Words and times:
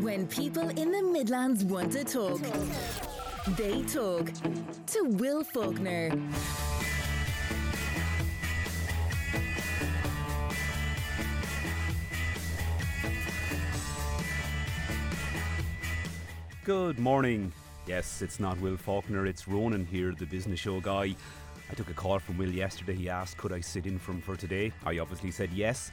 When 0.00 0.26
people 0.26 0.68
in 0.70 0.90
the 0.90 1.02
Midlands 1.02 1.64
want 1.64 1.92
to 1.92 2.02
talk, 2.02 2.40
they 3.56 3.82
talk 3.82 4.30
to 4.86 5.04
Will 5.04 5.44
Faulkner. 5.44 6.10
Good 16.64 16.98
morning. 16.98 17.52
Yes, 17.86 18.22
it's 18.22 18.40
not 18.40 18.58
Will 18.60 18.76
Faulkner, 18.76 19.26
it's 19.26 19.46
Ronan 19.46 19.84
here, 19.84 20.14
the 20.18 20.26
business 20.26 20.58
show 20.60 20.80
guy. 20.80 21.14
I 21.70 21.74
took 21.74 21.90
a 21.90 21.94
call 21.94 22.18
from 22.18 22.38
Will 22.38 22.50
yesterday. 22.50 22.94
He 22.94 23.08
asked, 23.08 23.36
could 23.36 23.52
I 23.52 23.60
sit 23.60 23.86
in 23.86 23.98
for 23.98 24.12
him 24.12 24.20
for 24.20 24.36
today? 24.36 24.72
I 24.84 24.98
obviously 24.98 25.30
said 25.30 25.50
yes. 25.52 25.90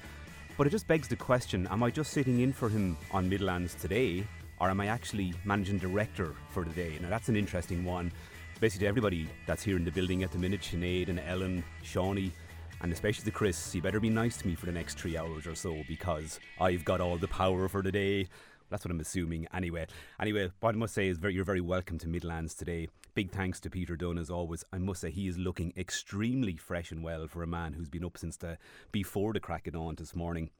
But 0.59 0.67
it 0.67 0.71
just 0.71 0.89
begs 0.89 1.07
the 1.07 1.15
question 1.15 1.69
am 1.71 1.83
I 1.83 1.89
just 1.89 2.11
sitting 2.11 2.41
in 2.41 2.51
for 2.51 2.67
him 2.67 2.97
on 3.11 3.29
Midlands 3.29 3.75
today, 3.75 4.27
or 4.59 4.69
am 4.69 4.81
I 4.81 4.87
actually 4.87 5.33
managing 5.45 5.77
director 5.77 6.35
for 6.49 6.65
the 6.65 6.71
day? 6.71 6.99
Now, 7.01 7.07
that's 7.07 7.29
an 7.29 7.37
interesting 7.37 7.85
one. 7.85 8.11
Basically, 8.59 8.85
everybody 8.85 9.29
that's 9.47 9.63
here 9.63 9.77
in 9.77 9.85
the 9.85 9.91
building 9.91 10.21
at 10.21 10.33
the 10.33 10.37
minute 10.37 10.59
Sinead 10.59 11.07
and 11.07 11.21
Ellen, 11.21 11.63
Shawnee, 11.81 12.33
and 12.81 12.91
especially 12.91 13.23
the 13.23 13.31
Chris, 13.31 13.73
you 13.73 13.81
better 13.81 14.01
be 14.01 14.09
nice 14.09 14.35
to 14.35 14.47
me 14.47 14.53
for 14.53 14.65
the 14.65 14.73
next 14.73 14.99
three 14.99 15.17
hours 15.17 15.47
or 15.47 15.55
so 15.55 15.77
because 15.87 16.41
I've 16.59 16.83
got 16.83 16.99
all 16.99 17.17
the 17.17 17.29
power 17.29 17.69
for 17.69 17.81
the 17.81 17.93
day. 17.93 18.27
That's 18.69 18.83
what 18.83 18.91
I'm 18.91 18.99
assuming. 18.99 19.47
Anyway, 19.53 19.87
anyway, 20.19 20.51
what 20.59 20.75
I 20.75 20.77
must 20.77 20.93
say 20.93 21.07
is 21.07 21.17
very, 21.19 21.35
you're 21.35 21.45
very 21.45 21.61
welcome 21.61 21.97
to 21.99 22.09
Midlands 22.09 22.53
today. 22.53 22.89
Big 23.15 23.31
thanks 23.31 23.59
to 23.61 23.69
Peter 23.69 23.95
Dunn 23.95 24.17
as 24.17 24.29
always. 24.29 24.63
I 24.71 24.77
must 24.77 25.01
say 25.01 25.09
he 25.11 25.27
is 25.27 25.37
looking 25.37 25.73
extremely 25.75 26.55
fresh 26.55 26.91
and 26.91 27.03
well 27.03 27.27
for 27.27 27.41
a 27.41 27.47
man 27.47 27.73
who's 27.73 27.89
been 27.89 28.05
up 28.05 28.17
since 28.17 28.37
the 28.37 28.57
before 28.91 29.33
the 29.33 29.39
crack 29.39 29.67
of 29.67 29.73
dawn 29.73 29.95
this 29.95 30.15
morning. 30.15 30.51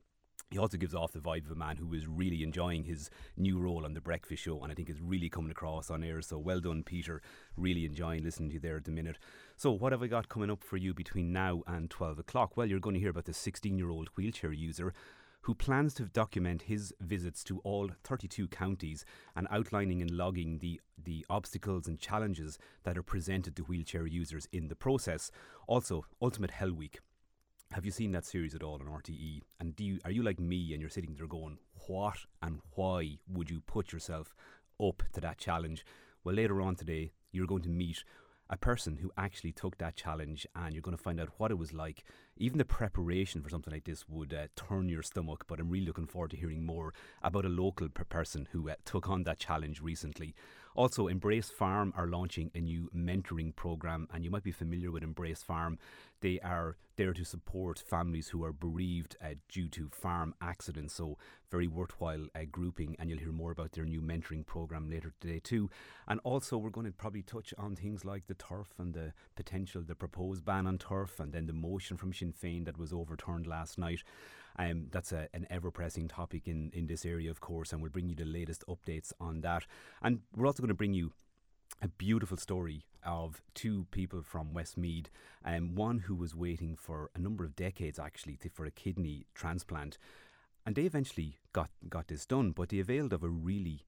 He 0.50 0.58
also 0.58 0.78
gives 0.78 0.96
off 0.96 1.12
the 1.12 1.20
vibe 1.20 1.46
of 1.46 1.52
a 1.52 1.56
man 1.56 1.78
who 1.78 1.94
is 1.94 2.08
really 2.08 2.42
enjoying 2.42 2.84
his 2.84 3.12
new 3.38 3.60
role 3.60 3.86
on 3.86 3.94
the 3.94 4.02
Breakfast 4.02 4.42
Show, 4.42 4.64
and 4.64 4.72
I 4.72 4.76
think 4.76 4.90
is 4.90 5.00
really 5.00 5.30
coming 5.30 5.52
across 5.52 5.92
on 5.92 6.04
air. 6.04 6.24
So 6.24 6.40
well 6.40 6.60
done, 6.60 6.82
Peter. 6.82 7.22
Really 7.56 7.86
enjoying 7.86 8.24
listening 8.24 8.50
to 8.50 8.54
you 8.56 8.60
there 8.60 8.78
at 8.78 8.86
the 8.86 8.92
minute. 8.92 9.20
So 9.58 9.70
what 9.70 9.92
have 9.92 10.02
I 10.02 10.08
got 10.08 10.28
coming 10.28 10.50
up 10.50 10.64
for 10.64 10.78
you 10.78 10.96
between 10.96 11.32
now 11.32 11.62
and 11.68 11.88
twelve 11.88 12.18
o'clock? 12.18 12.58
Well, 12.58 12.66
you're 12.66 12.80
going 12.80 12.96
to 12.96 13.00
hear 13.00 13.12
about 13.12 13.26
the 13.26 13.32
16-year-old 13.32 14.10
wheelchair 14.16 14.52
user 14.52 14.94
who 15.42 15.56
plans 15.56 15.94
to 15.96 16.04
document 16.04 16.64
his 16.64 16.94
visits 17.00 17.44
to 17.46 17.60
all 17.60 17.90
32 18.04 18.48
counties 18.50 19.06
and 19.36 19.48
outlining 19.50 20.02
and 20.02 20.12
logging 20.12 20.60
the, 20.60 20.80
the 21.02 21.26
obstacles 21.30 21.88
and 21.88 22.00
challenges 22.00 22.58
that 22.84 22.98
are 22.98 23.04
presented 23.04 23.56
to 23.56 23.64
wheelchair 23.64 24.06
users 24.06 24.48
in 24.52 24.68
the 24.68 24.76
process. 24.76 25.32
Also, 25.68 26.06
Ultimate 26.22 26.52
Hell 26.52 26.74
Week. 26.74 27.00
Have 27.72 27.86
you 27.86 27.92
seen 27.92 28.12
that 28.12 28.26
series 28.26 28.56
at 28.56 28.64
all 28.64 28.82
on 28.82 28.88
RTE? 28.88 29.42
And 29.60 29.76
do 29.76 29.84
you, 29.84 30.00
are 30.04 30.12
you 30.12 30.24
like 30.24 30.40
me 30.40 30.74
and 30.74 30.82
you're 30.82 30.90
sitting 30.90 31.14
there 31.16 31.28
going, 31.28 31.60
what 31.88 32.18
and 32.42 32.60
why 32.76 33.20
would 33.28 33.50
you 33.50 33.62
put 33.62 33.94
yourself 33.94 34.34
up 34.82 35.04
to 35.14 35.22
that 35.22 35.38
challenge? 35.38 35.86
Well, 36.24 36.36
later 36.36 36.62
on 36.62 36.76
today, 36.76 37.12
you're 37.32 37.48
going 37.48 37.62
to 37.62 37.70
meet 37.70 38.04
a 38.50 38.58
person 38.58 38.98
who 38.98 39.12
actually 39.18 39.52
took 39.52 39.78
that 39.78 39.96
challenge 39.96 40.48
and 40.56 40.74
you're 40.74 40.82
going 40.82 40.98
to 40.98 41.02
find 41.02 41.20
out 41.20 41.30
what 41.38 41.52
it 41.52 41.58
was 41.58 41.74
like. 41.74 42.04
Even 42.38 42.58
the 42.58 42.66
preparation 42.66 43.42
for 43.42 43.50
something 43.50 43.72
like 43.72 43.84
this 43.84 44.08
would 44.10 44.34
uh, 44.34 44.48
turn 44.56 44.90
your 44.90 45.04
stomach, 45.04 45.46
but 45.48 45.60
I'm 45.60 45.70
really 45.70 45.86
looking 45.86 46.08
forward 46.08 46.32
to 46.32 46.38
hearing 46.38 46.66
more 46.66 46.94
about 47.22 47.46
a 47.46 47.50
local 47.50 47.90
person 47.90 48.48
who 48.52 48.70
uh, 48.70 48.76
took 48.86 49.08
on 49.08 49.24
that 49.24 49.40
challenge 49.40 49.82
recently. 49.82 50.34
Also, 50.80 51.10
Embrace 51.10 51.50
Farm 51.50 51.92
are 51.98 52.08
launching 52.08 52.52
a 52.56 52.62
new 52.62 52.90
mentoring 52.96 53.54
program, 53.54 54.08
and 54.14 54.24
you 54.24 54.32
might 54.32 54.46
be 54.46 54.52
familiar 54.54 54.92
with 54.92 55.04
Embrace 55.04 55.44
Farm. 55.44 55.78
They 56.22 56.40
are 56.40 56.78
there 56.96 57.12
to 57.12 57.26
support 57.26 57.84
families 57.86 58.30
who 58.30 58.46
are 58.46 58.54
bereaved 58.54 59.18
uh, 59.22 59.34
due 59.50 59.68
to 59.68 59.90
farm 59.90 60.36
accidents. 60.40 60.94
So, 60.94 61.18
very 61.52 61.68
worthwhile 61.68 62.28
uh, 62.34 62.44
grouping, 62.50 62.96
and 62.98 63.10
you'll 63.10 63.20
hear 63.20 63.34
more 63.34 63.52
about 63.52 63.74
their 63.74 63.84
new 63.84 64.00
mentoring 64.00 64.46
program 64.46 64.90
later 64.90 65.14
today, 65.20 65.42
too. 65.44 65.70
And 66.08 66.22
also, 66.24 66.58
we're 66.58 66.70
going 66.70 66.86
to 66.88 66.94
probably 66.94 67.24
touch 67.24 67.54
on 67.58 67.76
things 67.76 68.06
like 68.06 68.28
the 68.28 68.34
turf 68.34 68.70
and 68.78 68.94
the 68.94 69.12
potential, 69.36 69.82
the 69.86 69.96
proposed 69.96 70.46
ban 70.46 70.66
on 70.66 70.78
turf, 70.78 71.20
and 71.20 71.34
then 71.34 71.46
the 71.46 71.52
motion 71.52 71.98
from 71.98 72.14
Sinn 72.14 72.32
Féin 72.32 72.64
that 72.64 72.78
was 72.78 72.94
overturned 72.94 73.48
last 73.48 73.78
night. 73.78 74.02
Um, 74.60 74.88
that's 74.92 75.14
a, 75.14 75.30
an 75.34 75.48
ever 75.50 75.72
pressing 75.72 76.10
topic 76.10 76.46
in, 76.46 76.70
in 76.74 76.86
this 76.88 77.06
area, 77.06 77.32
of 77.32 77.40
course, 77.40 77.72
and 77.72 77.82
we'll 77.82 77.92
bring 77.92 78.10
you 78.10 78.16
the 78.16 78.26
latest 78.26 78.64
updates 78.68 79.14
on 79.18 79.40
that. 79.42 79.66
And 80.02 80.20
we're 80.36 80.48
also 80.48 80.62
going 80.62 80.68
to 80.68 80.74
bring 80.74 80.94
you 80.94 81.14
a 81.82 81.88
beautiful 81.88 82.36
story 82.36 82.84
of 83.06 83.42
two 83.54 83.88
people 83.92 84.22
from 84.22 84.54
Westmeath, 84.54 85.10
um, 85.46 85.76
one 85.76 86.00
who 86.00 86.16
was 86.16 86.36
waiting 86.36 86.76
for 86.76 87.10
a 87.16 87.20
number 87.20 87.46
of 87.46 87.56
decades 87.56 87.98
actually 87.98 88.36
to, 88.38 88.50
for 88.50 88.66
a 88.66 88.72
kidney 88.72 89.26
transplant, 89.34 89.98
and 90.66 90.76
they 90.76 90.84
eventually 90.84 91.38
got 91.54 91.70
got 91.88 92.10
this 92.10 92.26
done. 92.26 92.52
But 92.52 92.70
they 92.70 92.80
availed 92.80 93.14
of 93.14 93.24
a 93.24 93.30
really 93.30 93.86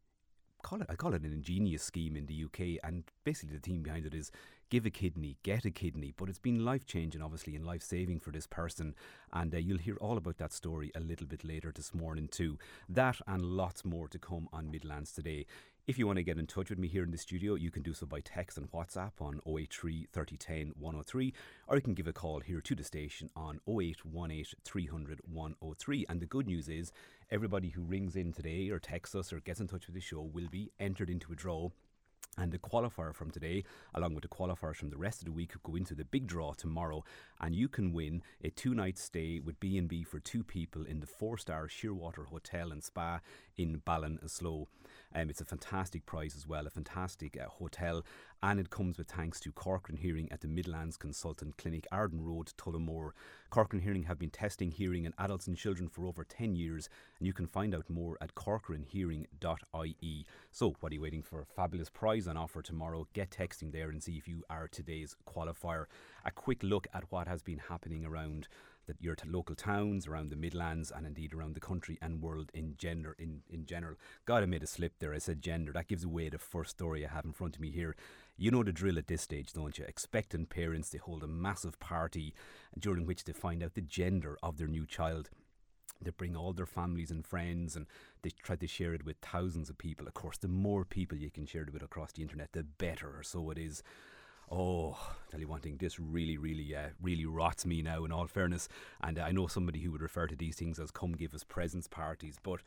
call 0.63 0.81
it 0.81 0.87
I 0.89 0.95
call 0.95 1.13
it 1.13 1.23
an 1.23 1.33
ingenious 1.33 1.83
scheme 1.83 2.15
in 2.15 2.27
the 2.27 2.45
UK, 2.45 2.79
and 2.83 3.03
basically 3.25 3.55
the 3.55 3.61
team 3.61 3.83
behind 3.83 4.05
it 4.05 4.13
is 4.13 4.31
give 4.71 4.85
a 4.85 4.89
kidney, 4.89 5.37
get 5.43 5.65
a 5.65 5.69
kidney. 5.69 6.13
But 6.15 6.29
it's 6.29 6.39
been 6.39 6.65
life 6.65 6.85
changing, 6.85 7.21
obviously, 7.21 7.55
and 7.55 7.65
life 7.65 7.83
saving 7.83 8.21
for 8.21 8.31
this 8.31 8.47
person. 8.47 8.95
And 9.31 9.53
uh, 9.53 9.57
you'll 9.57 9.77
hear 9.77 9.97
all 9.97 10.17
about 10.17 10.37
that 10.37 10.53
story 10.53 10.91
a 10.95 11.01
little 11.01 11.27
bit 11.27 11.43
later 11.43 11.71
this 11.75 11.93
morning, 11.93 12.29
too. 12.29 12.57
That 12.89 13.17
and 13.27 13.43
lots 13.43 13.85
more 13.85 14.07
to 14.07 14.17
come 14.17 14.47
on 14.51 14.71
Midlands 14.71 15.11
today. 15.11 15.45
If 15.87 15.99
you 15.99 16.07
want 16.07 16.17
to 16.17 16.23
get 16.23 16.37
in 16.37 16.47
touch 16.47 16.69
with 16.69 16.79
me 16.79 16.87
here 16.87 17.03
in 17.03 17.11
the 17.11 17.17
studio, 17.17 17.55
you 17.55 17.69
can 17.69 17.83
do 17.83 17.93
so 17.93 18.05
by 18.05 18.21
text 18.21 18.57
and 18.57 18.71
WhatsApp 18.71 19.11
on 19.19 19.41
083 19.45 20.07
3010 20.13 20.73
103, 20.79 21.33
or 21.67 21.75
you 21.75 21.81
can 21.81 21.93
give 21.93 22.07
a 22.07 22.13
call 22.13 22.39
here 22.39 22.61
to 22.61 22.75
the 22.75 22.83
station 22.83 23.29
on 23.35 23.59
0818 23.67 24.45
300 24.63 25.19
103. 25.25 26.05
And 26.07 26.21
the 26.21 26.25
good 26.25 26.47
news 26.47 26.69
is, 26.69 26.93
everybody 27.29 27.69
who 27.69 27.81
rings 27.81 28.15
in 28.15 28.31
today 28.31 28.69
or 28.69 28.79
texts 28.79 29.15
us 29.15 29.33
or 29.33 29.41
gets 29.41 29.59
in 29.59 29.67
touch 29.67 29.87
with 29.87 29.95
the 29.95 30.01
show 30.01 30.21
will 30.21 30.47
be 30.49 30.71
entered 30.79 31.09
into 31.09 31.33
a 31.33 31.35
draw 31.35 31.71
and 32.37 32.51
the 32.51 32.57
qualifier 32.57 33.13
from 33.13 33.29
today, 33.29 33.63
along 33.93 34.13
with 34.15 34.21
the 34.21 34.27
qualifiers 34.27 34.77
from 34.77 34.89
the 34.89 34.97
rest 34.97 35.19
of 35.19 35.25
the 35.25 35.31
week, 35.31 35.53
go 35.63 35.75
into 35.75 35.93
the 35.93 36.05
big 36.05 36.27
draw 36.27 36.53
tomorrow, 36.53 37.03
and 37.39 37.55
you 37.55 37.67
can 37.67 37.91
win 37.91 38.23
a 38.43 38.49
two-night 38.49 38.97
stay 38.97 39.39
with 39.39 39.59
B 39.59 39.77
and 39.77 39.89
B 39.89 40.03
for 40.03 40.19
two 40.19 40.43
people 40.43 40.83
in 40.83 41.01
the 41.01 41.07
four-star 41.07 41.67
Shearwater 41.67 42.27
Hotel 42.27 42.71
and 42.71 42.83
Spa 42.83 43.19
in 43.57 43.81
Ballinasloe. 43.85 44.67
Um, 45.13 45.29
it's 45.29 45.41
a 45.41 45.45
fantastic 45.45 46.05
prize 46.05 46.35
as 46.35 46.47
well, 46.47 46.66
a 46.66 46.69
fantastic 46.69 47.38
uh, 47.39 47.49
hotel, 47.49 48.03
and 48.41 48.59
it 48.59 48.69
comes 48.69 48.97
with 48.97 49.07
thanks 49.07 49.39
to 49.41 49.51
Corcoran 49.51 49.97
Hearing 49.97 50.31
at 50.31 50.41
the 50.41 50.47
Midlands 50.47 50.97
Consultant 50.97 51.57
Clinic, 51.57 51.85
Arden 51.91 52.23
Road, 52.23 52.53
Tullamore. 52.57 53.11
Corcoran 53.49 53.81
Hearing 53.83 54.03
have 54.03 54.17
been 54.17 54.29
testing 54.29 54.72
hearing 54.72 55.05
in 55.05 55.13
adults 55.17 55.47
and 55.47 55.57
children 55.57 55.89
for 55.89 56.05
over 56.05 56.23
10 56.23 56.55
years, 56.55 56.89
and 57.19 57.27
you 57.27 57.33
can 57.33 57.45
find 57.45 57.75
out 57.75 57.89
more 57.89 58.17
at 58.22 58.33
corcoranhearing.ie. 58.35 60.25
So, 60.51 60.75
what 60.79 60.91
are 60.91 60.95
you 60.95 61.01
waiting 61.01 61.23
for? 61.23 61.45
Fabulous 61.55 61.89
prize 61.89 62.28
on 62.28 62.38
offer 62.38 62.61
tomorrow. 62.61 63.07
Get 63.13 63.31
texting 63.31 63.72
there 63.72 63.89
and 63.89 64.01
see 64.01 64.17
if 64.17 64.28
you 64.28 64.43
are 64.49 64.67
today's 64.67 65.16
qualifier. 65.28 65.85
A 66.25 66.31
quick 66.31 66.63
look 66.63 66.88
at 66.93 67.11
what 67.11 67.28
has 67.28 67.43
been 67.43 67.59
happening 67.69 68.05
around 68.05 68.47
that 68.91 69.02
your 69.02 69.16
t- 69.16 69.29
local 69.29 69.56
towns 69.56 70.06
around 70.06 70.29
the 70.29 70.35
Midlands 70.35 70.91
and 70.91 71.07
indeed 71.07 71.34
around 71.34 71.56
the 71.56 71.62
country 71.62 71.97
and 72.02 72.22
world 72.22 72.52
in 72.53 72.75
gender 72.78 73.16
in, 73.18 73.41
in 73.50 73.66
general. 73.66 73.96
God, 74.25 74.44
I 74.44 74.47
made 74.47 74.63
a 74.63 74.68
slip 74.68 75.00
there. 75.00 75.13
I 75.13 75.18
said 75.18 75.41
gender. 75.41 75.72
That 75.72 75.88
gives 75.88 76.03
away 76.03 76.28
the 76.28 76.38
first 76.38 76.72
story 76.72 77.06
I 77.06 77.09
have 77.09 77.24
in 77.24 77.31
front 77.31 77.56
of 77.56 77.62
me 77.62 77.72
here. 77.72 77.96
You 78.38 78.52
know 78.52 78.63
the 78.63 78.74
drill 78.74 78.97
at 78.97 79.07
this 79.07 79.22
stage, 79.22 79.53
don't 79.53 79.78
you? 79.78 79.85
Expectant 79.85 80.50
parents, 80.50 80.90
they 80.90 80.97
hold 80.97 81.24
a 81.24 81.28
massive 81.28 81.79
party 81.79 82.34
during 82.78 83.06
which 83.06 83.24
they 83.24 83.34
find 83.34 83.63
out 83.63 83.75
the 83.75 83.81
gender 83.81 84.38
of 84.44 84.57
their 84.57 84.68
new 84.68 84.85
child. 84.85 85.29
They 86.02 86.12
bring 86.12 86.35
all 86.35 86.52
their 86.52 86.66
families 86.66 87.12
and 87.12 87.25
friends 87.25 87.78
and 87.78 87.85
they 88.23 88.31
try 88.31 88.58
to 88.58 88.68
share 88.68 88.94
it 88.94 89.06
with 89.06 89.18
thousands 89.22 89.69
of 89.69 89.78
people. 89.78 90.06
Of 90.06 90.16
course, 90.16 90.38
the 90.38 90.50
more 90.50 90.84
people 90.84 91.18
you 91.18 91.31
can 91.31 91.46
share 91.46 91.62
it 91.62 91.72
with 91.72 91.84
across 91.84 92.12
the 92.12 92.23
internet, 92.23 92.50
the 92.52 92.63
better. 92.63 93.22
So 93.23 93.52
it 93.52 93.58
is. 93.58 93.84
Oh, 94.53 94.97
tell 95.29 95.39
you 95.39 95.47
one 95.47 95.62
thing, 95.62 95.78
this 95.78 95.97
really, 95.97 96.38
really, 96.38 96.75
uh, 96.75 96.89
really 97.01 97.25
rots 97.25 97.66
me 97.66 97.81
now. 97.81 98.03
In 98.03 98.12
all 98.12 98.28
fairness, 98.28 98.67
and 99.01 99.17
uh, 99.17 99.22
I 99.22 99.31
know 99.31 99.47
somebody 99.47 99.79
who 99.79 99.94
would 99.94 100.01
refer 100.01 100.28
to 100.28 100.35
these 100.35 100.57
things 100.57 100.78
as 100.78 100.91
"come 100.91 101.13
give 101.13 101.34
us 101.34 101.45
presents 101.45 101.88
parties," 101.88 102.35
but 102.44 102.59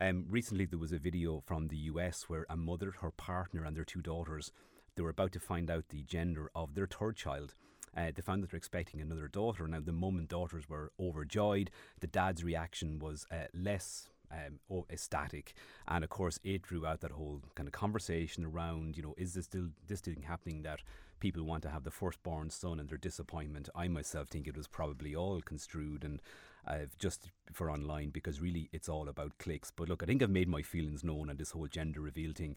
um, 0.00 0.24
recently 0.30 0.64
there 0.64 0.78
was 0.78 0.92
a 0.92 0.98
video 0.98 1.42
from 1.44 1.68
the 1.68 1.76
US 1.76 2.24
where 2.30 2.46
a 2.48 2.56
mother, 2.56 2.90
her 3.02 3.10
partner, 3.10 3.64
and 3.64 3.76
their 3.76 3.84
two 3.84 4.00
daughters, 4.00 4.50
they 4.94 5.02
were 5.02 5.10
about 5.10 5.32
to 5.32 5.40
find 5.40 5.70
out 5.70 5.90
the 5.90 6.04
gender 6.04 6.50
of 6.54 6.74
their 6.74 6.86
third 6.86 7.16
child. 7.16 7.54
Uh, 7.94 8.10
they 8.14 8.22
found 8.22 8.42
that 8.42 8.50
they're 8.50 8.58
expecting 8.58 9.02
another 9.02 9.28
daughter. 9.28 9.68
Now, 9.68 9.80
the 9.80 9.92
mum 9.92 10.16
and 10.16 10.28
daughters 10.28 10.70
were 10.70 10.92
overjoyed. 10.98 11.70
The 12.00 12.06
dad's 12.06 12.44
reaction 12.44 12.98
was 12.98 13.26
uh, 13.30 13.48
less 13.52 14.08
um, 14.32 14.84
ecstatic, 14.90 15.54
and 15.88 16.04
of 16.04 16.10
course, 16.10 16.38
it 16.44 16.62
drew 16.62 16.86
out 16.86 17.00
that 17.00 17.12
whole 17.12 17.42
kind 17.54 17.66
of 17.66 17.72
conversation 17.72 18.44
around, 18.44 18.96
you 18.96 19.02
know, 19.02 19.14
is 19.16 19.34
this 19.34 19.46
still 19.46 19.68
this 19.86 20.00
thing 20.00 20.24
happening 20.26 20.62
that 20.62 20.82
people 21.20 21.44
want 21.44 21.62
to 21.62 21.70
have 21.70 21.84
the 21.84 21.90
firstborn 21.90 22.50
son 22.50 22.80
and 22.80 22.88
their 22.88 22.98
disappointment. 22.98 23.68
I 23.74 23.88
myself 23.88 24.28
think 24.28 24.46
it 24.46 24.56
was 24.56 24.66
probably 24.66 25.14
all 25.14 25.40
construed 25.40 26.04
and 26.04 26.20
uh, 26.66 26.86
just 26.98 27.30
for 27.52 27.70
online 27.70 28.10
because 28.10 28.40
really 28.40 28.68
it's 28.72 28.88
all 28.88 29.08
about 29.08 29.38
clicks. 29.38 29.70
But 29.70 29.88
look, 29.88 30.02
I 30.02 30.06
think 30.06 30.22
I've 30.22 30.30
made 30.30 30.48
my 30.48 30.62
feelings 30.62 31.04
known 31.04 31.30
on 31.30 31.36
this 31.36 31.52
whole 31.52 31.68
gender 31.68 32.00
reveal 32.00 32.32
thing. 32.32 32.56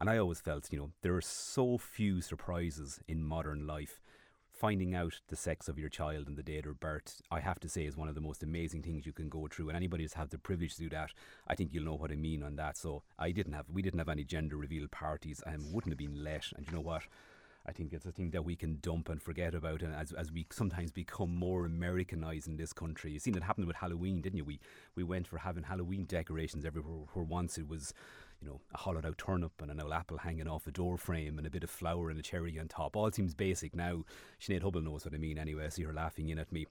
And 0.00 0.08
I 0.08 0.18
always 0.18 0.40
felt, 0.40 0.72
you 0.72 0.78
know, 0.78 0.90
there 1.02 1.16
are 1.16 1.20
so 1.20 1.76
few 1.76 2.20
surprises 2.20 3.00
in 3.08 3.24
modern 3.24 3.66
life 3.66 4.00
finding 4.58 4.94
out 4.94 5.20
the 5.28 5.36
sex 5.36 5.68
of 5.68 5.78
your 5.78 5.88
child 5.88 6.26
and 6.26 6.36
the 6.36 6.42
date 6.42 6.66
of 6.66 6.80
birth, 6.80 7.22
I 7.30 7.40
have 7.40 7.60
to 7.60 7.68
say, 7.68 7.84
is 7.84 7.96
one 7.96 8.08
of 8.08 8.14
the 8.16 8.20
most 8.20 8.42
amazing 8.42 8.82
things 8.82 9.06
you 9.06 9.12
can 9.12 9.28
go 9.28 9.46
through. 9.48 9.68
And 9.68 9.76
anybody 9.76 10.02
who's 10.02 10.14
had 10.14 10.30
the 10.30 10.38
privilege 10.38 10.74
to 10.74 10.82
do 10.82 10.88
that, 10.90 11.12
I 11.46 11.54
think 11.54 11.72
you'll 11.72 11.84
know 11.84 11.94
what 11.94 12.10
I 12.10 12.16
mean 12.16 12.42
on 12.42 12.56
that. 12.56 12.76
So 12.76 13.02
I 13.18 13.30
didn't 13.30 13.52
have, 13.52 13.66
we 13.72 13.82
didn't 13.82 14.00
have 14.00 14.08
any 14.08 14.24
gender 14.24 14.56
reveal 14.56 14.88
parties, 14.88 15.42
and 15.46 15.72
wouldn't 15.72 15.92
have 15.92 15.98
been 15.98 16.24
let. 16.24 16.46
And 16.56 16.66
you 16.66 16.72
know 16.72 16.80
what? 16.80 17.02
I 17.66 17.72
think 17.72 17.92
it's 17.92 18.06
a 18.06 18.12
thing 18.12 18.30
that 18.30 18.46
we 18.46 18.56
can 18.56 18.78
dump 18.80 19.10
and 19.10 19.22
forget 19.22 19.54
about, 19.54 19.82
and 19.82 19.94
as, 19.94 20.12
as 20.12 20.32
we 20.32 20.46
sometimes 20.50 20.90
become 20.90 21.34
more 21.36 21.66
Americanized 21.66 22.48
in 22.48 22.56
this 22.56 22.72
country. 22.72 23.12
You've 23.12 23.22
seen 23.22 23.36
it 23.36 23.42
happen 23.42 23.66
with 23.66 23.76
Halloween, 23.76 24.22
didn't 24.22 24.38
you? 24.38 24.44
We 24.44 24.58
we 24.96 25.04
went 25.04 25.26
for 25.26 25.38
having 25.38 25.64
Halloween 25.64 26.04
decorations 26.04 26.64
everywhere, 26.64 27.04
where 27.12 27.24
once 27.24 27.58
it 27.58 27.68
was 27.68 27.92
you 28.40 28.48
know, 28.48 28.60
a 28.72 28.78
hollowed 28.78 29.04
out 29.04 29.18
turnip 29.18 29.52
and 29.60 29.70
an 29.70 29.80
old 29.80 29.92
apple 29.92 30.18
hanging 30.18 30.48
off 30.48 30.66
a 30.66 30.70
door 30.70 30.96
frame 30.96 31.38
and 31.38 31.46
a 31.46 31.50
bit 31.50 31.64
of 31.64 31.70
flour 31.70 32.10
and 32.10 32.18
a 32.18 32.22
cherry 32.22 32.58
on 32.58 32.68
top. 32.68 32.96
All 32.96 33.10
seems 33.10 33.34
basic 33.34 33.74
now. 33.74 34.04
Sinead 34.40 34.62
Hubble 34.62 34.82
knows 34.82 35.04
what 35.04 35.14
I 35.14 35.18
mean 35.18 35.38
anyway. 35.38 35.66
I 35.66 35.70
see 35.70 35.82
her 35.82 35.92
laughing 35.92 36.28
in 36.28 36.38
at 36.38 36.52
me. 36.52 36.66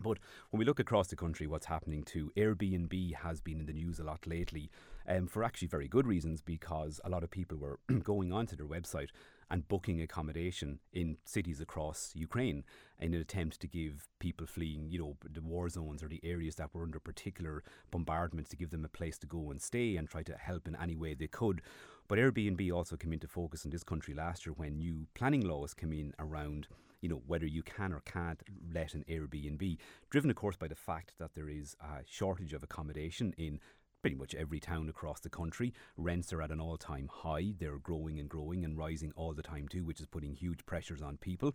But 0.00 0.18
when 0.50 0.58
we 0.58 0.64
look 0.64 0.80
across 0.80 1.08
the 1.08 1.16
country, 1.16 1.46
what's 1.46 1.66
happening 1.66 2.02
to 2.04 2.32
Airbnb 2.36 3.14
has 3.16 3.40
been 3.40 3.60
in 3.60 3.66
the 3.66 3.72
news 3.72 3.98
a 3.98 4.04
lot 4.04 4.26
lately, 4.26 4.70
um, 5.06 5.26
for 5.26 5.44
actually 5.44 5.68
very 5.68 5.88
good 5.88 6.06
reasons, 6.06 6.40
because 6.40 7.00
a 7.04 7.10
lot 7.10 7.22
of 7.22 7.30
people 7.30 7.58
were 7.58 7.78
going 8.02 8.32
onto 8.32 8.56
their 8.56 8.66
website 8.66 9.08
and 9.52 9.68
booking 9.68 10.00
accommodation 10.00 10.80
in 10.94 11.18
cities 11.26 11.60
across 11.60 12.10
Ukraine 12.14 12.64
in 12.98 13.12
an 13.12 13.20
attempt 13.20 13.60
to 13.60 13.68
give 13.68 14.08
people 14.18 14.46
fleeing, 14.46 14.90
you 14.90 14.98
know, 14.98 15.16
the 15.30 15.42
war 15.42 15.68
zones 15.68 16.02
or 16.02 16.08
the 16.08 16.22
areas 16.24 16.54
that 16.56 16.74
were 16.74 16.82
under 16.82 16.98
particular 16.98 17.62
bombardments 17.90 18.48
to 18.48 18.56
give 18.56 18.70
them 18.70 18.86
a 18.86 18.88
place 18.88 19.18
to 19.18 19.26
go 19.26 19.50
and 19.50 19.60
stay 19.60 19.96
and 19.96 20.08
try 20.08 20.22
to 20.22 20.34
help 20.38 20.66
in 20.66 20.74
any 20.76 20.96
way 20.96 21.12
they 21.12 21.26
could. 21.26 21.60
But 22.08 22.18
Airbnb 22.18 22.72
also 22.72 22.96
came 22.96 23.12
into 23.12 23.28
focus 23.28 23.66
in 23.66 23.70
this 23.70 23.84
country 23.84 24.14
last 24.14 24.46
year 24.46 24.54
when 24.56 24.78
new 24.78 25.06
planning 25.14 25.46
laws 25.46 25.74
came 25.74 25.92
in 25.92 26.14
around 26.18 26.66
you 27.02 27.08
know, 27.08 27.20
whether 27.26 27.46
you 27.46 27.64
can 27.64 27.92
or 27.92 28.00
can't 28.06 28.40
let 28.72 28.94
an 28.94 29.04
Airbnb, 29.10 29.76
driven 30.08 30.30
of 30.30 30.36
course 30.36 30.56
by 30.56 30.68
the 30.68 30.76
fact 30.76 31.12
that 31.18 31.34
there 31.34 31.48
is 31.48 31.76
a 31.80 32.02
shortage 32.06 32.52
of 32.52 32.62
accommodation 32.62 33.34
in 33.36 33.58
pretty 34.02 34.16
much 34.16 34.34
every 34.34 34.60
town 34.60 34.88
across 34.88 35.20
the 35.20 35.30
country. 35.30 35.72
Rents 35.96 36.32
are 36.32 36.42
at 36.42 36.50
an 36.50 36.60
all 36.60 36.76
time 36.76 37.08
high. 37.10 37.54
They're 37.58 37.78
growing 37.78 38.18
and 38.18 38.28
growing 38.28 38.64
and 38.64 38.76
rising 38.76 39.12
all 39.16 39.32
the 39.32 39.42
time 39.42 39.68
too, 39.68 39.84
which 39.84 40.00
is 40.00 40.06
putting 40.06 40.34
huge 40.34 40.66
pressures 40.66 41.00
on 41.00 41.16
people. 41.16 41.54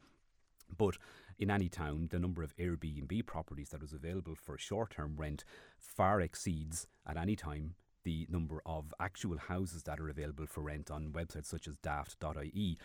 But 0.76 0.98
in 1.38 1.52
any 1.52 1.70
town, 1.70 2.08
the 2.10 2.20
number 2.20 2.44
of 2.44 2.56
Airbnb 2.58 3.26
properties 3.26 3.70
that 3.70 3.84
is 3.84 3.94
available 3.94 4.36
for 4.36 4.58
short 4.58 4.92
term 4.92 5.16
rent 5.18 5.44
far 5.78 6.22
exceeds 6.22 6.88
at 7.06 7.18
any 7.18 7.36
time 7.36 7.76
the 8.04 8.26
number 8.30 8.62
of 8.66 8.94
actual 9.02 9.38
houses 9.38 9.84
that 9.84 10.00
are 10.00 10.08
available 10.08 10.46
for 10.46 10.62
rent 10.62 10.90
on 10.90 11.12
websites 11.12 11.48
such 11.48 11.68
as 11.68 11.76
daft.ie. 11.78 12.78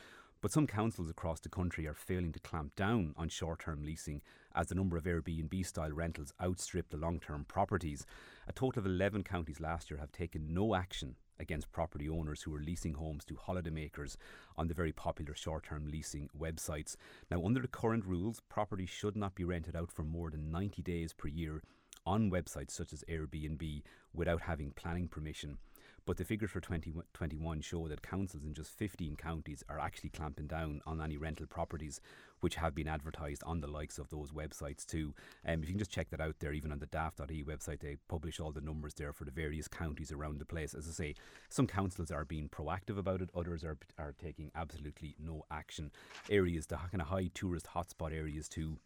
But 0.42 0.50
some 0.50 0.66
councils 0.66 1.08
across 1.08 1.38
the 1.38 1.48
country 1.48 1.86
are 1.86 1.94
failing 1.94 2.32
to 2.32 2.40
clamp 2.40 2.74
down 2.74 3.14
on 3.16 3.28
short 3.28 3.60
term 3.60 3.84
leasing 3.84 4.22
as 4.56 4.66
the 4.66 4.74
number 4.74 4.96
of 4.96 5.04
Airbnb 5.04 5.64
style 5.64 5.92
rentals 5.92 6.34
outstrip 6.42 6.90
the 6.90 6.96
long 6.96 7.20
term 7.20 7.44
properties. 7.44 8.04
A 8.48 8.52
total 8.52 8.80
of 8.80 8.86
11 8.86 9.22
counties 9.22 9.60
last 9.60 9.88
year 9.88 10.00
have 10.00 10.10
taken 10.10 10.52
no 10.52 10.74
action 10.74 11.14
against 11.38 11.70
property 11.70 12.08
owners 12.08 12.42
who 12.42 12.52
are 12.56 12.60
leasing 12.60 12.94
homes 12.94 13.24
to 13.26 13.34
holidaymakers 13.34 14.16
on 14.56 14.66
the 14.66 14.74
very 14.74 14.90
popular 14.90 15.32
short 15.32 15.62
term 15.62 15.86
leasing 15.86 16.28
websites. 16.36 16.96
Now, 17.30 17.44
under 17.44 17.60
the 17.60 17.68
current 17.68 18.04
rules, 18.04 18.40
property 18.48 18.84
should 18.84 19.14
not 19.14 19.36
be 19.36 19.44
rented 19.44 19.76
out 19.76 19.92
for 19.92 20.02
more 20.02 20.28
than 20.28 20.50
90 20.50 20.82
days 20.82 21.12
per 21.12 21.28
year 21.28 21.62
on 22.04 22.32
websites 22.32 22.72
such 22.72 22.92
as 22.92 23.04
Airbnb 23.08 23.82
without 24.12 24.42
having 24.42 24.72
planning 24.72 25.06
permission. 25.06 25.58
But 26.04 26.16
the 26.16 26.24
figures 26.24 26.50
for 26.50 26.60
2021 26.60 27.60
show 27.60 27.86
that 27.88 28.02
councils 28.02 28.44
in 28.44 28.54
just 28.54 28.76
15 28.76 29.16
counties 29.16 29.62
are 29.68 29.78
actually 29.78 30.10
clamping 30.10 30.48
down 30.48 30.80
on 30.84 31.00
any 31.00 31.16
rental 31.16 31.46
properties 31.46 32.00
which 32.40 32.56
have 32.56 32.74
been 32.74 32.88
advertised 32.88 33.44
on 33.44 33.60
the 33.60 33.68
likes 33.68 33.98
of 33.98 34.08
those 34.10 34.32
websites 34.32 34.84
too. 34.84 35.14
Um, 35.46 35.62
if 35.62 35.68
you 35.68 35.74
can 35.74 35.78
just 35.78 35.92
check 35.92 36.10
that 36.10 36.20
out 36.20 36.36
there, 36.40 36.52
even 36.52 36.72
on 36.72 36.80
the 36.80 36.86
daft.ie 36.86 37.44
website, 37.44 37.80
they 37.80 37.98
publish 38.08 38.40
all 38.40 38.50
the 38.50 38.60
numbers 38.60 38.94
there 38.94 39.12
for 39.12 39.24
the 39.24 39.30
various 39.30 39.68
counties 39.68 40.10
around 40.10 40.40
the 40.40 40.44
place. 40.44 40.74
As 40.74 40.88
I 40.88 40.90
say, 40.90 41.14
some 41.48 41.68
councils 41.68 42.10
are 42.10 42.24
being 42.24 42.48
proactive 42.48 42.98
about 42.98 43.22
it, 43.22 43.30
others 43.34 43.62
are, 43.62 43.78
are 43.96 44.14
taking 44.20 44.50
absolutely 44.56 45.14
no 45.20 45.44
action. 45.52 45.92
Areas, 46.28 46.66
the 46.66 46.76
kind 46.76 47.00
of 47.00 47.08
high 47.08 47.30
tourist 47.32 47.68
hotspot 47.76 48.12
areas 48.12 48.48
too, 48.48 48.78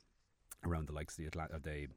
around 0.66 0.86
the 0.86 0.92
likes 0.92 1.18
of 1.18 1.24
the, 1.24 1.26
Atla- 1.26 1.60
the 1.62 1.88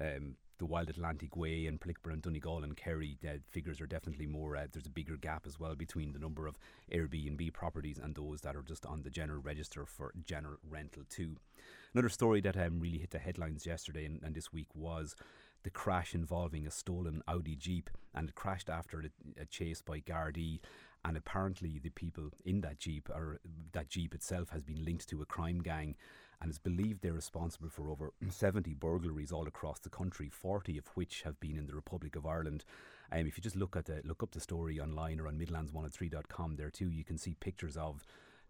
um, 0.00 0.36
the 0.58 0.66
Wild 0.66 0.90
Atlantic 0.90 1.36
Way 1.36 1.66
and 1.66 1.80
Plickburgh 1.80 2.14
and 2.14 2.22
Donegal 2.22 2.64
and 2.64 2.76
Kerry 2.76 3.18
uh, 3.26 3.38
figures 3.48 3.80
are 3.80 3.86
definitely 3.86 4.26
more. 4.26 4.56
Uh, 4.56 4.66
there's 4.72 4.86
a 4.86 4.90
bigger 4.90 5.16
gap 5.16 5.44
as 5.46 5.58
well 5.58 5.74
between 5.74 6.12
the 6.12 6.18
number 6.18 6.46
of 6.46 6.58
Airbnb 6.92 7.52
properties 7.52 7.98
and 7.98 8.14
those 8.14 8.40
that 8.42 8.56
are 8.56 8.62
just 8.62 8.84
on 8.84 9.02
the 9.02 9.10
general 9.10 9.40
register 9.40 9.86
for 9.86 10.12
general 10.24 10.56
rental 10.68 11.02
too. 11.08 11.36
Another 11.94 12.08
story 12.08 12.40
that 12.42 12.56
um, 12.56 12.80
really 12.80 12.98
hit 12.98 13.10
the 13.10 13.18
headlines 13.18 13.66
yesterday 13.66 14.04
and, 14.04 14.20
and 14.22 14.34
this 14.34 14.52
week 14.52 14.68
was 14.74 15.14
the 15.62 15.70
crash 15.70 16.14
involving 16.14 16.66
a 16.66 16.70
stolen 16.70 17.22
Audi 17.26 17.56
Jeep, 17.56 17.90
and 18.14 18.28
it 18.28 18.34
crashed 18.34 18.70
after 18.70 19.00
a, 19.00 19.42
a 19.42 19.44
chase 19.46 19.82
by 19.82 20.00
Gardaí. 20.00 20.60
And 21.04 21.16
apparently, 21.16 21.78
the 21.78 21.90
people 21.90 22.30
in 22.44 22.60
that 22.62 22.78
Jeep 22.78 23.08
or 23.08 23.40
that 23.72 23.88
Jeep 23.88 24.14
itself 24.14 24.50
has 24.50 24.62
been 24.62 24.84
linked 24.84 25.08
to 25.08 25.22
a 25.22 25.26
crime 25.26 25.60
gang 25.62 25.94
and 26.40 26.50
it's 26.50 26.58
believed 26.58 27.02
they're 27.02 27.12
responsible 27.12 27.68
for 27.68 27.90
over 27.90 28.12
70 28.28 28.74
burglaries 28.74 29.32
all 29.32 29.46
across 29.46 29.80
the 29.80 29.88
country, 29.88 30.28
40 30.28 30.78
of 30.78 30.86
which 30.94 31.22
have 31.22 31.38
been 31.40 31.56
in 31.56 31.66
the 31.66 31.74
Republic 31.74 32.14
of 32.16 32.26
Ireland. 32.26 32.64
Um, 33.10 33.26
if 33.26 33.36
you 33.36 33.42
just 33.42 33.56
look 33.56 33.76
at 33.76 33.86
the 33.86 34.02
look 34.04 34.22
up 34.22 34.32
the 34.32 34.40
story 34.40 34.78
online 34.78 35.18
or 35.18 35.26
on 35.26 35.38
Midlands103.com, 35.38 36.56
there 36.56 36.70
too 36.70 36.90
you 36.90 37.04
can 37.04 37.18
see 37.18 37.34
pictures 37.40 37.76
of 37.76 38.04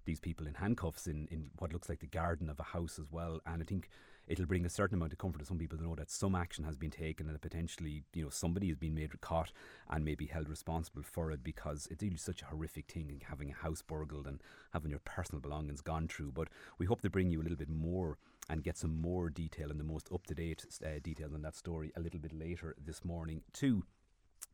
these 0.04 0.20
people 0.20 0.46
in 0.46 0.54
handcuffs 0.54 1.06
in, 1.06 1.28
in 1.30 1.50
what 1.58 1.72
looks 1.72 1.88
like 1.88 2.00
the 2.00 2.06
garden 2.06 2.50
of 2.50 2.58
a 2.58 2.64
house 2.64 2.98
as 2.98 3.10
well. 3.10 3.40
And 3.46 3.62
I 3.62 3.64
think 3.64 3.88
it'll 4.28 4.46
bring 4.46 4.66
a 4.66 4.70
certain 4.70 4.96
amount 4.96 5.12
of 5.12 5.18
comfort 5.18 5.38
to 5.40 5.44
some 5.44 5.58
people 5.58 5.78
to 5.78 5.84
know 5.84 5.94
that 5.94 6.10
some 6.10 6.34
action 6.34 6.64
has 6.64 6.76
been 6.76 6.90
taken 6.90 7.26
and 7.26 7.34
that 7.34 7.40
potentially, 7.40 8.04
you 8.14 8.22
know, 8.22 8.30
somebody 8.30 8.68
has 8.68 8.76
been 8.76 8.94
made 8.94 9.18
caught 9.20 9.52
and 9.90 10.04
maybe 10.04 10.26
held 10.26 10.48
responsible 10.48 11.02
for 11.02 11.30
it 11.30 11.42
because 11.42 11.88
it's 11.90 12.02
really 12.02 12.16
such 12.16 12.42
a 12.42 12.46
horrific 12.46 12.90
thing 12.90 13.20
having 13.28 13.50
a 13.50 13.54
house 13.54 13.82
burgled 13.82 14.26
and 14.26 14.42
having 14.72 14.90
your 14.90 15.00
personal 15.00 15.40
belongings 15.40 15.80
gone 15.80 16.08
through. 16.08 16.32
But 16.32 16.48
we 16.78 16.86
hope 16.86 17.00
to 17.02 17.10
bring 17.10 17.30
you 17.30 17.40
a 17.40 17.44
little 17.44 17.56
bit 17.56 17.70
more 17.70 18.18
and 18.50 18.62
get 18.62 18.78
some 18.78 19.00
more 19.00 19.30
detail 19.30 19.70
and 19.70 19.80
the 19.80 19.84
most 19.84 20.08
up 20.12 20.26
to 20.26 20.34
date 20.34 20.64
uh, 20.84 21.34
on 21.34 21.42
that 21.42 21.56
story 21.56 21.92
a 21.96 22.00
little 22.00 22.20
bit 22.20 22.32
later 22.32 22.74
this 22.84 23.04
morning, 23.04 23.42
too. 23.52 23.84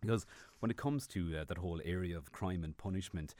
Because 0.00 0.26
when 0.60 0.70
it 0.70 0.76
comes 0.76 1.06
to 1.08 1.36
uh, 1.38 1.44
that 1.44 1.58
whole 1.58 1.80
area 1.84 2.16
of 2.16 2.32
crime 2.32 2.64
and 2.64 2.76
punishment, 2.76 3.34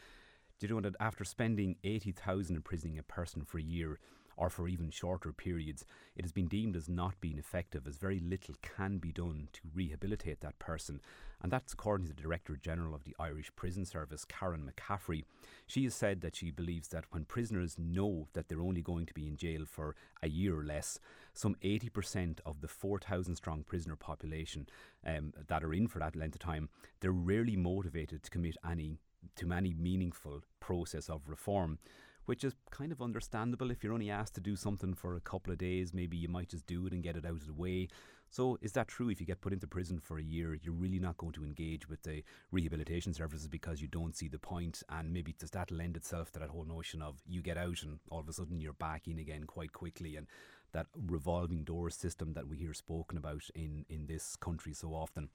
do 0.59 0.67
you 0.67 0.75
know 0.75 0.81
that 0.81 0.97
after 1.01 1.25
spending 1.25 1.77
80,000 1.85 2.57
imprisoning 2.57 2.99
a 2.99 3.03
person 3.03 3.45
for 3.45 3.59
a 3.59 3.63
year, 3.63 3.99
or 4.37 4.51
for 4.51 4.69
even 4.69 4.91
shorter 4.91 5.33
periods, 5.33 5.85
it 6.17 6.25
has 6.25 6.33
been 6.33 6.49
deemed 6.49 6.77
as 6.77 6.89
not 6.89 7.21
being 7.21 7.39
effective 7.39 7.87
as 7.87 7.97
very 7.97 8.21
little 8.21 8.55
can 8.63 8.99
be 8.99 9.13
done 9.13 9.49
to 9.53 9.61
rehabilitate 9.75 10.41
that 10.41 10.59
person. 10.59 11.01
And 11.43 11.53
that's 11.53 11.75
according 11.75 12.07
to 12.07 12.15
the 12.15 12.23
Director 12.23 12.57
General 12.57 12.95
of 12.95 13.05
the 13.05 13.15
Irish 13.19 13.55
Prison 13.55 13.85
Service, 13.85 14.25
Caron 14.25 14.71
McCaffrey. 14.71 15.25
She 15.67 15.85
has 15.85 15.95
said 15.95 16.23
that 16.23 16.37
she 16.37 16.51
believes 16.51 16.89
that 16.89 17.05
when 17.11 17.27
prisoners 17.27 17.77
know 17.79 18.29
that 18.33 18.49
they're 18.49 18.63
only 18.63 18.81
going 18.81 19.05
to 19.05 19.15
be 19.15 19.27
in 19.27 19.37
jail 19.37 19.65
for 19.67 19.95
a 20.23 20.29
year 20.29 20.59
or 20.59 20.65
less, 20.65 20.99
some 21.35 21.55
80% 21.63 22.39
of 22.47 22.63
the 22.63 22.69
4,000 22.69 23.37
strong 23.37 23.63
prisoner 23.63 23.97
population 23.97 24.69
um, 25.07 25.35
that 25.49 25.63
are 25.63 25.75
in 25.75 25.87
for 25.87 25.99
that 25.99 26.17
length 26.17 26.37
of 26.37 26.41
time, 26.41 26.71
they're 27.01 27.13
rarely 27.13 27.57
motivated 27.57 28.23
to 28.23 28.31
commit 28.31 28.57
any 28.69 28.99
to 29.37 29.53
any 29.53 29.73
meaningful 29.73 30.43
process 30.61 31.09
of 31.09 31.29
reform 31.29 31.79
which 32.27 32.45
is 32.45 32.55
kind 32.71 32.93
of 32.93 33.03
understandable. 33.03 33.71
If 33.71 33.83
you're 33.83 33.93
only 33.93 34.11
asked 34.11 34.35
to 34.35 34.41
do 34.41 34.57
something 34.57 34.95
for 34.95 35.17
a 35.17 35.21
couple 35.21 35.53
of 35.53 35.59
days, 35.59 35.95
maybe 35.95 36.17
you 36.17 36.29
might 36.29 36.49
just 36.49 36.67
do 36.67 36.87
it 36.87 36.93
and 36.93 37.03
get 37.03 37.17
it 37.17 37.27
out 37.27 37.33
of 37.33 37.47
the 37.47 37.55
way. 37.55 37.89
So, 38.31 38.59
is 38.61 38.73
that 38.73 38.89
true? 38.89 39.11
If 39.11 39.21
you 39.21 39.27
get 39.27 39.41
put 39.41 39.53
into 39.53 39.69
prison 39.69 40.01
for 40.01 40.19
a 40.19 40.23
year, 40.23 40.59
you're 40.61 40.75
really 40.75 40.99
not 40.99 41.17
going 41.19 41.35
to 41.35 41.45
engage 41.45 41.89
with 41.89 42.03
the 42.03 42.25
rehabilitation 42.51 43.15
services 43.15 43.47
because 43.47 43.81
you 43.81 43.87
don't 43.87 44.17
see 44.17 44.29
the 44.29 44.39
point. 44.39 44.55
point, 44.55 44.83
and 44.89 45.13
maybe 45.13 45.35
does 45.39 45.51
that 45.51 45.71
lend 45.71 45.97
itself 45.97 46.33
to 46.33 46.41
that 46.41 46.51
whole 46.51 46.65
notion 46.65 47.03
of 47.03 47.23
you 47.27 47.43
get 47.43 47.57
out 47.57 47.83
and 47.83 47.99
all 48.11 48.21
of 48.21 48.29
a 48.29 48.33
sudden 48.33 48.61
you're 48.61 48.73
back 48.73 49.07
in 49.07 49.19
again 49.19 49.45
quite 49.45 49.73
quickly, 49.73 50.17
and 50.17 50.27
that 50.73 50.87
revolving 51.07 51.65
door 51.65 51.91
system 51.91 52.33
that 52.33 52.49
we 52.49 52.57
hear 52.57 52.75
spoken 52.75 53.19
about 53.19 53.45
in 53.55 53.85
in 53.89 54.07
this 54.07 54.37
country 54.37 54.75
so 54.75 54.89
often 54.89 55.29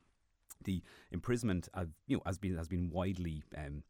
the 0.63 0.81
imprisonment, 1.12 1.69
uh, 1.74 1.86
you 2.08 2.17
know, 2.17 2.24
has 2.25 2.38
been 2.38 2.58
has 2.58 2.67
been 2.67 2.89
widely 2.89 3.43
um, 3.58 3.84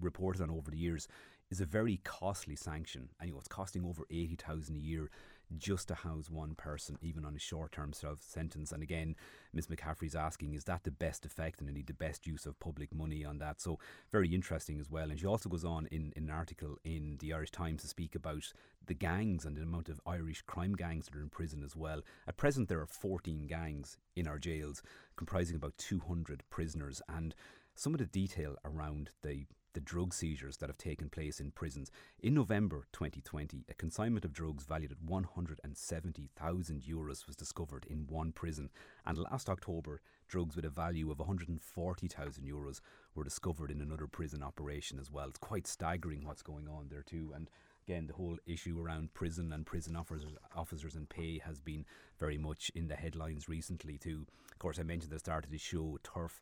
reported 0.00 0.42
on 0.42 0.50
over 0.50 0.70
the 0.70 0.76
years, 0.76 1.08
is 1.52 1.60
a 1.60 1.66
very 1.66 2.00
costly 2.02 2.56
sanction. 2.56 3.10
And 3.20 3.30
it's 3.36 3.46
costing 3.46 3.84
over 3.84 4.06
80,000 4.10 4.74
a 4.74 4.78
year 4.78 5.10
just 5.58 5.88
to 5.88 5.94
house 5.94 6.30
one 6.30 6.54
person, 6.54 6.96
even 7.02 7.26
on 7.26 7.36
a 7.36 7.38
short 7.38 7.72
term 7.72 7.92
sort 7.92 8.14
of 8.14 8.22
sentence. 8.22 8.72
And 8.72 8.82
again, 8.82 9.14
Ms. 9.52 9.66
McCaffrey's 9.66 10.14
asking, 10.14 10.54
is 10.54 10.64
that 10.64 10.84
the 10.84 10.90
best 10.90 11.26
effect 11.26 11.60
and 11.60 11.68
indeed 11.68 11.88
the 11.88 11.92
best 11.92 12.26
use 12.26 12.46
of 12.46 12.58
public 12.58 12.94
money 12.94 13.22
on 13.22 13.36
that? 13.38 13.60
So, 13.60 13.78
very 14.10 14.34
interesting 14.34 14.80
as 14.80 14.90
well. 14.90 15.10
And 15.10 15.20
she 15.20 15.26
also 15.26 15.50
goes 15.50 15.62
on 15.62 15.86
in, 15.92 16.14
in 16.16 16.24
an 16.24 16.30
article 16.30 16.78
in 16.84 17.18
the 17.20 17.34
Irish 17.34 17.50
Times 17.50 17.82
to 17.82 17.88
speak 17.88 18.14
about 18.14 18.50
the 18.86 18.94
gangs 18.94 19.44
and 19.44 19.54
the 19.54 19.62
amount 19.62 19.90
of 19.90 20.00
Irish 20.06 20.40
crime 20.40 20.74
gangs 20.74 21.04
that 21.04 21.16
are 21.16 21.20
in 21.20 21.28
prison 21.28 21.62
as 21.62 21.76
well. 21.76 22.00
At 22.26 22.38
present, 22.38 22.70
there 22.70 22.80
are 22.80 22.86
14 22.86 23.46
gangs 23.46 23.98
in 24.16 24.26
our 24.26 24.38
jails, 24.38 24.82
comprising 25.16 25.56
about 25.56 25.76
200 25.76 26.44
prisoners. 26.48 27.02
And 27.10 27.34
some 27.74 27.92
of 27.92 27.98
the 27.98 28.06
detail 28.06 28.56
around 28.64 29.10
the 29.20 29.44
the 29.74 29.80
drug 29.80 30.12
seizures 30.14 30.56
that 30.58 30.68
have 30.68 30.78
taken 30.78 31.08
place 31.08 31.40
in 31.40 31.50
prisons. 31.50 31.90
In 32.20 32.34
November 32.34 32.86
2020, 32.92 33.64
a 33.68 33.74
consignment 33.74 34.24
of 34.24 34.32
drugs 34.32 34.64
valued 34.64 34.92
at 34.92 35.02
170,000 35.02 36.82
euros 36.82 37.26
was 37.26 37.36
discovered 37.36 37.86
in 37.88 38.06
one 38.08 38.32
prison. 38.32 38.70
And 39.06 39.18
last 39.18 39.48
October, 39.48 40.00
drugs 40.28 40.56
with 40.56 40.64
a 40.64 40.70
value 40.70 41.10
of 41.10 41.18
140,000 41.18 42.44
euros 42.44 42.80
were 43.14 43.24
discovered 43.24 43.70
in 43.70 43.80
another 43.80 44.06
prison 44.06 44.42
operation 44.42 44.98
as 44.98 45.10
well. 45.10 45.28
It's 45.28 45.38
quite 45.38 45.66
staggering 45.66 46.24
what's 46.24 46.42
going 46.42 46.68
on 46.68 46.88
there, 46.88 47.02
too. 47.02 47.32
And 47.34 47.50
again, 47.86 48.06
the 48.06 48.14
whole 48.14 48.38
issue 48.46 48.80
around 48.80 49.14
prison 49.14 49.52
and 49.52 49.66
prison 49.66 49.96
officers, 49.96 50.32
officers 50.54 50.94
and 50.94 51.08
pay 51.08 51.38
has 51.38 51.60
been 51.60 51.84
very 52.18 52.38
much 52.38 52.70
in 52.74 52.88
the 52.88 52.96
headlines 52.96 53.48
recently, 53.48 53.98
too. 53.98 54.26
Of 54.50 54.58
course, 54.58 54.78
I 54.78 54.82
mentioned 54.82 55.12
at 55.12 55.16
the 55.16 55.20
start 55.20 55.44
of 55.44 55.50
the 55.50 55.58
show, 55.58 55.98
turf 56.02 56.40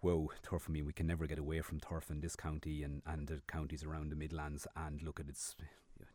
whoa, 0.00 0.30
turf. 0.42 0.66
I 0.68 0.72
mean, 0.72 0.86
we 0.86 0.92
can 0.92 1.06
never 1.06 1.26
get 1.26 1.38
away 1.38 1.60
from 1.60 1.80
turf 1.80 2.10
in 2.10 2.20
this 2.20 2.36
county 2.36 2.82
and, 2.82 3.02
and 3.06 3.26
the 3.26 3.40
counties 3.46 3.84
around 3.84 4.10
the 4.10 4.16
Midlands. 4.16 4.66
And 4.76 5.02
look 5.02 5.20
at 5.20 5.28
its, 5.28 5.56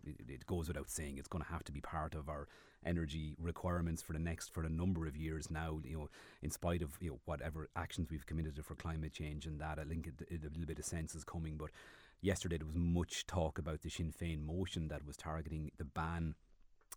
it, 0.05 0.15
it 0.27 0.45
goes 0.45 0.67
without 0.67 0.89
saying, 0.89 1.17
it's 1.17 1.27
going 1.27 1.43
to 1.43 1.51
have 1.51 1.63
to 1.65 1.71
be 1.71 1.81
part 1.81 2.15
of 2.15 2.29
our 2.29 2.47
energy 2.85 3.35
requirements 3.39 4.01
for 4.01 4.13
the 4.13 4.19
next 4.19 4.53
for 4.53 4.63
a 4.63 4.69
number 4.69 5.05
of 5.05 5.17
years 5.17 5.49
now. 5.49 5.79
You 5.83 5.97
know, 5.97 6.09
in 6.41 6.51
spite 6.51 6.81
of 6.81 6.97
you 7.01 7.11
know 7.11 7.19
whatever 7.25 7.69
actions 7.75 8.09
we've 8.09 8.25
committed 8.25 8.59
for 8.63 8.75
climate 8.75 9.13
change 9.13 9.45
and 9.45 9.59
that, 9.59 9.79
I 9.79 9.83
think 9.83 10.07
it, 10.07 10.27
it, 10.29 10.41
a 10.43 10.49
little 10.49 10.65
bit 10.65 10.79
of 10.79 10.85
sense 10.85 11.15
is 11.15 11.23
coming. 11.23 11.57
But 11.57 11.71
yesterday 12.21 12.57
there 12.57 12.67
was 12.67 12.75
much 12.75 13.27
talk 13.27 13.57
about 13.57 13.81
the 13.81 13.89
Sinn 13.89 14.13
Féin 14.17 14.45
motion 14.45 14.87
that 14.89 15.05
was 15.05 15.17
targeting 15.17 15.71
the 15.77 15.85
ban 15.85 16.35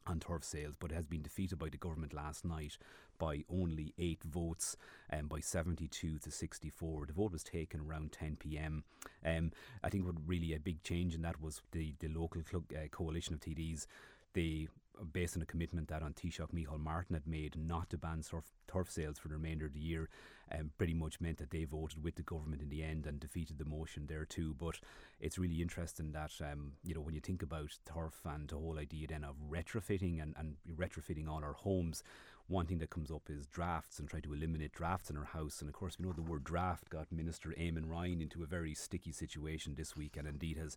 on 0.06 0.20
turf 0.20 0.44
sales, 0.44 0.74
but 0.78 0.90
it 0.90 0.94
has 0.94 1.06
been 1.06 1.22
defeated 1.22 1.58
by 1.58 1.68
the 1.68 1.76
government 1.76 2.12
last 2.12 2.44
night 2.44 2.78
by 3.18 3.44
only 3.50 3.94
eight 3.98 4.22
votes, 4.24 4.76
um, 5.12 5.26
by 5.26 5.40
72 5.40 6.18
to 6.18 6.30
64. 6.30 7.06
The 7.06 7.12
vote 7.12 7.32
was 7.32 7.42
taken 7.42 7.80
around 7.80 8.12
10 8.12 8.36
pm. 8.36 8.84
Um, 9.24 9.52
I 9.82 9.88
think 9.88 10.04
what 10.04 10.16
really 10.26 10.54
a 10.54 10.58
big 10.58 10.82
change 10.82 11.14
in 11.14 11.22
that 11.22 11.40
was 11.40 11.62
the, 11.72 11.94
the 12.00 12.08
local 12.08 12.42
club, 12.42 12.64
uh, 12.74 12.88
coalition 12.88 13.34
of 13.34 13.40
TDs. 13.40 13.86
They 14.34 14.68
based 15.12 15.36
on 15.36 15.42
a 15.42 15.46
commitment 15.46 15.88
that 15.88 16.02
on 16.02 16.14
Taoiseach 16.14 16.52
Micheál 16.52 16.80
Martin 16.80 17.14
had 17.14 17.26
made 17.26 17.56
not 17.56 17.90
to 17.90 17.98
ban 17.98 18.22
turf, 18.22 18.44
turf 18.66 18.90
sales 18.90 19.18
for 19.18 19.28
the 19.28 19.34
remainder 19.34 19.66
of 19.66 19.74
the 19.74 19.80
year, 19.80 20.08
um, 20.52 20.70
pretty 20.78 20.94
much 20.94 21.20
meant 21.20 21.38
that 21.38 21.50
they 21.50 21.64
voted 21.64 22.02
with 22.02 22.14
the 22.16 22.22
government 22.22 22.62
in 22.62 22.68
the 22.68 22.82
end 22.82 23.06
and 23.06 23.18
defeated 23.18 23.58
the 23.58 23.64
motion 23.64 24.06
there 24.06 24.24
too. 24.24 24.54
But 24.58 24.78
it's 25.20 25.38
really 25.38 25.60
interesting 25.60 26.12
that, 26.12 26.32
um, 26.40 26.72
you 26.84 26.94
know, 26.94 27.00
when 27.00 27.14
you 27.14 27.20
think 27.20 27.42
about 27.42 27.78
turf 27.84 28.20
and 28.24 28.48
the 28.48 28.56
whole 28.56 28.78
idea 28.78 29.08
then 29.08 29.24
of 29.24 29.36
retrofitting 29.50 30.22
and, 30.22 30.34
and 30.38 30.56
retrofitting 30.76 31.28
all 31.28 31.42
our 31.42 31.54
homes, 31.54 32.02
one 32.48 32.66
thing 32.66 32.78
that 32.78 32.90
comes 32.90 33.10
up 33.10 33.22
is 33.28 33.46
drafts 33.46 33.98
and 33.98 34.08
trying 34.08 34.22
to 34.22 34.32
eliminate 34.32 34.72
drafts 34.72 35.10
in 35.10 35.16
our 35.16 35.24
house. 35.24 35.60
And 35.60 35.68
of 35.68 35.74
course, 35.74 35.98
we 35.98 36.06
know 36.06 36.12
the 36.12 36.22
word 36.22 36.44
draft 36.44 36.90
got 36.90 37.10
Minister 37.10 37.50
Eamon 37.58 37.90
Ryan 37.90 38.22
into 38.22 38.42
a 38.42 38.46
very 38.46 38.74
sticky 38.74 39.12
situation 39.12 39.74
this 39.76 39.96
week 39.96 40.16
and 40.16 40.28
indeed 40.28 40.56
has 40.56 40.76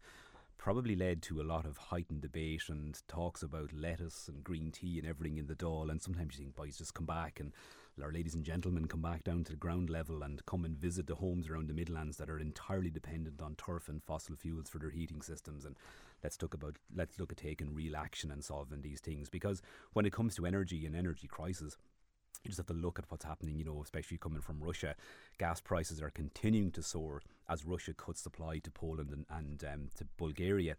probably 0.58 0.96
led 0.96 1.22
to 1.22 1.40
a 1.40 1.44
lot 1.44 1.66
of 1.66 1.78
heightened 1.78 2.22
debate 2.22 2.64
and 2.70 3.02
talks 3.08 3.42
about 3.42 3.72
lettuce 3.72 4.28
and 4.28 4.44
green 4.44 4.72
tea 4.72 5.00
and 5.00 5.08
everything 5.08 5.38
in 5.38 5.48
the 5.48 5.56
doll. 5.56 5.90
And 5.90 6.02
sometimes 6.02 6.38
you 6.38 6.44
think, 6.44 6.56
boys, 6.56 6.78
just 6.78 6.94
come 6.94 7.06
back 7.06 7.40
and 7.40 7.54
our 8.02 8.12
ladies 8.12 8.36
and 8.36 8.44
gentlemen 8.44 8.88
come 8.88 9.02
back 9.02 9.24
down 9.24 9.44
to 9.44 9.52
the 9.52 9.58
ground 9.58 9.90
level 9.90 10.24
and 10.24 10.46
come 10.46 10.66
and 10.66 10.78
visit 10.78 11.08
the 11.08 11.16
homes 11.16 11.50
around 11.50 11.68
the 11.68 11.74
Midlands 11.74 12.18
that 12.18 12.30
are 12.30 12.40
entirely 12.40 12.90
dependent 12.90 13.42
on 13.42 13.56
turf 13.56 13.90
and 13.90 14.04
fossil 14.04 14.36
fuels 14.36 14.70
for 14.70 14.80
their 14.80 14.90
heating 14.90 15.22
systems. 15.22 15.66
And 15.66 15.76
let's 16.24 16.38
talk 16.38 16.54
about 16.54 16.78
let's 16.96 17.20
look 17.20 17.32
at 17.32 17.38
taking 17.38 17.74
real 17.74 17.96
action 17.96 18.32
and 18.32 18.44
solving 18.44 18.82
these 18.82 19.00
things 19.00 19.30
because 19.30 19.62
when 19.94 20.06
it 20.06 20.14
comes 20.14 20.36
to 20.36 20.46
energy 20.46 20.86
and 20.86 20.96
energy 20.96 21.28
crisis 21.28 21.78
you 22.44 22.50
just 22.50 22.58
have 22.58 22.68
to 22.68 22.74
look 22.74 22.98
at 22.98 23.06
what's 23.10 23.26
happening, 23.26 23.58
you 23.58 23.66
know, 23.66 23.82
especially 23.84 24.18
coming 24.18 24.42
from 24.42 24.62
Russia. 24.62 24.96
Gas 25.38 25.60
prices 25.60 26.02
are 26.02 26.10
continuing 26.10 26.72
to 26.72 26.82
soar 26.82 27.22
as 27.50 27.66
Russia 27.66 27.94
cuts 27.94 28.22
supply 28.22 28.60
to 28.60 28.72
Poland 28.72 29.10
and, 29.12 29.26
and 29.30 29.64
um, 29.66 29.90
to 29.98 30.06
Bulgaria. 30.18 30.76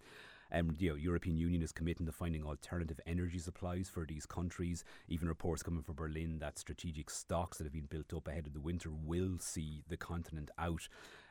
Um, 0.53 0.77
the 0.79 0.93
European 0.99 1.37
Union 1.37 1.63
is 1.63 1.73
committing 1.73 2.07
to 2.07 2.13
finding 2.13 2.45
alternative 2.45 3.01
energy 3.07 3.39
supplies 3.39 3.89
for 3.89 4.05
these 4.07 4.27
countries. 4.27 4.85
Even 5.09 5.29
reports 5.29 5.63
coming 5.63 5.83
from 5.83 5.95
Berlin 5.95 6.39
that 6.41 6.59
strategic 6.59 7.11
stocks 7.11 7.59
that 7.59 7.65
have 7.65 7.73
been 7.73 7.87
built 7.87 8.13
up 8.15 8.29
ahead 8.29 8.47
of 8.47 8.53
the 8.53 8.61
winter 8.61 8.91
will 8.91 9.39
see 9.39 9.83
the 9.89 9.97
continent 9.97 10.51
out 10.59 10.89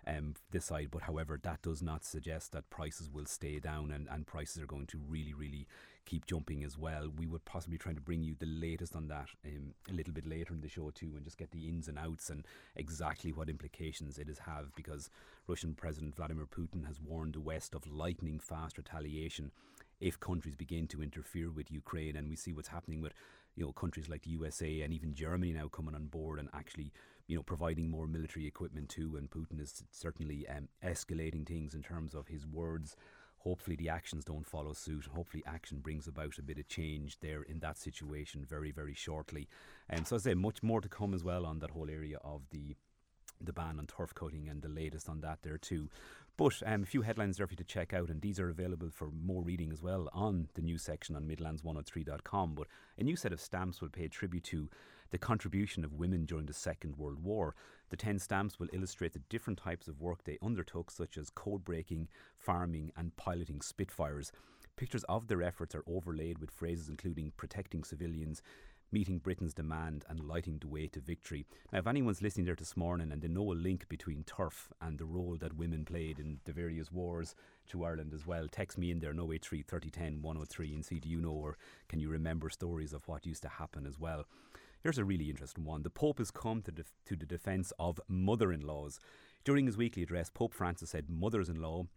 um, 0.07 0.35
this 0.51 0.65
side. 0.65 0.89
But 0.91 1.03
however, 1.03 1.39
that 1.43 1.61
does 1.61 1.81
not 1.81 2.05
suggest 2.05 2.51
that 2.53 2.69
prices 2.69 3.09
will 3.09 3.25
stay 3.25 3.59
down 3.59 3.91
and, 3.91 4.07
and 4.09 4.25
prices 4.25 4.61
are 4.61 4.67
going 4.67 4.87
to 4.87 4.99
really, 5.07 5.33
really 5.33 5.67
keep 6.05 6.25
jumping 6.25 6.63
as 6.63 6.77
well. 6.77 7.09
We 7.15 7.27
would 7.27 7.45
possibly 7.45 7.77
try 7.77 7.93
to 7.93 8.01
bring 8.01 8.23
you 8.23 8.35
the 8.37 8.45
latest 8.45 8.95
on 8.95 9.07
that 9.07 9.29
um, 9.45 9.73
a 9.89 9.93
little 9.93 10.13
bit 10.13 10.25
later 10.25 10.53
in 10.53 10.61
the 10.61 10.69
show 10.69 10.89
too, 10.89 11.13
and 11.15 11.23
just 11.23 11.37
get 11.37 11.51
the 11.51 11.67
ins 11.67 11.87
and 11.87 11.99
outs 11.99 12.29
and 12.29 12.45
exactly 12.75 13.31
what 13.31 13.49
implications 13.49 14.17
it 14.17 14.29
is 14.29 14.39
have. 14.39 14.75
Because 14.75 15.09
Russian 15.47 15.73
President 15.73 16.15
Vladimir 16.15 16.45
Putin 16.45 16.85
has 16.87 16.99
warned 16.99 17.33
the 17.33 17.39
West 17.39 17.75
of 17.75 17.87
lightning 17.87 18.39
fast 18.39 18.77
retaliation 18.77 19.51
if 19.99 20.19
countries 20.19 20.55
begin 20.55 20.87
to 20.87 21.03
interfere 21.03 21.51
with 21.51 21.71
Ukraine, 21.71 22.15
and 22.15 22.29
we 22.29 22.35
see 22.35 22.53
what's 22.53 22.69
happening 22.69 23.01
with 23.01 23.13
you 23.55 23.65
know 23.65 23.73
countries 23.73 24.09
like 24.09 24.23
the 24.23 24.31
USA 24.31 24.81
and 24.81 24.93
even 24.93 25.13
Germany 25.13 25.51
now 25.51 25.67
coming 25.67 25.95
on 25.95 26.05
board 26.05 26.39
and 26.39 26.49
actually 26.53 26.93
you 27.27 27.35
know 27.35 27.43
providing 27.43 27.89
more 27.89 28.07
military 28.07 28.47
equipment 28.47 28.89
too. 28.89 29.15
And 29.17 29.29
Putin 29.29 29.61
is 29.61 29.83
certainly 29.91 30.47
um, 30.47 30.69
escalating 30.83 31.45
things 31.45 31.75
in 31.75 31.83
terms 31.83 32.13
of 32.13 32.27
his 32.27 32.47
words 32.47 32.95
hopefully 33.39 33.75
the 33.75 33.89
actions 33.89 34.25
don't 34.25 34.45
follow 34.45 34.73
suit. 34.73 35.05
Hopefully, 35.13 35.43
action 35.45 35.79
brings 35.79 36.07
about 36.07 36.37
a 36.37 36.43
bit 36.43 36.59
of 36.59 36.67
change 36.67 37.19
there 37.19 37.43
in 37.43 37.59
that 37.59 37.77
situation 37.77 38.45
very, 38.47 38.71
very 38.71 38.93
shortly. 38.93 39.47
And 39.89 40.07
so, 40.07 40.15
I 40.15 40.19
say 40.19 40.33
much 40.33 40.63
more 40.63 40.81
to 40.81 40.89
come 40.89 41.13
as 41.13 41.23
well 41.23 41.45
on 41.45 41.59
that 41.59 41.71
whole 41.71 41.89
area 41.89 42.17
of 42.23 42.41
the 42.51 42.75
the 43.41 43.53
ban 43.53 43.79
on 43.79 43.87
turf 43.87 44.13
cutting 44.13 44.49
and 44.49 44.61
the 44.61 44.67
latest 44.67 45.07
on 45.07 45.21
that 45.21 45.39
there 45.43 45.57
too. 45.57 45.89
But 46.37 46.61
um, 46.65 46.83
a 46.83 46.85
few 46.85 47.01
headlines 47.01 47.35
there 47.35 47.47
for 47.47 47.53
you 47.53 47.57
to 47.57 47.63
check 47.65 47.93
out, 47.93 48.09
and 48.09 48.21
these 48.21 48.39
are 48.39 48.49
available 48.49 48.89
for 48.89 49.09
more 49.11 49.43
reading 49.43 49.73
as 49.73 49.81
well 49.83 50.07
on 50.13 50.47
the 50.53 50.61
news 50.61 50.83
section 50.83 51.15
on 51.15 51.27
Midlands103.com. 51.27 52.55
But 52.55 52.67
a 52.97 53.03
new 53.03 53.17
set 53.17 53.33
of 53.33 53.41
stamps 53.41 53.81
will 53.81 53.89
pay 53.89 54.07
tribute 54.07 54.45
to 54.45 54.69
the 55.11 55.17
contribution 55.17 55.83
of 55.83 55.93
women 55.93 56.25
during 56.25 56.45
the 56.45 56.53
Second 56.53 56.97
World 56.97 57.23
War. 57.23 57.55
The 57.89 57.97
10 57.97 58.19
stamps 58.19 58.59
will 58.59 58.69
illustrate 58.73 59.13
the 59.13 59.23
different 59.29 59.59
types 59.59 59.87
of 59.87 60.01
work 60.01 60.23
they 60.23 60.37
undertook, 60.41 60.91
such 60.91 61.17
as 61.17 61.29
code 61.29 61.63
breaking, 61.63 62.07
farming, 62.35 62.91
and 62.95 63.15
piloting 63.15 63.61
Spitfires. 63.61 64.31
Pictures 64.75 65.03
of 65.09 65.27
their 65.27 65.43
efforts 65.43 65.75
are 65.75 65.83
overlaid 65.87 66.37
with 66.37 66.51
phrases 66.51 66.87
including 66.87 67.33
protecting 67.35 67.83
civilians, 67.83 68.41
meeting 68.91 69.19
Britain's 69.19 69.53
demand 69.53 70.05
and 70.09 70.19
lighting 70.19 70.57
the 70.59 70.67
way 70.67 70.87
to 70.87 70.99
victory. 70.99 71.45
Now, 71.71 71.79
if 71.79 71.87
anyone's 71.87 72.21
listening 72.21 72.45
there 72.45 72.55
this 72.55 72.77
morning 72.77 73.11
and 73.11 73.21
they 73.21 73.27
know 73.27 73.51
a 73.51 73.53
link 73.53 73.87
between 73.87 74.23
turf 74.23 74.71
and 74.81 74.97
the 74.97 75.05
role 75.05 75.37
that 75.39 75.57
women 75.57 75.85
played 75.85 76.19
in 76.19 76.39
the 76.45 76.53
various 76.53 76.91
wars 76.91 77.35
to 77.67 77.83
Ireland 77.83 78.13
as 78.13 78.25
well, 78.25 78.47
text 78.47 78.77
me 78.77 78.91
in 78.91 78.99
there 78.99 79.11
083 79.11 79.63
3010 79.63 80.21
103 80.21 80.73
and 80.73 80.85
see 80.85 80.99
do 80.99 81.09
you 81.09 81.21
know 81.21 81.31
or 81.31 81.57
can 81.87 81.99
you 81.99 82.09
remember 82.09 82.49
stories 82.49 82.93
of 82.93 83.07
what 83.07 83.25
used 83.25 83.43
to 83.43 83.49
happen 83.49 83.85
as 83.85 83.99
well. 83.99 84.25
Here's 84.81 84.97
a 84.97 85.03
really 85.03 85.29
interesting 85.29 85.65
one. 85.65 85.83
The 85.83 85.89
Pope 85.89 86.19
has 86.19 86.31
come 86.31 86.61
to, 86.61 86.71
def- 86.71 86.93
to 87.05 87.17
the 87.17 87.25
defence 87.25 87.73
of 87.77 87.99
mother 88.07 88.53
in 88.53 88.61
laws. 88.61 88.97
During 89.43 89.65
his 89.65 89.75
weekly 89.75 90.03
address, 90.03 90.29
Pope 90.29 90.53
Francis 90.53 90.91
said 90.91 91.09
mothers 91.09 91.49
in 91.49 91.61
law 91.61 91.87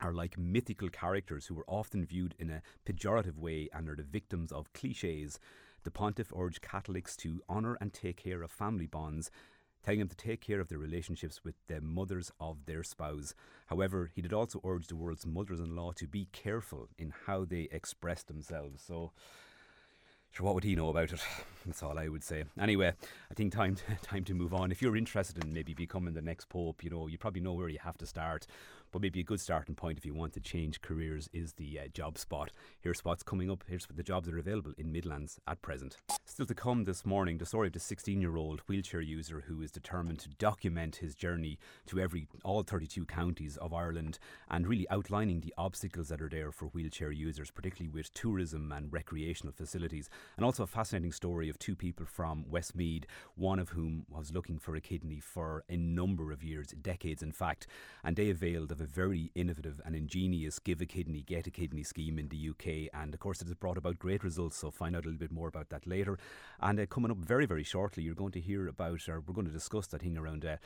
are 0.00 0.12
like 0.12 0.36
mythical 0.36 0.88
characters 0.88 1.46
who 1.46 1.56
are 1.56 1.70
often 1.70 2.04
viewed 2.04 2.34
in 2.40 2.50
a 2.50 2.62
pejorative 2.84 3.38
way 3.38 3.68
and 3.72 3.88
are 3.88 3.94
the 3.94 4.02
victims 4.02 4.50
of 4.50 4.72
cliches. 4.72 5.38
The 5.84 5.92
pontiff 5.92 6.32
urged 6.36 6.62
Catholics 6.62 7.16
to 7.18 7.42
honour 7.48 7.78
and 7.80 7.92
take 7.92 8.16
care 8.16 8.42
of 8.42 8.50
family 8.50 8.86
bonds, 8.86 9.30
telling 9.84 10.00
them 10.00 10.08
to 10.08 10.16
take 10.16 10.40
care 10.40 10.58
of 10.58 10.66
their 10.66 10.78
relationships 10.78 11.44
with 11.44 11.54
the 11.68 11.80
mothers 11.80 12.32
of 12.40 12.66
their 12.66 12.82
spouse. 12.82 13.34
However, 13.66 14.10
he 14.12 14.20
did 14.20 14.32
also 14.32 14.60
urge 14.64 14.88
the 14.88 14.96
world's 14.96 15.24
mothers 15.24 15.60
in 15.60 15.76
law 15.76 15.92
to 15.92 16.08
be 16.08 16.26
careful 16.32 16.88
in 16.98 17.12
how 17.26 17.44
they 17.44 17.68
express 17.70 18.24
themselves. 18.24 18.82
So, 18.84 19.12
Sure, 20.36 20.44
what 20.44 20.54
would 20.54 20.64
he 20.64 20.76
know 20.76 20.90
about 20.90 21.14
it? 21.14 21.20
That's 21.64 21.82
all 21.82 21.98
I 21.98 22.08
would 22.08 22.22
say. 22.22 22.44
Anyway, 22.60 22.92
I 23.30 23.34
think 23.34 23.54
time 23.54 23.78
time 24.02 24.22
to 24.24 24.34
move 24.34 24.52
on. 24.52 24.70
If 24.70 24.82
you're 24.82 24.94
interested 24.94 25.42
in 25.42 25.54
maybe 25.54 25.72
becoming 25.72 26.12
the 26.12 26.20
next 26.20 26.50
pope, 26.50 26.84
you 26.84 26.90
know, 26.90 27.06
you 27.06 27.16
probably 27.16 27.40
know 27.40 27.54
where 27.54 27.70
you 27.70 27.78
have 27.82 27.96
to 27.96 28.06
start. 28.06 28.46
But 28.96 29.02
maybe 29.02 29.20
a 29.20 29.24
good 29.24 29.42
starting 29.42 29.74
point 29.74 29.98
if 29.98 30.06
you 30.06 30.14
want 30.14 30.32
to 30.32 30.40
change 30.40 30.80
careers 30.80 31.28
is 31.34 31.52
the 31.52 31.80
uh, 31.80 31.88
job 31.88 32.16
spot. 32.16 32.50
Here's 32.80 33.04
what's 33.04 33.22
coming 33.22 33.50
up. 33.50 33.62
Here's 33.68 33.86
the 33.94 34.02
jobs 34.02 34.24
that 34.24 34.34
are 34.34 34.38
available 34.38 34.72
in 34.78 34.90
Midlands 34.90 35.38
at 35.46 35.60
present. 35.60 35.98
Still 36.24 36.46
to 36.46 36.54
come 36.54 36.84
this 36.84 37.04
morning, 37.04 37.36
the 37.36 37.44
story 37.44 37.66
of 37.66 37.74
the 37.74 37.78
16-year-old 37.78 38.62
wheelchair 38.66 39.02
user 39.02 39.44
who 39.46 39.60
is 39.60 39.70
determined 39.70 40.20
to 40.20 40.30
document 40.30 40.96
his 40.96 41.14
journey 41.14 41.58
to 41.88 42.00
every 42.00 42.26
all 42.42 42.62
32 42.62 43.04
counties 43.04 43.58
of 43.58 43.74
Ireland 43.74 44.18
and 44.50 44.66
really 44.66 44.88
outlining 44.88 45.40
the 45.40 45.52
obstacles 45.58 46.08
that 46.08 46.22
are 46.22 46.30
there 46.30 46.50
for 46.50 46.68
wheelchair 46.68 47.12
users, 47.12 47.50
particularly 47.50 47.92
with 47.92 48.14
tourism 48.14 48.72
and 48.72 48.90
recreational 48.90 49.52
facilities. 49.52 50.08
And 50.38 50.44
also 50.46 50.62
a 50.62 50.66
fascinating 50.66 51.12
story 51.12 51.50
of 51.50 51.58
two 51.58 51.76
people 51.76 52.06
from 52.06 52.46
Westmeath, 52.48 53.04
one 53.34 53.58
of 53.58 53.68
whom 53.68 54.06
was 54.08 54.32
looking 54.32 54.58
for 54.58 54.74
a 54.74 54.80
kidney 54.80 55.20
for 55.20 55.64
a 55.68 55.76
number 55.76 56.32
of 56.32 56.42
years, 56.42 56.68
decades 56.68 57.22
in 57.22 57.32
fact, 57.32 57.66
and 58.02 58.16
they 58.16 58.30
availed 58.30 58.72
of 58.72 58.80
a 58.80 58.85
very 58.86 59.30
innovative 59.34 59.80
and 59.84 59.94
ingenious 59.94 60.58
give 60.58 60.80
a 60.80 60.86
kidney, 60.86 61.22
get 61.22 61.46
a 61.46 61.50
kidney 61.50 61.82
scheme 61.82 62.18
in 62.18 62.28
the 62.28 62.50
UK. 62.50 62.90
And 62.92 63.12
of 63.12 63.20
course, 63.20 63.40
it 63.40 63.48
has 63.48 63.54
brought 63.54 63.78
about 63.78 63.98
great 63.98 64.24
results. 64.24 64.56
So 64.56 64.70
find 64.70 64.96
out 64.96 65.04
a 65.04 65.08
little 65.08 65.18
bit 65.18 65.32
more 65.32 65.48
about 65.48 65.68
that 65.70 65.86
later. 65.86 66.18
And 66.60 66.80
uh, 66.80 66.86
coming 66.86 67.10
up 67.10 67.18
very, 67.18 67.46
very 67.46 67.64
shortly, 67.64 68.02
you're 68.02 68.14
going 68.14 68.32
to 68.32 68.40
hear 68.40 68.68
about, 68.68 69.08
or 69.08 69.20
we're 69.20 69.34
going 69.34 69.46
to 69.46 69.52
discuss 69.52 69.86
that 69.88 70.02
thing 70.02 70.16
around. 70.16 70.44
Uh, 70.44 70.56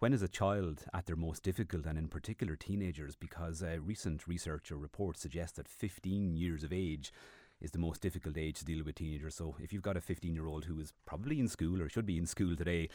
When 0.00 0.12
is 0.12 0.22
a 0.22 0.28
child 0.28 0.84
at 0.94 1.06
their 1.06 1.16
most 1.16 1.42
difficult, 1.42 1.84
and 1.84 1.98
in 1.98 2.08
particular 2.08 2.54
teenagers? 2.54 3.16
Because 3.16 3.62
uh, 3.62 3.78
recent 3.80 4.28
research 4.28 4.70
or 4.70 4.76
reports 4.76 5.20
suggest 5.20 5.56
that 5.56 5.66
15 5.66 6.36
years 6.36 6.62
of 6.62 6.72
age 6.72 7.12
is 7.60 7.72
the 7.72 7.78
most 7.78 8.00
difficult 8.00 8.36
age 8.36 8.58
to 8.58 8.64
deal 8.64 8.84
with 8.84 8.94
teenagers. 8.94 9.34
So 9.34 9.56
if 9.58 9.72
you've 9.72 9.82
got 9.82 9.96
a 9.96 10.00
15 10.00 10.34
year 10.34 10.46
old 10.46 10.66
who 10.66 10.78
is 10.78 10.92
probably 11.06 11.40
in 11.40 11.48
school 11.48 11.82
or 11.82 11.88
should 11.88 12.06
be 12.06 12.18
in 12.18 12.26
school 12.26 12.54
today, 12.54 12.88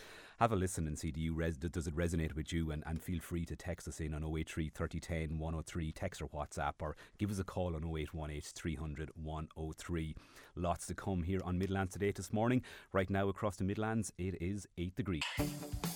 have 0.43 0.51
a 0.51 0.55
listen 0.57 0.87
and 0.87 0.99
see 0.99 1.09
do 1.09 1.21
you 1.21 1.33
res- 1.33 1.55
does 1.55 1.87
it 1.87 1.95
resonate 1.95 2.35
with 2.35 2.51
you 2.51 2.69
and, 2.71 2.83
and 2.85 3.01
feel 3.01 3.21
free 3.21 3.45
to 3.45 3.55
text 3.55 3.87
us 3.87 4.01
in 4.01 4.13
on 4.13 4.25
083 4.25 4.67
3010 4.75 5.39
103 5.39 5.91
text 5.93 6.21
or 6.21 6.27
WhatsApp 6.27 6.73
or 6.81 6.97
give 7.17 7.31
us 7.31 7.39
a 7.39 7.45
call 7.45 7.77
on 7.77 7.85
0818 7.85 8.41
300 8.53 9.11
103. 9.15 10.15
Lots 10.57 10.85
to 10.87 10.93
come 10.95 11.23
here 11.23 11.39
on 11.45 11.57
Midlands 11.57 11.93
today 11.93 12.11
this 12.11 12.33
morning. 12.33 12.61
Right 12.91 13.09
now 13.09 13.29
across 13.29 13.55
the 13.55 13.63
Midlands 13.63 14.11
it 14.17 14.41
is 14.41 14.67
8 14.77 14.93
degrees. 14.97 15.23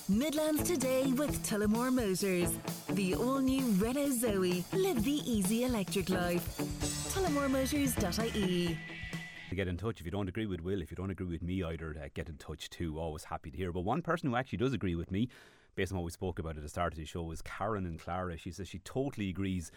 Midlands 0.08 0.62
today 0.62 1.12
with 1.12 1.46
Tullamore 1.46 1.92
Motors. 1.92 2.58
The 2.88 3.16
all 3.16 3.40
new 3.40 3.66
Renault 3.72 4.12
Zoe. 4.12 4.64
Live 4.72 5.04
the 5.04 5.30
easy 5.30 5.64
electric 5.64 6.08
life. 6.08 6.56
TullamoreMotors.ie. 7.12 8.78
To 9.48 9.54
get 9.54 9.66
in 9.66 9.78
touch 9.78 9.98
if 9.98 10.04
you 10.04 10.12
don't 10.12 10.28
agree 10.28 10.44
with 10.44 10.60
Will, 10.60 10.82
if 10.82 10.90
you 10.90 10.94
don't 10.94 11.10
agree 11.10 11.26
with 11.26 11.42
me 11.42 11.62
either, 11.64 11.96
uh, 11.98 12.08
get 12.12 12.28
in 12.28 12.36
touch 12.36 12.68
too. 12.68 12.98
Always 12.98 13.24
happy 13.24 13.50
to 13.50 13.56
hear. 13.56 13.72
But 13.72 13.80
one 13.80 14.02
person 14.02 14.28
who 14.28 14.36
actually 14.36 14.58
does 14.58 14.74
agree 14.74 14.94
with 14.94 15.10
me, 15.10 15.30
based 15.74 15.90
on 15.90 15.96
what 15.96 16.04
we 16.04 16.10
spoke 16.10 16.38
about 16.38 16.58
at 16.58 16.62
the 16.62 16.68
start 16.68 16.92
of 16.92 16.98
the 16.98 17.06
show, 17.06 17.30
is 17.30 17.40
Karen 17.40 17.86
and 17.86 17.98
Clara. 17.98 18.36
She 18.36 18.50
says 18.50 18.68
she 18.68 18.80
totally 18.80 19.30
agrees. 19.30 19.72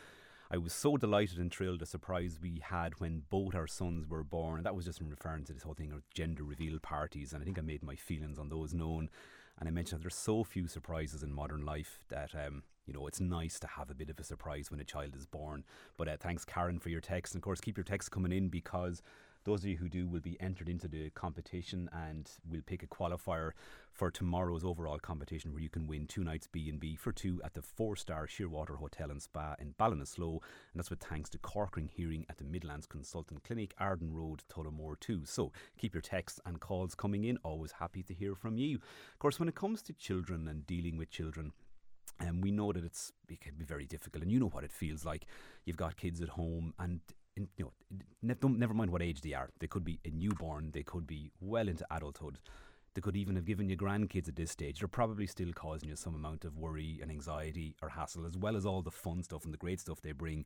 I 0.51 0.57
was 0.57 0.73
so 0.73 0.97
delighted 0.97 1.37
and 1.39 1.49
thrilled 1.49 1.79
the 1.79 1.85
surprise 1.85 2.37
we 2.41 2.61
had 2.61 2.99
when 2.99 3.23
both 3.29 3.55
our 3.55 3.65
sons 3.67 4.09
were 4.09 4.25
born. 4.25 4.63
That 4.63 4.75
was 4.75 4.83
just 4.83 4.99
in 4.99 5.09
referring 5.09 5.45
to 5.45 5.53
this 5.53 5.63
whole 5.63 5.73
thing 5.73 5.93
of 5.93 6.03
gender 6.13 6.43
reveal 6.43 6.77
parties. 6.79 7.31
And 7.31 7.41
I 7.41 7.45
think 7.45 7.57
I 7.57 7.61
made 7.61 7.81
my 7.81 7.95
feelings 7.95 8.37
on 8.37 8.49
those 8.49 8.73
known. 8.73 9.09
And 9.57 9.69
I 9.69 9.71
mentioned 9.71 9.99
that 9.99 10.03
there's 10.03 10.15
so 10.15 10.43
few 10.43 10.67
surprises 10.67 11.23
in 11.23 11.31
modern 11.31 11.63
life 11.63 12.01
that 12.09 12.35
um, 12.35 12.63
you 12.85 12.93
know, 12.93 13.07
it's 13.07 13.21
nice 13.21 13.57
to 13.59 13.67
have 13.67 13.89
a 13.89 13.95
bit 13.95 14.09
of 14.09 14.19
a 14.19 14.23
surprise 14.23 14.69
when 14.69 14.81
a 14.81 14.83
child 14.83 15.15
is 15.15 15.25
born. 15.25 15.63
But 15.97 16.09
uh, 16.09 16.17
thanks, 16.19 16.43
Karen, 16.43 16.79
for 16.79 16.89
your 16.89 16.99
text. 16.99 17.33
And 17.33 17.39
of 17.39 17.43
course, 17.43 17.61
keep 17.61 17.77
your 17.77 17.85
texts 17.85 18.09
coming 18.09 18.33
in 18.33 18.49
because 18.49 19.01
those 19.43 19.63
of 19.63 19.69
you 19.69 19.77
who 19.77 19.89
do 19.89 20.07
will 20.07 20.19
be 20.19 20.39
entered 20.39 20.69
into 20.69 20.87
the 20.87 21.09
competition 21.11 21.89
and 21.93 22.29
we'll 22.49 22.61
pick 22.61 22.83
a 22.83 22.87
qualifier 22.87 23.51
for 23.91 24.11
tomorrow's 24.11 24.63
overall 24.63 24.99
competition 24.99 25.51
where 25.51 25.61
you 25.61 25.69
can 25.69 25.87
win 25.87 26.05
two 26.07 26.23
nights 26.23 26.47
B&B 26.47 26.95
for 26.95 27.11
two 27.11 27.41
at 27.43 27.53
the 27.53 27.61
four-star 27.61 28.27
Shearwater 28.27 28.77
Hotel 28.77 29.09
and 29.09 29.21
Spa 29.21 29.55
in 29.59 29.73
Ballinasloe 29.79 30.33
and 30.33 30.75
that's 30.75 30.89
with 30.89 31.01
thanks 31.01 31.29
to 31.31 31.37
Corcoran 31.37 31.89
Hearing 31.91 32.25
at 32.29 32.37
the 32.37 32.43
Midlands 32.43 32.85
Consultant 32.85 33.43
Clinic, 33.43 33.73
Arden 33.79 34.13
Road, 34.13 34.43
Tullamore 34.49 34.99
too. 34.99 35.21
So 35.25 35.51
keep 35.77 35.93
your 35.93 36.01
texts 36.01 36.39
and 36.45 36.59
calls 36.59 36.95
coming 36.95 37.23
in. 37.23 37.37
Always 37.37 37.73
happy 37.73 38.03
to 38.03 38.13
hear 38.13 38.35
from 38.35 38.57
you. 38.57 38.75
Of 38.75 39.19
course, 39.19 39.39
when 39.39 39.49
it 39.49 39.55
comes 39.55 39.81
to 39.83 39.93
children 39.93 40.47
and 40.47 40.65
dealing 40.65 40.97
with 40.97 41.09
children, 41.09 41.53
and 42.19 42.43
we 42.43 42.51
know 42.51 42.71
that 42.71 42.83
it's 42.83 43.11
it 43.29 43.41
can 43.41 43.55
be 43.55 43.65
very 43.65 43.85
difficult, 43.85 44.23
and 44.23 44.31
you 44.31 44.39
know 44.39 44.49
what 44.49 44.63
it 44.63 44.71
feels 44.71 45.05
like. 45.05 45.25
You've 45.65 45.77
got 45.77 45.97
kids 45.97 46.21
at 46.21 46.29
home, 46.29 46.73
and 46.79 46.99
in, 47.35 47.47
you 47.57 47.65
know, 47.65 47.71
never 48.21 48.73
mind 48.73 48.91
what 48.91 49.01
age 49.01 49.21
they 49.21 49.33
are. 49.33 49.49
They 49.59 49.67
could 49.67 49.83
be 49.83 49.99
a 50.05 50.09
newborn. 50.09 50.71
They 50.71 50.83
could 50.83 51.07
be 51.07 51.31
well 51.39 51.67
into 51.67 51.85
adulthood. 51.91 52.39
They 52.93 53.01
could 53.01 53.15
even 53.15 53.35
have 53.37 53.45
given 53.45 53.69
you 53.69 53.77
grandkids 53.77 54.27
at 54.27 54.35
this 54.35 54.51
stage. 54.51 54.79
They're 54.79 54.87
probably 54.87 55.25
still 55.25 55.53
causing 55.53 55.89
you 55.89 55.95
some 55.95 56.13
amount 56.13 56.43
of 56.43 56.57
worry 56.57 56.99
and 57.01 57.09
anxiety 57.09 57.75
or 57.81 57.89
hassle, 57.89 58.25
as 58.25 58.37
well 58.37 58.57
as 58.57 58.65
all 58.65 58.81
the 58.81 58.91
fun 58.91 59.23
stuff 59.23 59.45
and 59.45 59.53
the 59.53 59.57
great 59.57 59.79
stuff 59.79 60.01
they 60.01 60.11
bring. 60.11 60.45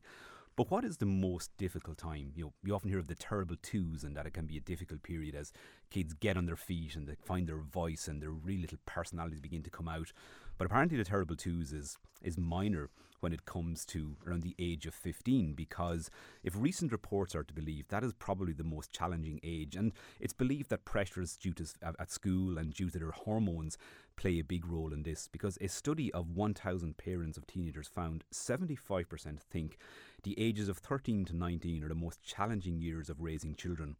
But 0.54 0.70
what 0.70 0.84
is 0.84 0.96
the 0.96 1.06
most 1.06 1.50
difficult 1.58 1.98
time? 1.98 2.32
You 2.34 2.44
know, 2.44 2.52
you 2.64 2.74
often 2.74 2.88
hear 2.88 3.00
of 3.00 3.08
the 3.08 3.14
terrible 3.14 3.56
twos 3.60 4.04
and 4.04 4.16
that 4.16 4.26
it 4.26 4.32
can 4.32 4.46
be 4.46 4.56
a 4.56 4.60
difficult 4.60 5.02
period 5.02 5.34
as 5.34 5.52
kids 5.90 6.14
get 6.14 6.36
on 6.36 6.46
their 6.46 6.56
feet 6.56 6.96
and 6.96 7.06
they 7.06 7.16
find 7.16 7.46
their 7.46 7.58
voice 7.58 8.08
and 8.08 8.22
their 8.22 8.30
real 8.30 8.60
little 8.60 8.78
personalities 8.86 9.40
begin 9.40 9.62
to 9.64 9.70
come 9.70 9.88
out. 9.88 10.12
But 10.56 10.66
apparently, 10.66 10.96
the 10.96 11.04
terrible 11.04 11.36
twos 11.36 11.72
is 11.72 11.98
is 12.22 12.38
minor 12.38 12.88
when 13.20 13.32
it 13.32 13.44
comes 13.44 13.84
to 13.86 14.16
around 14.26 14.42
the 14.42 14.54
age 14.58 14.86
of 14.86 14.94
15 14.94 15.54
because 15.54 16.10
if 16.42 16.54
recent 16.56 16.92
reports 16.92 17.34
are 17.34 17.44
to 17.44 17.54
believe 17.54 17.88
that 17.88 18.04
is 18.04 18.12
probably 18.14 18.52
the 18.52 18.64
most 18.64 18.92
challenging 18.92 19.40
age. 19.42 19.76
And 19.76 19.92
it's 20.20 20.32
believed 20.32 20.70
that 20.70 20.84
pressures 20.84 21.36
due 21.36 21.52
to 21.54 21.66
at 21.82 22.10
school 22.10 22.58
and 22.58 22.72
due 22.72 22.90
to 22.90 22.98
their 22.98 23.10
hormones 23.10 23.78
play 24.16 24.38
a 24.38 24.44
big 24.44 24.66
role 24.66 24.92
in 24.92 25.02
this 25.02 25.28
because 25.30 25.58
a 25.60 25.68
study 25.68 26.12
of 26.12 26.30
1000 26.30 26.96
parents 26.96 27.36
of 27.36 27.46
teenagers 27.46 27.88
found 27.88 28.24
75% 28.32 29.40
think 29.40 29.78
the 30.22 30.38
ages 30.38 30.68
of 30.68 30.78
13 30.78 31.24
to 31.26 31.36
19 31.36 31.84
are 31.84 31.88
the 31.88 31.94
most 31.94 32.22
challenging 32.22 32.78
years 32.78 33.10
of 33.10 33.20
raising 33.20 33.54
children 33.54 33.96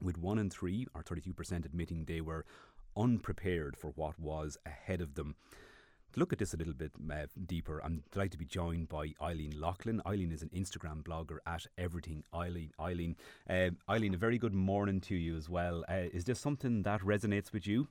with 0.00 0.18
1 0.18 0.38
in 0.38 0.50
3 0.50 0.86
or 0.94 1.02
32% 1.02 1.64
admitting 1.64 2.04
they 2.04 2.20
were 2.20 2.44
unprepared 2.96 3.76
for 3.76 3.88
what 3.90 4.18
was 4.18 4.56
ahead 4.66 5.00
of 5.00 5.14
them 5.14 5.34
to 6.12 6.20
look 6.20 6.32
at 6.32 6.38
this 6.38 6.54
a 6.54 6.56
little 6.56 6.74
bit 6.74 6.92
uh, 7.10 7.26
deeper, 7.46 7.80
I'm 7.82 8.02
delighted 8.10 8.32
to 8.32 8.38
be 8.38 8.44
joined 8.44 8.88
by 8.88 9.12
Eileen 9.20 9.58
Lachlan. 9.58 10.02
Eileen 10.06 10.32
is 10.32 10.42
an 10.42 10.50
Instagram 10.54 11.02
blogger 11.02 11.38
at 11.46 11.66
Everything 11.78 12.24
Eileen. 12.34 12.72
Eileen, 12.78 13.16
uh, 13.48 13.70
Eileen, 13.88 14.14
a 14.14 14.18
very 14.18 14.38
good 14.38 14.54
morning 14.54 15.00
to 15.02 15.14
you 15.14 15.36
as 15.36 15.48
well. 15.48 15.84
Uh, 15.88 16.08
is 16.12 16.24
this 16.24 16.38
something 16.38 16.82
that 16.82 17.00
resonates 17.00 17.52
with 17.52 17.66
you? 17.66 17.88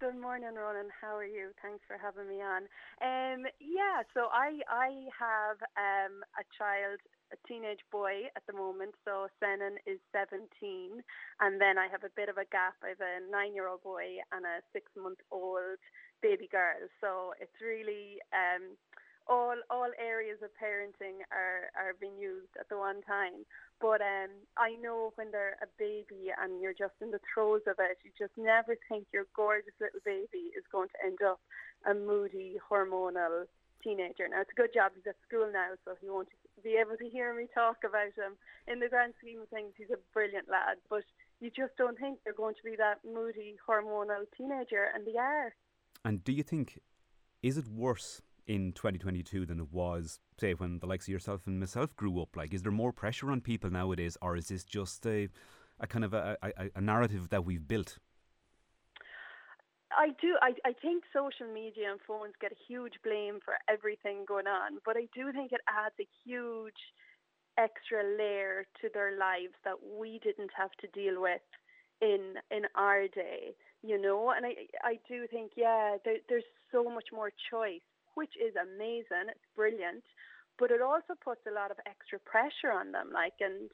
Good 0.00 0.20
morning, 0.20 0.50
Ronan. 0.58 0.90
How 1.00 1.14
are 1.14 1.24
you? 1.24 1.54
Thanks 1.62 1.84
for 1.86 1.94
having 1.94 2.26
me 2.26 2.42
on. 2.42 2.66
Um, 2.98 3.46
yeah, 3.62 4.02
so 4.14 4.26
I 4.34 4.58
I 4.66 5.06
have 5.14 5.62
um, 5.78 6.26
a 6.34 6.42
child, 6.58 6.98
a 7.30 7.38
teenage 7.46 7.86
boy 7.92 8.26
at 8.34 8.42
the 8.50 8.52
moment. 8.52 8.98
So 9.06 9.30
Senan 9.38 9.78
is 9.86 10.02
17, 10.10 10.42
and 11.38 11.60
then 11.60 11.78
I 11.78 11.86
have 11.86 12.02
a 12.02 12.10
bit 12.16 12.28
of 12.28 12.34
a 12.34 12.50
gap. 12.50 12.74
I 12.82 12.98
have 12.98 13.04
a 13.04 13.22
nine-year-old 13.30 13.84
boy 13.86 14.18
and 14.34 14.42
a 14.42 14.58
six-month-old 14.72 15.78
baby 16.22 16.48
girl. 16.48 16.88
So 17.00 17.34
it's 17.40 17.60
really 17.60 18.22
um, 18.32 18.78
all 19.28 19.54
all 19.70 19.90
areas 19.98 20.38
of 20.42 20.50
parenting 20.58 21.22
are 21.30 21.70
are 21.76 21.94
being 22.00 22.18
used 22.18 22.54
at 22.58 22.68
the 22.68 22.78
one 22.78 23.02
time. 23.02 23.44
But 23.80 24.00
um, 24.00 24.30
I 24.56 24.78
know 24.80 25.12
when 25.16 25.30
they're 25.30 25.58
a 25.62 25.66
baby 25.78 26.30
and 26.30 26.62
you're 26.62 26.76
just 26.76 26.94
in 27.02 27.10
the 27.10 27.20
throes 27.34 27.62
of 27.66 27.76
it, 27.82 27.98
you 28.04 28.10
just 28.16 28.34
never 28.38 28.78
think 28.88 29.06
your 29.12 29.26
gorgeous 29.34 29.74
little 29.80 30.00
baby 30.04 30.54
is 30.54 30.62
going 30.70 30.88
to 30.88 31.04
end 31.04 31.18
up 31.26 31.40
a 31.84 31.94
moody, 31.94 32.58
hormonal 32.62 33.50
teenager. 33.82 34.30
Now 34.30 34.42
it's 34.42 34.54
a 34.54 34.60
good 34.60 34.72
job 34.72 34.92
he's 34.94 35.06
at 35.10 35.18
school 35.26 35.50
now, 35.52 35.74
so 35.84 35.98
he 36.00 36.08
won't 36.08 36.30
be 36.62 36.78
able 36.78 36.96
to 36.96 37.08
hear 37.10 37.34
me 37.34 37.50
talk 37.52 37.82
about 37.82 38.14
him. 38.14 38.38
In 38.70 38.78
the 38.78 38.88
grand 38.88 39.14
scheme 39.18 39.42
of 39.42 39.48
things, 39.48 39.74
he's 39.76 39.90
a 39.90 39.98
brilliant 40.14 40.46
lad, 40.48 40.78
but 40.88 41.02
you 41.40 41.50
just 41.50 41.74
don't 41.76 41.98
think 41.98 42.22
they're 42.22 42.38
going 42.38 42.54
to 42.54 42.62
be 42.62 42.76
that 42.78 43.02
moody, 43.02 43.58
hormonal 43.66 44.30
teenager, 44.38 44.94
and 44.94 45.04
they 45.04 45.18
are. 45.18 45.52
And 46.04 46.24
do 46.24 46.32
you 46.32 46.42
think, 46.42 46.80
is 47.42 47.56
it 47.56 47.68
worse 47.68 48.20
in 48.46 48.72
2022 48.72 49.46
than 49.46 49.60
it 49.60 49.72
was, 49.72 50.20
say, 50.40 50.54
when 50.54 50.80
the 50.80 50.86
likes 50.86 51.06
of 51.06 51.12
yourself 51.12 51.46
and 51.46 51.60
myself 51.60 51.94
grew 51.96 52.20
up? 52.20 52.36
Like, 52.36 52.52
is 52.52 52.62
there 52.62 52.72
more 52.72 52.92
pressure 52.92 53.30
on 53.30 53.40
people 53.40 53.70
nowadays, 53.70 54.16
or 54.20 54.36
is 54.36 54.48
this 54.48 54.64
just 54.64 55.06
a, 55.06 55.28
a 55.78 55.86
kind 55.86 56.04
of 56.04 56.12
a, 56.12 56.36
a, 56.42 56.70
a 56.74 56.80
narrative 56.80 57.28
that 57.30 57.44
we've 57.44 57.66
built? 57.66 57.98
I 59.96 60.08
do. 60.20 60.36
I, 60.40 60.54
I 60.64 60.72
think 60.72 61.04
social 61.12 61.52
media 61.52 61.92
and 61.92 62.00
phones 62.06 62.32
get 62.40 62.52
a 62.52 62.56
huge 62.66 62.94
blame 63.04 63.40
for 63.44 63.54
everything 63.68 64.24
going 64.26 64.46
on, 64.46 64.78
but 64.84 64.96
I 64.96 65.06
do 65.14 65.32
think 65.32 65.52
it 65.52 65.60
adds 65.68 65.94
a 66.00 66.08
huge 66.24 66.80
extra 67.58 68.02
layer 68.16 68.66
to 68.80 68.88
their 68.94 69.18
lives 69.18 69.52
that 69.64 69.76
we 69.84 70.18
didn't 70.24 70.50
have 70.56 70.72
to 70.80 70.86
deal 70.98 71.20
with 71.20 71.44
in 72.00 72.34
in 72.50 72.62
our 72.74 73.06
day 73.08 73.54
you 73.82 74.00
know. 74.00 74.32
And 74.36 74.46
I 74.46 74.54
I 74.82 74.98
do 75.08 75.26
think 75.26 75.52
yeah, 75.56 75.96
there, 76.04 76.18
there's 76.28 76.48
so 76.70 76.84
much 76.84 77.08
more 77.12 77.30
choice, 77.50 77.84
which 78.14 78.34
is 78.36 78.54
amazing. 78.56 79.28
It's 79.30 79.48
brilliant, 79.56 80.04
but 80.58 80.70
it 80.70 80.80
also 80.80 81.14
puts 81.22 81.40
a 81.46 81.54
lot 81.54 81.70
of 81.70 81.78
extra 81.86 82.18
pressure 82.18 82.72
on 82.72 82.92
them, 82.92 83.10
like 83.12 83.34
and 83.40 83.70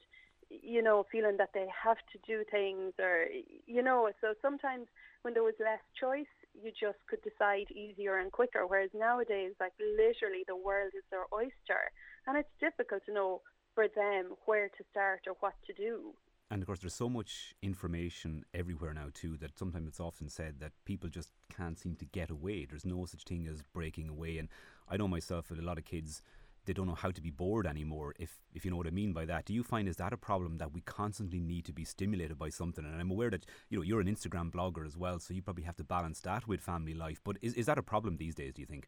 you 0.49 0.81
know, 0.81 1.05
feeling 1.11 1.37
that 1.37 1.51
they 1.53 1.67
have 1.83 1.97
to 2.11 2.17
do 2.25 2.43
things 2.49 2.93
or 2.99 3.25
you 3.65 3.83
know. 3.83 4.09
So 4.21 4.33
sometimes 4.41 4.87
when 5.21 5.33
there 5.33 5.43
was 5.43 5.53
less 5.59 5.81
choice, 5.99 6.31
you 6.53 6.71
just 6.71 6.97
could 7.07 7.21
decide 7.21 7.69
easier 7.71 8.17
and 8.17 8.31
quicker. 8.31 8.65
Whereas 8.65 8.89
nowadays, 8.93 9.53
like 9.59 9.73
literally, 9.79 10.43
the 10.47 10.55
world 10.55 10.91
is 10.97 11.03
their 11.11 11.25
oyster, 11.33 11.91
and 12.25 12.37
it's 12.37 12.49
difficult 12.59 13.05
to 13.05 13.13
know 13.13 13.41
for 13.75 13.87
them 13.87 14.33
where 14.45 14.69
to 14.69 14.83
start 14.91 15.21
or 15.27 15.35
what 15.39 15.53
to 15.67 15.73
do. 15.73 16.13
And 16.51 16.63
of 16.63 16.65
course, 16.65 16.79
there's 16.79 16.95
so 16.95 17.09
much 17.09 17.53
information 17.61 18.43
everywhere 18.53 18.93
now 18.93 19.09
too 19.13 19.37
that 19.37 19.57
sometimes 19.57 19.87
it's 19.87 19.99
often 19.99 20.29
said 20.29 20.55
that 20.59 20.71
people 20.83 21.09
just 21.09 21.29
can't 21.55 21.77
seem 21.77 21.95
to 21.97 22.05
get 22.05 22.31
away. 22.31 22.65
There's 22.65 22.85
no 22.85 23.05
such 23.05 23.23
thing 23.23 23.47
as 23.47 23.61
breaking 23.61 24.09
away. 24.09 24.39
And 24.39 24.49
I 24.87 24.97
know 24.97 25.07
myself 25.07 25.49
that 25.49 25.59
a 25.59 25.63
lot 25.63 25.77
of 25.77 25.85
kids 25.85 26.23
they 26.65 26.73
don't 26.73 26.87
know 26.87 26.93
how 26.93 27.09
to 27.09 27.21
be 27.21 27.31
bored 27.31 27.65
anymore. 27.65 28.13
If 28.19 28.39
if 28.53 28.63
you 28.63 28.71
know 28.71 28.77
what 28.77 28.85
I 28.85 28.91
mean 28.91 29.13
by 29.13 29.25
that, 29.25 29.45
do 29.45 29.53
you 29.53 29.63
find 29.63 29.87
is 29.87 29.97
that 29.97 30.13
a 30.13 30.17
problem 30.17 30.57
that 30.57 30.71
we 30.71 30.81
constantly 30.81 31.39
need 31.39 31.65
to 31.65 31.73
be 31.73 31.83
stimulated 31.83 32.37
by 32.37 32.49
something? 32.49 32.85
And 32.85 32.95
I'm 32.95 33.11
aware 33.11 33.31
that 33.31 33.45
you 33.69 33.77
know 33.77 33.83
you're 33.83 34.01
an 34.01 34.07
Instagram 34.07 34.51
blogger 34.51 34.85
as 34.85 34.97
well, 34.97 35.19
so 35.19 35.33
you 35.33 35.41
probably 35.41 35.63
have 35.63 35.77
to 35.77 35.83
balance 35.83 36.19
that 36.21 36.47
with 36.47 36.61
family 36.61 36.93
life. 36.93 37.21
But 37.23 37.37
is 37.41 37.53
is 37.55 37.65
that 37.65 37.77
a 37.77 37.83
problem 37.83 38.17
these 38.17 38.35
days? 38.35 38.53
Do 38.53 38.61
you 38.61 38.67
think? 38.67 38.87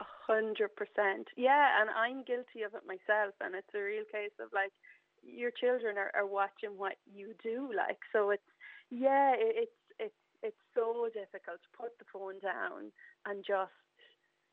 A 0.00 0.04
hundred 0.26 0.74
percent, 0.74 1.28
yeah. 1.36 1.80
And 1.80 1.90
I'm 1.90 2.24
guilty 2.24 2.62
of 2.66 2.74
it 2.74 2.82
myself, 2.86 3.34
and 3.40 3.54
it's 3.54 3.74
a 3.74 3.82
real 3.82 4.04
case 4.10 4.34
of 4.40 4.48
like 4.52 4.72
your 5.22 5.50
children 5.50 5.96
are, 5.96 6.10
are 6.14 6.26
watching 6.26 6.70
what 6.76 6.94
you 7.12 7.34
do 7.42 7.70
like 7.76 7.98
so 8.12 8.30
it's 8.30 8.42
yeah 8.90 9.32
it, 9.34 9.68
it's 9.68 9.72
it's 9.98 10.14
it's 10.42 10.62
so 10.74 11.08
difficult 11.12 11.58
to 11.62 11.76
put 11.76 11.98
the 11.98 12.04
phone 12.12 12.38
down 12.40 12.92
and 13.26 13.44
just, 13.46 13.72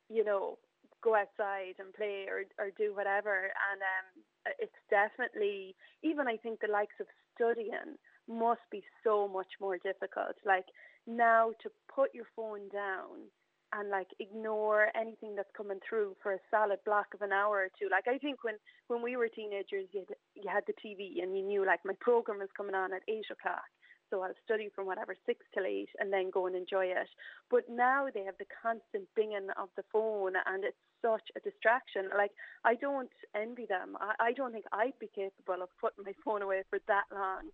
you 0.10 0.23
know, 0.23 0.58
go 1.04 1.15
outside 1.15 1.78
and 1.78 1.93
play 1.93 2.25
or, 2.28 2.43
or 2.58 2.71
do 2.78 2.95
whatever. 2.95 3.51
And 3.69 3.80
um, 3.82 4.56
it's 4.60 4.80
definitely, 4.89 5.75
even 6.04 6.28
I 6.28 6.38
think 6.38 6.60
the 6.60 6.71
likes 6.71 6.97
of 6.99 7.08
studying 7.36 7.97
must 8.28 8.65
be 8.71 8.84
so 9.04 9.28
much 9.28 9.54
more 9.62 9.78
difficult. 9.78 10.34
Like 10.45 10.65
now 11.06 11.51
to 11.62 11.69
put 11.93 12.13
your 12.13 12.25
phone 12.36 12.69
down 12.73 13.30
and 13.73 13.89
like 13.89 14.08
ignore 14.19 14.88
anything 14.95 15.36
that's 15.36 15.49
coming 15.56 15.80
through 15.88 16.15
for 16.21 16.34
a 16.34 16.39
solid 16.51 16.80
block 16.86 17.08
of 17.13 17.21
an 17.21 17.32
hour 17.32 17.58
or 17.58 17.69
two. 17.80 17.89
Like 17.89 18.08
I 18.08 18.17
think 18.17 18.43
when 18.43 18.56
when 18.88 19.01
we 19.01 19.17
were 19.17 19.28
teenagers, 19.28 19.88
you 19.91 20.06
had, 20.08 20.15
you 20.36 20.49
had 20.49 20.63
the 20.67 20.73
TV 20.73 21.23
and 21.23 21.38
you 21.38 21.43
knew 21.43 21.65
like 21.65 21.80
my 21.86 21.93
program 21.99 22.41
is 22.41 22.49
coming 22.56 22.75
on 22.75 22.93
at 22.93 23.01
eight 23.08 23.25
o'clock, 23.32 23.65
so 24.10 24.21
I'll 24.21 24.38
study 24.43 24.69
from 24.73 24.86
whatever 24.86 25.15
six 25.25 25.45
till 25.54 25.65
eight 25.65 25.89
and 25.99 26.12
then 26.12 26.30
go 26.32 26.47
and 26.47 26.56
enjoy 26.56 26.86
it. 26.86 27.10
But 27.49 27.63
now 27.69 28.08
they 28.13 28.23
have 28.23 28.38
the 28.38 28.51
constant 28.62 29.08
binging 29.17 29.49
of 29.58 29.69
the 29.75 29.84
phone 29.91 30.34
and 30.45 30.63
it's 30.63 30.78
such 31.01 31.30
a 31.36 31.39
distraction. 31.39 32.10
Like 32.15 32.32
I 32.63 32.75
don't 32.75 33.12
envy 33.36 33.65
them. 33.65 33.97
I, 33.99 34.32
I 34.32 34.32
don't 34.34 34.51
think 34.51 34.65
I'd 34.71 34.99
be 34.99 35.10
capable 35.13 35.63
of 35.63 35.69
putting 35.82 36.06
my 36.06 36.13
phone 36.23 36.41
away 36.41 36.63
for 36.69 36.80
that 36.88 37.06
long 37.13 37.49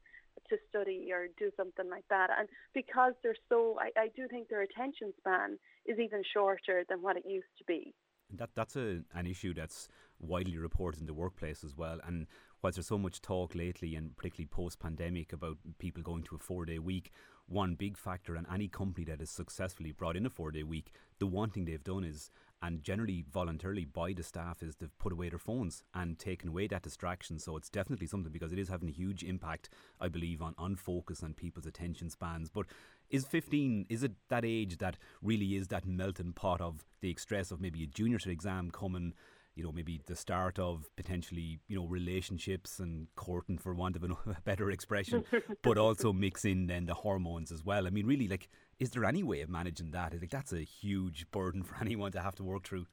to 0.49 0.57
study 0.69 1.09
or 1.11 1.27
do 1.37 1.51
something 1.57 1.89
like 1.89 2.05
that. 2.09 2.29
And 2.37 2.47
because 2.73 3.13
they're 3.23 3.35
so, 3.49 3.77
I, 3.79 3.91
I 3.99 4.07
do 4.15 4.27
think 4.27 4.49
their 4.49 4.61
attention 4.61 5.13
span 5.19 5.57
is 5.85 5.99
even 5.99 6.23
shorter 6.33 6.83
than 6.89 7.01
what 7.01 7.17
it 7.17 7.23
used 7.25 7.57
to 7.57 7.63
be. 7.65 7.93
That 8.33 8.49
that's 8.55 8.75
a, 8.75 9.01
an 9.13 9.27
issue 9.27 9.53
that's 9.53 9.89
widely 10.19 10.57
reported 10.57 11.01
in 11.01 11.07
the 11.07 11.13
workplace 11.13 11.63
as 11.63 11.75
well. 11.75 11.99
And 12.05 12.27
whilst 12.61 12.77
there's 12.77 12.87
so 12.87 12.97
much 12.97 13.21
talk 13.21 13.55
lately, 13.55 13.95
and 13.95 14.15
particularly 14.15 14.47
post 14.47 14.79
pandemic, 14.79 15.33
about 15.33 15.57
people 15.79 16.01
going 16.01 16.23
to 16.23 16.35
a 16.35 16.39
four 16.39 16.65
day 16.65 16.79
week, 16.79 17.11
one 17.47 17.75
big 17.75 17.97
factor 17.97 18.35
in 18.35 18.45
any 18.53 18.67
company 18.67 19.05
that 19.05 19.19
has 19.19 19.29
successfully 19.29 19.91
brought 19.91 20.15
in 20.15 20.25
a 20.25 20.29
four 20.29 20.51
day 20.51 20.63
week, 20.63 20.91
the 21.19 21.27
one 21.27 21.49
thing 21.49 21.65
they've 21.65 21.83
done 21.83 22.03
is 22.03 22.31
and 22.63 22.83
generally 22.83 23.25
voluntarily 23.31 23.85
by 23.85 24.13
the 24.13 24.21
staff 24.21 24.61
is 24.61 24.75
they've 24.75 24.97
put 24.99 25.11
away 25.11 25.29
their 25.29 25.39
phones 25.39 25.83
and 25.95 26.19
taken 26.19 26.49
away 26.49 26.67
that 26.67 26.83
distraction. 26.83 27.39
So 27.39 27.57
it's 27.57 27.69
definitely 27.69 28.05
something 28.05 28.31
because 28.31 28.53
it 28.53 28.59
is 28.59 28.69
having 28.69 28.89
a 28.89 28.93
huge 28.93 29.23
impact, 29.23 29.71
I 29.99 30.09
believe, 30.09 30.41
on, 30.41 30.53
on 30.57 30.75
focus 30.75 31.23
and 31.23 31.35
people's 31.35 31.65
attention 31.65 32.11
spans. 32.11 32.49
But 32.49 32.67
is 33.11 33.25
15, 33.25 33.85
is 33.89 34.03
it 34.03 34.13
that 34.29 34.45
age 34.45 34.77
that 34.79 34.97
really 35.21 35.55
is 35.55 35.67
that 35.67 35.85
melting 35.85 36.33
pot 36.33 36.61
of 36.61 36.83
the 37.01 37.15
stress 37.15 37.51
of 37.51 37.61
maybe 37.61 37.83
a 37.83 37.87
junior 37.87 38.19
exam 38.25 38.71
coming? 38.71 39.13
you 39.55 39.63
know, 39.63 39.71
maybe 39.71 40.01
the 40.05 40.15
start 40.15 40.57
of 40.59 40.89
potentially, 40.95 41.59
you 41.67 41.75
know, 41.75 41.85
relationships 41.85 42.79
and 42.79 43.07
courting 43.15 43.57
for 43.57 43.73
want 43.73 43.95
of 43.95 44.03
a 44.25 44.41
better 44.43 44.71
expression, 44.71 45.25
but 45.61 45.77
also 45.77 46.13
mix 46.13 46.45
in 46.45 46.67
then 46.67 46.85
the 46.85 46.93
hormones 46.93 47.51
as 47.51 47.63
well. 47.63 47.85
I 47.85 47.89
mean, 47.89 48.05
really, 48.05 48.27
like, 48.27 48.47
is 48.79 48.91
there 48.91 49.05
any 49.05 49.23
way 49.23 49.41
of 49.41 49.49
managing 49.49 49.91
that? 49.91 50.13
Like, 50.13 50.29
that's 50.29 50.53
a 50.53 50.61
huge 50.61 51.29
burden 51.31 51.63
for 51.63 51.75
anyone 51.81 52.11
to 52.13 52.21
have 52.21 52.35
to 52.35 52.43
work 52.43 52.65
through. 52.65 52.87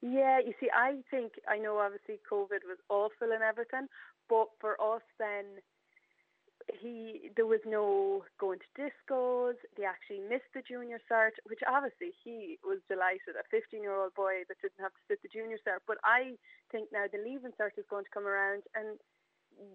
Yeah, 0.00 0.40
you 0.44 0.52
see, 0.58 0.68
I 0.74 0.96
think, 1.10 1.34
I 1.48 1.58
know 1.58 1.78
obviously 1.78 2.18
COVID 2.28 2.66
was 2.66 2.78
awful 2.88 3.32
and 3.32 3.42
everything, 3.42 3.86
but 4.28 4.48
for 4.60 4.72
us 4.80 5.02
then, 5.20 5.44
he 6.68 7.30
there 7.36 7.46
was 7.46 7.60
no 7.66 8.24
going 8.38 8.58
to 8.58 8.70
discos. 8.74 9.54
They 9.76 9.84
actually 9.84 10.20
missed 10.28 10.50
the 10.54 10.62
junior 10.62 11.00
cert, 11.10 11.36
which 11.46 11.60
obviously 11.66 12.12
he 12.24 12.58
was 12.64 12.78
delighted. 12.88 13.38
A 13.38 13.44
15 13.50 13.82
year 13.82 13.94
old 13.94 14.14
boy 14.14 14.44
that 14.48 14.60
didn't 14.60 14.80
have 14.82 14.94
to 14.94 15.04
sit 15.08 15.22
the 15.22 15.32
junior 15.32 15.58
cert. 15.66 15.82
But 15.86 15.98
I 16.04 16.38
think 16.70 16.88
now 16.92 17.06
the 17.10 17.22
leaving 17.22 17.54
cert 17.58 17.78
is 17.78 17.88
going 17.90 18.04
to 18.04 18.14
come 18.14 18.26
around, 18.26 18.62
and 18.74 18.98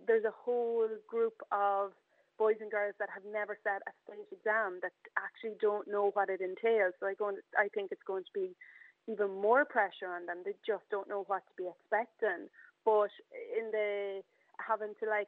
there's 0.07 0.25
a 0.25 0.33
whole 0.33 0.87
group 1.07 1.35
of 1.51 1.91
boys 2.37 2.61
and 2.61 2.69
girls 2.69 2.93
that 2.99 3.09
have 3.09 3.25
never 3.25 3.57
sat 3.63 3.81
a 3.89 3.93
state 4.05 4.29
exam 4.29 4.79
that 4.81 4.93
actually 5.17 5.57
don't 5.59 5.89
know 5.89 6.11
what 6.13 6.29
it 6.29 6.41
entails. 6.41 6.93
So 6.99 7.07
I 7.07 7.13
go, 7.17 7.33
I 7.57 7.67
think 7.73 7.91
it's 7.91 8.05
going 8.05 8.23
to 8.23 8.33
be 8.33 8.53
even 9.09 9.33
more 9.33 9.65
pressure 9.65 10.11
on 10.13 10.25
them. 10.27 10.45
They 10.45 10.53
just 10.65 10.85
don't 10.91 11.09
know 11.09 11.25
what 11.27 11.41
to 11.49 11.53
be 11.57 11.65
expecting. 11.65 12.47
But 12.85 13.09
in 13.33 13.71
the 13.71 14.21
having 14.61 14.93
to 15.01 15.09
like 15.09 15.27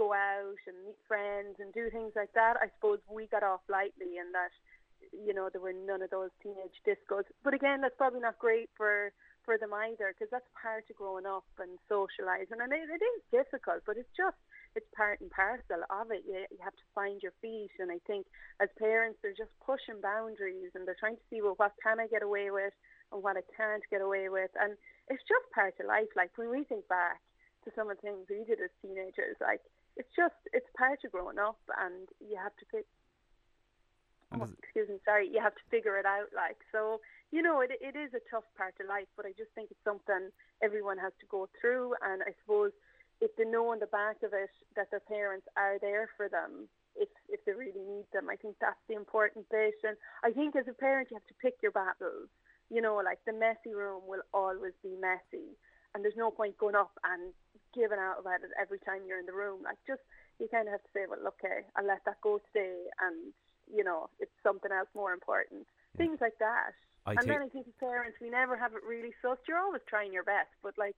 go 0.00 0.16
out 0.16 0.56
and 0.64 0.80
meet 0.80 0.96
friends 1.04 1.60
and 1.60 1.68
do 1.76 1.92
things 1.92 2.16
like 2.16 2.32
that, 2.32 2.56
I 2.56 2.72
suppose 2.72 3.04
we 3.04 3.28
got 3.28 3.44
off 3.44 3.60
lightly 3.68 4.16
in 4.16 4.32
that, 4.32 4.48
you 5.12 5.36
know, 5.36 5.52
there 5.52 5.60
were 5.60 5.76
none 5.76 6.00
of 6.00 6.08
those 6.08 6.32
teenage 6.40 6.80
discos. 6.88 7.28
But 7.44 7.52
again, 7.52 7.84
that's 7.84 8.00
probably 8.00 8.24
not 8.24 8.40
great 8.40 8.72
for 8.80 9.12
for 9.44 9.56
them 9.56 9.72
either 9.72 10.12
because 10.12 10.28
that's 10.28 10.48
part 10.52 10.84
of 10.88 10.96
growing 10.96 11.24
up 11.24 11.48
and 11.56 11.80
socialising. 11.88 12.60
And 12.60 12.72
it, 12.72 12.88
it 12.88 13.00
is 13.00 13.20
difficult, 13.32 13.84
but 13.84 13.96
it's 13.96 14.12
just 14.16 14.36
it's 14.76 14.88
part 14.96 15.20
and 15.20 15.32
parcel 15.32 15.84
of 15.88 16.08
it. 16.12 16.24
You, 16.24 16.44
you 16.48 16.60
have 16.64 16.76
to 16.76 16.92
find 16.96 17.20
your 17.20 17.32
feet, 17.40 17.72
and 17.80 17.92
I 17.92 18.00
think 18.06 18.24
as 18.60 18.68
parents, 18.80 19.18
they're 19.20 19.36
just 19.36 19.52
pushing 19.64 20.00
boundaries 20.00 20.72
and 20.72 20.88
they're 20.88 21.00
trying 21.00 21.16
to 21.20 21.28
see 21.28 21.44
well, 21.44 21.60
what 21.60 21.76
can 21.84 22.00
I 22.00 22.08
get 22.08 22.24
away 22.24 22.48
with 22.52 22.72
and 23.12 23.20
what 23.20 23.36
I 23.36 23.44
can't 23.56 23.84
get 23.90 24.00
away 24.00 24.28
with, 24.32 24.52
and 24.56 24.76
it's 25.08 25.24
just 25.28 25.44
part 25.52 25.76
of 25.76 25.88
life. 25.88 26.08
Like 26.16 26.32
when 26.36 26.48
we 26.48 26.64
think 26.64 26.88
back 26.88 27.20
to 27.64 27.72
some 27.76 27.90
of 27.90 27.96
the 27.98 28.04
things 28.04 28.24
we 28.28 28.44
did 28.48 28.60
as 28.60 28.72
teenagers, 28.80 29.36
like 29.40 29.60
it's 29.96 30.10
just 30.16 30.38
it's 30.52 30.68
part 30.76 31.00
of 31.04 31.12
growing 31.12 31.38
up, 31.38 31.60
and 31.78 32.08
you 32.20 32.36
have 32.36 32.54
to 32.58 32.66
pick. 32.70 32.86
Oh, 34.32 34.46
excuse 34.62 34.88
me, 34.88 35.02
sorry. 35.04 35.26
You 35.26 35.42
have 35.42 35.54
to 35.54 35.70
figure 35.70 35.98
it 35.98 36.06
out, 36.06 36.30
like 36.34 36.58
so. 36.72 37.00
You 37.30 37.42
know, 37.42 37.60
it 37.60 37.70
it 37.80 37.96
is 37.96 38.14
a 38.14 38.22
tough 38.30 38.46
part 38.56 38.74
of 38.80 38.86
life, 38.88 39.10
but 39.16 39.26
I 39.26 39.32
just 39.36 39.50
think 39.54 39.70
it's 39.70 39.84
something 39.84 40.30
everyone 40.62 40.98
has 40.98 41.12
to 41.20 41.26
go 41.26 41.48
through, 41.60 41.94
and 42.02 42.22
I 42.22 42.32
suppose 42.42 42.72
if 43.20 43.34
they 43.36 43.44
know 43.44 43.72
in 43.72 43.80
the 43.80 43.90
back 43.92 44.22
of 44.24 44.32
it 44.32 44.50
that 44.76 44.90
their 44.90 45.04
parents 45.04 45.46
are 45.56 45.78
there 45.80 46.08
for 46.16 46.28
them, 46.28 46.68
if 46.96 47.08
if 47.28 47.44
they 47.44 47.52
really 47.52 47.84
need 47.84 48.06
them, 48.12 48.30
I 48.30 48.36
think 48.36 48.56
that's 48.60 48.80
the 48.88 48.94
important 48.94 49.48
bit. 49.50 49.74
And 49.84 49.96
I 50.24 50.30
think 50.30 50.56
as 50.56 50.68
a 50.68 50.74
parent, 50.74 51.08
you 51.10 51.16
have 51.16 51.26
to 51.28 51.42
pick 51.42 51.62
your 51.62 51.72
battles. 51.72 52.28
You 52.70 52.80
know, 52.80 53.02
like 53.04 53.18
the 53.26 53.32
messy 53.32 53.74
room 53.74 54.02
will 54.06 54.22
always 54.32 54.74
be 54.82 54.94
messy, 54.94 55.58
and 55.94 56.04
there's 56.04 56.16
no 56.16 56.30
point 56.30 56.56
going 56.58 56.76
up 56.76 56.92
and 57.04 57.32
giving 57.74 57.98
out 57.98 58.20
about 58.20 58.42
it 58.42 58.50
every 58.60 58.78
time 58.80 59.06
you're 59.06 59.20
in 59.20 59.26
the 59.26 59.36
room. 59.36 59.62
Like 59.62 59.78
just 59.86 60.02
you 60.38 60.48
kind 60.48 60.68
of 60.68 60.72
have 60.72 60.82
to 60.82 60.92
say, 60.94 61.04
well, 61.08 61.26
okay, 61.36 61.66
I'll 61.76 61.86
let 61.86 62.04
that 62.06 62.20
go 62.22 62.40
today, 62.52 62.88
and 63.00 63.32
you 63.68 63.84
know, 63.84 64.08
it's 64.18 64.34
something 64.42 64.72
else 64.72 64.88
more 64.94 65.12
important. 65.12 65.66
Yeah. 65.94 66.06
Things 66.06 66.18
like 66.20 66.38
that. 66.40 66.74
I 67.06 67.16
and 67.16 67.24
then 67.24 67.42
I 67.42 67.48
think 67.48 67.66
as 67.66 67.74
parents, 67.80 68.18
we 68.20 68.28
never 68.28 68.56
have 68.56 68.74
it 68.74 68.84
really 68.86 69.14
sussed. 69.24 69.48
You're 69.48 69.58
always 69.58 69.82
trying 69.88 70.12
your 70.12 70.24
best, 70.24 70.52
but 70.62 70.76
like 70.76 70.96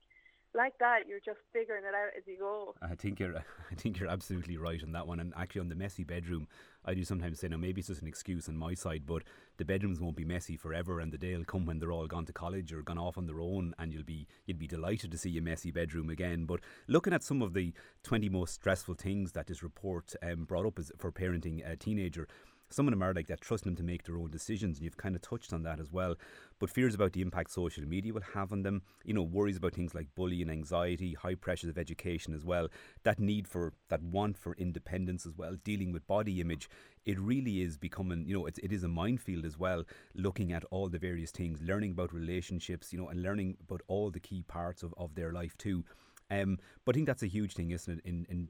like 0.54 0.78
that, 0.78 1.08
you're 1.08 1.20
just 1.20 1.40
figuring 1.52 1.84
it 1.84 1.94
out 1.94 2.10
as 2.16 2.22
you 2.26 2.38
go. 2.38 2.74
I 2.82 2.94
think 2.94 3.20
you're, 3.20 3.36
I 3.70 3.74
think 3.74 3.98
you're 3.98 4.08
absolutely 4.08 4.56
right 4.56 4.82
on 4.82 4.92
that 4.92 5.06
one. 5.06 5.20
And 5.20 5.32
actually, 5.36 5.62
on 5.62 5.68
the 5.68 5.74
messy 5.74 6.04
bedroom, 6.04 6.48
I 6.84 6.94
do 6.94 7.04
sometimes 7.04 7.40
say, 7.40 7.48
now 7.48 7.56
maybe 7.56 7.80
it's 7.80 7.88
just 7.88 8.02
an 8.02 8.08
excuse 8.08 8.48
on 8.48 8.56
my 8.56 8.74
side, 8.74 9.02
but 9.06 9.22
the 9.56 9.64
bedrooms 9.64 10.00
won't 10.00 10.16
be 10.16 10.24
messy 10.24 10.56
forever, 10.56 11.00
and 11.00 11.12
the 11.12 11.18
day 11.18 11.36
will 11.36 11.44
come 11.44 11.64
when 11.64 11.78
they're 11.78 11.92
all 11.92 12.06
gone 12.06 12.26
to 12.26 12.32
college 12.32 12.72
or 12.72 12.82
gone 12.82 12.98
off 12.98 13.16
on 13.16 13.26
their 13.26 13.40
own, 13.40 13.74
and 13.78 13.92
you'll 13.92 14.02
be 14.02 14.26
you'd 14.46 14.58
be 14.58 14.66
delighted 14.66 15.10
to 15.12 15.18
see 15.18 15.36
a 15.38 15.42
messy 15.42 15.70
bedroom 15.70 16.10
again. 16.10 16.44
But 16.44 16.60
looking 16.88 17.12
at 17.12 17.22
some 17.22 17.42
of 17.42 17.54
the 17.54 17.72
20 18.02 18.28
most 18.28 18.54
stressful 18.54 18.94
things 18.94 19.32
that 19.32 19.46
this 19.46 19.62
report 19.62 20.14
um, 20.22 20.44
brought 20.44 20.66
up 20.66 20.78
for 20.98 21.12
parenting 21.12 21.68
a 21.68 21.76
teenager 21.76 22.26
some 22.72 22.88
of 22.88 22.92
them 22.92 23.02
are 23.02 23.14
like 23.14 23.26
that, 23.28 23.40
trusting 23.40 23.70
them 23.70 23.76
to 23.76 23.82
make 23.82 24.04
their 24.04 24.16
own 24.16 24.30
decisions, 24.30 24.78
and 24.78 24.84
you've 24.84 24.96
kind 24.96 25.14
of 25.14 25.22
touched 25.22 25.52
on 25.52 25.62
that 25.64 25.80
as 25.80 25.92
well. 25.92 26.14
But 26.58 26.70
fears 26.70 26.94
about 26.94 27.12
the 27.12 27.22
impact 27.22 27.50
social 27.50 27.84
media 27.84 28.12
will 28.12 28.22
have 28.34 28.52
on 28.52 28.62
them, 28.62 28.82
you 29.04 29.14
know, 29.14 29.22
worries 29.22 29.56
about 29.56 29.74
things 29.74 29.94
like 29.94 30.14
bullying, 30.14 30.50
anxiety, 30.50 31.14
high 31.14 31.34
pressures 31.34 31.70
of 31.70 31.78
education 31.78 32.34
as 32.34 32.44
well, 32.44 32.68
that 33.02 33.18
need 33.18 33.48
for, 33.48 33.72
that 33.88 34.02
want 34.02 34.36
for 34.36 34.54
independence 34.54 35.26
as 35.26 35.36
well, 35.36 35.56
dealing 35.64 35.92
with 35.92 36.06
body 36.06 36.40
image. 36.40 36.68
It 37.04 37.18
really 37.18 37.62
is 37.62 37.76
becoming, 37.78 38.24
you 38.26 38.34
know, 38.34 38.46
it's, 38.46 38.58
it 38.58 38.72
is 38.72 38.84
a 38.84 38.88
minefield 38.88 39.44
as 39.44 39.58
well, 39.58 39.84
looking 40.14 40.52
at 40.52 40.64
all 40.70 40.88
the 40.88 40.98
various 40.98 41.30
things, 41.30 41.60
learning 41.62 41.92
about 41.92 42.12
relationships, 42.12 42.92
you 42.92 42.98
know, 42.98 43.08
and 43.08 43.22
learning 43.22 43.56
about 43.66 43.82
all 43.88 44.10
the 44.10 44.20
key 44.20 44.42
parts 44.42 44.82
of, 44.82 44.94
of 44.96 45.14
their 45.14 45.32
life 45.32 45.56
too. 45.58 45.84
Um, 46.30 46.58
but 46.84 46.94
I 46.94 46.96
think 46.96 47.06
that's 47.06 47.22
a 47.22 47.26
huge 47.26 47.54
thing, 47.54 47.72
isn't 47.72 47.98
it? 47.98 48.06
In, 48.06 48.26
in 48.30 48.48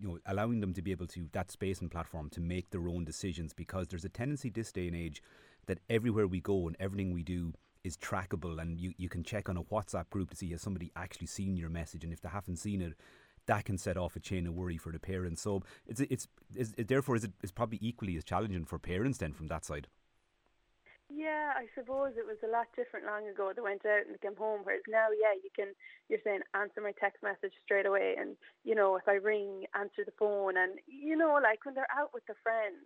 you 0.00 0.08
know, 0.08 0.18
allowing 0.26 0.60
them 0.60 0.72
to 0.74 0.82
be 0.82 0.90
able 0.90 1.06
to 1.08 1.28
that 1.32 1.50
space 1.50 1.80
and 1.80 1.90
platform 1.90 2.30
to 2.30 2.40
make 2.40 2.70
their 2.70 2.88
own 2.88 3.04
decisions 3.04 3.52
because 3.52 3.88
there's 3.88 4.04
a 4.04 4.08
tendency 4.08 4.50
this 4.50 4.72
day 4.72 4.86
and 4.86 4.96
age 4.96 5.22
that 5.66 5.78
everywhere 5.90 6.26
we 6.26 6.40
go 6.40 6.66
and 6.66 6.76
everything 6.78 7.12
we 7.12 7.22
do 7.22 7.52
is 7.84 7.96
trackable 7.96 8.60
and 8.60 8.80
you, 8.80 8.92
you 8.96 9.08
can 9.08 9.22
check 9.22 9.48
on 9.48 9.56
a 9.56 9.62
WhatsApp 9.62 10.10
group 10.10 10.30
to 10.30 10.36
see 10.36 10.50
has 10.50 10.62
somebody 10.62 10.90
actually 10.96 11.26
seen 11.26 11.56
your 11.56 11.70
message? 11.70 12.04
And 12.04 12.12
if 12.12 12.20
they 12.20 12.28
haven't 12.28 12.56
seen 12.56 12.82
it 12.82 12.94
that 13.46 13.64
can 13.64 13.78
set 13.78 13.96
off 13.96 14.16
a 14.16 14.20
chain 14.20 14.46
of 14.46 14.54
worry 14.54 14.76
for 14.76 14.92
the 14.92 14.98
parents. 14.98 15.40
So 15.40 15.62
it's 15.86 16.00
it's, 16.00 16.28
it's 16.54 16.72
therefore 16.76 17.16
is 17.16 17.24
it 17.24 17.32
is 17.42 17.52
probably 17.52 17.78
equally 17.80 18.16
as 18.16 18.24
challenging 18.24 18.64
for 18.64 18.78
parents 18.78 19.18
then 19.18 19.32
from 19.32 19.48
that 19.48 19.64
side 19.64 19.86
yeah, 21.08 21.54
I 21.54 21.70
suppose 21.78 22.18
it 22.18 22.26
was 22.26 22.42
a 22.42 22.50
lot 22.50 22.66
different 22.74 23.06
long 23.06 23.30
ago. 23.30 23.52
They 23.54 23.62
went 23.62 23.86
out 23.86 24.06
and 24.06 24.14
they 24.14 24.22
came 24.22 24.34
home, 24.34 24.66
whereas 24.66 24.82
now, 24.90 25.14
yeah, 25.14 25.38
you 25.38 25.50
can. 25.54 25.70
You're 26.10 26.22
saying 26.26 26.42
answer 26.54 26.82
my 26.82 26.94
text 26.98 27.22
message 27.22 27.54
straight 27.62 27.86
away, 27.86 28.14
and 28.18 28.34
you 28.66 28.74
know 28.74 28.96
if 28.96 29.06
I 29.06 29.22
ring, 29.22 29.70
answer 29.78 30.02
the 30.02 30.14
phone, 30.18 30.58
and 30.58 30.78
you 30.86 31.14
know 31.16 31.38
like 31.38 31.62
when 31.64 31.74
they're 31.74 31.90
out 31.94 32.10
with 32.10 32.26
their 32.26 32.38
friends, 32.42 32.82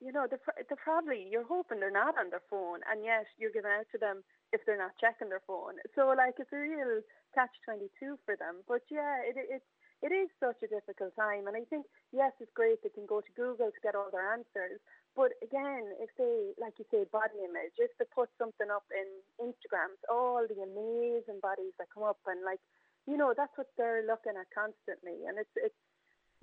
you 0.00 0.12
know 0.12 0.28
they're, 0.28 0.42
they're 0.68 0.84
probably 0.84 1.24
you're 1.24 1.48
hoping 1.48 1.80
they're 1.80 1.92
not 1.92 2.20
on 2.20 2.28
their 2.28 2.44
phone, 2.52 2.84
and 2.92 3.00
yet 3.04 3.24
you're 3.40 3.52
giving 3.52 3.72
out 3.72 3.88
to 3.92 3.98
them 3.98 4.20
if 4.52 4.60
they're 4.68 4.80
not 4.80 4.96
checking 5.00 5.32
their 5.32 5.44
phone. 5.48 5.80
So 5.96 6.12
like 6.12 6.36
it's 6.36 6.52
a 6.52 6.60
real 6.60 7.00
catch 7.32 7.52
twenty 7.64 7.88
two 7.96 8.20
for 8.28 8.36
them. 8.36 8.60
But 8.68 8.84
yeah, 8.92 9.24
it, 9.24 9.36
it's 9.36 9.72
it 10.02 10.12
is 10.12 10.28
such 10.40 10.60
a 10.62 10.68
difficult 10.68 11.16
time. 11.16 11.46
And 11.48 11.56
I 11.56 11.64
think, 11.68 11.86
yes, 12.12 12.32
it's 12.40 12.52
great 12.52 12.82
they 12.82 12.92
can 12.92 13.06
go 13.06 13.20
to 13.20 13.32
Google 13.36 13.72
to 13.72 13.80
get 13.82 13.94
all 13.94 14.10
their 14.12 14.32
answers. 14.32 14.80
But 15.16 15.32
again, 15.40 15.88
if 16.00 16.12
they, 16.20 16.52
like 16.60 16.76
you 16.76 16.84
say, 16.92 17.08
body 17.08 17.40
image, 17.40 17.72
if 17.80 17.90
they 17.96 18.04
put 18.12 18.28
something 18.36 18.68
up 18.68 18.84
in 18.92 19.08
Instagrams, 19.40 20.00
all 20.12 20.44
the 20.44 20.60
amazing 20.60 21.40
bodies 21.40 21.72
that 21.80 21.88
come 21.92 22.04
up 22.04 22.20
and 22.28 22.44
like, 22.44 22.60
you 23.08 23.16
know, 23.16 23.32
that's 23.32 23.56
what 23.56 23.72
they're 23.78 24.04
looking 24.04 24.36
at 24.36 24.52
constantly. 24.52 25.24
And 25.24 25.40
it's, 25.40 25.56
it's, 25.56 25.80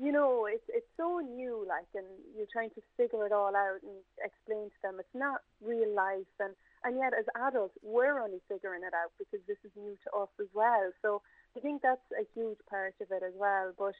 you 0.02 0.12
know, 0.12 0.50
it's 0.50 0.66
it's 0.74 0.90
so 0.98 1.22
new, 1.22 1.66
like, 1.70 1.86
and 1.94 2.08
you're 2.36 2.50
trying 2.50 2.72
to 2.74 2.82
figure 2.98 3.26
it 3.28 3.32
all 3.32 3.54
out 3.54 3.78
and 3.86 4.02
explain 4.26 4.74
to 4.74 4.80
them 4.82 4.98
it's 4.98 5.14
not 5.14 5.46
real 5.62 5.94
life, 5.94 6.34
and 6.40 6.58
and 6.84 6.98
yet 6.98 7.14
as 7.14 7.26
adults 7.38 7.78
we're 7.84 8.18
only 8.18 8.42
figuring 8.50 8.82
it 8.82 8.94
out 8.98 9.14
because 9.22 9.40
this 9.46 9.62
is 9.64 9.72
new 9.78 9.94
to 10.04 10.10
us 10.18 10.34
as 10.42 10.50
well. 10.54 10.90
So 11.02 11.22
I 11.56 11.60
think 11.60 11.82
that's 11.82 12.06
a 12.18 12.26
huge 12.34 12.58
part 12.70 12.96
of 13.02 13.12
it 13.12 13.24
as 13.24 13.34
well. 13.36 13.74
But 13.78 13.96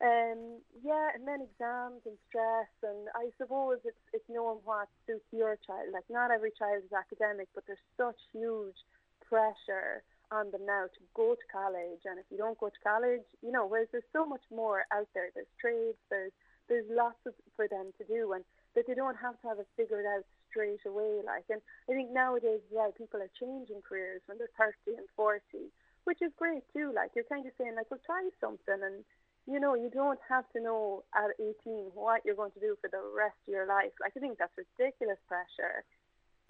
um, 0.00 0.60
yeah, 0.84 1.08
and 1.14 1.26
then 1.26 1.40
exams 1.40 2.04
and 2.04 2.18
stress, 2.28 2.70
and 2.82 3.08
I 3.14 3.30
suppose 3.38 3.78
it's 3.84 4.04
it's 4.12 4.28
knowing 4.28 4.60
what 4.64 4.88
suits 5.06 5.26
your 5.32 5.58
child. 5.66 5.90
Like 5.92 6.04
not 6.10 6.30
every 6.30 6.52
child 6.52 6.84
is 6.84 6.92
academic, 6.92 7.48
but 7.54 7.64
there's 7.66 7.82
such 7.96 8.18
huge 8.32 8.76
pressure 9.26 10.04
on 10.30 10.50
them 10.50 10.66
now 10.66 10.86
to 10.86 11.00
go 11.14 11.34
to 11.34 11.46
college. 11.50 12.02
And 12.04 12.18
if 12.18 12.26
you 12.30 12.36
don't 12.36 12.58
go 12.58 12.68
to 12.68 12.82
college, 12.82 13.26
you 13.42 13.50
know, 13.50 13.66
whereas 13.66 13.88
there's 13.90 14.10
so 14.12 14.26
much 14.26 14.42
more 14.50 14.84
out 14.92 15.08
there. 15.14 15.30
There's 15.34 15.50
trades, 15.60 15.98
there's 16.10 16.32
there's 16.68 16.86
lots 16.90 17.22
of, 17.26 17.32
for 17.54 17.68
them 17.68 17.94
to 17.98 18.04
do, 18.04 18.32
and 18.32 18.44
that 18.74 18.86
they 18.86 18.94
don't 18.94 19.16
have 19.16 19.40
to 19.40 19.48
have 19.48 19.58
it 19.58 19.68
figured 19.76 20.04
out 20.04 20.26
straight 20.50 20.82
away. 20.84 21.22
Like, 21.24 21.46
and 21.48 21.62
I 21.88 21.92
think 21.94 22.10
nowadays, 22.10 22.60
yeah, 22.70 22.90
people 22.96 23.22
are 23.22 23.30
changing 23.38 23.82
careers 23.86 24.20
when 24.26 24.36
they're 24.36 24.52
30 24.58 24.98
and 24.98 25.06
40 25.16 25.40
which 26.06 26.22
is 26.22 26.32
great 26.38 26.62
too. 26.72 26.92
Like 26.94 27.10
you're 27.14 27.28
kind 27.28 27.44
of 27.44 27.52
saying, 27.58 27.74
like, 27.76 27.90
well, 27.90 28.00
try 28.06 28.28
something, 28.40 28.80
and 28.82 29.04
you 29.46 29.60
know, 29.60 29.74
you 29.74 29.90
don't 29.90 30.18
have 30.28 30.44
to 30.54 30.62
know 30.62 31.04
at 31.14 31.30
18 31.38 31.90
what 31.94 32.22
you're 32.24 32.34
going 32.34 32.52
to 32.52 32.60
do 32.60 32.76
for 32.80 32.88
the 32.90 33.02
rest 33.16 33.36
of 33.46 33.52
your 33.52 33.66
life. 33.66 33.92
Like 34.00 34.12
I 34.16 34.20
think 34.20 34.38
that's 34.38 34.54
ridiculous 34.56 35.18
pressure. 35.28 35.84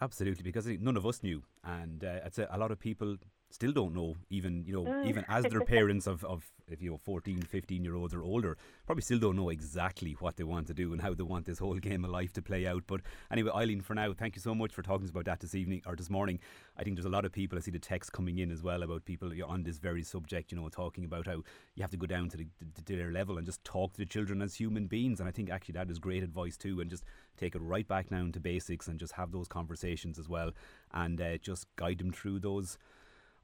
Absolutely, 0.00 0.42
because 0.42 0.66
none 0.66 0.96
of 0.96 1.06
us 1.06 1.22
knew, 1.22 1.42
and 1.64 2.04
uh, 2.04 2.46
a 2.50 2.58
lot 2.58 2.70
of 2.70 2.78
people 2.78 3.16
still 3.50 3.72
don't 3.72 3.94
know 3.94 4.16
even 4.28 4.64
you 4.66 4.72
know 4.72 4.84
mm. 4.84 5.06
even 5.06 5.24
as 5.28 5.44
their 5.44 5.60
parents 5.76 6.06
of, 6.06 6.24
of 6.24 6.44
if 6.68 6.82
you 6.82 6.90
know 6.90 6.96
14 6.96 7.42
15 7.42 7.84
year 7.84 7.94
olds 7.94 8.12
or 8.12 8.22
older 8.22 8.56
probably 8.84 9.02
still 9.02 9.18
don't 9.18 9.36
know 9.36 9.50
exactly 9.50 10.16
what 10.18 10.36
they 10.36 10.44
want 10.44 10.66
to 10.66 10.74
do 10.74 10.92
and 10.92 11.00
how 11.00 11.14
they 11.14 11.22
want 11.22 11.46
this 11.46 11.58
whole 11.58 11.74
game 11.76 12.04
of 12.04 12.10
life 12.10 12.32
to 12.32 12.42
play 12.42 12.66
out. 12.66 12.82
But 12.86 13.02
anyway 13.30 13.52
Eileen 13.54 13.80
for 13.80 13.94
now 13.94 14.12
thank 14.12 14.36
you 14.36 14.42
so 14.42 14.54
much 14.54 14.72
for 14.72 14.82
talking 14.82 15.08
about 15.08 15.26
that 15.26 15.40
this 15.40 15.54
evening 15.54 15.82
or 15.86 15.94
this 15.96 16.10
morning. 16.10 16.40
I 16.76 16.82
think 16.82 16.96
there's 16.96 17.06
a 17.06 17.10
lot 17.10 17.24
of 17.24 17.32
people 17.32 17.56
I 17.56 17.60
see 17.60 17.70
the 17.70 17.78
text 17.78 18.12
coming 18.12 18.38
in 18.38 18.50
as 18.50 18.62
well 18.62 18.82
about 18.82 19.04
people 19.04 19.30
on 19.46 19.62
this 19.62 19.78
very 19.78 20.02
subject 20.02 20.50
you 20.50 20.58
know 20.58 20.68
talking 20.68 21.04
about 21.04 21.26
how 21.26 21.42
you 21.74 21.82
have 21.82 21.90
to 21.90 21.96
go 21.96 22.06
down 22.06 22.28
to, 22.30 22.36
the, 22.36 22.46
to 22.84 22.96
their 22.96 23.12
level 23.12 23.38
and 23.38 23.46
just 23.46 23.62
talk 23.64 23.92
to 23.92 23.98
the 23.98 24.06
children 24.06 24.42
as 24.42 24.54
human 24.54 24.86
beings. 24.86 25.20
And 25.20 25.28
I 25.28 25.32
think 25.32 25.50
actually 25.50 25.74
that 25.74 25.90
is 25.90 25.98
great 25.98 26.22
advice 26.22 26.56
too 26.56 26.80
and 26.80 26.90
just 26.90 27.04
take 27.36 27.54
it 27.54 27.62
right 27.62 27.86
back 27.86 28.10
down 28.10 28.32
to 28.32 28.40
basics 28.40 28.88
and 28.88 28.98
just 28.98 29.12
have 29.12 29.30
those 29.30 29.48
conversations 29.48 30.18
as 30.18 30.28
well 30.28 30.50
and 30.92 31.20
uh, 31.20 31.38
just 31.38 31.66
guide 31.76 31.98
them 31.98 32.12
through 32.12 32.40
those 32.40 32.78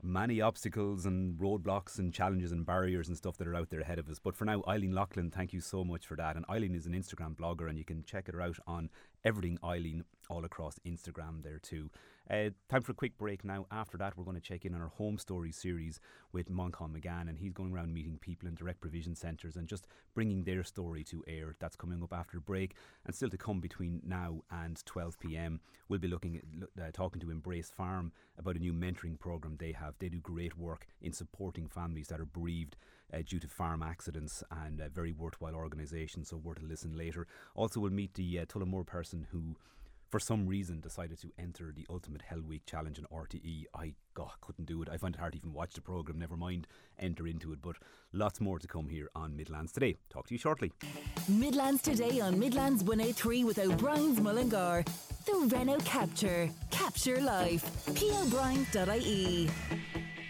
many 0.02 0.40
obstacles 0.40 1.06
and 1.06 1.38
roadblocks 1.38 1.98
and 1.98 2.12
challenges 2.12 2.52
and 2.52 2.66
barriers 2.66 3.08
and 3.08 3.16
stuff 3.16 3.36
that 3.36 3.46
are 3.46 3.54
out 3.54 3.70
there 3.70 3.80
ahead 3.80 3.98
of 3.98 4.08
us. 4.08 4.18
But 4.18 4.34
for 4.34 4.44
now, 4.44 4.62
Eileen 4.66 4.92
Loughlin, 4.92 5.30
thank 5.30 5.52
you 5.52 5.60
so 5.60 5.84
much 5.84 6.06
for 6.06 6.16
that. 6.16 6.36
And 6.36 6.44
Eileen 6.50 6.74
is 6.74 6.86
an 6.86 6.92
Instagram 6.92 7.36
blogger, 7.36 7.68
and 7.68 7.78
you 7.78 7.84
can 7.84 8.02
check 8.02 8.30
her 8.30 8.40
out 8.40 8.58
on 8.66 8.90
Everything 9.24 9.58
Eileen 9.64 10.04
all 10.28 10.44
across 10.44 10.78
Instagram 10.86 11.42
there 11.42 11.58
too. 11.58 11.90
Uh, 12.30 12.50
time 12.68 12.82
for 12.82 12.92
a 12.92 12.94
quick 12.94 13.18
break 13.18 13.44
now. 13.44 13.66
After 13.70 13.98
that, 13.98 14.16
we're 14.16 14.24
going 14.24 14.36
to 14.36 14.40
check 14.40 14.64
in 14.64 14.74
on 14.74 14.80
our 14.80 14.88
home 14.88 15.18
story 15.18 15.52
series 15.52 16.00
with 16.32 16.50
Manchán 16.50 16.92
Magan, 16.92 17.28
and 17.28 17.38
he's 17.38 17.52
going 17.52 17.72
around 17.72 17.92
meeting 17.92 18.16
people 18.18 18.48
in 18.48 18.54
direct 18.54 18.80
provision 18.80 19.14
centres 19.14 19.56
and 19.56 19.68
just 19.68 19.86
bringing 20.14 20.44
their 20.44 20.62
story 20.62 21.04
to 21.04 21.22
air. 21.26 21.56
That's 21.58 21.76
coming 21.76 22.02
up 22.02 22.12
after 22.12 22.40
break, 22.40 22.76
and 23.04 23.14
still 23.14 23.28
to 23.28 23.36
come 23.36 23.60
between 23.60 24.00
now 24.04 24.42
and 24.50 24.80
12 24.86 25.18
p.m. 25.18 25.60
We'll 25.88 25.98
be 25.98 26.08
looking 26.08 26.36
at 26.36 26.82
uh, 26.82 26.90
talking 26.92 27.20
to 27.20 27.30
Embrace 27.30 27.70
Farm 27.70 28.12
about 28.38 28.56
a 28.56 28.60
new 28.60 28.72
mentoring 28.72 29.18
program 29.18 29.56
they 29.58 29.72
have. 29.72 29.94
They 29.98 30.08
do 30.08 30.20
great 30.20 30.56
work 30.56 30.86
in 31.00 31.12
supporting 31.12 31.66
families 31.66 32.08
that 32.08 32.20
are 32.20 32.26
bereaved 32.26 32.76
due 33.20 33.38
to 33.38 33.48
farm 33.48 33.82
accidents 33.82 34.42
and 34.64 34.80
a 34.80 34.88
very 34.88 35.12
worthwhile 35.12 35.54
organisation, 35.54 36.24
so 36.24 36.38
worth 36.38 36.62
a 36.62 36.64
listen 36.64 36.96
later. 36.96 37.26
Also, 37.54 37.80
we'll 37.80 37.92
meet 37.92 38.14
the 38.14 38.38
uh, 38.38 38.44
Tullamore 38.46 38.86
person 38.86 39.26
who 39.30 39.56
for 40.12 40.20
some 40.20 40.46
reason 40.46 40.78
decided 40.78 41.18
to 41.18 41.32
enter 41.38 41.72
the 41.74 41.86
Ultimate 41.88 42.20
Hell 42.20 42.42
Week 42.46 42.60
Challenge 42.66 42.98
in 42.98 43.06
RTE. 43.06 43.64
I 43.74 43.94
God, 44.12 44.32
couldn't 44.42 44.66
do 44.66 44.82
it. 44.82 44.90
I 44.90 44.98
find 44.98 45.14
it 45.14 45.18
hard 45.18 45.32
to 45.32 45.38
even 45.38 45.54
watch 45.54 45.72
the 45.72 45.80
programme, 45.80 46.18
never 46.18 46.36
mind 46.36 46.66
enter 46.98 47.26
into 47.26 47.50
it. 47.54 47.62
But 47.62 47.76
lots 48.12 48.38
more 48.38 48.58
to 48.58 48.68
come 48.68 48.90
here 48.90 49.08
on 49.14 49.34
Midlands 49.34 49.72
Today. 49.72 49.96
Talk 50.10 50.26
to 50.26 50.34
you 50.34 50.38
shortly. 50.38 50.70
Midlands 51.28 51.80
Today 51.80 52.20
on 52.20 52.38
Midlands 52.38 52.84
103 52.84 53.44
with 53.44 53.58
O'Brien's 53.58 54.20
Mullingar. 54.20 54.84
The 55.24 55.48
Renault 55.56 55.78
Captur. 55.78 56.50
Capture 56.70 57.18
life. 57.22 57.64
POBrien.ie. 57.86 59.48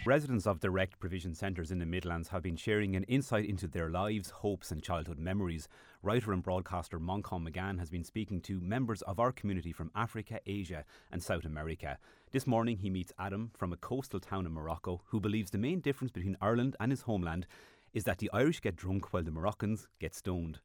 Residents 0.05 0.45
of 0.45 0.59
direct 0.59 0.99
provision 0.99 1.33
centres 1.33 1.71
in 1.71 1.79
the 1.79 1.85
Midlands 1.85 2.27
have 2.27 2.43
been 2.43 2.57
sharing 2.57 2.93
an 2.97 3.05
insight 3.05 3.45
into 3.45 3.67
their 3.67 3.89
lives, 3.89 4.31
hopes, 4.31 4.69
and 4.69 4.83
childhood 4.83 5.17
memories. 5.17 5.69
Writer 6.01 6.33
and 6.33 6.43
broadcaster 6.43 6.99
Manchán 6.99 7.43
Magan 7.43 7.77
has 7.77 7.89
been 7.89 8.03
speaking 8.03 8.41
to 8.41 8.59
members 8.59 9.01
of 9.03 9.17
our 9.17 9.31
community 9.31 9.71
from 9.71 9.91
Africa, 9.95 10.41
Asia, 10.45 10.83
and 11.09 11.23
South 11.23 11.45
America. 11.45 11.97
This 12.33 12.45
morning, 12.45 12.79
he 12.79 12.89
meets 12.89 13.13
Adam 13.17 13.51
from 13.57 13.71
a 13.71 13.77
coastal 13.77 14.19
town 14.19 14.45
in 14.45 14.51
Morocco 14.51 14.99
who 15.05 15.21
believes 15.21 15.51
the 15.51 15.57
main 15.57 15.79
difference 15.79 16.11
between 16.11 16.35
Ireland 16.41 16.75
and 16.81 16.91
his 16.91 17.03
homeland 17.03 17.47
is 17.93 18.03
that 18.03 18.17
the 18.17 18.29
Irish 18.33 18.59
get 18.59 18.75
drunk 18.75 19.13
while 19.13 19.23
the 19.23 19.31
Moroccans 19.31 19.87
get 20.01 20.13
stoned. 20.13 20.59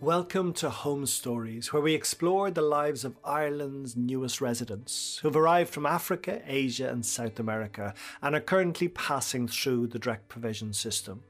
Welcome 0.00 0.54
to 0.54 0.70
Home 0.70 1.04
Stories, 1.04 1.74
where 1.74 1.82
we 1.82 1.92
explore 1.92 2.50
the 2.50 2.62
lives 2.62 3.04
of 3.04 3.18
Ireland's 3.22 3.98
newest 3.98 4.40
residents 4.40 5.18
who've 5.20 5.36
arrived 5.36 5.68
from 5.74 5.84
Africa, 5.84 6.40
Asia, 6.46 6.88
and 6.88 7.04
South 7.04 7.38
America 7.38 7.92
and 8.22 8.34
are 8.34 8.40
currently 8.40 8.88
passing 8.88 9.46
through 9.46 9.88
the 9.88 9.98
direct 9.98 10.26
provision 10.28 10.72
system. 10.72 11.22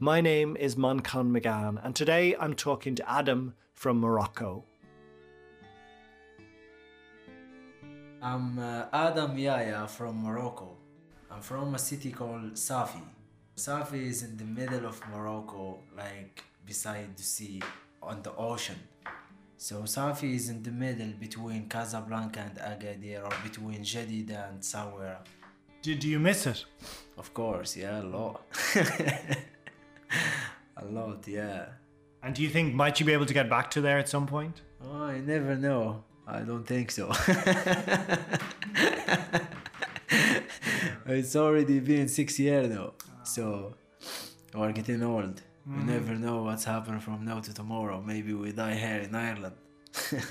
My 0.00 0.20
name 0.20 0.56
is 0.56 0.74
Manchán 0.74 1.30
Magan, 1.30 1.78
and 1.78 1.94
today 1.94 2.34
I'm 2.40 2.54
talking 2.54 2.96
to 2.96 3.08
Adam 3.08 3.54
from 3.72 4.00
Morocco. 4.00 4.64
I'm 8.20 8.58
uh, 8.58 8.86
Adam 8.92 9.38
Yaya 9.38 9.86
from 9.86 10.24
Morocco. 10.24 10.76
I'm 11.30 11.40
from 11.40 11.76
a 11.76 11.78
city 11.78 12.10
called 12.10 12.54
Safi. 12.54 13.00
Safi 13.56 14.08
is 14.08 14.24
in 14.24 14.36
the 14.36 14.44
middle 14.44 14.86
of 14.86 15.00
Morocco, 15.08 15.78
like 15.96 16.42
beside 16.66 17.16
the 17.16 17.22
sea 17.22 17.62
on 18.02 18.22
the 18.22 18.34
ocean. 18.36 18.76
So 19.56 19.82
Safi 19.82 20.34
is 20.34 20.48
in 20.48 20.62
the 20.62 20.70
middle 20.70 21.12
between 21.18 21.68
Casablanca 21.68 22.40
and 22.40 22.56
Agadir 22.58 23.24
or 23.24 23.32
between 23.42 23.80
Jadida 23.82 24.50
and 24.50 24.60
Sawera. 24.60 25.18
Did 25.82 26.04
you 26.04 26.18
miss 26.18 26.46
it? 26.46 26.64
Of 27.16 27.34
course, 27.34 27.76
yeah, 27.76 28.00
a 28.00 28.04
lot. 28.04 28.42
a 30.76 30.84
lot, 30.84 31.26
yeah. 31.26 31.66
And 32.22 32.34
do 32.34 32.42
you 32.42 32.48
think 32.48 32.74
might 32.74 33.00
you 33.00 33.06
be 33.06 33.12
able 33.12 33.26
to 33.26 33.34
get 33.34 33.50
back 33.50 33.70
to 33.72 33.80
there 33.80 33.98
at 33.98 34.08
some 34.08 34.26
point? 34.26 34.62
Oh, 34.84 35.04
I 35.04 35.18
never 35.20 35.56
know. 35.56 36.04
I 36.26 36.40
don't 36.40 36.64
think 36.64 36.90
so. 36.90 37.10
it's 41.06 41.34
already 41.34 41.80
been 41.80 42.06
six 42.08 42.38
years 42.38 42.68
though, 42.68 42.94
so 43.24 43.74
we're 44.54 44.72
getting 44.72 45.02
old. 45.02 45.42
Mm. 45.68 45.76
We 45.76 45.84
never 45.92 46.14
know 46.14 46.42
what's 46.42 46.64
happening 46.64 47.00
from 47.00 47.24
now 47.24 47.40
to 47.40 47.52
tomorrow. 47.52 48.00
Maybe 48.00 48.32
we 48.32 48.52
die 48.52 48.74
here 48.74 49.00
in 49.00 49.14
Ireland. 49.14 49.56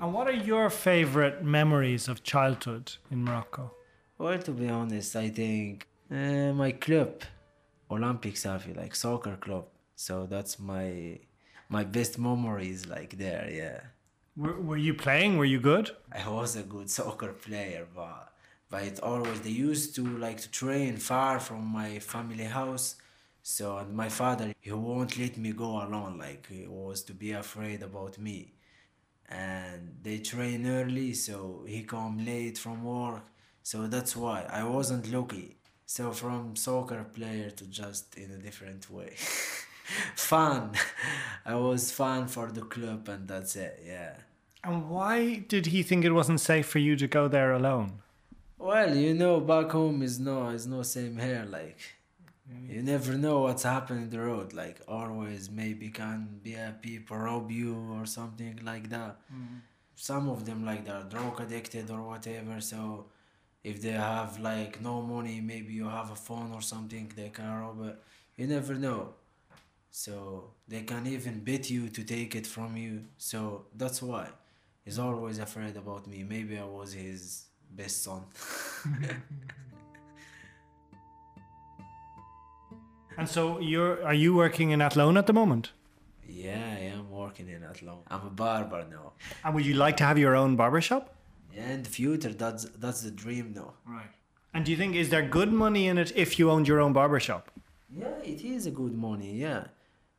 and 0.00 0.14
what 0.14 0.28
are 0.28 0.32
your 0.32 0.70
favorite 0.70 1.42
memories 1.44 2.08
of 2.08 2.22
childhood 2.22 2.92
in 3.10 3.24
Morocco? 3.24 3.72
Well, 4.18 4.38
to 4.38 4.52
be 4.52 4.68
honest, 4.68 5.16
I 5.16 5.30
think 5.30 5.88
uh, 6.10 6.52
my 6.52 6.72
club, 6.72 7.22
Olympic 7.90 8.34
Safi, 8.34 8.76
like 8.76 8.94
soccer 8.94 9.36
club. 9.36 9.66
So 9.96 10.26
that's 10.26 10.58
my 10.58 11.18
my 11.68 11.84
best 11.84 12.18
memories, 12.18 12.86
like 12.86 13.18
there. 13.18 13.48
Yeah. 13.50 13.80
Were, 14.36 14.60
were 14.60 14.76
you 14.76 14.94
playing? 14.94 15.36
Were 15.36 15.44
you 15.44 15.60
good? 15.60 15.90
I 16.12 16.28
was 16.28 16.54
a 16.56 16.62
good 16.62 16.88
soccer 16.90 17.32
player, 17.32 17.86
but 17.94 18.31
but 18.72 18.94
always 19.10 19.40
they 19.42 19.56
used 19.70 19.94
to 19.96 20.02
like 20.26 20.38
to 20.40 20.50
train 20.50 20.96
far 20.96 21.34
from 21.40 21.62
my 21.80 21.90
family 22.12 22.44
house 22.60 22.86
so 23.42 23.64
and 23.78 23.90
my 24.02 24.08
father 24.20 24.48
he 24.60 24.72
won't 24.72 25.18
let 25.18 25.36
me 25.44 25.52
go 25.52 25.70
alone 25.86 26.14
like 26.18 26.46
he 26.48 26.66
was 26.66 27.02
to 27.02 27.12
be 27.14 27.32
afraid 27.32 27.82
about 27.82 28.18
me 28.18 28.38
and 29.28 29.82
they 30.02 30.18
train 30.18 30.66
early 30.66 31.12
so 31.14 31.64
he 31.66 31.82
come 31.84 32.16
late 32.24 32.58
from 32.58 32.84
work 32.84 33.24
so 33.62 33.86
that's 33.86 34.14
why 34.16 34.38
i 34.60 34.62
wasn't 34.64 35.12
lucky 35.12 35.48
so 35.86 36.12
from 36.12 36.56
soccer 36.56 37.04
player 37.16 37.50
to 37.50 37.64
just 37.66 38.16
in 38.16 38.30
a 38.30 38.38
different 38.38 38.90
way 38.90 39.14
fan. 40.14 40.72
I 41.46 41.54
was 41.56 41.92
fan 41.92 42.28
for 42.28 42.50
the 42.50 42.62
club, 42.62 43.08
and 43.08 43.28
that's 43.28 43.56
it. 43.56 43.82
Yeah. 43.86 44.14
And 44.64 44.88
why 44.88 45.44
did 45.48 45.66
he 45.66 45.82
think 45.82 46.04
it 46.04 46.12
wasn't 46.12 46.40
safe 46.40 46.66
for 46.66 46.78
you 46.78 46.96
to 46.96 47.06
go 47.08 47.28
there 47.28 47.52
alone? 47.52 48.01
Well, 48.62 48.94
you 48.96 49.12
know, 49.14 49.40
back 49.40 49.72
home 49.72 50.02
is 50.02 50.20
no, 50.20 50.50
is 50.50 50.68
no 50.68 50.84
same 50.84 51.18
here. 51.18 51.44
Like, 51.50 51.80
you 52.68 52.80
never 52.82 53.14
know 53.14 53.40
what's 53.40 53.64
happening 53.64 54.04
in 54.04 54.10
the 54.10 54.20
road. 54.20 54.52
Like, 54.52 54.80
always 54.86 55.50
maybe 55.50 55.88
can 55.90 56.38
be 56.44 56.54
a 56.54 56.76
people 56.80 57.16
rob 57.16 57.50
you 57.50 57.74
or 57.92 58.06
something 58.06 58.60
like 58.62 58.88
that. 58.90 59.16
Mm-hmm. 59.34 59.56
Some 59.96 60.28
of 60.28 60.46
them 60.46 60.64
like 60.64 60.84
they're 60.84 61.02
drug 61.10 61.40
addicted 61.40 61.90
or 61.90 62.02
whatever. 62.02 62.60
So, 62.60 63.06
if 63.64 63.82
they 63.82 63.96
have 64.12 64.38
like 64.38 64.80
no 64.80 65.02
money, 65.02 65.40
maybe 65.40 65.72
you 65.72 65.88
have 65.88 66.12
a 66.12 66.16
phone 66.16 66.52
or 66.52 66.62
something, 66.62 67.12
they 67.16 67.30
can 67.30 67.50
rob 67.60 67.84
it. 67.88 67.96
You 68.36 68.46
never 68.46 68.74
know. 68.74 69.14
So 69.90 70.52
they 70.68 70.82
can 70.82 71.06
even 71.08 71.40
beat 71.40 71.68
you 71.68 71.88
to 71.88 72.04
take 72.04 72.36
it 72.36 72.46
from 72.46 72.76
you. 72.76 73.04
So 73.18 73.66
that's 73.76 74.00
why 74.02 74.28
he's 74.84 74.98
always 75.00 75.38
afraid 75.40 75.76
about 75.76 76.06
me. 76.06 76.22
Maybe 76.22 76.58
I 76.58 76.64
was 76.64 76.92
his 76.92 77.46
best 77.76 78.02
son. 78.02 78.22
And 83.18 83.28
so 83.28 83.58
you're 83.58 84.04
are 84.04 84.14
you 84.14 84.34
working 84.34 84.70
in 84.70 84.80
Athlone 84.80 85.16
at 85.16 85.26
the 85.26 85.32
moment? 85.32 85.72
yeah, 86.26 86.76
I 86.78 86.84
am 86.96 87.10
working 87.10 87.48
in 87.50 87.62
Athlone. 87.62 88.02
I'm 88.08 88.26
a 88.26 88.30
barber 88.30 88.86
now. 88.90 89.12
And 89.44 89.54
would 89.54 89.66
you 89.66 89.74
like 89.74 89.96
to 89.98 90.04
have 90.04 90.18
your 90.18 90.34
own 90.34 90.56
barber 90.56 90.80
shop? 90.80 91.14
Yeah, 91.54 91.70
in 91.72 91.82
the 91.82 91.90
future, 91.90 92.32
that's 92.32 92.64
that's 92.82 93.02
the 93.02 93.10
dream 93.10 93.52
now. 93.54 93.74
Right. 93.86 94.10
And 94.54 94.64
do 94.64 94.70
you 94.70 94.78
think 94.78 94.96
is 94.96 95.10
there 95.10 95.22
good 95.22 95.52
money 95.52 95.88
in 95.88 95.98
it 95.98 96.12
if 96.16 96.38
you 96.38 96.50
owned 96.50 96.66
your 96.66 96.80
own 96.80 96.92
barber 96.94 97.20
shop? 97.20 97.50
Yeah, 97.90 98.16
it 98.24 98.40
is 98.42 98.66
a 98.66 98.70
good 98.70 98.94
money. 98.94 99.32
Yeah, 99.46 99.64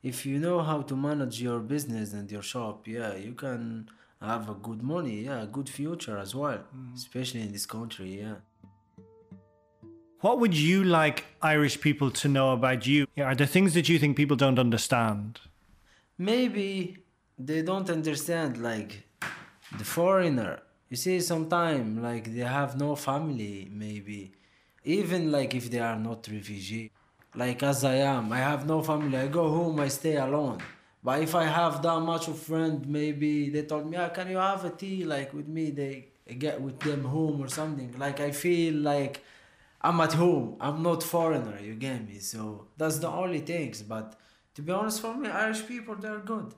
if 0.03 0.25
you 0.25 0.37
know 0.37 0.61
how 0.61 0.81
to 0.83 0.95
manage 0.95 1.41
your 1.41 1.59
business 1.59 2.13
and 2.13 2.31
your 2.31 2.43
shop, 2.43 2.87
yeah, 2.87 3.15
you 3.15 3.33
can 3.33 3.89
have 4.23 4.49
a 4.49 4.53
good 4.55 4.81
money. 4.81 5.21
Yeah, 5.25 5.43
a 5.43 5.47
good 5.47 5.69
future 5.69 6.17
as 6.17 6.33
well, 6.33 6.59
mm. 6.75 6.95
especially 6.95 7.41
in 7.41 7.51
this 7.51 7.65
country. 7.65 8.21
Yeah. 8.21 8.35
What 10.21 10.39
would 10.39 10.55
you 10.55 10.83
like 10.85 11.25
Irish 11.41 11.81
people 11.81 12.09
to 12.11 12.29
know 12.29 12.53
about 12.53 12.87
you? 12.87 13.07
Are 13.17 13.35
there 13.35 13.47
things 13.47 13.73
that 13.73 13.89
you 13.89 13.99
think 13.99 14.15
people 14.15 14.37
don't 14.37 14.57
understand? 14.57 15.39
maybe 16.17 16.97
they 17.39 17.61
don't 17.61 17.89
understand 17.89 18.61
like 18.61 19.03
the 19.77 19.83
foreigner 19.83 20.59
you 20.89 20.95
see 20.95 21.19
sometimes 21.19 21.99
like 21.99 22.33
they 22.33 22.41
have 22.41 22.77
no 22.77 22.95
family 22.95 23.67
maybe 23.71 24.31
even 24.83 25.31
like 25.31 25.55
if 25.55 25.71
they 25.71 25.79
are 25.79 25.97
not 25.97 26.27
refugee 26.27 26.91
like 27.35 27.63
as 27.63 27.83
i 27.83 27.95
am 27.95 28.31
i 28.31 28.37
have 28.37 28.67
no 28.67 28.81
family 28.81 29.17
i 29.17 29.27
go 29.27 29.49
home 29.49 29.79
i 29.79 29.87
stay 29.87 30.15
alone 30.17 30.59
but 31.03 31.21
if 31.21 31.35
i 31.35 31.43
have 31.43 31.81
that 31.81 31.99
much 31.99 32.27
of 32.27 32.37
friend 32.39 32.87
maybe 32.87 33.49
they 33.49 33.63
told 33.63 33.85
me 33.89 33.97
ah, 33.97 34.09
can 34.09 34.29
you 34.29 34.37
have 34.37 34.63
a 34.65 34.69
tea 34.69 35.03
like 35.03 35.33
with 35.33 35.47
me? 35.47 35.71
They 35.71 36.07
get 36.37 36.61
with 36.61 36.79
them 36.79 37.03
home 37.03 37.41
or 37.41 37.49
something. 37.49 37.93
Like 37.97 38.19
i 38.21 38.31
feel 38.31 38.75
like 38.75 39.21
i'm 39.81 39.99
at 39.99 40.13
home. 40.13 40.55
I'm 40.61 40.81
not 40.81 41.03
foreigner 41.03 41.59
you 41.61 41.75
get 41.75 42.07
me? 42.07 42.19
So 42.19 42.67
that's 42.77 42.97
the 42.99 43.09
only 43.09 43.41
things. 43.41 43.81
But 43.83 44.15
to 44.55 44.61
be 44.61 44.71
honest 44.71 45.01
for 45.01 45.13
me 45.15 45.29
irish 45.29 45.65
people 45.67 45.95
they're 45.95 46.19
good. 46.19 46.53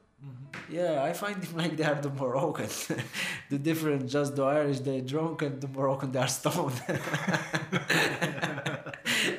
Yeah 0.70 1.04
i 1.04 1.14
find 1.14 1.42
them 1.42 1.58
like 1.62 1.76
they 1.78 1.84
are 1.84 2.00
the 2.08 2.10
moroccan. 2.10 2.70
The 3.50 3.58
difference 3.58 4.12
just 4.12 4.36
the 4.36 4.44
irish 4.44 4.80
they 4.80 5.02
drunk 5.02 5.42
and 5.42 5.60
the 5.62 5.68
moroccan 5.68 6.12
they 6.12 6.20
are 6.20 6.28
stoned. 6.28 6.80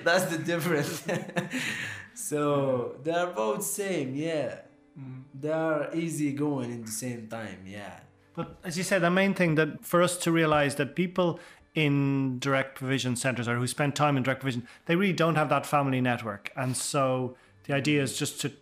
That's 0.04 0.26
the 0.32 0.38
difference. 0.38 1.02
So 2.14 2.96
they 3.02 3.12
are 3.12 3.28
both 3.28 3.62
same 3.62 4.14
yeah 4.14 4.65
Mm-hmm. 4.98 5.20
they 5.40 5.50
are 5.50 5.94
easy 5.94 6.32
going 6.32 6.70
in 6.70 6.82
the 6.84 6.90
same 6.90 7.26
time 7.28 7.60
yeah 7.66 8.00
But 8.36 8.48
as 8.64 8.76
you 8.76 8.84
said, 8.84 9.00
the 9.02 9.10
main 9.10 9.34
thing 9.34 9.54
that 9.54 9.84
for 9.84 10.02
us 10.02 10.18
to 10.18 10.30
realize 10.30 10.74
that 10.76 10.94
people 10.94 11.40
in 11.74 12.38
direct 12.38 12.78
provision 12.78 13.16
centers 13.16 13.48
or 13.48 13.56
who 13.56 13.66
spend 13.66 13.94
time 13.94 14.16
in 14.16 14.22
direct 14.22 14.40
provision, 14.42 14.66
they 14.86 14.96
really 14.96 15.12
don't 15.12 15.36
have 15.36 15.48
that 15.48 15.66
family 15.66 16.00
network. 16.00 16.50
And 16.54 16.76
so 16.76 17.36
the 17.64 17.74
idea 17.74 18.02
is 18.02 18.18
just 18.18 18.40
to 18.42 18.52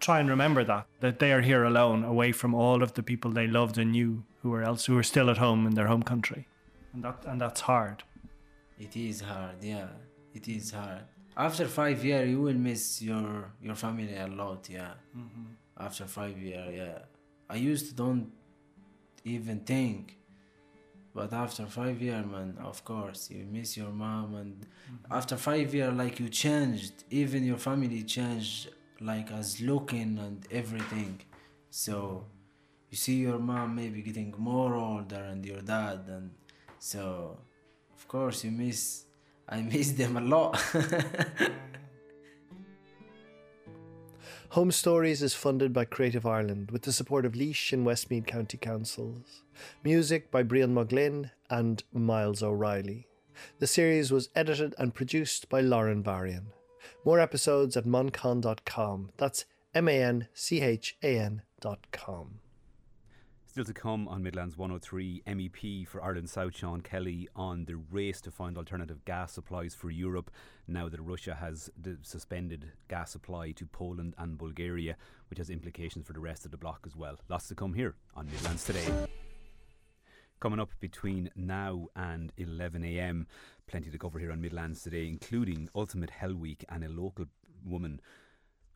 try 0.00 0.20
and 0.20 0.28
remember 0.30 0.62
that 0.64 0.86
that 1.00 1.18
they 1.18 1.32
are 1.32 1.42
here 1.50 1.64
alone, 1.64 2.04
away 2.04 2.30
from 2.32 2.54
all 2.54 2.82
of 2.82 2.92
the 2.92 3.02
people 3.02 3.30
they 3.32 3.48
loved 3.48 3.76
and 3.78 3.90
knew 3.92 4.22
who 4.42 4.54
are 4.54 4.62
else 4.62 4.86
who 4.86 4.96
are 4.96 5.02
still 5.02 5.28
at 5.30 5.38
home 5.38 5.66
in 5.68 5.74
their 5.74 5.88
home 5.88 6.02
country. 6.02 6.46
And 6.92 7.02
that 7.04 7.24
and 7.26 7.40
that's 7.40 7.62
hard. 7.62 8.04
It 8.78 8.96
is 8.96 9.20
hard, 9.20 9.56
yeah. 9.62 9.88
It 10.34 10.46
is 10.48 10.70
hard. 10.70 11.02
After 11.36 11.66
five 11.66 12.04
years, 12.04 12.28
you 12.30 12.40
will 12.46 12.60
miss 12.70 13.02
your 13.02 13.50
your 13.60 13.74
family 13.74 14.16
a 14.16 14.26
lot, 14.26 14.68
yeah. 14.70 14.94
Mm-hmm. 15.16 15.57
After 15.78 16.06
five 16.06 16.36
years, 16.38 16.74
yeah. 16.74 16.98
I 17.48 17.56
used 17.56 17.88
to 17.88 17.94
don't 17.94 18.30
even 19.24 19.60
think, 19.60 20.18
but 21.14 21.32
after 21.32 21.66
five 21.66 22.02
years, 22.02 22.26
man, 22.26 22.58
of 22.62 22.84
course, 22.84 23.30
you 23.30 23.46
miss 23.50 23.76
your 23.76 23.90
mom, 23.90 24.34
and 24.34 24.56
mm-hmm. 24.60 25.12
after 25.12 25.36
five 25.36 25.72
years, 25.74 25.94
like 25.94 26.20
you 26.20 26.28
changed, 26.28 27.04
even 27.10 27.44
your 27.44 27.56
family 27.56 28.02
changed, 28.02 28.70
like 29.00 29.30
as 29.32 29.60
looking 29.60 30.18
and 30.18 30.46
everything. 30.50 31.20
So 31.70 32.24
you 32.90 32.96
see 32.96 33.16
your 33.16 33.38
mom 33.38 33.76
maybe 33.76 34.02
getting 34.02 34.34
more 34.36 34.74
older, 34.74 35.22
and 35.30 35.44
your 35.46 35.62
dad, 35.62 36.00
and 36.08 36.30
so 36.78 37.38
of 37.98 38.06
course 38.06 38.44
you 38.44 38.50
miss 38.50 39.04
i 39.48 39.60
miss 39.72 39.92
them 39.92 40.16
a 40.16 40.20
lot 40.20 40.62
Home 44.52 44.70
Stories 44.70 45.22
is 45.22 45.34
funded 45.34 45.74
by 45.74 45.84
Creative 45.84 46.24
Ireland 46.24 46.70
with 46.70 46.82
the 46.82 46.92
support 46.92 47.26
of 47.26 47.36
Laois 47.36 47.70
and 47.70 47.84
Westmeath 47.84 48.24
County 48.24 48.56
Councils. 48.56 49.42
Music 49.84 50.30
by 50.30 50.42
Brian 50.42 50.74
Muglin 50.74 51.30
and 51.50 51.84
Miles 51.92 52.42
O'Reilly. 52.42 53.06
The 53.58 53.66
series 53.66 54.10
was 54.10 54.30
edited 54.34 54.74
and 54.78 54.94
produced 54.94 55.50
by 55.50 55.60
Lauren 55.60 56.02
Varian. 56.02 56.46
More 57.04 57.20
episodes 57.20 57.76
at 57.76 57.84
manchan.com. 57.84 59.10
That's 59.18 59.44
M 59.74 59.86
A 59.86 60.02
N 60.02 60.28
C 60.32 60.62
H 60.62 60.96
A 61.02 61.18
N.com. 61.18 62.40
Still 63.48 63.64
to 63.64 63.72
come 63.72 64.06
on 64.08 64.22
Midlands 64.22 64.58
103, 64.58 65.22
MEP 65.26 65.88
for 65.88 66.04
Ireland 66.04 66.28
South 66.28 66.54
Sean 66.54 66.82
Kelly 66.82 67.30
on 67.34 67.64
the 67.64 67.76
race 67.76 68.20
to 68.20 68.30
find 68.30 68.58
alternative 68.58 69.02
gas 69.06 69.32
supplies 69.32 69.74
for 69.74 69.90
Europe 69.90 70.30
now 70.66 70.90
that 70.90 71.00
Russia 71.00 71.34
has 71.34 71.70
suspended 72.02 72.72
gas 72.88 73.10
supply 73.10 73.52
to 73.52 73.64
Poland 73.64 74.14
and 74.18 74.36
Bulgaria, 74.36 74.98
which 75.30 75.38
has 75.38 75.48
implications 75.48 76.06
for 76.06 76.12
the 76.12 76.20
rest 76.20 76.44
of 76.44 76.50
the 76.50 76.58
bloc 76.58 76.80
as 76.84 76.94
well. 76.94 77.16
Lots 77.30 77.48
to 77.48 77.54
come 77.54 77.72
here 77.72 77.94
on 78.14 78.26
Midlands 78.26 78.64
today. 78.64 78.86
Coming 80.40 80.60
up 80.60 80.70
between 80.78 81.30
now 81.34 81.86
and 81.96 82.36
11am, 82.36 83.24
plenty 83.66 83.90
to 83.90 83.98
cover 83.98 84.18
here 84.18 84.30
on 84.30 84.42
Midlands 84.42 84.82
today, 84.82 85.08
including 85.08 85.70
Ultimate 85.74 86.10
Hell 86.10 86.34
Week 86.34 86.66
and 86.68 86.84
a 86.84 86.90
local 86.90 87.24
woman 87.64 88.02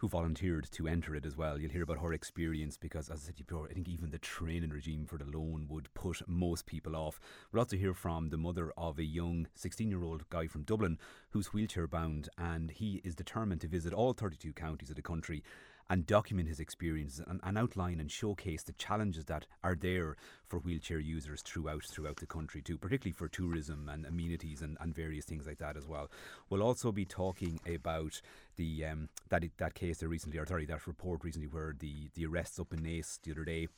who 0.03 0.09
volunteered 0.09 0.69
to 0.73 0.89
enter 0.89 1.15
it 1.15 1.25
as 1.25 1.37
well. 1.37 1.61
You'll 1.61 1.71
hear 1.71 1.85
about 1.85 2.01
her 2.01 2.13
experience 2.13 2.77
because, 2.77 3.09
as 3.09 3.21
I 3.21 3.27
said 3.27 3.37
before, 3.37 3.69
I 3.71 3.73
think 3.73 3.89
even 3.89 4.11
the 4.11 4.19
training 4.19 4.71
regime 4.71 5.07
for 5.07 5.17
the 5.17 5.25
loan 5.25 5.67
would 5.69 5.95
put 5.95 6.29
most 6.29 6.67
people 6.67 6.97
off. 6.97 7.21
We'll 7.53 7.61
also 7.61 7.77
hear 7.77 7.95
from 7.95 8.31
the 8.31 8.37
mother 8.37 8.73
of 8.77 8.99
a 8.99 9.05
young 9.05 9.47
16 9.55 9.89
year 9.89 10.03
old 10.03 10.29
guy 10.29 10.49
from 10.49 10.65
Dublin 10.65 10.99
who's 11.31 11.53
wheelchair 11.53 11.87
bound 11.87 12.29
and 12.37 12.73
he 12.73 13.01
is 13.05 13.15
determined 13.15 13.61
to 13.61 13.69
visit 13.69 13.93
all 13.93 14.13
32 14.13 14.53
counties 14.55 14.91
of 14.91 14.97
the 14.97 15.03
country 15.03 15.45
and 15.93 16.07
document 16.07 16.49
his 16.49 16.59
experiences 16.59 17.23
and, 17.29 17.39
and 17.43 17.59
outline 17.59 18.01
and 18.01 18.11
showcase 18.11 18.63
the 18.63 18.73
challenges 18.73 19.27
that 19.27 19.47
are 19.63 19.75
there 19.75 20.17
for 20.47 20.59
wheelchair 20.59 20.99
users 20.99 21.43
throughout 21.43 21.85
throughout 21.85 22.17
the 22.17 22.27
country 22.27 22.63
too, 22.63 22.79
particularly 22.79 23.13
for 23.13 23.29
tourism 23.29 23.91
and 23.93 24.07
amenities 24.07 24.63
and, 24.63 24.79
and 24.81 24.95
various 24.95 25.27
things 25.27 25.47
like 25.47 25.59
that 25.59 25.77
as 25.77 25.87
well. 25.87 26.11
We'll 26.49 26.63
also 26.63 26.93
be 26.93 27.05
talking 27.05 27.61
about 27.67 28.23
the 28.57 28.87
um, 28.87 29.11
that 29.29 29.45
that 29.59 29.75
case 29.75 29.99
there 29.99 30.09
recently, 30.09 30.39
or 30.39 30.47
sorry, 30.47 30.65
that 30.65 30.87
report 30.87 31.23
recently 31.23 31.49
where 31.49 31.75
the 31.79 32.09
the 32.15 32.25
arrests 32.25 32.59
up 32.59 32.73
in 32.73 32.81
Naas 32.81 33.21
the 33.23 33.33
other 33.33 33.45
day 33.45 33.69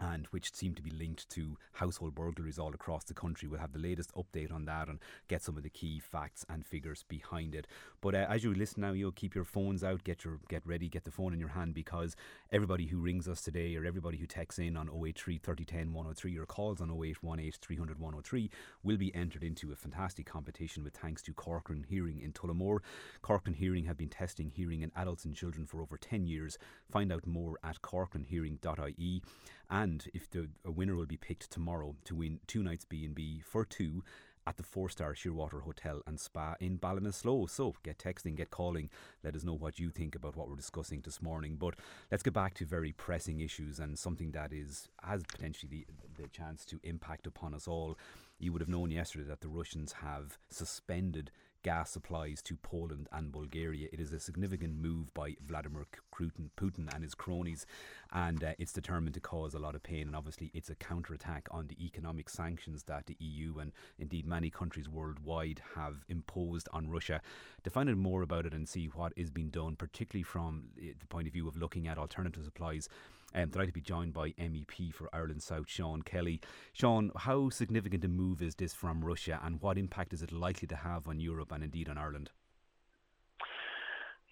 and 0.00 0.26
which 0.26 0.52
seem 0.52 0.74
to 0.74 0.82
be 0.82 0.90
linked 0.90 1.28
to 1.30 1.56
household 1.72 2.14
burglaries 2.14 2.58
all 2.58 2.74
across 2.74 3.04
the 3.04 3.14
country. 3.14 3.48
We'll 3.48 3.60
have 3.60 3.72
the 3.72 3.78
latest 3.78 4.12
update 4.14 4.52
on 4.52 4.64
that 4.66 4.88
and 4.88 4.98
get 5.28 5.42
some 5.42 5.56
of 5.56 5.62
the 5.62 5.70
key 5.70 6.00
facts 6.00 6.44
and 6.48 6.66
figures 6.66 7.04
behind 7.08 7.54
it. 7.54 7.66
But 8.00 8.14
uh, 8.14 8.26
as 8.28 8.44
you 8.44 8.54
listen 8.54 8.82
now, 8.82 8.92
you'll 8.92 9.12
keep 9.12 9.34
your 9.34 9.44
phones 9.44 9.84
out, 9.84 10.04
get 10.04 10.24
your 10.24 10.40
get 10.48 10.66
ready, 10.66 10.88
get 10.88 11.04
the 11.04 11.10
phone 11.10 11.32
in 11.32 11.40
your 11.40 11.50
hand 11.50 11.74
because 11.74 12.16
everybody 12.52 12.86
who 12.86 12.98
rings 12.98 13.28
us 13.28 13.40
today 13.40 13.76
or 13.76 13.84
everybody 13.84 14.18
who 14.18 14.26
texts 14.26 14.58
in 14.58 14.76
on 14.76 14.88
083 14.88 15.38
3010 15.38 15.92
103 15.92 16.38
or 16.38 16.46
calls 16.46 16.80
on 16.80 16.90
0818 16.90 17.52
300 17.60 17.98
103 17.98 18.50
will 18.82 18.96
be 18.96 19.14
entered 19.14 19.42
into 19.44 19.72
a 19.72 19.76
fantastic 19.76 20.26
competition 20.26 20.84
with 20.84 20.96
thanks 20.96 21.22
to 21.22 21.32
Corcoran 21.32 21.84
Hearing 21.88 22.20
in 22.20 22.32
Tullamore. 22.32 22.80
Corcoran 23.22 23.54
Hearing 23.54 23.84
have 23.84 23.96
been 23.96 24.08
testing 24.08 24.50
hearing 24.50 24.82
in 24.82 24.92
adults 24.96 25.24
and 25.24 25.34
children 25.34 25.66
for 25.66 25.80
over 25.80 25.96
10 25.96 26.26
years. 26.26 26.58
Find 26.90 27.12
out 27.12 27.26
more 27.26 27.58
at 27.62 27.80
corcoranhearing.ie 27.82 29.22
and 29.70 30.06
if 30.14 30.30
the 30.30 30.48
a 30.64 30.70
winner 30.70 30.94
will 30.94 31.06
be 31.06 31.16
picked 31.16 31.50
tomorrow 31.50 31.96
to 32.04 32.14
win 32.14 32.40
two 32.46 32.62
nights 32.62 32.84
B&B 32.84 33.42
for 33.44 33.64
two 33.64 34.02
at 34.46 34.56
the 34.56 34.62
four 34.62 34.88
star 34.88 35.14
Shearwater 35.14 35.62
Hotel 35.62 36.02
and 36.06 36.20
Spa 36.20 36.54
in 36.60 36.78
Ballinasloe. 36.78 37.48
So 37.48 37.74
get 37.82 37.98
texting, 37.98 38.36
get 38.36 38.50
calling, 38.50 38.90
let 39.22 39.34
us 39.34 39.44
know 39.44 39.54
what 39.54 39.78
you 39.78 39.90
think 39.90 40.14
about 40.14 40.36
what 40.36 40.48
we're 40.48 40.56
discussing 40.56 41.00
this 41.00 41.22
morning. 41.22 41.56
But 41.58 41.76
let's 42.10 42.22
get 42.22 42.34
back 42.34 42.54
to 42.54 42.66
very 42.66 42.92
pressing 42.92 43.40
issues 43.40 43.78
and 43.78 43.98
something 43.98 44.32
that 44.32 44.52
is 44.52 44.88
has 45.02 45.22
potentially 45.24 45.86
the, 46.16 46.22
the 46.22 46.28
chance 46.28 46.64
to 46.66 46.80
impact 46.82 47.26
upon 47.26 47.54
us 47.54 47.66
all. 47.66 47.98
You 48.38 48.52
would 48.52 48.60
have 48.60 48.68
known 48.68 48.90
yesterday 48.90 49.24
that 49.28 49.40
the 49.40 49.48
Russians 49.48 49.92
have 49.92 50.38
suspended 50.50 51.30
gas 51.64 51.90
supplies 51.90 52.40
to 52.42 52.56
Poland 52.56 53.08
and 53.10 53.32
Bulgaria. 53.32 53.88
It 53.90 53.98
is 53.98 54.12
a 54.12 54.20
significant 54.20 54.76
move 54.76 55.12
by 55.14 55.34
Vladimir 55.44 55.86
Putin 56.14 56.94
and 56.94 57.02
his 57.02 57.14
cronies, 57.14 57.66
and 58.12 58.44
uh, 58.44 58.52
it's 58.58 58.72
determined 58.72 59.14
to 59.14 59.20
cause 59.20 59.54
a 59.54 59.58
lot 59.58 59.74
of 59.74 59.82
pain. 59.82 60.06
And 60.06 60.14
obviously, 60.14 60.52
it's 60.54 60.70
a 60.70 60.76
counterattack 60.76 61.48
on 61.50 61.66
the 61.66 61.84
economic 61.84 62.28
sanctions 62.28 62.84
that 62.84 63.06
the 63.06 63.16
EU 63.18 63.58
and 63.58 63.72
indeed 63.98 64.26
many 64.26 64.50
countries 64.50 64.88
worldwide 64.88 65.62
have 65.74 66.04
imposed 66.08 66.68
on 66.72 66.88
Russia. 66.88 67.20
To 67.64 67.70
find 67.70 67.88
out 67.88 67.96
more 67.96 68.22
about 68.22 68.46
it 68.46 68.52
and 68.52 68.68
see 68.68 68.86
what 68.86 69.14
is 69.16 69.30
being 69.30 69.48
done, 69.48 69.74
particularly 69.74 70.22
from 70.22 70.68
uh, 70.78 70.92
the 71.00 71.06
point 71.06 71.26
of 71.26 71.32
view 71.32 71.48
of 71.48 71.56
looking 71.56 71.88
at 71.88 71.98
alternative 71.98 72.44
supplies. 72.44 72.88
Um, 73.36 73.48
delighted 73.48 73.74
to 73.74 73.80
be 73.80 73.80
joined 73.80 74.12
by 74.12 74.30
MEP 74.38 74.94
for 74.94 75.08
Ireland 75.12 75.42
South, 75.42 75.68
Sean 75.68 76.02
Kelly. 76.02 76.40
Sean, 76.72 77.10
how 77.16 77.50
significant 77.50 78.04
a 78.04 78.08
move 78.08 78.40
is 78.40 78.54
this 78.54 78.72
from 78.72 79.04
Russia 79.04 79.40
and 79.42 79.60
what 79.60 79.76
impact 79.76 80.12
is 80.12 80.22
it 80.22 80.30
likely 80.30 80.68
to 80.68 80.76
have 80.76 81.08
on 81.08 81.18
Europe 81.18 81.50
and 81.50 81.64
indeed 81.64 81.88
on 81.88 81.98
Ireland? 81.98 82.30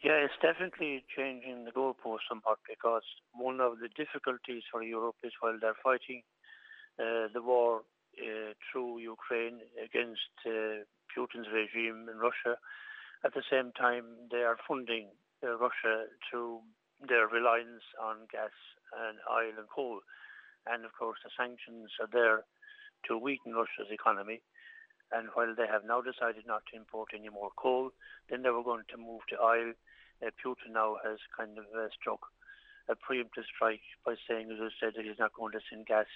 Yeah, 0.04 0.18
it's 0.22 0.34
definitely 0.40 1.04
changing 1.16 1.64
the 1.64 1.72
goalpost 1.72 2.26
somewhat 2.28 2.58
because 2.68 3.02
one 3.34 3.60
of 3.60 3.80
the 3.80 3.88
difficulties 3.88 4.62
for 4.70 4.82
Europe 4.84 5.16
is 5.24 5.32
while 5.40 5.58
they're 5.60 5.78
fighting 5.82 6.22
uh, 6.98 7.26
the 7.34 7.42
war 7.42 7.82
uh, 8.18 8.52
through 8.70 8.98
Ukraine 8.98 9.60
against 9.82 10.34
uh, 10.46 10.86
Putin's 11.10 11.48
regime 11.52 12.08
in 12.10 12.18
Russia, 12.18 12.58
at 13.24 13.34
the 13.34 13.42
same 13.50 13.72
time 13.72 14.04
they 14.30 14.42
are 14.42 14.58
funding 14.66 15.08
uh, 15.42 15.56
Russia 15.58 16.06
through 16.30 16.60
their 17.08 17.26
reliance 17.26 17.82
on 18.00 18.26
gas 18.30 18.50
and 18.94 19.18
oil 19.30 19.52
and 19.56 19.68
coal. 19.68 20.00
And 20.66 20.84
of 20.84 20.92
course, 20.92 21.18
the 21.24 21.30
sanctions 21.36 21.90
are 22.00 22.08
there 22.12 22.44
to 23.08 23.18
weaken 23.18 23.52
Russia's 23.52 23.90
economy. 23.90 24.42
And 25.10 25.28
while 25.34 25.54
they 25.54 25.66
have 25.66 25.84
now 25.84 26.00
decided 26.00 26.46
not 26.46 26.62
to 26.70 26.76
import 26.76 27.10
any 27.14 27.28
more 27.28 27.50
coal, 27.56 27.90
then 28.30 28.42
they 28.42 28.50
were 28.50 28.62
going 28.64 28.84
to 28.90 28.96
move 28.96 29.20
to 29.28 29.36
oil. 29.42 29.72
Uh, 30.24 30.30
Putin 30.40 30.72
now 30.72 30.96
has 31.04 31.18
kind 31.36 31.58
of 31.58 31.64
uh, 31.76 31.88
struck 32.00 32.20
a 32.88 32.94
preemptive 32.94 33.44
strike 33.54 33.84
by 34.06 34.14
saying, 34.28 34.50
as 34.50 34.58
I 34.60 34.70
said, 34.80 34.94
that 34.96 35.04
he's 35.04 35.18
not 35.18 35.34
going 35.34 35.52
to 35.52 35.60
send 35.68 35.86
gas 35.86 36.06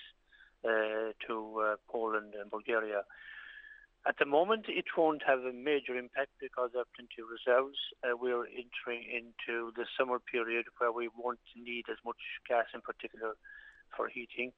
uh, 0.64 1.12
to 1.26 1.34
uh, 1.60 1.76
Poland 1.90 2.34
and 2.40 2.50
Bulgaria. 2.50 3.02
At 4.06 4.18
the 4.18 4.24
moment, 4.24 4.66
it 4.68 4.86
won't 4.96 5.22
have 5.26 5.40
a 5.40 5.52
major 5.52 5.98
impact 5.98 6.30
because 6.38 6.70
there 6.72 6.82
are 6.82 6.94
plenty 6.94 7.18
of 7.18 7.26
reserves. 7.26 7.74
Uh, 8.06 8.14
we're 8.14 8.46
entering 8.46 9.02
into 9.02 9.72
the 9.74 9.84
summer 9.98 10.20
period 10.20 10.66
where 10.78 10.92
we 10.92 11.10
won't 11.10 11.42
need 11.58 11.90
as 11.90 11.98
much 12.06 12.22
gas 12.46 12.66
in 12.72 12.82
particular 12.82 13.34
for 13.96 14.06
heating. 14.06 14.52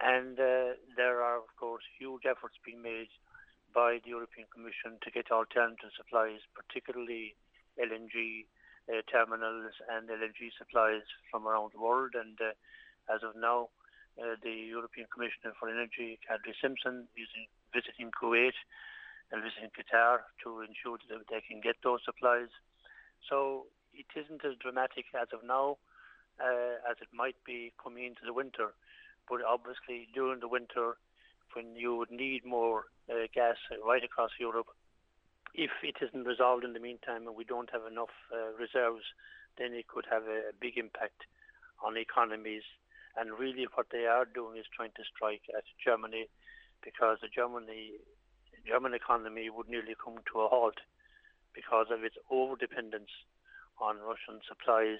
And 0.00 0.40
uh, 0.40 0.74
there 0.96 1.22
are, 1.22 1.38
of 1.38 1.54
course, 1.54 1.84
huge 2.00 2.26
efforts 2.26 2.58
being 2.66 2.82
made 2.82 3.14
by 3.72 4.00
the 4.02 4.10
European 4.10 4.48
Commission 4.50 4.98
to 5.06 5.10
get 5.14 5.30
alternative 5.30 5.94
supplies, 5.94 6.42
particularly 6.58 7.36
LNG 7.78 8.50
uh, 8.90 9.06
terminals 9.06 9.70
and 9.86 10.10
LNG 10.10 10.50
supplies 10.58 11.06
from 11.30 11.46
around 11.46 11.70
the 11.72 11.80
world. 11.80 12.18
And 12.18 12.34
uh, 12.42 12.58
as 13.06 13.22
of 13.22 13.38
now, 13.38 13.70
uh, 14.18 14.34
the 14.42 14.50
European 14.50 15.06
Commissioner 15.14 15.54
for 15.60 15.70
Energy, 15.70 16.18
Kadri 16.26 16.58
Simson, 16.58 17.06
is 17.14 17.30
visiting 17.72 18.10
Kuwait 18.10 18.56
and 19.32 19.42
visiting 19.42 19.70
Qatar 19.70 20.26
to 20.44 20.60
ensure 20.60 20.98
that 21.08 21.26
they 21.30 21.40
can 21.40 21.60
get 21.60 21.76
those 21.82 22.00
supplies. 22.04 22.48
So 23.28 23.66
it 23.94 24.06
isn't 24.16 24.44
as 24.44 24.56
dramatic 24.58 25.06
as 25.14 25.28
of 25.32 25.46
now 25.46 25.78
uh, 26.40 26.80
as 26.90 26.96
it 27.00 27.08
might 27.12 27.36
be 27.44 27.72
coming 27.82 28.04
into 28.04 28.22
the 28.24 28.32
winter. 28.32 28.72
But 29.28 29.40
obviously, 29.46 30.08
during 30.14 30.40
the 30.40 30.48
winter, 30.48 30.96
when 31.54 31.76
you 31.76 31.96
would 31.96 32.10
need 32.10 32.44
more 32.44 32.86
uh, 33.10 33.26
gas 33.34 33.56
right 33.84 34.02
across 34.02 34.30
Europe, 34.38 34.68
if 35.54 35.70
it 35.82 35.96
isn't 36.00 36.26
resolved 36.26 36.64
in 36.64 36.72
the 36.72 36.80
meantime 36.80 37.26
and 37.26 37.36
we 37.36 37.44
don't 37.44 37.70
have 37.70 37.82
enough 37.90 38.14
uh, 38.32 38.54
reserves, 38.58 39.04
then 39.58 39.72
it 39.74 39.88
could 39.88 40.06
have 40.10 40.22
a, 40.24 40.50
a 40.50 40.56
big 40.60 40.78
impact 40.78 41.26
on 41.84 41.96
economies. 41.96 42.62
And 43.16 43.38
really, 43.38 43.66
what 43.74 43.86
they 43.90 44.06
are 44.06 44.24
doing 44.24 44.58
is 44.58 44.66
trying 44.74 44.92
to 44.96 45.02
strike 45.04 45.42
at 45.56 45.64
Germany 45.84 46.28
because 46.84 47.18
the 47.22 47.28
Germany 47.28 47.92
German 48.66 48.94
economy 48.94 49.48
would 49.50 49.68
nearly 49.68 49.94
come 50.02 50.16
to 50.32 50.40
a 50.40 50.48
halt 50.48 50.78
because 51.54 51.86
of 51.90 52.04
its 52.04 52.16
over 52.30 52.56
dependence 52.56 53.10
on 53.80 53.96
Russian 53.96 54.40
supplies, 54.46 54.98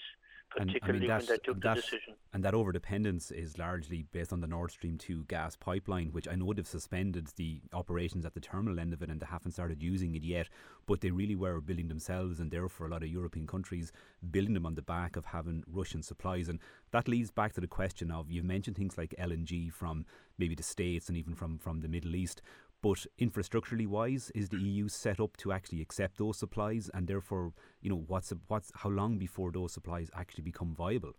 particularly 0.51 1.05
and, 1.05 1.13
I 1.13 1.19
mean, 1.19 1.27
when 1.27 1.37
they 1.37 1.39
took 1.45 1.61
the 1.61 1.75
decision. 1.75 2.15
And 2.33 2.43
that 2.45 2.55
over 2.55 2.73
dependence 2.73 3.31
is 3.31 3.59
largely 3.59 4.07
based 4.11 4.33
on 4.33 4.41
the 4.41 4.47
Nord 4.47 4.71
Stream 4.71 4.97
2 4.97 5.27
gas 5.29 5.55
pipeline, 5.55 6.09
which 6.13 6.27
I 6.27 6.35
know 6.35 6.53
they've 6.53 6.67
suspended 6.67 7.29
the 7.37 7.61
operations 7.73 8.25
at 8.25 8.33
the 8.33 8.41
terminal 8.41 8.81
end 8.81 8.95
of 8.95 9.03
it 9.03 9.11
and 9.11 9.21
they 9.21 9.27
haven't 9.27 9.53
started 9.53 9.83
using 9.83 10.15
it 10.15 10.25
yet. 10.25 10.49
But 10.87 11.03
they 11.03 11.11
really 11.11 11.37
were 11.37 11.61
building 11.61 11.89
themselves, 11.89 12.41
and 12.41 12.51
therefore 12.51 12.87
a 12.87 12.91
lot 12.91 13.03
of 13.03 13.11
European 13.11 13.47
countries 13.47 13.93
building 14.31 14.55
them 14.55 14.67
on 14.67 14.75
the 14.75 14.83
back 14.83 15.15
of 15.15 15.27
having 15.27 15.63
Russian 15.71 16.03
supplies. 16.03 16.49
And 16.49 16.59
that 16.91 17.07
leads 17.07 17.31
back 17.31 17.53
to 17.53 17.61
the 17.61 17.69
question 17.69 18.11
of 18.11 18.31
you've 18.31 18.45
mentioned 18.45 18.77
things 18.77 18.99
like 18.99 19.15
LNG 19.19 19.71
from 19.73 20.07
maybe 20.41 20.57
the 20.57 20.63
States 20.63 21.09
and 21.09 21.17
even 21.17 21.35
from, 21.35 21.59
from 21.59 21.81
the 21.81 21.89
Middle 21.89 22.17
East. 22.17 22.43
But 22.83 23.07
infrastructurally 23.21 23.87
wise, 23.87 24.33
is 24.35 24.49
the 24.49 24.57
EU 24.57 24.89
set 24.89 25.21
up 25.21 25.37
to 25.39 25.53
actually 25.53 25.83
accept 25.83 26.17
those 26.17 26.39
supplies, 26.39 26.91
and 26.95 27.07
therefore, 27.07 27.53
you 27.83 27.91
know, 27.91 28.03
what's 28.07 28.33
what's 28.49 28.73
how 28.75 28.89
long 28.89 29.19
before 29.19 29.53
those 29.53 29.75
supplies 29.75 30.11
actually 30.17 30.45
become 30.45 30.75
viable? 30.75 31.13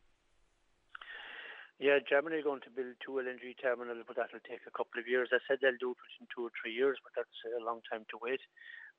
Yeah, 1.77 1.97
Germany 1.97 2.37
are 2.37 2.45
going 2.45 2.61
to 2.61 2.69
build 2.69 2.93
two 3.01 3.17
LNG 3.17 3.57
terminals, 3.61 4.05
but 4.05 4.15
that'll 4.15 4.45
take 4.45 4.61
a 4.69 4.73
couple 4.73 5.01
of 5.01 5.09
years. 5.09 5.29
I 5.33 5.41
said 5.47 5.65
they'll 5.65 5.81
do 5.81 5.97
it 5.97 6.01
within 6.01 6.29
two 6.29 6.45
or 6.45 6.53
three 6.53 6.73
years, 6.73 6.97
but 7.01 7.13
that's 7.17 7.37
a 7.45 7.63
long 7.65 7.81
time 7.89 8.05
to 8.13 8.21
wait. 8.21 8.41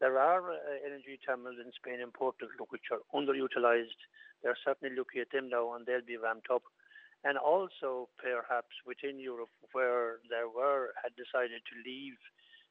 There 0.02 0.18
are 0.18 0.42
uh, 0.50 0.82
LNG 0.82 1.22
terminals 1.22 1.62
in 1.62 1.70
Spain 1.78 2.02
and 2.02 2.10
Portugal 2.10 2.66
which 2.74 2.90
are 2.90 3.06
underutilized. 3.14 4.02
They're 4.42 4.58
certainly 4.66 4.94
looking 4.98 5.22
at 5.22 5.30
them 5.30 5.46
now, 5.46 5.74
and 5.74 5.86
they'll 5.86 6.02
be 6.02 6.18
ramped 6.18 6.50
up. 6.50 6.66
And 7.24 7.38
also, 7.38 8.08
perhaps 8.18 8.74
within 8.84 9.20
Europe, 9.20 9.54
where 9.72 10.18
there 10.28 10.48
were 10.48 10.90
had 11.02 11.14
decided 11.14 11.62
to 11.70 11.74
leave 11.86 12.18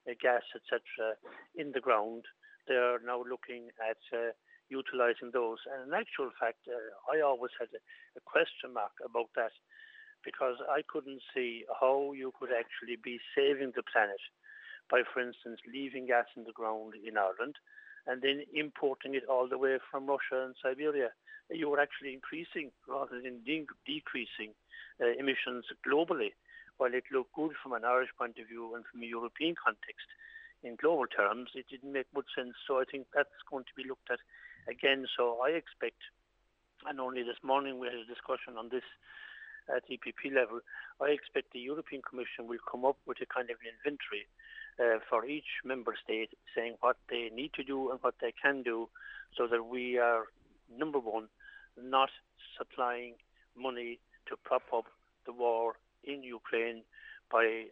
uh, 0.09 0.13
gas, 0.19 0.43
etc., 0.55 1.15
in 1.55 1.71
the 1.71 1.79
ground. 1.79 2.25
They 2.67 2.75
are 2.75 2.99
now 2.99 3.23
looking 3.23 3.71
at 3.79 4.01
uh, 4.11 4.35
utilising 4.69 5.31
those. 5.31 5.59
And 5.71 5.87
in 5.87 5.93
actual 5.93 6.31
fact, 6.39 6.67
uh, 6.67 6.75
I 7.11 7.21
always 7.21 7.51
had 7.59 7.69
a, 7.71 7.81
a 8.19 8.21
question 8.23 8.73
mark 8.73 8.95
about 9.03 9.31
that 9.35 9.55
because 10.23 10.55
I 10.69 10.81
couldn't 10.87 11.21
see 11.33 11.63
how 11.79 12.13
you 12.13 12.31
could 12.39 12.51
actually 12.51 12.97
be 13.01 13.19
saving 13.35 13.73
the 13.75 13.83
planet 13.87 14.21
by, 14.89 15.01
for 15.07 15.21
instance, 15.21 15.59
leaving 15.65 16.07
gas 16.07 16.27
in 16.35 16.43
the 16.43 16.53
ground 16.53 16.93
in 16.95 17.17
Ireland 17.17 17.55
and 18.07 18.21
then 18.21 18.43
importing 18.53 19.15
it 19.15 19.23
all 19.29 19.47
the 19.47 19.57
way 19.57 19.77
from 19.89 20.07
Russia 20.07 20.45
and 20.45 20.55
Siberia. 20.61 21.09
You 21.49 21.69
were 21.69 21.79
actually 21.79 22.13
increasing 22.13 22.71
rather 22.87 23.21
than 23.21 23.43
de- 23.43 23.67
decreasing 23.85 24.53
uh, 25.01 25.07
emissions 25.19 25.65
globally 25.85 26.31
while 26.77 26.93
it 26.93 27.03
looked 27.13 27.33
good 27.33 27.51
from 27.61 27.73
an 27.73 27.85
Irish 27.85 28.09
point 28.17 28.39
of 28.41 28.47
view 28.47 28.73
and 28.73 28.83
from 28.89 29.03
a 29.03 29.05
European 29.05 29.53
context, 29.53 30.09
in 30.63 30.75
global 30.77 31.05
terms, 31.05 31.49
it 31.53 31.65
didn't 31.69 31.93
make 31.93 32.09
much 32.13 32.29
sense. 32.33 32.53
So 32.67 32.81
I 32.81 32.85
think 32.89 33.05
that's 33.13 33.37
going 33.49 33.65
to 33.65 33.75
be 33.77 33.87
looked 33.87 34.09
at 34.09 34.17
again. 34.69 35.05
So 35.17 35.41
I 35.45 35.57
expect, 35.57 36.01
and 36.89 36.99
only 36.99 37.21
this 37.21 37.41
morning 37.43 37.77
we 37.77 37.87
had 37.87 38.01
a 38.01 38.05
discussion 38.05 38.57
on 38.57 38.69
this 38.69 38.85
at 39.69 39.85
EPP 39.89 40.33
level, 40.33 40.61
I 40.99 41.13
expect 41.13 41.53
the 41.53 41.61
European 41.61 42.01
Commission 42.01 42.49
will 42.49 42.61
come 42.65 42.85
up 42.85 42.97
with 43.05 43.21
a 43.21 43.29
kind 43.29 43.49
of 43.49 43.57
an 43.61 43.73
inventory 43.77 44.25
uh, 44.81 44.99
for 45.09 45.25
each 45.25 45.61
member 45.63 45.93
state 46.03 46.29
saying 46.55 46.75
what 46.79 46.97
they 47.09 47.29
need 47.33 47.53
to 47.53 47.63
do 47.63 47.91
and 47.91 47.99
what 48.01 48.15
they 48.21 48.33
can 48.41 48.63
do 48.63 48.89
so 49.37 49.47
that 49.47 49.63
we 49.63 49.97
are, 49.97 50.23
number 50.75 50.99
one, 50.99 51.27
not 51.81 52.09
supplying 52.57 53.13
money 53.55 53.99
to 54.27 54.35
prop 54.43 54.63
up 54.75 54.85
the 55.25 55.33
war 55.33 55.75
in 56.03 56.23
Ukraine 56.23 56.83
by 57.31 57.65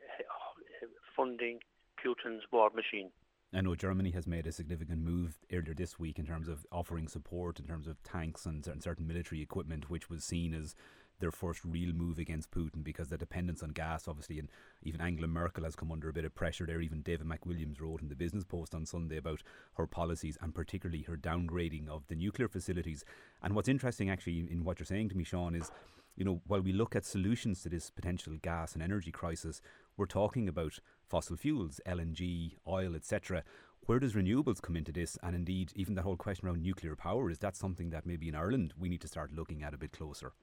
funding 1.16 1.60
Putin's 2.00 2.44
war 2.52 2.70
machine. 2.74 3.10
I 3.54 3.62
know 3.62 3.74
Germany 3.74 4.12
has 4.12 4.28
made 4.28 4.46
a 4.46 4.52
significant 4.52 5.02
move 5.02 5.40
earlier 5.52 5.74
this 5.74 5.98
week 5.98 6.20
in 6.20 6.26
terms 6.26 6.48
of 6.48 6.68
offering 6.72 7.08
support 7.08 7.60
in 7.60 7.66
terms 7.66 7.88
of 7.88 8.02
tanks 8.04 8.46
and 8.46 8.64
certain 8.84 9.08
military 9.08 9.42
equipment, 9.42 9.90
which 9.90 10.10
was 10.10 10.24
seen 10.24 10.54
as 10.54 10.76
their 11.20 11.32
first 11.32 11.64
real 11.66 11.94
move 11.94 12.20
against 12.20 12.52
Putin 12.52 12.84
because 12.84 13.10
the 13.10 13.18
dependence 13.18 13.62
on 13.62 13.70
gas, 13.70 14.08
obviously, 14.08 14.40
and 14.40 14.50
even 14.84 15.02
Angela 15.02 15.28
Merkel 15.28 15.64
has 15.64 15.76
come 15.76 15.92
under 15.92 16.10
a 16.10 16.14
bit 16.14 16.26
of 16.26 16.36
pressure 16.36 16.66
there. 16.66 16.82
Even 16.82 17.02
David 17.02 17.28
McWilliams 17.28 17.82
wrote 17.82 18.02
in 18.02 18.10
the 18.10 18.16
Business 18.16 18.44
Post 18.44 18.74
on 18.74 18.86
Sunday 18.86 19.18
about 19.18 19.44
her 19.74 19.88
policies 19.88 20.38
and 20.42 20.56
particularly 20.56 21.04
her 21.04 21.18
downgrading 21.18 21.88
of 21.88 22.08
the 22.08 22.16
nuclear 22.16 22.48
facilities. 22.48 23.04
And 23.42 23.56
what's 23.56 23.70
interesting, 23.70 24.10
actually, 24.10 24.48
in 24.50 24.64
what 24.64 24.80
you're 24.80 24.86
saying 24.86 25.10
to 25.10 25.18
me, 25.18 25.24
Sean, 25.24 25.56
is 25.56 25.72
you 26.20 26.26
know, 26.26 26.42
while 26.48 26.62
we 26.62 26.74
look 26.74 26.98
at 26.98 27.06
solutions 27.06 27.64
to 27.64 27.70
this 27.70 27.90
potential 27.90 28.34
gas 28.42 28.74
and 28.74 28.84
energy 28.84 29.10
crisis, 29.10 29.62
we're 29.96 30.06
talking 30.06 30.50
about 30.50 30.80
fossil 31.08 31.38
fuels, 31.38 31.80
LNG, 31.88 32.58
oil, 32.68 32.94
etc. 32.94 33.44
Where 33.86 34.00
does 34.00 34.14
renewables 34.14 34.62
come 34.62 34.76
into 34.76 34.92
this? 34.92 35.18
And 35.24 35.34
indeed, 35.34 35.72
even 35.76 35.96
that 35.96 36.04
whole 36.04 36.18
question 36.18 36.48
around 36.48 36.62
nuclear 36.62 36.96
power, 36.98 37.32
is 37.32 37.40
that 37.40 37.56
something 37.56 37.90
that 37.92 38.06
maybe 38.06 38.28
in 38.28 38.36
Ireland 38.36 38.74
we 38.78 38.90
need 38.90 39.02
to 39.02 39.08
start 39.08 39.32
looking 39.34 39.64
at 39.64 39.74
a 39.74 39.78
bit 39.78 39.94
closer? 39.94 40.34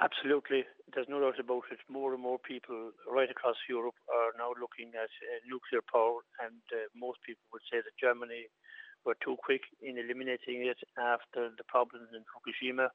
Absolutely. 0.00 0.64
There's 0.92 1.08
no 1.08 1.20
doubt 1.20 1.40
about 1.40 1.64
it. 1.72 1.80
More 1.88 2.12
and 2.12 2.22
more 2.22 2.38
people 2.38 2.92
right 3.08 3.30
across 3.30 3.56
Europe 3.68 3.96
are 4.12 4.36
now 4.36 4.52
looking 4.60 4.92
at 4.92 5.08
uh, 5.24 5.40
nuclear 5.48 5.80
power, 5.80 6.20
and 6.44 6.60
uh, 6.70 6.84
most 6.92 7.18
people 7.24 7.44
would 7.52 7.64
say 7.72 7.80
that 7.80 7.96
Germany 7.96 8.52
were 9.08 9.16
too 9.24 9.36
quick 9.40 9.64
in 9.80 9.96
eliminating 9.96 10.68
it 10.68 10.76
after 11.00 11.48
the 11.56 11.64
problems 11.64 12.12
in 12.12 12.28
Fukushima. 12.28 12.88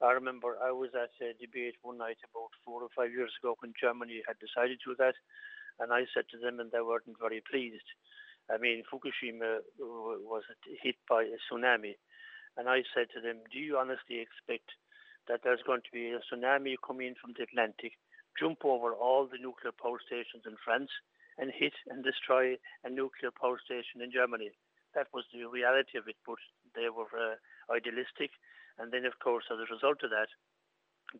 I 0.00 0.12
remember 0.16 0.56
I 0.62 0.72
was 0.72 0.90
at 0.96 1.12
a 1.20 1.36
debate 1.36 1.76
one 1.82 1.98
night 2.00 2.20
about 2.24 2.52
four 2.64 2.80
or 2.82 2.88
five 2.96 3.12
years 3.12 3.32
ago 3.40 3.56
when 3.60 3.76
Germany 3.76 4.22
had 4.26 4.40
decided 4.40 4.80
to 4.84 4.92
do 4.92 4.96
that, 4.98 5.16
and 5.80 5.92
I 5.92 6.08
said 6.14 6.24
to 6.32 6.38
them, 6.40 6.60
and 6.60 6.72
they 6.72 6.80
weren't 6.80 7.20
very 7.20 7.42
pleased. 7.44 7.84
I 8.48 8.56
mean, 8.56 8.82
Fukushima 8.88 9.60
was 9.78 10.44
hit 10.82 10.96
by 11.08 11.24
a 11.28 11.36
tsunami, 11.44 12.00
and 12.56 12.68
I 12.68 12.84
said 12.96 13.12
to 13.12 13.20
them, 13.20 13.44
"Do 13.52 13.58
you 13.60 13.76
honestly 13.76 14.20
expect?" 14.24 14.72
That 15.28 15.40
there's 15.42 15.62
going 15.66 15.82
to 15.82 15.92
be 15.92 16.10
a 16.10 16.20
tsunami 16.22 16.74
coming 16.86 17.08
in 17.08 17.14
from 17.14 17.34
the 17.36 17.42
Atlantic, 17.42 17.98
jump 18.38 18.64
over 18.64 18.92
all 18.92 19.26
the 19.26 19.38
nuclear 19.38 19.72
power 19.72 19.98
stations 20.04 20.44
in 20.46 20.56
France, 20.64 20.90
and 21.38 21.52
hit 21.52 21.74
and 21.88 22.04
destroy 22.04 22.56
a 22.84 22.90
nuclear 22.90 23.30
power 23.30 23.60
station 23.62 24.00
in 24.00 24.10
Germany. 24.10 24.50
That 24.94 25.08
was 25.12 25.24
the 25.32 25.44
reality 25.44 25.98
of 25.98 26.08
it, 26.08 26.16
but 26.26 26.40
they 26.74 26.88
were 26.88 27.12
uh, 27.12 27.36
idealistic. 27.72 28.32
And 28.78 28.92
then, 28.92 29.04
of 29.04 29.18
course, 29.20 29.44
as 29.52 29.60
a 29.60 29.72
result 29.72 30.00
of 30.02 30.10
that, 30.10 30.32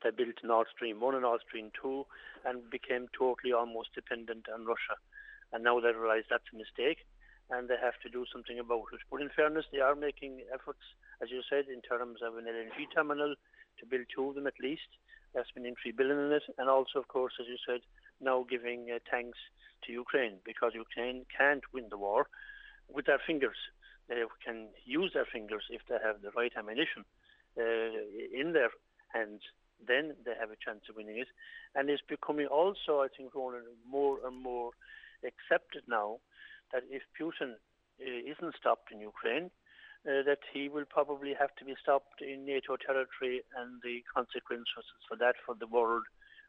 they 0.03 0.11
built 0.11 0.41
Nord 0.43 0.67
Stream 0.75 1.01
1 1.01 1.15
and 1.15 1.23
Nord 1.23 1.41
Stream 1.47 1.71
2 1.81 2.05
and 2.45 2.71
became 2.71 3.09
totally 3.17 3.53
almost 3.53 3.95
dependent 3.95 4.47
on 4.53 4.65
Russia. 4.65 4.97
And 5.53 5.63
now 5.63 5.81
they 5.81 5.93
realize 5.93 6.25
that's 6.29 6.49
a 6.53 6.57
mistake 6.57 7.07
and 7.51 7.69
they 7.69 7.79
have 7.81 7.95
to 8.03 8.11
do 8.11 8.27
something 8.33 8.59
about 8.59 8.91
it. 8.93 9.01
But 9.11 9.23
in 9.23 9.31
fairness, 9.31 9.65
they 9.71 9.79
are 9.79 9.95
making 9.95 10.43
efforts, 10.53 10.83
as 11.23 11.31
you 11.31 11.43
said, 11.49 11.71
in 11.71 11.81
terms 11.81 12.19
of 12.21 12.37
an 12.37 12.45
LNG 12.45 12.91
terminal 12.95 13.37
to 13.79 13.87
build 13.87 14.07
two 14.15 14.29
of 14.29 14.35
them 14.35 14.47
at 14.47 14.61
least. 14.61 14.89
That's 15.35 15.51
been 15.51 15.67
in 15.67 15.75
three 15.81 15.93
billion 15.93 16.19
in 16.19 16.33
it, 16.33 16.43
and 16.59 16.69
also, 16.69 16.99
of 16.99 17.09
course, 17.09 17.35
as 17.41 17.47
you 17.47 17.59
said, 17.67 17.81
now 18.21 18.47
giving 18.49 18.89
uh, 18.91 18.99
tanks 19.11 19.39
to 19.85 19.93
Ukraine 19.93 20.37
because 20.45 20.73
Ukraine 20.75 21.27
can't 21.37 21.63
win 21.75 21.89
the 21.91 21.99
war 21.99 22.27
with 22.89 23.07
their 23.07 23.21
fingers. 23.27 23.57
They 24.09 24.23
can 24.45 24.69
use 24.85 25.11
their 25.13 25.27
fingers 25.31 25.65
if 25.71 25.83
they 25.89 25.99
have 26.03 26.23
the 26.23 26.31
right 26.31 26.53
ammunition 26.57 27.05
uh, 27.59 28.41
in 28.41 28.53
their 28.53 28.71
hands. 29.13 29.43
Then 29.87 30.15
they 30.25 30.33
have 30.41 30.51
a 30.51 30.57
chance 30.65 30.85
of 30.89 30.97
winning 30.97 31.19
it, 31.19 31.29
and 31.75 31.91
it's 31.91 32.03
becoming 32.09 32.47
also, 32.47 33.01
I 33.01 33.09
think, 33.15 33.35
more 33.35 34.19
and 34.25 34.43
more 34.43 34.71
accepted 35.25 35.83
now 35.87 36.19
that 36.73 36.85
if 36.91 37.03
Putin 37.21 37.53
uh, 38.01 38.33
isn't 38.33 38.55
stopped 38.57 38.91
in 38.93 39.01
Ukraine, 39.01 39.51
uh, 40.07 40.23
that 40.25 40.39
he 40.53 40.69
will 40.69 40.85
probably 40.89 41.35
have 41.39 41.55
to 41.57 41.65
be 41.65 41.75
stopped 41.81 42.23
in 42.23 42.47
NATO 42.47 42.77
territory, 42.77 43.43
and 43.59 43.81
the 43.83 44.03
consequences 44.15 44.87
for 45.09 45.17
that 45.17 45.35
for 45.45 45.55
the 45.59 45.67
world 45.67 46.05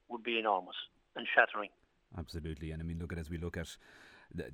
would 0.10 0.24
be 0.24 0.38
enormous 0.40 0.76
and 1.16 1.28
shattering. 1.34 1.70
Absolutely, 2.18 2.72
and 2.72 2.82
I 2.82 2.86
mean, 2.86 3.00
look 3.00 3.12
at 3.12 3.20
as 3.20 3.30
we 3.30 3.38
look 3.38 3.58
at 3.58 3.76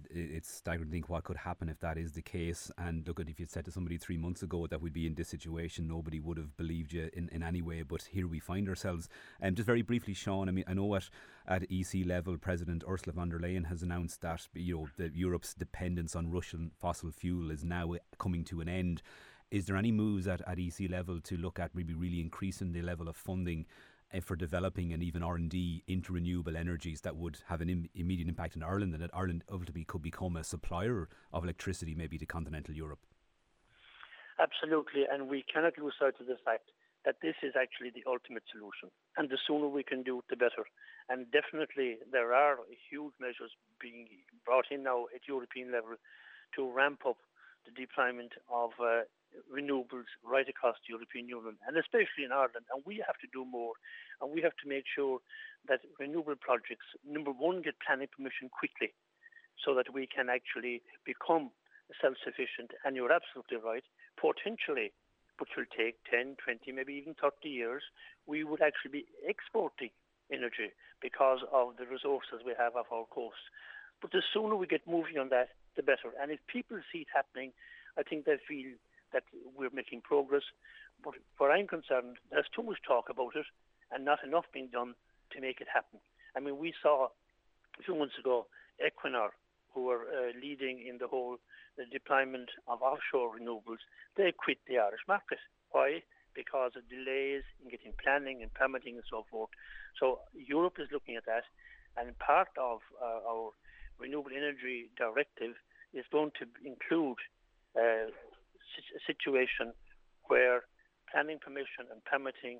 it's 0.09 0.51
staggering 0.51 0.89
to 0.89 0.91
think 0.91 1.09
what 1.09 1.23
could 1.23 1.37
happen 1.37 1.69
if 1.69 1.79
that 1.79 1.97
is 1.97 2.13
the 2.13 2.21
case. 2.21 2.71
And 2.77 3.07
look 3.07 3.19
at 3.19 3.29
if 3.29 3.39
you'd 3.39 3.51
said 3.51 3.65
to 3.65 3.71
somebody 3.71 3.97
three 3.97 4.17
months 4.17 4.43
ago 4.43 4.67
that 4.67 4.81
we'd 4.81 4.93
be 4.93 5.07
in 5.07 5.15
this 5.15 5.29
situation, 5.29 5.87
nobody 5.87 6.19
would 6.19 6.37
have 6.37 6.55
believed 6.57 6.93
you 6.93 7.09
in, 7.13 7.29
in 7.29 7.43
any 7.43 7.61
way. 7.61 7.81
But 7.81 8.03
here 8.03 8.27
we 8.27 8.39
find 8.39 8.69
ourselves. 8.69 9.09
And 9.39 9.49
um, 9.49 9.55
just 9.55 9.67
very 9.67 9.81
briefly, 9.81 10.13
Sean, 10.13 10.47
I 10.49 10.51
mean, 10.51 10.65
I 10.67 10.73
know 10.73 10.95
at, 10.95 11.09
at 11.47 11.63
EC 11.71 12.05
level, 12.05 12.37
President 12.37 12.83
Ursula 12.87 13.13
von 13.13 13.29
der 13.29 13.39
Leyen 13.39 13.67
has 13.67 13.81
announced 13.81 14.21
that 14.21 14.47
you 14.53 14.75
know 14.75 14.87
the, 14.97 15.11
Europe's 15.13 15.53
dependence 15.53 16.15
on 16.15 16.31
Russian 16.31 16.71
fossil 16.79 17.11
fuel 17.11 17.51
is 17.51 17.63
now 17.63 17.95
coming 18.19 18.43
to 18.45 18.61
an 18.61 18.69
end. 18.69 19.01
Is 19.51 19.67
there 19.67 19.77
any 19.77 19.91
moves 19.91 20.27
at, 20.27 20.41
at 20.47 20.57
EC 20.57 20.89
level 20.89 21.19
to 21.21 21.37
look 21.37 21.59
at 21.59 21.75
maybe 21.75 21.93
really 21.93 22.19
increasing 22.19 22.71
the 22.71 22.81
level 22.81 23.07
of 23.07 23.15
funding 23.15 23.65
uh, 23.67 23.92
for 24.21 24.35
developing 24.35 24.93
and 24.93 25.01
even 25.01 25.23
R&D 25.23 25.83
into 25.87 26.13
renewable 26.13 26.57
energies 26.57 27.01
that 27.01 27.15
would 27.15 27.39
have 27.47 27.61
an 27.61 27.69
Im- 27.69 27.89
immediate 27.95 28.27
impact 28.27 28.55
in 28.55 28.63
Ireland 28.63 28.93
and 28.93 29.01
that 29.01 29.11
Ireland 29.13 29.43
ultimately 29.51 29.85
could 29.85 30.01
become 30.01 30.35
a 30.35 30.43
supplier 30.43 31.09
of 31.31 31.43
electricity 31.43 31.95
maybe 31.95 32.17
to 32.17 32.25
continental 32.25 32.75
Europe? 32.75 32.99
Absolutely, 34.39 35.03
and 35.09 35.29
we 35.29 35.43
cannot 35.51 35.77
lose 35.77 35.93
sight 35.99 36.15
of 36.19 36.27
the 36.27 36.37
fact 36.43 36.69
that 37.05 37.15
this 37.21 37.35
is 37.43 37.53
actually 37.59 37.91
the 37.91 38.03
ultimate 38.07 38.43
solution. 38.51 38.89
And 39.17 39.29
the 39.29 39.37
sooner 39.45 39.67
we 39.67 39.83
can 39.83 40.03
do 40.03 40.19
it, 40.19 40.25
the 40.29 40.35
better. 40.35 40.65
And 41.09 41.27
definitely, 41.31 41.97
there 42.11 42.33
are 42.33 42.57
huge 42.89 43.13
measures 43.19 43.51
being 43.79 44.07
brought 44.45 44.65
in 44.71 44.83
now 44.83 45.05
at 45.13 45.27
European 45.27 45.71
level 45.71 45.95
to 46.55 46.71
ramp 46.71 47.01
up 47.07 47.17
the 47.65 47.71
deployment 47.71 48.33
of 48.51 48.71
uh, 48.79 49.03
renewables 49.51 50.09
right 50.23 50.47
across 50.47 50.75
the 50.83 50.93
European 50.93 51.27
Union 51.27 51.57
and 51.67 51.77
especially 51.77 52.25
in 52.25 52.31
Ireland. 52.31 52.65
And 52.73 52.83
we 52.85 53.03
have 53.05 53.17
to 53.21 53.29
do 53.31 53.45
more. 53.45 53.73
And 54.21 54.31
we 54.31 54.41
have 54.41 54.55
to 54.63 54.69
make 54.69 54.85
sure 54.87 55.19
that 55.67 55.81
renewable 55.99 56.35
projects, 56.39 56.85
number 57.07 57.31
one, 57.31 57.61
get 57.61 57.75
planning 57.85 58.07
permission 58.11 58.49
quickly 58.49 58.93
so 59.63 59.73
that 59.75 59.93
we 59.93 60.07
can 60.07 60.29
actually 60.29 60.81
become 61.05 61.51
self-sufficient. 62.01 62.71
And 62.85 62.95
you're 62.95 63.13
absolutely 63.13 63.57
right. 63.57 63.83
Potentially, 64.17 64.91
which 65.39 65.53
will 65.57 65.69
take 65.75 65.97
10, 66.09 66.37
20, 66.43 66.71
maybe 66.71 66.93
even 66.93 67.15
30 67.19 67.49
years, 67.49 67.83
we 68.27 68.43
would 68.43 68.61
actually 68.61 69.03
be 69.03 69.05
exporting 69.25 69.89
energy 70.31 70.71
because 71.01 71.39
of 71.51 71.75
the 71.77 71.85
resources 71.85 72.45
we 72.45 72.53
have 72.57 72.75
off 72.75 72.87
our 72.91 73.05
coast. 73.11 73.43
But 74.01 74.11
the 74.11 74.21
sooner 74.33 74.55
we 74.55 74.67
get 74.67 74.87
moving 74.87 75.17
on 75.17 75.29
that, 75.29 75.49
the 75.75 75.83
better. 75.83 76.11
And 76.21 76.31
if 76.31 76.39
people 76.47 76.77
see 76.91 77.07
it 77.07 77.11
happening, 77.13 77.51
I 77.97 78.03
think 78.03 78.25
they 78.25 78.37
feel 78.47 78.75
that 79.13 79.23
we're 79.55 79.73
making 79.73 80.01
progress. 80.01 80.43
But 81.03 81.15
where 81.37 81.51
I'm 81.51 81.67
concerned, 81.67 82.17
there's 82.31 82.49
too 82.55 82.63
much 82.63 82.77
talk 82.87 83.09
about 83.09 83.35
it 83.35 83.45
and 83.91 84.05
not 84.05 84.23
enough 84.23 84.45
being 84.53 84.69
done 84.71 84.95
to 85.31 85.41
make 85.41 85.61
it 85.61 85.67
happen. 85.73 85.99
I 86.35 86.39
mean, 86.39 86.57
we 86.57 86.73
saw 86.81 87.07
a 87.79 87.83
few 87.83 87.95
months 87.95 88.15
ago 88.19 88.47
Equinor, 88.81 89.29
who 89.73 89.85
were 89.85 90.05
uh, 90.07 90.31
leading 90.41 90.85
in 90.87 90.97
the 90.97 91.07
whole 91.07 91.37
the 91.77 91.85
deployment 91.85 92.49
of 92.67 92.81
offshore 92.81 93.31
renewables, 93.37 93.81
they 94.15 94.31
quit 94.31 94.59
the 94.67 94.77
Irish 94.77 95.01
market. 95.07 95.39
Why? 95.71 96.03
Because 96.35 96.73
of 96.75 96.87
delays 96.89 97.43
in 97.63 97.69
getting 97.69 97.93
planning 98.03 98.41
and 98.41 98.53
permitting 98.53 98.95
and 98.95 99.03
so 99.09 99.25
forth. 99.29 99.49
So 99.99 100.19
Europe 100.33 100.77
is 100.79 100.89
looking 100.91 101.15
at 101.15 101.25
that, 101.25 101.43
and 101.97 102.17
part 102.19 102.49
of 102.59 102.81
uh, 103.01 103.27
our 103.27 103.51
renewable 103.99 104.31
energy 104.35 104.89
directive 104.97 105.55
is 105.93 106.05
going 106.11 106.31
to 106.39 106.45
include 106.65 107.17
uh, 107.77 108.09
situation 109.05 109.73
where 110.27 110.63
planning 111.11 111.39
permission 111.39 111.85
and 111.91 112.03
permitting 112.05 112.59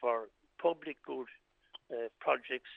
for 0.00 0.28
public 0.60 0.96
good 1.06 1.26
uh, 1.90 2.08
projects 2.20 2.70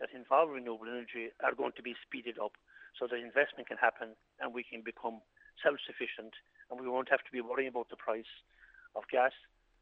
that 0.00 0.10
involve 0.14 0.50
renewable 0.50 0.88
energy 0.88 1.30
are 1.42 1.54
going 1.54 1.72
to 1.76 1.82
be 1.82 1.94
speeded 2.04 2.38
up 2.38 2.52
so 2.98 3.06
that 3.06 3.18
investment 3.18 3.68
can 3.68 3.78
happen 3.78 4.14
and 4.40 4.54
we 4.54 4.62
can 4.62 4.82
become 4.82 5.20
self-sufficient 5.62 6.34
and 6.70 6.80
we 6.80 6.88
won't 6.88 7.10
have 7.10 7.22
to 7.24 7.32
be 7.32 7.40
worrying 7.40 7.68
about 7.68 7.88
the 7.90 7.96
price 7.96 8.30
of 8.94 9.02
gas 9.10 9.32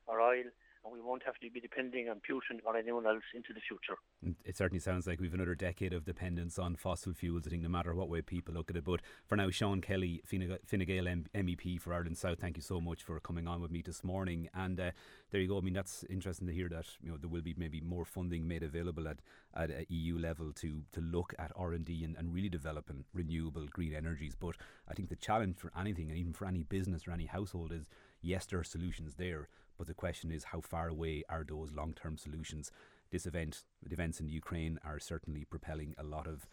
or 0.06 0.20
oil 0.20 0.44
and 0.86 0.94
we 0.94 1.00
won't 1.00 1.22
have 1.24 1.34
to 1.40 1.50
be 1.50 1.60
depending 1.60 2.08
on 2.08 2.16
Putin 2.16 2.60
or 2.64 2.76
anyone 2.76 3.06
else 3.06 3.24
into 3.34 3.52
the 3.52 3.60
future. 3.60 3.98
It 4.44 4.56
certainly 4.56 4.80
sounds 4.80 5.06
like 5.06 5.20
we've 5.20 5.34
another 5.34 5.54
decade 5.54 5.92
of 5.92 6.04
dependence 6.04 6.58
on 6.58 6.76
fossil 6.76 7.12
fuels, 7.12 7.46
I 7.46 7.50
think, 7.50 7.62
no 7.62 7.68
matter 7.68 7.94
what 7.94 8.08
way 8.08 8.22
people 8.22 8.54
look 8.54 8.70
at 8.70 8.76
it. 8.76 8.84
But 8.84 9.00
for 9.26 9.36
now, 9.36 9.50
Sean 9.50 9.80
Kelly, 9.80 10.22
Fine 10.24 10.84
Gael 10.86 11.04
MEP 11.04 11.80
for 11.80 11.92
Ireland 11.92 12.16
South, 12.16 12.38
thank 12.38 12.56
you 12.56 12.62
so 12.62 12.80
much 12.80 13.02
for 13.02 13.18
coming 13.20 13.46
on 13.46 13.60
with 13.60 13.70
me 13.70 13.82
this 13.84 14.04
morning. 14.04 14.48
And 14.54 14.78
uh, 14.78 14.90
there 15.30 15.40
you 15.40 15.48
go. 15.48 15.58
I 15.58 15.60
mean, 15.60 15.74
that's 15.74 16.04
interesting 16.08 16.46
to 16.46 16.52
hear 16.52 16.68
that 16.68 16.86
you 17.02 17.10
know 17.10 17.16
there 17.16 17.30
will 17.30 17.42
be 17.42 17.54
maybe 17.56 17.80
more 17.80 18.04
funding 18.04 18.46
made 18.46 18.62
available 18.62 19.08
at, 19.08 19.18
at 19.54 19.70
a 19.70 19.86
EU 19.88 20.18
level 20.18 20.52
to 20.52 20.82
to 20.92 21.00
look 21.00 21.34
at 21.38 21.52
R&D 21.56 22.04
and, 22.04 22.16
and 22.16 22.32
really 22.32 22.48
developing 22.48 23.04
renewable 23.12 23.66
green 23.66 23.94
energies. 23.94 24.34
But 24.38 24.56
I 24.88 24.94
think 24.94 25.08
the 25.08 25.16
challenge 25.16 25.56
for 25.58 25.72
anything, 25.78 26.10
and 26.10 26.18
even 26.18 26.32
for 26.32 26.46
any 26.46 26.62
business 26.62 27.06
or 27.06 27.10
any 27.10 27.26
household, 27.26 27.72
is 27.72 27.88
yes, 28.22 28.46
there 28.46 28.58
are 28.58 28.64
solutions 28.64 29.14
there, 29.16 29.48
but 29.78 29.86
the 29.86 29.94
question 29.94 30.30
is, 30.30 30.44
how 30.44 30.60
far 30.60 30.88
away 30.88 31.22
are 31.28 31.44
those 31.44 31.72
long 31.72 31.94
term 31.94 32.18
solutions? 32.18 32.70
This 33.10 33.26
event, 33.26 33.64
the 33.82 33.92
events 33.92 34.20
in 34.20 34.28
Ukraine, 34.28 34.78
are 34.84 34.98
certainly 34.98 35.44
propelling 35.44 35.94
a 35.96 36.02
lot 36.02 36.26
of 36.26 36.46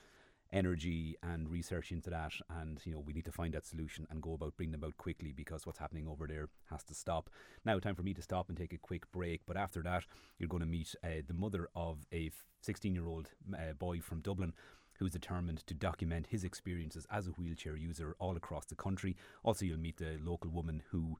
energy 0.53 1.15
and 1.24 1.49
research 1.49 1.91
into 1.91 2.09
that. 2.11 2.34
And 2.49 2.80
you 2.86 2.93
know 2.93 2.99
we 2.99 3.13
need 3.13 3.26
to 3.26 3.32
find 3.32 3.53
that 3.55 3.65
solution 3.65 4.07
and 4.09 4.21
go 4.21 4.34
about 4.34 4.55
bringing 4.55 4.71
them 4.71 4.84
out 4.84 4.97
quickly 4.97 5.34
because 5.36 5.65
what's 5.65 5.80
happening 5.80 6.07
over 6.07 6.28
there 6.28 6.49
has 6.69 6.84
to 6.84 6.93
stop. 6.93 7.30
Now 7.65 7.80
time 7.80 7.95
for 7.95 8.03
me 8.03 8.13
to 8.13 8.21
stop 8.21 8.49
and 8.49 8.57
take 8.57 8.74
a 8.74 8.78
quick 8.78 9.11
break. 9.11 9.41
But 9.45 9.57
after 9.57 9.82
that 9.82 10.05
you're 10.38 10.47
going 10.47 10.61
to 10.61 10.67
meet 10.67 10.95
uh, 11.03 11.24
the 11.28 11.34
mother 11.34 11.67
of 11.76 12.05
a 12.13 12.30
16 12.61 12.93
year 12.93 13.07
old 13.07 13.32
uh, 13.53 13.74
boy 13.74 13.99
from 13.99 14.21
Dublin 14.21 14.53
who's 14.99 15.11
determined 15.11 15.65
to 15.65 15.74
document 15.74 16.28
his 16.30 16.43
experiences 16.43 17.07
as 17.09 17.28
a 17.28 17.32
wheelchair 17.32 17.76
user 17.76 18.15
all 18.19 18.38
across 18.38 18.65
the 18.65 18.76
country. 18.76 19.15
Also 19.43 19.65
you'll 19.65 19.80
meet 19.80 19.97
the 19.97 20.19
local 20.24 20.51
woman 20.51 20.84
who 20.91 21.17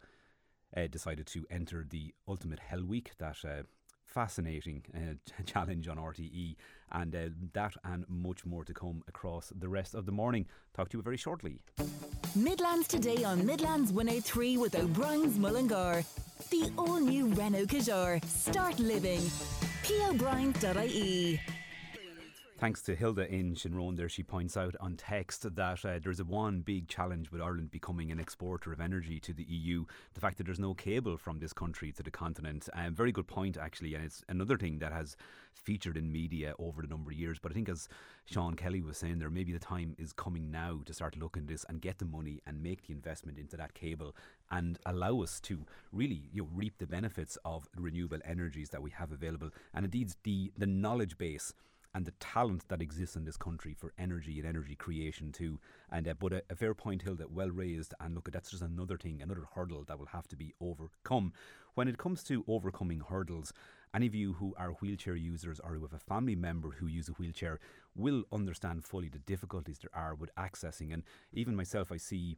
uh, 0.76 0.88
decided 0.88 1.28
to 1.28 1.45
enter 1.49 1.86
the 1.89 2.13
Ultimate 2.28 2.59
Hell 2.59 2.84
Week 2.84 3.11
that 3.19 3.38
uh, 3.45 3.63
fascinating 4.05 4.84
uh, 4.95 5.43
challenge 5.45 5.88
on 5.88 5.97
RTE, 5.97 6.55
and 6.91 7.15
uh, 7.15 7.30
that 7.53 7.74
and 7.84 8.05
much 8.07 8.45
more 8.45 8.63
to 8.63 8.74
come 8.74 9.03
across 9.07 9.51
the 9.55 9.69
rest 9.69 9.95
of 9.95 10.05
the 10.05 10.11
morning. 10.11 10.45
Talk 10.74 10.89
to 10.89 10.97
you 10.97 11.01
very 11.01 11.17
shortly. 11.17 11.59
Midlands 12.36 12.88
today 12.88 13.24
on 13.24 13.45
Midlands 13.45 13.91
103 13.91 14.57
with 14.57 14.76
O'Brien's 14.76 15.38
Mullingar. 15.38 16.03
The 16.49 16.71
all 16.78 16.99
new 16.99 17.28
Renault 17.30 17.65
Kadjar. 17.65 18.24
Start 18.26 18.80
living. 18.80 19.21
POBrien.ie. 19.84 21.39
Thanks 22.64 22.82
to 22.84 22.95
Hilda 22.95 23.30
in 23.30 23.55
Shinrone 23.55 23.97
there, 23.97 24.07
she 24.07 24.24
points 24.24 24.55
out 24.55 24.74
on 24.80 24.95
text 24.95 25.53
that 25.53 25.84
uh, 25.84 25.99
there's 26.01 26.22
a 26.22 26.24
one 26.24 26.61
big 26.61 26.88
challenge 26.88 27.30
with 27.30 27.41
Ireland 27.41 27.72
becoming 27.72 28.09
an 28.09 28.22
exporter 28.22 28.72
of 28.72 28.80
energy 28.80 29.20
to 29.20 29.34
the 29.34 29.43
EU. 29.43 29.84
The 30.14 30.22
fact 30.22 30.38
that 30.38 30.45
there's 30.45 30.61
no 30.61 30.74
cable 30.74 31.18
from 31.18 31.39
this 31.39 31.51
country 31.51 31.91
to 31.91 32.01
the 32.01 32.09
continent. 32.09 32.70
Um, 32.74 32.95
very 32.95 33.11
good 33.11 33.28
point, 33.28 33.57
actually. 33.57 33.95
And 33.95 34.05
it's 34.05 34.24
another 34.30 34.57
thing 34.57 34.80
that 34.80 34.93
has 34.93 35.18
featured 35.53 35.97
in 35.97 36.09
media 36.09 36.53
over 36.57 36.84
the 36.84 36.88
number 36.88 37.11
of 37.11 37.18
years. 37.18 37.38
But 37.38 37.51
I 37.51 37.53
think, 37.53 37.68
as 37.68 37.89
Sean 38.28 38.53
Kelly 38.53 38.82
was 38.82 38.97
saying 38.97 39.20
there, 39.20 39.30
maybe 39.30 39.51
the 39.51 39.59
time 39.59 39.93
is 39.99 40.14
coming 40.14 40.49
now 40.49 40.80
to 40.86 40.93
start 40.93 41.18
looking 41.18 41.41
at 41.41 41.49
this 41.49 41.66
and 41.68 41.82
get 41.82 41.99
the 41.99 42.05
money 42.05 42.39
and 42.47 42.64
make 42.64 42.88
the 42.88 42.93
investment 42.93 43.38
into 43.38 43.57
that 43.57 43.74
cable 43.74 44.16
and 44.51 44.80
allow 44.86 45.22
us 45.22 45.41
to 45.41 45.66
really 45.91 46.30
you 46.32 46.43
know, 46.43 46.49
reap 46.55 46.78
the 46.78 46.88
benefits 46.88 47.38
of 47.43 47.68
renewable 47.76 48.20
energies 48.24 48.70
that 48.70 48.82
we 48.82 48.91
have 48.91 49.11
available 49.11 49.49
and 49.74 49.84
indeed 49.84 50.14
the, 50.24 50.49
the 50.57 50.66
knowledge 50.66 51.18
base 51.18 51.51
and 51.94 52.06
the 52.06 52.14
talent 52.20 52.68
that 52.70 52.82
exists 52.82 53.16
in 53.16 53.26
this 53.26 53.38
country 53.38 53.74
for 53.74 53.94
energy 53.98 54.39
and 54.39 54.48
energy 54.48 54.76
creation 54.76 55.32
too. 55.32 55.60
And 55.91 56.08
uh, 56.08 56.14
but 56.20 56.34
a, 56.34 56.44
a, 56.50 56.56
fair 56.56 56.74
point, 56.74 57.04
Hilda, 57.04 57.28
well 57.30 57.50
raised. 57.50 57.94
And 58.00 58.16
look, 58.16 58.32
that's 58.32 58.52
just 58.52 58.64
another 58.64 58.98
thing, 58.98 59.22
another 59.22 59.46
hurdle 59.54 59.84
that 59.88 60.00
will 60.00 60.08
have 60.08 60.28
to 60.30 60.36
be 60.36 60.54
overcome. 60.60 61.34
When 61.76 61.88
it 61.88 61.98
comes 61.98 62.24
to 62.26 62.44
overcoming 62.48 63.02
hurdles, 63.02 63.54
any 63.96 64.08
of 64.08 64.16
you 64.16 64.34
who 64.34 64.56
are 64.58 64.72
wheelchair 64.72 65.16
users 65.16 65.60
or 65.60 65.76
who 65.76 65.82
have 65.82 65.94
a 65.94 66.00
family 66.00 66.36
member 66.36 66.72
who 66.72 66.88
use 66.88 67.10
a 67.10 67.14
wheelchair 67.14 67.60
will 67.96 68.24
understand 68.32 68.84
fully 68.84 69.10
the 69.10 69.20
difficulties 69.20 69.80
there 69.80 69.91
are 69.94 70.16
with 70.16 70.34
accessing. 70.36 70.94
And 70.94 71.04
even 71.32 71.56
myself, 71.56 71.91
I 71.91 71.98
see 71.98 72.38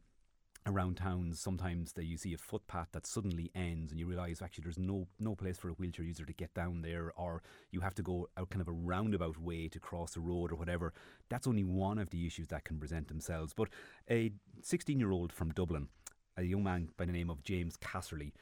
around 0.66 0.96
towns 0.96 1.38
sometimes 1.38 1.92
you 1.96 2.16
see 2.16 2.34
a 2.34 2.38
footpath 2.38 2.88
that 2.92 3.06
suddenly 3.06 3.50
ends 3.54 3.92
and 3.92 4.00
you 4.00 4.06
realise 4.06 4.42
actually 4.42 4.62
there's 4.62 4.78
no 4.78 5.06
no 5.20 5.34
place 5.34 5.56
for 5.56 5.68
a 5.68 5.72
wheelchair 5.72 6.04
user 6.04 6.24
to 6.24 6.32
get 6.32 6.52
down 6.54 6.82
there 6.82 7.12
or 7.16 7.42
you 7.70 7.80
have 7.80 7.94
to 7.94 8.02
go 8.02 8.28
out 8.36 8.50
kind 8.50 8.60
of 8.60 8.68
a 8.68 8.72
roundabout 8.72 9.38
way 9.38 9.68
to 9.68 9.78
cross 9.78 10.16
a 10.16 10.20
road 10.20 10.50
or 10.50 10.56
whatever. 10.56 10.92
That's 11.28 11.46
only 11.46 11.64
one 11.64 11.98
of 11.98 12.10
the 12.10 12.26
issues 12.26 12.48
that 12.48 12.64
can 12.64 12.78
present 12.78 13.08
themselves. 13.08 13.52
But 13.54 13.68
a 14.10 14.32
16 14.62 14.98
year 14.98 15.12
old 15.12 15.32
from 15.32 15.52
Dublin 15.52 15.88
a 16.36 16.42
young 16.42 16.64
man 16.64 16.90
by 16.96 17.06
the 17.06 17.12
name 17.12 17.30
of 17.30 17.42
James 17.42 17.76
Casserly 17.76 18.32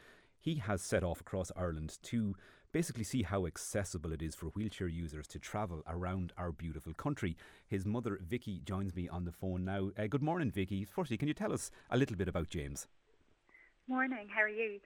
he 0.40 0.56
has 0.56 0.82
set 0.82 1.02
off 1.02 1.20
across 1.20 1.50
Ireland 1.56 1.98
to 2.02 2.34
basically 2.74 3.04
see 3.04 3.22
how 3.22 3.46
accessible 3.46 4.12
it 4.12 4.20
is 4.20 4.34
for 4.34 4.46
wheelchair 4.46 4.88
users 4.88 5.28
to 5.28 5.38
travel 5.38 5.84
around 5.86 6.32
our 6.36 6.50
beautiful 6.50 6.92
country. 6.92 7.36
His 7.68 7.86
mother, 7.86 8.18
Vicky, 8.20 8.60
joins 8.64 8.96
me 8.96 9.08
on 9.08 9.24
the 9.24 9.30
phone 9.30 9.64
now. 9.64 9.92
Uh, 9.96 10.08
good 10.08 10.24
morning, 10.24 10.50
Vicky. 10.50 10.84
Firstly, 10.84 11.16
can 11.16 11.28
you 11.28 11.34
tell 11.34 11.52
us 11.52 11.70
a 11.88 11.96
little 11.96 12.16
bit 12.16 12.26
about 12.26 12.48
James? 12.48 12.88
Morning, 13.86 14.26
how 14.34 14.42
are 14.42 14.48
you? 14.48 14.80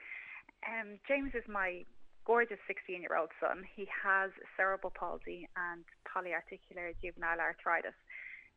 Um, 0.68 1.00
James 1.08 1.32
is 1.32 1.48
my 1.48 1.86
gorgeous 2.26 2.60
16 2.68 3.00
year 3.00 3.16
old 3.16 3.30
son. 3.40 3.64
He 3.74 3.88
has 4.04 4.32
cerebral 4.54 4.92
palsy 4.92 5.48
and 5.56 5.82
polyarticular 6.04 6.92
juvenile 7.02 7.40
arthritis, 7.40 7.96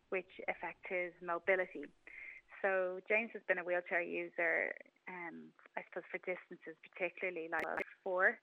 which 0.09 0.27
affect 0.49 0.83
his 0.89 1.13
mobility. 1.23 1.87
So 2.61 2.99
James 3.07 3.31
has 3.31 3.41
been 3.47 3.59
a 3.59 3.63
wheelchair 3.63 4.01
user, 4.01 4.75
um, 5.07 5.55
I 5.77 5.87
suppose, 5.87 6.03
for 6.11 6.19
distances, 6.19 6.75
particularly 6.91 7.47
like 7.49 7.63
four 8.03 8.35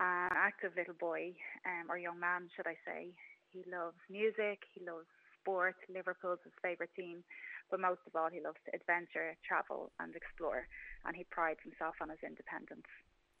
an 0.00 0.32
active 0.32 0.72
little 0.76 0.96
boy, 0.98 1.36
um, 1.66 1.90
or 1.90 1.98
young 1.98 2.18
man, 2.18 2.48
should 2.56 2.66
I 2.66 2.76
say. 2.86 3.12
He 3.52 3.62
loves 3.70 4.00
music, 4.08 4.64
he 4.72 4.80
loves 4.80 5.06
sport, 5.40 5.76
Liverpool's 5.92 6.40
his 6.44 6.52
favourite 6.62 6.94
team, 6.96 7.22
but 7.70 7.80
most 7.80 8.00
of 8.06 8.16
all, 8.16 8.28
he 8.32 8.40
loves 8.40 8.58
to 8.66 8.74
adventure, 8.74 9.36
travel, 9.46 9.92
and 10.00 10.14
explore, 10.16 10.66
and 11.04 11.16
he 11.16 11.24
prides 11.30 11.60
himself 11.62 11.94
on 12.00 12.08
his 12.08 12.18
independence. 12.24 12.88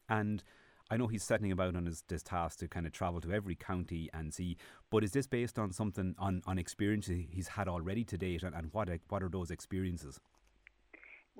And 0.08 0.42
I 0.90 0.96
know 0.96 1.06
he's 1.06 1.22
setting 1.22 1.52
about 1.52 1.76
on 1.76 1.86
his 1.86 2.02
this 2.08 2.22
task 2.22 2.58
to 2.58 2.68
kind 2.68 2.86
of 2.86 2.92
travel 2.92 3.20
to 3.20 3.32
every 3.32 3.54
county 3.54 4.10
and 4.12 4.34
see. 4.34 4.56
But 4.90 5.04
is 5.04 5.12
this 5.12 5.26
based 5.26 5.58
on 5.58 5.72
something 5.72 6.14
on 6.18 6.42
on 6.46 6.58
experiences 6.58 7.26
he's 7.30 7.48
had 7.48 7.68
already 7.68 8.04
to 8.04 8.18
date, 8.18 8.42
and, 8.42 8.54
and 8.54 8.72
what 8.72 8.88
what 9.08 9.22
are 9.22 9.28
those 9.28 9.50
experiences? 9.50 10.20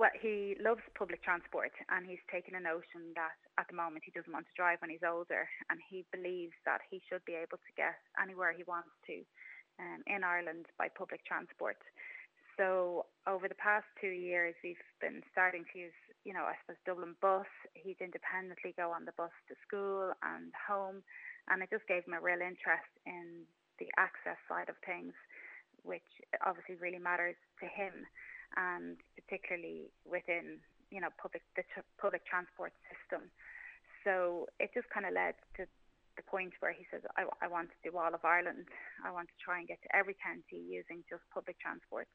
Well, 0.01 0.17
he 0.17 0.57
loves 0.57 0.81
public 0.97 1.21
transport 1.21 1.77
and 1.93 2.09
he's 2.09 2.25
taken 2.33 2.57
a 2.57 2.65
notion 2.65 3.13
that 3.21 3.37
at 3.61 3.69
the 3.69 3.77
moment 3.77 4.09
he 4.09 4.17
doesn't 4.17 4.33
want 4.33 4.49
to 4.49 4.57
drive 4.57 4.81
when 4.81 4.89
he's 4.89 5.05
older 5.05 5.45
and 5.69 5.77
he 5.77 6.09
believes 6.09 6.57
that 6.65 6.81
he 6.89 7.05
should 7.05 7.21
be 7.29 7.37
able 7.37 7.61
to 7.61 7.73
get 7.77 8.01
anywhere 8.17 8.57
he 8.57 8.65
wants 8.65 8.97
to 9.13 9.21
um, 9.77 10.01
in 10.09 10.25
Ireland 10.25 10.73
by 10.81 10.89
public 10.89 11.21
transport. 11.29 11.77
So 12.57 13.13
over 13.29 13.45
the 13.45 13.61
past 13.61 13.85
two 14.01 14.09
years, 14.09 14.57
we've 14.65 14.81
been 15.05 15.21
starting 15.37 15.69
to 15.69 15.93
use, 15.93 15.99
you 16.25 16.33
know, 16.33 16.49
I 16.49 16.57
suppose 16.65 16.81
Dublin 16.89 17.13
bus. 17.21 17.53
He'd 17.77 18.01
independently 18.01 18.73
go 18.81 18.89
on 18.97 19.05
the 19.05 19.17
bus 19.21 19.37
to 19.53 19.55
school 19.69 20.17
and 20.25 20.49
home, 20.57 21.05
and 21.53 21.61
it 21.61 21.69
just 21.69 21.85
gave 21.85 22.09
him 22.09 22.17
a 22.17 22.25
real 22.25 22.41
interest 22.41 22.89
in 23.05 23.45
the 23.77 23.93
access 24.01 24.41
side 24.49 24.73
of 24.73 24.81
things, 24.81 25.13
which 25.85 26.09
obviously 26.41 26.81
really 26.81 27.01
matters 27.01 27.37
to 27.61 27.69
him 27.69 28.09
and 28.57 28.97
particularly 29.15 29.91
within 30.05 30.59
you 30.91 31.01
know 31.01 31.11
public 31.21 31.43
the 31.57 31.63
tr- 31.75 31.87
public 32.01 32.27
transport 32.27 32.73
system. 32.89 33.31
So 34.05 34.49
it 34.59 34.73
just 34.73 34.89
kind 34.89 35.05
of 35.05 35.13
led 35.13 35.37
to 35.61 35.69
the 36.17 36.25
point 36.25 36.53
where 36.61 36.73
he 36.73 36.85
says, 36.93 37.01
I, 37.17 37.25
I 37.41 37.49
want 37.49 37.69
to 37.73 37.81
do 37.85 37.97
all 37.97 38.13
of 38.13 38.25
Ireland. 38.25 38.69
I 39.05 39.13
want 39.13 39.29
to 39.29 39.39
try 39.41 39.61
and 39.61 39.69
get 39.69 39.81
to 39.85 39.91
every 39.97 40.17
county 40.21 40.61
using 40.61 41.05
just 41.09 41.23
public 41.33 41.61
transport. 41.61 42.09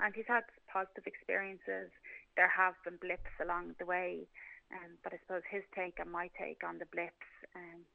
And 0.00 0.12
he's 0.12 0.28
had 0.28 0.44
positive 0.68 1.08
experiences. 1.08 1.88
There 2.36 2.52
have 2.52 2.76
been 2.84 3.00
blips 3.00 3.32
along 3.40 3.76
the 3.80 3.88
way. 3.88 4.28
Um, 4.68 4.98
but 5.00 5.14
I 5.14 5.18
suppose 5.22 5.46
his 5.46 5.62
take 5.72 5.96
and 6.02 6.10
my 6.10 6.28
take 6.34 6.66
on 6.66 6.82
the 6.82 6.90
blips, 6.90 7.30
um, 7.54 7.86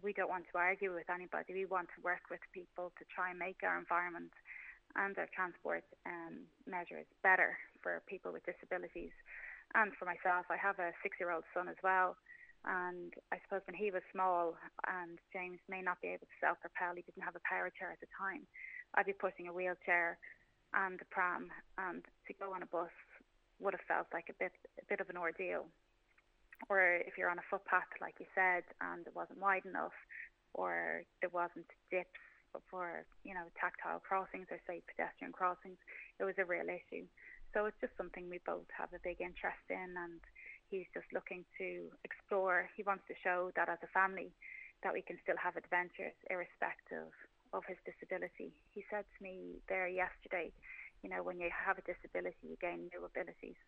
we 0.00 0.14
don't 0.14 0.30
want 0.30 0.46
to 0.48 0.56
argue 0.56 0.94
with 0.94 1.10
anybody. 1.10 1.52
We 1.52 1.66
want 1.66 1.88
to 1.96 2.00
work 2.00 2.30
with 2.30 2.40
people 2.54 2.92
to 2.96 3.04
try 3.12 3.34
and 3.34 3.38
make 3.38 3.60
our 3.66 3.76
environment 3.76 4.32
and 4.96 5.16
our 5.18 5.28
transport 5.34 5.84
um, 6.06 6.46
measures 6.66 7.06
better 7.22 7.58
for 7.82 8.02
people 8.06 8.32
with 8.32 8.44
disabilities. 8.46 9.14
And 9.74 9.92
for 9.94 10.04
myself, 10.04 10.46
I 10.50 10.58
have 10.58 10.78
a 10.78 10.90
six-year-old 11.02 11.44
son 11.54 11.68
as 11.68 11.78
well. 11.82 12.16
And 12.66 13.14
I 13.32 13.38
suppose 13.44 13.62
when 13.64 13.78
he 13.78 13.90
was 13.90 14.02
small 14.12 14.58
and 14.84 15.16
James 15.32 15.60
may 15.70 15.80
not 15.80 16.02
be 16.02 16.08
able 16.08 16.28
to 16.28 16.40
self-propel, 16.42 16.98
he 16.98 17.06
didn't 17.06 17.24
have 17.24 17.36
a 17.38 17.48
power 17.48 17.70
chair 17.72 17.88
at 17.88 18.00
the 18.00 18.10
time, 18.12 18.44
I'd 18.94 19.06
be 19.06 19.14
pushing 19.14 19.48
a 19.48 19.52
wheelchair 19.52 20.18
and 20.74 21.00
a 21.00 21.08
pram 21.10 21.48
and 21.78 22.02
to 22.26 22.32
go 22.34 22.52
on 22.52 22.62
a 22.62 22.66
bus 22.66 22.92
would 23.60 23.74
have 23.74 23.86
felt 23.86 24.06
like 24.12 24.26
a 24.30 24.36
bit 24.38 24.52
a 24.78 24.84
bit 24.88 25.00
of 25.00 25.10
an 25.10 25.16
ordeal. 25.16 25.66
Or 26.68 27.00
if 27.06 27.16
you're 27.16 27.30
on 27.30 27.38
a 27.38 27.48
footpath, 27.50 27.88
like 28.00 28.16
you 28.20 28.26
said, 28.34 28.64
and 28.80 29.06
it 29.06 29.14
wasn't 29.14 29.40
wide 29.40 29.64
enough, 29.64 29.96
or 30.52 31.02
there 31.20 31.30
wasn't 31.32 31.66
dips 31.90 32.20
for 32.70 33.06
you 33.22 33.34
know 33.34 33.46
tactile 33.54 34.02
crossings 34.02 34.50
or 34.50 34.58
say 34.66 34.82
pedestrian 34.90 35.30
crossings, 35.30 35.78
it 36.18 36.24
was 36.24 36.34
a 36.38 36.44
real 36.44 36.66
issue. 36.66 37.06
So 37.54 37.66
it's 37.66 37.78
just 37.82 37.94
something 37.98 38.30
we 38.30 38.38
both 38.46 38.66
have 38.74 38.90
a 38.94 39.02
big 39.02 39.22
interest 39.22 39.62
in, 39.70 39.94
and 39.94 40.22
he's 40.70 40.86
just 40.94 41.06
looking 41.12 41.44
to 41.58 41.90
explore. 42.02 42.70
He 42.74 42.82
wants 42.82 43.06
to 43.10 43.14
show 43.22 43.50
that 43.54 43.68
as 43.68 43.82
a 43.82 43.90
family 43.90 44.30
that 44.82 44.94
we 44.94 45.02
can 45.02 45.18
still 45.22 45.36
have 45.36 45.58
adventures 45.58 46.14
irrespective 46.30 47.10
of 47.52 47.66
his 47.66 47.76
disability. 47.82 48.54
He 48.72 48.86
said 48.88 49.04
to 49.04 49.18
me 49.22 49.58
there 49.68 49.90
yesterday, 49.90 50.54
you 51.02 51.10
know, 51.10 51.22
when 51.22 51.40
you 51.40 51.50
have 51.50 51.78
a 51.78 51.84
disability, 51.84 52.54
you 52.54 52.56
gain 52.60 52.88
new 52.94 53.02
abilities. 53.04 53.58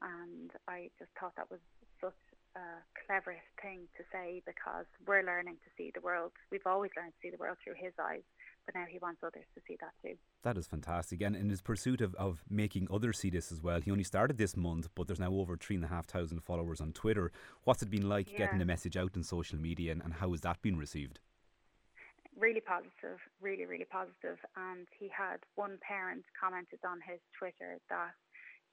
And 0.00 0.52
I 0.68 0.92
just 0.98 1.10
thought 1.18 1.34
that 1.36 1.50
was 1.50 1.60
such 2.00 2.16
uh, 2.56 2.80
cleverest 3.06 3.46
thing 3.60 3.80
to 3.96 4.02
say 4.10 4.42
because 4.46 4.86
we're 5.06 5.22
learning 5.22 5.56
to 5.62 5.70
see 5.76 5.92
the 5.94 6.00
world. 6.00 6.32
We've 6.50 6.66
always 6.66 6.90
learned 6.96 7.12
to 7.12 7.18
see 7.22 7.30
the 7.30 7.36
world 7.36 7.58
through 7.62 7.74
his 7.76 7.92
eyes, 8.02 8.22
but 8.64 8.74
now 8.74 8.84
he 8.90 8.98
wants 8.98 9.20
others 9.22 9.44
to 9.54 9.60
see 9.68 9.76
that 9.80 9.92
too. 10.02 10.16
That 10.42 10.56
is 10.56 10.66
fantastic. 10.66 11.20
And 11.20 11.36
in 11.36 11.50
his 11.50 11.60
pursuit 11.60 12.00
of, 12.00 12.14
of 12.14 12.42
making 12.48 12.88
others 12.90 13.18
see 13.18 13.30
this 13.30 13.52
as 13.52 13.62
well, 13.62 13.80
he 13.80 13.90
only 13.90 14.04
started 14.04 14.38
this 14.38 14.56
month, 14.56 14.88
but 14.94 15.06
there's 15.06 15.20
now 15.20 15.32
over 15.32 15.56
three 15.56 15.76
and 15.76 15.84
a 15.84 15.88
half 15.88 16.06
thousand 16.06 16.42
followers 16.42 16.80
on 16.80 16.92
Twitter. 16.92 17.30
What's 17.64 17.82
it 17.82 17.90
been 17.90 18.08
like 18.08 18.32
yeah. 18.32 18.38
getting 18.38 18.58
the 18.58 18.64
message 18.64 18.96
out 18.96 19.16
in 19.16 19.22
social 19.22 19.58
media 19.58 19.92
and, 19.92 20.02
and 20.02 20.14
how 20.14 20.30
has 20.30 20.40
that 20.40 20.62
been 20.62 20.78
received? 20.78 21.20
Really 22.38 22.60
positive, 22.60 23.18
really, 23.40 23.64
really 23.64 23.86
positive. 23.90 24.38
And 24.56 24.86
he 24.98 25.08
had 25.08 25.38
one 25.54 25.78
parent 25.80 26.24
commented 26.38 26.80
on 26.84 27.00
his 27.00 27.20
Twitter 27.38 27.78
that 27.88 28.12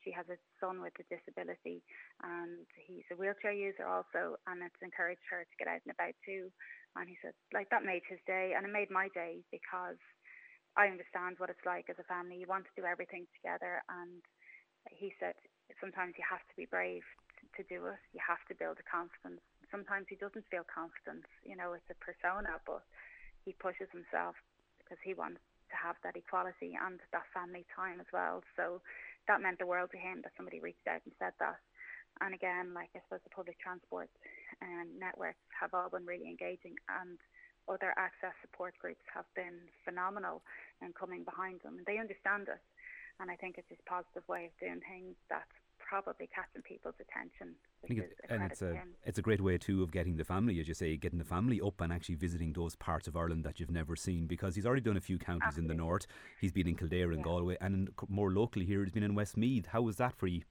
she 0.04 0.12
has 0.12 0.28
a 0.30 0.38
son 0.60 0.82
with 0.82 0.93
a 0.99 1.06
disability 1.10 1.82
and 2.24 2.68
he's 2.76 3.08
a 3.12 3.18
wheelchair 3.18 3.54
user 3.56 3.88
also 3.88 4.38
and 4.47 4.62
it's 4.64 4.82
encouraged 4.84 5.26
her 5.30 5.43
to 5.47 5.58
get 5.60 5.68
out 5.72 5.82
and 5.88 5.95
about 5.95 6.16
too 6.26 6.51
and 6.95 7.10
he 7.10 7.18
said 7.24 7.34
like 7.54 7.70
that 7.72 7.88
made 7.88 8.04
his 8.08 8.20
day 8.28 8.54
and 8.56 8.66
it 8.66 8.72
made 8.74 8.91
my 8.91 9.08
day 9.16 9.41
because 9.51 9.99
I 10.76 10.89
understand 10.89 11.38
what 11.38 11.49
it's 11.49 11.66
like 11.66 11.89
as 11.89 11.99
a 11.99 12.08
family 12.10 12.38
you 12.41 12.47
want 12.49 12.66
to 12.66 12.78
do 12.80 12.86
everything 12.88 13.26
together 13.38 13.82
and 13.89 14.22
he 14.91 15.14
said 15.20 15.36
sometimes 15.80 16.14
you 16.18 16.26
have 16.28 16.43
to 16.47 16.56
be 16.58 16.66
brave 16.68 17.04
to 17.56 17.64
do 17.68 17.86
it. 17.88 17.99
You 18.14 18.22
have 18.24 18.41
to 18.49 18.56
build 18.56 18.80
a 18.80 18.88
confidence. 18.88 19.41
Sometimes 19.70 20.08
he 20.10 20.16
doesn't 20.18 20.47
feel 20.49 20.66
confident. 20.68 21.26
You 21.43 21.56
know, 21.56 21.74
it's 21.74 21.88
a 21.91 21.97
persona, 21.99 22.58
but 22.66 22.84
he 23.45 23.54
pushes 23.58 23.89
himself 23.91 24.36
because 24.80 24.99
he 25.04 25.14
wants 25.14 25.41
to 25.72 25.76
have 25.78 25.97
that 26.04 26.16
equality 26.16 26.78
and 26.78 26.99
that 27.12 27.28
family 27.34 27.66
time 27.74 27.99
as 27.99 28.10
well. 28.14 28.43
So 28.56 28.82
that 29.28 29.42
meant 29.42 29.60
the 29.60 29.70
world 29.70 29.92
to 29.92 30.00
him 30.00 30.22
that 30.24 30.36
somebody 30.36 30.60
reached 30.60 30.88
out 30.88 31.02
and 31.06 31.14
said 31.20 31.34
that. 31.40 31.60
And 32.22 32.34
again, 32.34 32.74
like 32.74 32.90
I 32.96 33.02
suppose 33.06 33.24
the 33.26 33.34
public 33.34 33.58
transport 33.60 34.10
um, 34.62 34.88
networks 35.00 35.42
have 35.58 35.74
all 35.74 35.90
been 35.90 36.06
really 36.06 36.30
engaging 36.30 36.78
and 36.88 37.18
other 37.68 37.96
access 37.96 38.36
support 38.44 38.76
groups 38.78 39.04
have 39.14 39.26
been 39.36 39.56
phenomenal 39.88 40.44
in 40.84 40.92
coming 40.94 41.24
behind 41.24 41.64
them. 41.64 41.80
And 41.80 41.88
they 41.88 41.98
understand 41.98 42.52
it. 42.52 42.60
And 43.20 43.32
I 43.32 43.36
think 43.40 43.56
it's 43.58 43.70
this 43.70 43.82
positive 43.88 44.28
way 44.28 44.52
of 44.52 44.54
doing 44.60 44.82
things 44.84 45.16
that's 45.30 45.58
probably 45.80 46.28
catching 46.34 46.66
people's 46.66 46.98
attention. 47.00 47.56
It, 47.90 48.14
and 48.30 48.44
it's 48.44 48.62
a 48.62 48.82
it's 49.04 49.18
a 49.18 49.22
great 49.22 49.42
way 49.42 49.58
too 49.58 49.84
of 49.84 49.92
getting 49.92 50.16
the 50.16 50.24
family, 50.24 50.60
as 50.60 50.68
you 50.68 50.74
say, 50.74 50.96
getting 50.96 51.20
the 51.20 51.26
family 51.26 51.60
up 51.60 51.82
and 51.82 51.92
actually 51.92 52.16
visiting 52.16 52.54
those 52.54 52.76
parts 52.76 53.08
of 53.08 53.18
Ireland 53.18 53.44
that 53.44 53.60
you've 53.60 53.72
never 53.72 53.96
seen. 53.96 54.26
Because 54.26 54.56
he's 54.56 54.66
already 54.66 54.82
done 54.82 54.98
a 54.98 55.02
few 55.02 55.18
counties 55.18 55.48
Absolutely. 55.48 55.74
in 55.74 55.78
the 55.78 55.84
north. 55.84 56.08
He's 56.40 56.52
been 56.52 56.68
in 56.68 56.76
Kildare 56.76 57.12
and 57.12 57.20
yeah. 57.20 57.24
Galway, 57.24 57.58
and 57.60 57.90
more 58.08 58.32
locally 58.32 58.66
here, 58.66 58.84
he's 58.84 58.94
been 58.94 59.04
in 59.04 59.16
Westmeath. 59.16 59.68
How 59.68 59.82
was 59.82 59.98
that 59.98 60.16
for 60.16 60.28
you? 60.28 60.44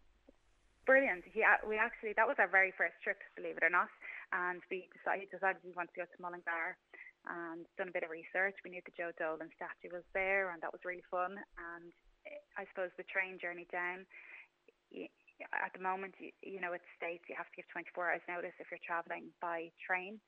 Brilliant. 0.85 1.25
He, 1.33 1.43
uh, 1.43 1.63
we 1.67 1.79
actually 1.79 2.13
that 2.17 2.27
was 2.27 2.37
our 2.39 2.49
very 2.49 2.73
first 2.77 2.95
trip, 3.03 3.19
believe 3.37 3.57
it 3.57 3.63
or 3.63 3.71
not, 3.71 3.89
and 4.33 4.61
we 4.71 4.89
decided 4.93 5.31
decided 5.31 5.63
we 5.65 5.73
wanted 5.73 5.95
to 5.95 6.01
go 6.03 6.07
to 6.11 6.23
Mullingar 6.23 6.77
and 7.27 7.63
done 7.79 7.89
a 7.89 7.95
bit 7.95 8.03
of 8.03 8.11
research. 8.11 8.59
We 8.65 8.75
knew 8.75 8.83
the 8.83 8.95
Joe 8.97 9.15
Dolan 9.15 9.51
statue 9.55 9.95
was 9.95 10.03
there, 10.11 10.51
and 10.51 10.59
that 10.63 10.75
was 10.75 10.83
really 10.83 11.07
fun. 11.07 11.39
And 11.39 11.95
eh, 12.27 12.43
I 12.59 12.67
suppose 12.75 12.91
the 12.99 13.07
train 13.07 13.39
journey 13.39 13.71
down, 13.71 14.07
at 15.53 15.73
the 15.73 15.83
moment, 15.83 16.15
you, 16.21 16.31
you 16.43 16.61
know, 16.61 16.73
it 16.73 16.85
states 16.97 17.25
you 17.29 17.37
have 17.37 17.49
to 17.49 17.57
give 17.57 17.69
24 17.73 18.13
hours 18.13 18.25
notice 18.29 18.57
if 18.61 18.69
you're 18.69 18.83
travelling 18.83 19.33
by 19.41 19.73
train. 19.81 20.21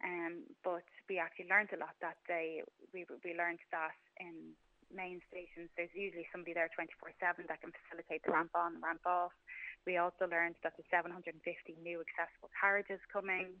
Um, 0.00 0.48
but 0.64 0.86
we 1.08 1.20
actually 1.20 1.52
learned 1.52 1.76
a 1.76 1.80
lot 1.80 1.92
that 2.00 2.16
day. 2.24 2.64
We 2.92 3.04
we 3.20 3.36
learned 3.36 3.60
that 3.68 3.96
in 4.16 4.56
main 4.88 5.20
stations, 5.28 5.68
there's 5.76 5.92
usually 5.92 6.24
somebody 6.32 6.56
there 6.56 6.72
24/7 6.72 7.46
that 7.52 7.60
can 7.60 7.72
facilitate 7.84 8.24
the 8.24 8.32
ramp 8.32 8.56
on, 8.56 8.80
ramp 8.80 9.04
off. 9.04 9.36
We 9.84 10.00
also 10.00 10.24
learned 10.24 10.56
that 10.64 10.72
the 10.80 10.84
750 10.88 11.36
new 11.84 12.00
accessible 12.00 12.48
carriages 12.56 13.00
coming 13.12 13.60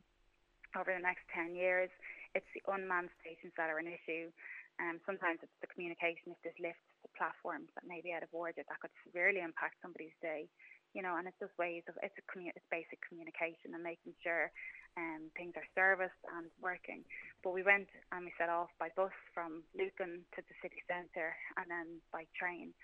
over 0.72 0.92
the 0.92 1.04
next 1.04 1.28
10 1.36 1.52
years 1.54 1.92
it's 2.34 2.46
the 2.54 2.62
unmanned 2.70 3.10
stations 3.22 3.54
that 3.58 3.70
are 3.70 3.82
an 3.82 3.90
issue. 3.90 4.30
Um, 4.78 5.02
sometimes 5.04 5.42
it's 5.42 5.60
the 5.60 5.68
communication, 5.68 6.32
if 6.32 6.40
there's 6.40 6.56
lifts, 6.62 6.86
the 7.02 7.12
platforms 7.18 7.68
that 7.76 7.84
may 7.84 8.00
be 8.00 8.14
out 8.14 8.24
of 8.24 8.32
order, 8.32 8.62
that 8.62 8.80
could 8.80 8.94
severely 9.04 9.42
impact 9.42 9.76
somebody's 9.82 10.14
day. 10.22 10.48
You 10.92 11.02
know, 11.02 11.14
and 11.14 11.28
it's 11.30 11.38
just 11.38 11.54
ways 11.58 11.86
of 11.86 11.94
it's 12.02 12.16
a 12.18 12.24
commu- 12.26 12.50
it's 12.54 12.66
basic 12.70 12.98
communication 13.06 13.74
and 13.74 13.82
making 13.82 14.14
sure 14.22 14.50
um, 14.98 15.30
things 15.38 15.54
are 15.54 15.68
serviced 15.78 16.18
and 16.34 16.50
working. 16.58 17.06
But 17.46 17.54
we 17.54 17.62
went 17.62 17.86
and 18.10 18.26
we 18.26 18.32
set 18.34 18.50
off 18.50 18.74
by 18.78 18.90
bus 18.98 19.14
from 19.32 19.62
Lucan 19.78 20.26
to 20.34 20.40
the 20.42 20.56
city 20.58 20.82
centre 20.90 21.38
and 21.56 21.70
then 21.70 22.02
by 22.10 22.26
train, 22.34 22.74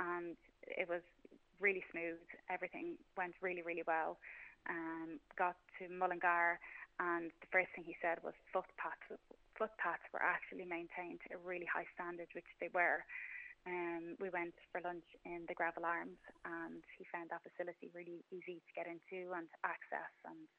and 0.00 0.36
it 0.64 0.88
was 0.88 1.04
really 1.60 1.84
smooth. 1.92 2.20
Everything 2.48 2.96
went 3.16 3.36
really 3.44 3.62
really 3.62 3.84
well. 3.86 4.16
Um, 4.70 5.18
got 5.36 5.58
to 5.82 5.90
Mullingar 5.90 6.56
and 7.00 7.34
the 7.40 7.50
first 7.50 7.74
thing 7.74 7.82
he 7.82 7.96
said 7.98 8.22
was 8.22 8.36
footpaths 8.52 9.10
footpaths 9.56 10.04
were 10.12 10.22
actually 10.22 10.64
maintained 10.64 11.20
to 11.22 11.36
a 11.36 11.44
really 11.44 11.68
high 11.68 11.86
standard, 11.94 12.28
which 12.34 12.48
they 12.58 12.70
were. 12.72 13.04
Um, 13.62 14.18
we 14.18 14.26
went 14.30 14.58
for 14.74 14.82
lunch 14.82 15.06
in 15.22 15.46
the 15.46 15.54
Greville 15.54 15.86
Arms, 15.86 16.18
and 16.42 16.82
he 16.98 17.06
found 17.14 17.30
that 17.30 17.46
facility 17.46 17.94
really 17.94 18.26
easy 18.34 18.58
to 18.58 18.72
get 18.74 18.90
into 18.90 19.30
and 19.30 19.46
access, 19.62 20.10
and 20.26 20.50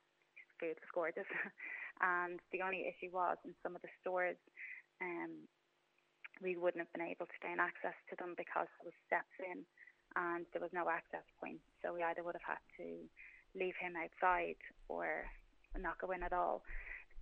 food 0.55 0.79
was 0.79 0.95
gorgeous. 0.95 1.27
and 1.99 2.39
the 2.55 2.63
only 2.63 2.87
issue 2.87 3.11
was 3.11 3.35
in 3.43 3.51
some 3.59 3.75
of 3.75 3.83
the 3.83 3.91
stores, 3.99 4.39
um, 5.03 5.43
we 6.39 6.55
wouldn't 6.55 6.79
have 6.79 6.95
been 6.95 7.05
able 7.05 7.27
to 7.27 7.43
gain 7.43 7.59
access 7.59 7.95
to 8.07 8.15
them 8.15 8.39
because 8.39 8.71
there 8.79 8.87
was 8.87 8.97
steps 9.03 9.35
in, 9.43 9.67
and 10.15 10.47
there 10.55 10.63
was 10.63 10.71
no 10.71 10.87
access 10.87 11.27
point. 11.43 11.59
So 11.83 11.91
we 11.91 12.07
either 12.07 12.23
would 12.23 12.39
have 12.39 12.55
had 12.55 12.63
to 12.79 13.03
leave 13.51 13.75
him 13.75 13.99
outside 13.99 14.57
or 14.87 15.27
not 15.75 15.99
go 15.99 16.11
in 16.15 16.23
at 16.23 16.33
all. 16.33 16.63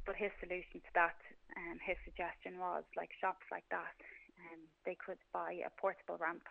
But 0.06 0.18
his 0.18 0.34
solution 0.42 0.82
to 0.82 0.92
that, 0.98 1.18
um, 1.58 1.78
his 1.82 1.98
suggestion 2.06 2.58
was 2.58 2.86
like 2.98 3.14
shops 3.22 3.46
like 3.52 3.68
that, 3.70 3.94
um, 4.50 4.62
they 4.86 4.98
could 4.98 5.22
buy 5.34 5.62
a 5.62 5.72
portable 5.78 6.18
ramp 6.18 6.46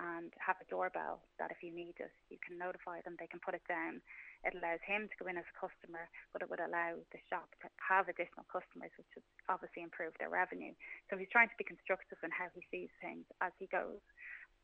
and 0.00 0.32
have 0.40 0.56
a 0.56 0.70
doorbell 0.72 1.20
that 1.36 1.52
if 1.52 1.60
you 1.60 1.68
need 1.68 2.00
it, 2.00 2.14
you 2.32 2.40
can 2.40 2.56
notify 2.56 3.04
them, 3.04 3.16
they 3.20 3.28
can 3.28 3.44
put 3.44 3.52
it 3.52 3.64
down. 3.68 4.00
It 4.40 4.56
allows 4.56 4.80
him 4.82 5.06
to 5.06 5.18
go 5.20 5.28
in 5.28 5.36
as 5.36 5.46
a 5.46 5.60
customer, 5.60 6.08
but 6.32 6.40
it 6.40 6.48
would 6.48 6.64
allow 6.64 6.96
the 7.12 7.20
shop 7.28 7.52
to 7.60 7.68
have 7.76 8.08
additional 8.08 8.48
customers, 8.48 8.90
which 8.96 9.12
would 9.14 9.28
obviously 9.52 9.84
improve 9.84 10.16
their 10.16 10.32
revenue. 10.32 10.72
So 11.12 11.20
he's 11.20 11.30
trying 11.30 11.52
to 11.52 11.60
be 11.60 11.68
constructive 11.68 12.18
in 12.24 12.32
how 12.32 12.48
he 12.56 12.64
sees 12.72 12.90
things 13.04 13.28
as 13.44 13.52
he 13.60 13.68
goes. 13.68 14.00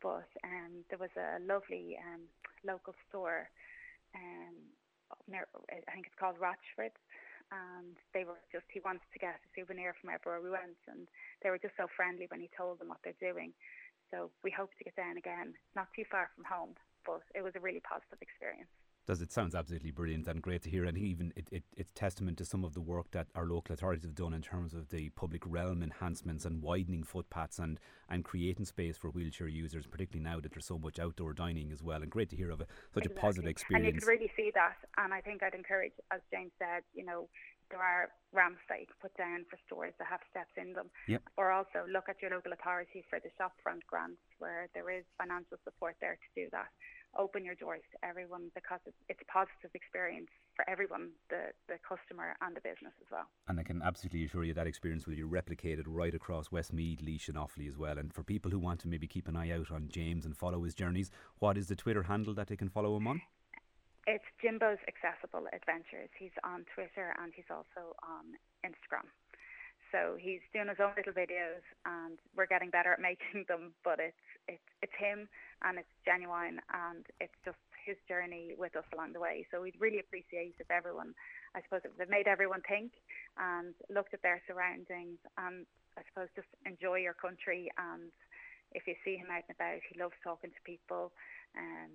But 0.00 0.30
um, 0.42 0.82
there 0.88 0.98
was 0.98 1.12
a 1.14 1.38
lovely 1.44 2.00
um, 2.00 2.24
local 2.64 2.96
store 3.06 3.52
um, 4.16 4.56
I 5.32 5.92
think 5.92 6.06
it's 6.06 6.20
called 6.20 6.36
Rochford, 6.40 6.92
and 7.50 7.96
they 8.12 8.24
were 8.24 8.40
just 8.52 8.66
he 8.72 8.80
wanted 8.84 9.06
to 9.12 9.18
get 9.18 9.40
a 9.40 9.48
souvenir 9.56 9.94
from 10.00 10.10
everywhere 10.10 10.40
we 10.40 10.50
went, 10.50 10.78
and 10.88 11.08
they 11.42 11.50
were 11.50 11.60
just 11.60 11.76
so 11.76 11.86
friendly 11.96 12.26
when 12.28 12.40
he 12.40 12.50
told 12.56 12.78
them 12.78 12.88
what 12.88 13.02
they're 13.02 13.18
doing. 13.20 13.52
So 14.10 14.30
we 14.42 14.50
hope 14.50 14.70
to 14.78 14.84
get 14.84 14.96
down 14.96 15.16
again. 15.16 15.52
Not 15.76 15.88
too 15.94 16.04
far 16.10 16.30
from 16.34 16.44
home, 16.44 16.72
but 17.04 17.22
it 17.34 17.42
was 17.42 17.52
a 17.56 17.60
really 17.60 17.84
positive 17.84 18.20
experience 18.20 18.72
does 19.08 19.22
it 19.22 19.32
sounds 19.32 19.54
absolutely 19.54 19.90
brilliant 19.90 20.28
and 20.28 20.42
great 20.42 20.62
to 20.62 20.68
hear 20.68 20.84
and 20.84 20.98
even 20.98 21.32
it, 21.34 21.48
it, 21.50 21.64
it's 21.74 21.90
testament 21.92 22.36
to 22.36 22.44
some 22.44 22.62
of 22.62 22.74
the 22.74 22.80
work 22.80 23.10
that 23.10 23.26
our 23.34 23.46
local 23.46 23.72
authorities 23.72 24.04
have 24.04 24.14
done 24.14 24.34
in 24.34 24.42
terms 24.42 24.74
of 24.74 24.90
the 24.90 25.08
public 25.10 25.42
realm 25.46 25.82
enhancements 25.82 26.44
and 26.44 26.62
widening 26.62 27.02
footpaths 27.02 27.58
and 27.58 27.80
and 28.10 28.22
creating 28.22 28.66
space 28.66 28.98
for 28.98 29.08
wheelchair 29.08 29.48
users 29.48 29.86
particularly 29.86 30.22
now 30.22 30.38
that 30.38 30.52
there's 30.52 30.66
so 30.66 30.78
much 30.78 30.98
outdoor 30.98 31.32
dining 31.32 31.72
as 31.72 31.82
well 31.82 32.02
and 32.02 32.10
great 32.10 32.28
to 32.28 32.36
hear 32.36 32.50
of 32.50 32.60
a, 32.60 32.66
such 32.92 33.06
exactly. 33.06 33.18
a 33.18 33.20
positive 33.20 33.48
experience 33.48 33.86
and 33.86 33.94
you 33.94 34.00
can 34.00 34.08
really 34.08 34.30
see 34.36 34.50
that 34.54 34.76
and 34.98 35.14
I 35.14 35.22
think 35.22 35.42
I'd 35.42 35.54
encourage 35.54 35.94
as 36.12 36.20
James 36.30 36.52
said 36.58 36.82
you 36.92 37.06
know 37.06 37.28
there 37.70 37.80
are 37.80 38.08
ramps 38.32 38.64
that 38.68 38.80
you 38.80 38.88
can 38.88 38.96
put 39.00 39.16
down 39.16 39.44
for 39.48 39.60
stores 39.68 39.92
that 40.00 40.08
have 40.08 40.24
steps 40.32 40.56
in 40.56 40.72
them. 40.72 40.88
Yep. 41.06 41.20
Or 41.36 41.52
also 41.52 41.84
look 41.84 42.08
at 42.08 42.16
your 42.24 42.32
local 42.32 42.56
authority 42.56 43.04
for 43.12 43.20
the 43.20 43.28
shopfront 43.36 43.84
grants 43.84 44.24
where 44.38 44.72
there 44.72 44.88
is 44.88 45.04
financial 45.20 45.60
support 45.64 45.96
there 46.00 46.16
to 46.16 46.30
do 46.32 46.48
that 46.52 46.72
open 47.16 47.44
your 47.44 47.54
doors 47.54 47.82
to 47.92 48.08
everyone 48.08 48.50
because 48.54 48.80
it's, 48.86 48.96
it's 49.08 49.20
a 49.22 49.32
positive 49.32 49.70
experience 49.74 50.28
for 50.54 50.68
everyone, 50.68 51.10
the, 51.30 51.54
the 51.68 51.78
customer 51.86 52.36
and 52.40 52.56
the 52.56 52.60
business 52.60 52.92
as 53.00 53.06
well. 53.10 53.26
And 53.48 53.58
I 53.58 53.62
can 53.62 53.80
absolutely 53.82 54.24
assure 54.24 54.44
you 54.44 54.54
that 54.54 54.66
experience 54.66 55.06
will 55.06 55.14
be 55.14 55.22
replicated 55.22 55.84
right 55.86 56.14
across 56.14 56.50
Westmeath, 56.52 57.00
Laois 57.00 57.28
and 57.28 57.36
Offaly 57.36 57.68
as 57.68 57.78
well. 57.78 57.98
And 57.98 58.12
for 58.12 58.22
people 58.22 58.50
who 58.50 58.58
want 58.58 58.80
to 58.80 58.88
maybe 58.88 59.06
keep 59.06 59.28
an 59.28 59.36
eye 59.36 59.52
out 59.52 59.70
on 59.70 59.88
James 59.88 60.26
and 60.26 60.36
follow 60.36 60.64
his 60.64 60.74
journeys, 60.74 61.10
what 61.38 61.56
is 61.56 61.68
the 61.68 61.76
Twitter 61.76 62.02
handle 62.04 62.34
that 62.34 62.48
they 62.48 62.56
can 62.56 62.68
follow 62.68 62.96
him 62.96 63.06
on? 63.06 63.22
It's 64.06 64.24
Jimbo's 64.40 64.80
Accessible 64.88 65.46
Adventures. 65.52 66.08
He's 66.18 66.32
on 66.42 66.64
Twitter 66.74 67.14
and 67.20 67.32
he's 67.36 67.50
also 67.50 67.92
on 68.00 68.40
Instagram. 68.64 69.04
So 69.92 70.16
he's 70.18 70.44
doing 70.52 70.68
his 70.68 70.80
own 70.80 70.92
little 70.96 71.12
videos, 71.12 71.64
and 71.86 72.18
we're 72.36 72.50
getting 72.50 72.70
better 72.70 72.92
at 72.92 73.00
making 73.10 73.44
them. 73.48 73.72
But 73.84 74.00
it's 74.00 74.26
it's 74.46 74.68
it's 74.82 74.96
him, 74.98 75.28
and 75.62 75.78
it's 75.78 75.94
genuine, 76.04 76.60
and 76.72 77.04
it's 77.20 77.36
just 77.44 77.58
his 77.84 77.96
journey 78.06 78.52
with 78.58 78.76
us 78.76 78.84
along 78.92 79.12
the 79.12 79.20
way. 79.20 79.46
So 79.50 79.62
we'd 79.62 79.80
really 79.80 79.98
appreciate 80.00 80.60
if 80.60 80.70
everyone, 80.70 81.14
I 81.56 81.64
suppose, 81.64 81.80
if 81.84 81.96
they've 81.96 82.08
made 82.08 82.28
everyone 82.28 82.60
think 82.68 82.92
and 83.40 83.72
looked 83.88 84.12
at 84.12 84.20
their 84.20 84.42
surroundings, 84.46 85.16
and 85.40 85.64
I 85.96 86.02
suppose 86.12 86.28
just 86.36 86.52
enjoy 86.68 87.00
your 87.00 87.16
country. 87.16 87.72
And 87.80 88.12
if 88.76 88.84
you 88.86 88.94
see 89.04 89.16
him 89.16 89.32
out 89.32 89.48
and 89.48 89.56
about, 89.56 89.80
he 89.88 89.96
loves 89.96 90.14
talking 90.22 90.52
to 90.52 90.68
people. 90.68 91.12
Um, 91.56 91.90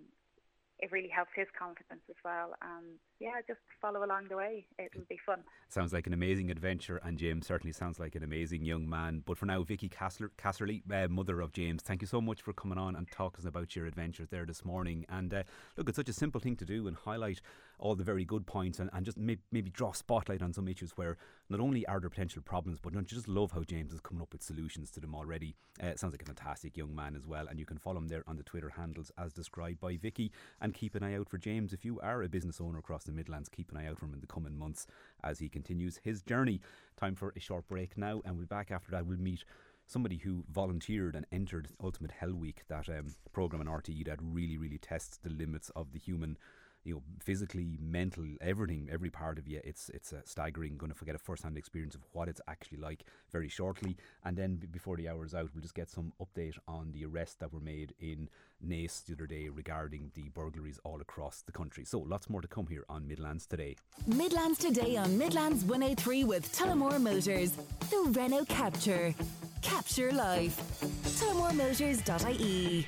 it 0.83 0.91
really 0.91 1.07
helps 1.07 1.31
his 1.33 1.47
confidence 1.57 2.01
as 2.09 2.17
well. 2.25 2.53
And 2.61 2.99
yeah, 3.21 3.39
just 3.47 3.61
follow 3.81 4.03
along 4.03 4.25
the 4.29 4.35
way. 4.35 4.65
It'll 4.77 5.07
be 5.07 5.17
fun. 5.25 5.39
Sounds 5.69 5.93
like 5.93 6.07
an 6.07 6.13
amazing 6.13 6.51
adventure, 6.51 6.97
and 6.97 7.17
James 7.17 7.47
certainly 7.47 7.71
sounds 7.71 7.99
like 7.99 8.15
an 8.15 8.23
amazing 8.23 8.65
young 8.65 8.89
man. 8.89 9.23
But 9.25 9.37
for 9.37 9.45
now, 9.45 9.63
Vicky 9.63 9.87
Casser- 9.87 10.31
Casserly, 10.37 10.81
uh, 10.91 11.07
mother 11.07 11.39
of 11.39 11.53
James, 11.53 11.81
thank 11.81 12.01
you 12.01 12.07
so 12.07 12.19
much 12.19 12.41
for 12.41 12.51
coming 12.51 12.77
on 12.77 12.97
and 12.97 13.09
talking 13.09 13.47
about 13.47 13.77
your 13.77 13.85
adventures 13.85 14.27
there 14.29 14.45
this 14.45 14.65
morning. 14.65 15.05
And 15.07 15.33
uh, 15.33 15.43
look, 15.77 15.87
it's 15.87 15.95
such 15.95 16.09
a 16.09 16.13
simple 16.13 16.41
thing 16.41 16.57
to 16.57 16.65
do 16.65 16.85
and 16.85 16.97
highlight 16.97 17.39
all 17.83 17.95
the 17.95 18.03
very 18.03 18.23
good 18.23 18.47
points 18.47 18.79
and, 18.79 18.89
and 18.93 19.05
just 19.05 19.17
may- 19.17 19.37
maybe 19.51 19.69
draw 19.69 19.91
spotlight 19.91 20.41
on 20.41 20.53
some 20.53 20.69
issues 20.69 20.91
where 20.91 21.17
not 21.49 21.59
only 21.59 21.85
are 21.85 21.99
there 21.99 22.09
potential 22.09 22.41
problems, 22.41 22.79
but 22.79 22.93
don't 22.93 23.11
you 23.11 23.15
just 23.15 23.27
love 23.27 23.51
how 23.51 23.61
James 23.61 23.91
is 23.91 23.99
coming 23.99 24.21
up 24.21 24.31
with 24.31 24.41
solutions 24.41 24.89
to 24.89 25.01
them 25.01 25.13
already. 25.13 25.53
Uh, 25.81 25.93
sounds 25.97 26.13
like 26.13 26.21
a 26.21 26.25
fantastic 26.25 26.77
young 26.77 26.95
man 26.95 27.13
as 27.13 27.27
well, 27.27 27.45
and 27.45 27.59
you 27.59 27.65
can 27.65 27.77
follow 27.77 27.97
him 27.97 28.07
there 28.07 28.23
on 28.25 28.37
the 28.37 28.43
Twitter 28.43 28.69
handles 28.69 29.11
as 29.17 29.33
described 29.33 29.81
by 29.81 29.97
Vicky. 29.97 30.31
And 30.61 30.73
keep 30.73 30.95
an 30.95 31.03
eye 31.03 31.15
out 31.15 31.27
for 31.27 31.37
James 31.37 31.73
if 31.73 31.83
you 31.83 31.99
are 31.99 32.23
a 32.23 32.29
business 32.29 32.61
owner 32.61 32.79
across 32.79 33.03
the 33.03 33.11
Midlands. 33.11 33.49
Keep 33.49 33.71
an 33.71 33.77
eye 33.77 33.87
out 33.87 33.99
for 33.99 34.05
him 34.05 34.13
in 34.13 34.21
the 34.21 34.27
coming 34.27 34.57
months 34.57 34.87
as 35.21 35.39
he 35.39 35.49
continues 35.49 35.99
his 36.03 36.21
journey. 36.21 36.61
Time 36.97 37.15
for 37.15 37.33
a 37.35 37.41
short 37.41 37.67
break 37.67 37.97
now, 37.97 38.21
and 38.23 38.35
we'll 38.37 38.45
be 38.45 38.55
back 38.55 38.71
after 38.71 38.91
that. 38.91 39.05
We'll 39.05 39.17
meet 39.17 39.43
somebody 39.85 40.19
who 40.19 40.45
volunteered 40.49 41.15
and 41.17 41.25
entered 41.33 41.67
Ultimate 41.83 42.11
Hell 42.11 42.33
Week, 42.33 42.61
that 42.69 42.87
um, 42.87 43.13
program 43.33 43.61
in 43.61 43.67
RTE 43.67 44.05
that 44.05 44.19
really, 44.21 44.57
really 44.57 44.77
tests 44.77 45.17
the 45.17 45.29
limits 45.29 45.69
of 45.75 45.91
the 45.91 45.99
human 45.99 46.37
you 46.83 46.95
know, 46.95 47.01
physically, 47.19 47.77
mental, 47.81 48.25
everything, 48.41 48.89
every 48.91 49.09
part 49.09 49.37
of 49.37 49.47
you. 49.47 49.61
It's 49.63 49.89
it's 49.89 50.11
a 50.11 50.21
staggering. 50.25 50.77
Going 50.77 50.91
to 50.91 50.97
forget 50.97 51.15
a 51.15 51.19
first-hand 51.19 51.57
experience 51.57 51.95
of 51.95 52.01
what 52.11 52.27
it's 52.27 52.41
actually 52.47 52.79
like 52.79 53.03
very 53.31 53.47
shortly, 53.49 53.95
and 54.23 54.35
then 54.37 54.55
b- 54.55 54.67
before 54.67 54.97
the 54.97 55.07
hour 55.09 55.25
is 55.25 55.33
out, 55.33 55.49
we'll 55.53 55.61
just 55.61 55.75
get 55.75 55.89
some 55.89 56.13
update 56.21 56.57
on 56.67 56.91
the 56.91 57.05
arrests 57.05 57.35
that 57.35 57.53
were 57.53 57.59
made 57.59 57.93
in 57.99 58.29
Naas 58.65 59.05
the 59.05 59.13
other 59.13 59.27
day 59.27 59.49
regarding 59.49 60.11
the 60.15 60.29
burglaries 60.29 60.79
all 60.83 61.01
across 61.01 61.41
the 61.41 61.51
country. 61.51 61.85
So 61.85 61.99
lots 61.99 62.29
more 62.29 62.41
to 62.41 62.47
come 62.47 62.67
here 62.67 62.85
on 62.89 63.07
Midlands 63.07 63.45
today. 63.45 63.75
Midlands 64.07 64.59
today 64.59 64.97
on 64.97 65.17
Midlands 65.17 65.63
103 65.65 66.23
with 66.23 66.53
Tullamore 66.55 66.99
Motors. 67.01 67.51
The 67.89 68.11
Renault 68.11 68.45
Captur. 68.45 69.13
Capture 69.61 70.11
life. 70.11 70.59
TullamoreMotors.ie. 71.03 72.87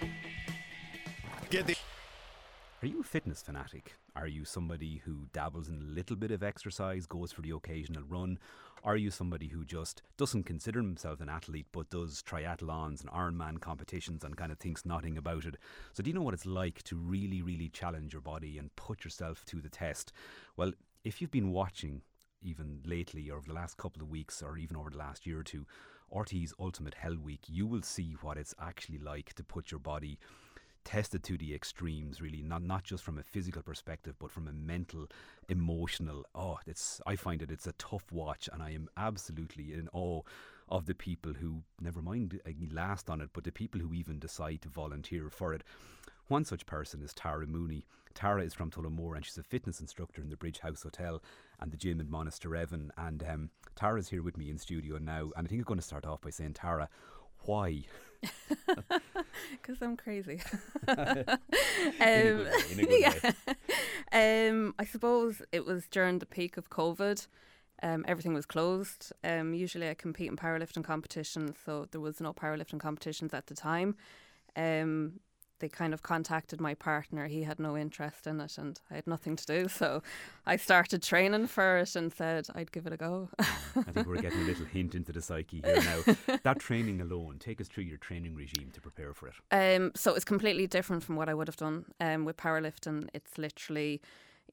Get 1.49 1.67
the 1.67 1.75
Are 2.81 2.87
you 2.87 2.99
a 2.99 3.03
fitness 3.03 3.41
fanatic? 3.41 3.95
Are 4.17 4.27
you 4.27 4.43
somebody 4.43 5.01
who 5.05 5.27
dabbles 5.31 5.69
in 5.69 5.81
a 5.81 5.93
little 5.93 6.17
bit 6.17 6.29
of 6.29 6.43
exercise, 6.43 7.05
goes 7.05 7.31
for 7.31 7.41
the 7.41 7.51
occasional 7.51 8.03
run? 8.03 8.37
Are 8.83 8.97
you 8.97 9.11
somebody 9.11 9.47
who 9.47 9.63
just 9.63 10.01
doesn't 10.17 10.43
consider 10.43 10.81
himself 10.81 11.21
an 11.21 11.29
athlete 11.29 11.67
but 11.71 11.89
does 11.89 12.21
triathlons 12.21 12.99
and 12.99 13.09
Ironman 13.11 13.61
competitions 13.61 14.25
and 14.25 14.35
kind 14.35 14.51
of 14.51 14.59
thinks 14.59 14.85
nothing 14.85 15.17
about 15.17 15.45
it? 15.45 15.55
So, 15.93 16.03
do 16.03 16.09
you 16.09 16.13
know 16.13 16.21
what 16.21 16.33
it's 16.33 16.45
like 16.45 16.83
to 16.83 16.97
really, 16.97 17.41
really 17.41 17.69
challenge 17.69 18.11
your 18.11 18.21
body 18.21 18.57
and 18.57 18.75
put 18.75 19.05
yourself 19.05 19.45
to 19.45 19.61
the 19.61 19.69
test? 19.69 20.11
Well, 20.57 20.73
if 21.05 21.21
you've 21.21 21.31
been 21.31 21.53
watching 21.53 22.01
even 22.43 22.81
lately 22.85 23.29
or 23.29 23.37
over 23.37 23.47
the 23.47 23.53
last 23.53 23.77
couple 23.77 24.03
of 24.03 24.09
weeks 24.09 24.43
or 24.43 24.57
even 24.57 24.75
over 24.75 24.89
the 24.89 24.97
last 24.97 25.25
year 25.25 25.39
or 25.39 25.43
two, 25.43 25.65
RTE's 26.13 26.53
Ultimate 26.59 26.95
Hell 26.95 27.17
Week, 27.23 27.45
you 27.47 27.65
will 27.65 27.83
see 27.83 28.17
what 28.21 28.37
it's 28.37 28.53
actually 28.61 28.99
like 28.99 29.33
to 29.35 29.43
put 29.45 29.71
your 29.71 29.79
body 29.79 30.19
tested 30.85 31.23
to 31.23 31.37
the 31.37 31.53
extremes 31.53 32.21
really 32.21 32.41
not 32.41 32.63
not 32.63 32.83
just 32.83 33.03
from 33.03 33.17
a 33.17 33.23
physical 33.23 33.61
perspective 33.61 34.15
but 34.19 34.31
from 34.31 34.47
a 34.47 34.53
mental 34.53 35.07
emotional 35.49 36.23
oh 36.35 36.57
it's 36.65 37.01
i 37.05 37.15
find 37.15 37.41
it 37.41 37.51
it's 37.51 37.67
a 37.67 37.73
tough 37.73 38.11
watch 38.11 38.47
and 38.53 38.61
i 38.61 38.69
am 38.69 38.87
absolutely 38.95 39.73
in 39.73 39.89
awe 39.93 40.21
of 40.69 40.85
the 40.85 40.95
people 40.95 41.33
who 41.33 41.61
never 41.81 42.01
mind 42.01 42.39
last 42.71 43.09
on 43.09 43.19
it 43.19 43.29
but 43.33 43.43
the 43.43 43.51
people 43.51 43.81
who 43.81 43.93
even 43.93 44.19
decide 44.19 44.61
to 44.61 44.69
volunteer 44.69 45.29
for 45.29 45.53
it 45.53 45.63
one 46.27 46.43
such 46.43 46.65
person 46.65 47.03
is 47.03 47.13
Tara 47.13 47.45
Mooney. 47.45 47.85
Tara 48.15 48.43
is 48.43 48.53
from 48.53 48.71
Tullamore 48.71 49.15
and 49.15 49.25
she's 49.25 49.37
a 49.37 49.43
fitness 49.43 49.79
instructor 49.79 50.21
in 50.21 50.29
the 50.29 50.37
Bridge 50.37 50.59
House 50.59 50.81
Hotel 50.81 51.21
and 51.59 51.71
the 51.71 51.77
gym 51.77 51.99
in 51.99 52.07
Monasterevin. 52.07 52.89
And 52.97 53.23
um, 53.23 53.49
Tara's 53.75 54.09
here 54.09 54.23
with 54.23 54.37
me 54.37 54.49
in 54.49 54.57
studio 54.57 54.97
now. 54.97 55.31
And 55.37 55.45
I 55.45 55.49
think 55.49 55.59
I'm 55.61 55.65
going 55.65 55.79
to 55.79 55.85
start 55.85 56.05
off 56.05 56.21
by 56.21 56.31
saying, 56.31 56.53
Tara, 56.53 56.89
why? 57.45 57.83
Because 59.51 59.81
I'm 59.81 59.97
crazy. 59.97 60.41
In 60.87 60.95
a 60.97 62.23
good 62.23 62.45
way, 62.45 62.51
in 62.71 62.79
a 62.79 62.85
good 62.85 62.99
yeah. 62.99 64.49
Um, 64.49 64.73
I 64.79 64.85
suppose 64.85 65.41
it 65.51 65.65
was 65.65 65.87
during 65.87 66.19
the 66.19 66.25
peak 66.25 66.57
of 66.57 66.69
COVID. 66.69 67.27
Um, 67.83 68.05
everything 68.07 68.33
was 68.33 68.45
closed. 68.45 69.11
Um, 69.23 69.53
usually, 69.53 69.89
I 69.89 69.93
compete 69.93 70.29
in 70.29 70.37
powerlifting 70.37 70.83
competitions, 70.83 71.55
so 71.65 71.87
there 71.91 72.01
was 72.01 72.21
no 72.21 72.33
powerlifting 72.33 72.79
competitions 72.79 73.33
at 73.33 73.47
the 73.47 73.55
time. 73.55 73.95
Um, 74.55 75.19
they 75.59 75.69
kind 75.69 75.93
of 75.93 76.01
contacted 76.01 76.59
my 76.59 76.73
partner. 76.73 77.27
He 77.27 77.43
had 77.43 77.59
no 77.59 77.77
interest 77.77 78.27
in 78.27 78.41
it, 78.41 78.57
and 78.57 78.79
I 78.91 78.95
had 78.95 79.07
nothing 79.07 79.35
to 79.35 79.45
do. 79.45 79.67
So 79.75 80.01
I 80.45 80.55
started 80.55 81.03
training 81.03 81.47
for 81.47 81.77
it 81.77 81.95
and 81.95 82.11
said 82.13 82.47
I'd 82.55 82.71
give 82.71 82.87
it 82.87 82.93
a 82.93 82.97
go. 82.97 83.29
I 83.39 83.43
think 83.91 84.07
we're 84.07 84.21
getting 84.21 84.41
a 84.41 84.43
little 84.51 84.65
hint 84.65 84.95
into 84.95 85.11
the 85.11 85.21
psyche 85.21 85.61
here 85.63 85.81
now. 85.81 86.37
that 86.43 86.59
training 86.59 87.01
alone, 87.01 87.37
take 87.39 87.59
us 87.59 87.67
through 87.67 87.83
your 87.83 87.97
training 87.97 88.35
regime 88.35 88.71
to 88.73 88.81
prepare 88.81 89.13
for 89.13 89.27
it. 89.27 89.35
Um, 89.51 89.91
so 89.95 90.13
it's 90.15 90.25
completely 90.25 90.65
different 90.65 91.03
from 91.03 91.17
what 91.17 91.27
I 91.29 91.33
would 91.33 91.47
have 91.47 91.57
done 91.57 91.85
um, 91.99 92.25
with 92.25 92.37
powerlifting. 92.37 93.09
It's 93.13 93.37
literally, 93.37 94.01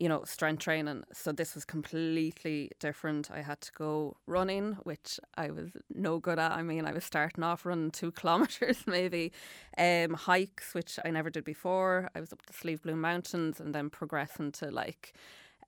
you 0.03 0.09
know, 0.09 0.25
strength 0.25 0.65
training. 0.65 1.05
So 1.13 1.31
this 1.31 1.55
was 1.55 1.65
completely 1.65 2.73
different. 2.81 3.31
I 3.31 3.41
had 3.41 3.61
to 3.61 3.71
go 3.71 4.17
running, 4.27 4.73
which 4.83 5.21
I 5.37 5.53
was 5.53 5.71
no 5.95 6.19
good 6.19 6.41
at. 6.41 6.51
I 6.51 6.65
mean, 6.65 6.87
I 6.87 6.93
was 6.93 7.05
starting 7.05 7.45
off 7.45 7.65
running 7.65 7.93
two 7.93 8.11
kilometres 8.21 8.79
maybe. 8.85 9.31
Um, 9.79 10.15
hikes, 10.15 10.75
which 10.75 10.99
I 11.05 11.11
never 11.11 11.31
did 11.31 11.45
before. 11.45 12.11
I 12.17 12.21
was 12.21 12.33
up 12.33 12.45
the 12.47 12.53
Slieve 12.53 12.83
Bloom 12.83 13.01
Mountains 13.01 13.61
and 13.61 13.73
then 13.73 13.91
progressing 13.91 14.51
to 14.53 14.73
like 14.73 15.15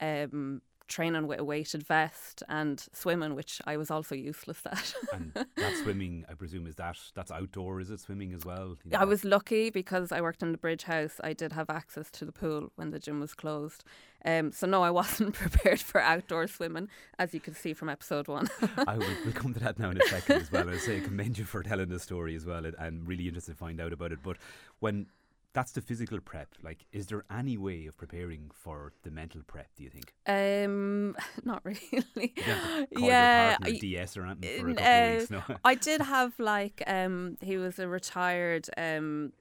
um, 0.00 0.62
training 0.88 1.26
with 1.26 1.40
a 1.40 1.44
weighted 1.44 1.82
vest 1.82 2.42
and 2.48 2.84
swimming, 2.92 3.34
which 3.34 3.60
I 3.66 3.76
was 3.76 3.90
also 3.90 4.14
useless 4.14 4.60
at. 4.66 4.94
And 5.12 5.32
that 5.34 5.76
swimming, 5.82 6.24
I 6.28 6.34
presume, 6.34 6.66
is 6.66 6.74
that 6.76 6.98
that's 7.14 7.30
outdoor? 7.30 7.80
Is 7.80 7.90
it 7.90 8.00
swimming 8.00 8.32
as 8.32 8.44
well? 8.44 8.76
You 8.84 8.92
know, 8.92 8.98
I 8.98 9.04
was 9.04 9.24
lucky 9.24 9.70
because 9.70 10.12
I 10.12 10.20
worked 10.20 10.42
in 10.42 10.52
the 10.52 10.58
bridge 10.58 10.84
house. 10.84 11.20
I 11.22 11.32
did 11.32 11.52
have 11.52 11.70
access 11.70 12.10
to 12.12 12.24
the 12.24 12.32
pool 12.32 12.72
when 12.76 12.90
the 12.90 12.98
gym 12.98 13.20
was 13.20 13.34
closed. 13.34 13.84
Um, 14.24 14.52
so 14.52 14.66
no, 14.66 14.82
I 14.82 14.90
wasn't 15.02 15.34
prepared 15.34 15.80
for 15.80 16.00
outdoor 16.00 16.46
swimming, 16.46 16.88
as 17.18 17.34
you 17.34 17.40
can 17.40 17.54
see 17.54 17.72
from 17.72 17.88
episode 17.88 18.28
one. 18.28 18.48
I 18.86 18.96
will 18.96 19.06
we'll 19.24 19.34
come 19.34 19.54
to 19.54 19.60
that 19.60 19.78
now 19.78 19.90
in 19.90 20.00
a 20.00 20.06
second 20.06 20.42
as 20.42 20.52
well. 20.52 20.68
I 20.68 20.76
say 20.78 21.00
commend 21.00 21.38
you 21.38 21.44
for 21.44 21.62
telling 21.62 21.88
the 21.88 21.98
story 22.00 22.34
as 22.34 22.46
well. 22.46 22.64
and 22.64 22.74
I'm 22.78 23.04
really 23.04 23.28
interested 23.28 23.52
to 23.52 23.58
find 23.58 23.80
out 23.80 23.92
about 23.92 24.12
it. 24.12 24.20
But 24.22 24.38
when 24.80 25.06
that's 25.54 25.72
the 25.72 25.80
physical 25.80 26.18
prep, 26.20 26.48
like, 26.62 26.84
is 26.92 27.06
there 27.06 27.24
any 27.30 27.56
way 27.56 27.86
of 27.86 27.96
preparing 27.96 28.50
for 28.52 28.92
the 29.04 29.10
mental 29.10 29.40
prep? 29.46 29.68
Do 29.76 29.84
you 29.84 29.90
think? 29.90 30.12
um, 30.26 31.16
not 31.44 31.64
really. 31.64 31.80
You 32.14 32.42
don't 32.44 32.46
have 32.46 32.88
to 32.90 32.94
call 32.96 33.08
yeah, 33.08 33.56
I- 33.62 33.78
DS 33.80 34.16
or 34.18 34.26
anything 34.26 34.60
for 34.60 34.68
a 34.68 34.74
Uh, 34.74 35.06
of 35.06 35.18
weeks. 35.20 35.30
No. 35.30 35.42
I 35.64 35.74
did 35.76 36.00
have 36.02 36.32
like 36.38 36.82
um 36.86 37.36
he 37.40 37.56
was 37.56 37.78
a 37.78 37.86
retired 37.88 38.68
um 38.76 39.32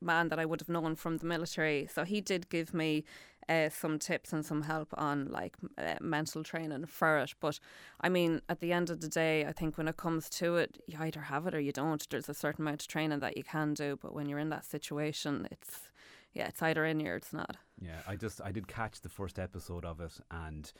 man 0.00 0.28
that 0.28 0.38
I 0.38 0.44
would 0.44 0.60
have 0.60 0.68
known 0.68 0.96
from 0.96 1.18
the 1.18 1.26
military, 1.26 1.88
so 1.94 2.04
he 2.04 2.20
did 2.20 2.48
give 2.48 2.74
me 2.74 3.04
uh, 3.48 3.68
some 3.68 3.98
tips 3.98 4.32
and 4.32 4.44
some 4.44 4.62
help 4.62 4.88
on 4.94 5.26
like 5.30 5.56
uh, 5.78 5.94
mental 6.00 6.42
training 6.42 6.86
for 6.86 7.18
it. 7.18 7.34
But 7.40 7.58
I 8.00 8.08
mean, 8.08 8.40
at 8.48 8.60
the 8.60 8.72
end 8.72 8.90
of 8.90 9.00
the 9.00 9.08
day, 9.08 9.44
I 9.46 9.52
think 9.52 9.76
when 9.78 9.88
it 9.88 9.96
comes 9.96 10.28
to 10.30 10.56
it, 10.56 10.78
you 10.86 10.98
either 11.00 11.20
have 11.22 11.46
it 11.46 11.54
or 11.54 11.60
you 11.60 11.72
don't. 11.72 12.06
There's 12.10 12.28
a 12.28 12.34
certain 12.34 12.62
amount 12.62 12.82
of 12.82 12.88
training 12.88 13.20
that 13.20 13.36
you 13.36 13.44
can 13.44 13.74
do, 13.74 13.98
but 14.00 14.14
when 14.14 14.28
you're 14.28 14.38
in 14.38 14.50
that 14.50 14.64
situation, 14.64 15.48
it's 15.50 15.90
yeah, 16.34 16.48
it's 16.48 16.62
either 16.62 16.84
in 16.84 17.00
you 17.00 17.10
or 17.10 17.16
it's 17.16 17.32
not. 17.32 17.56
Yeah, 17.80 18.00
I 18.06 18.16
just 18.16 18.40
I 18.40 18.52
did 18.52 18.68
catch 18.68 19.00
the 19.00 19.08
first 19.08 19.38
episode 19.38 19.84
of 19.84 20.00
it, 20.00 20.18
and 20.30 20.72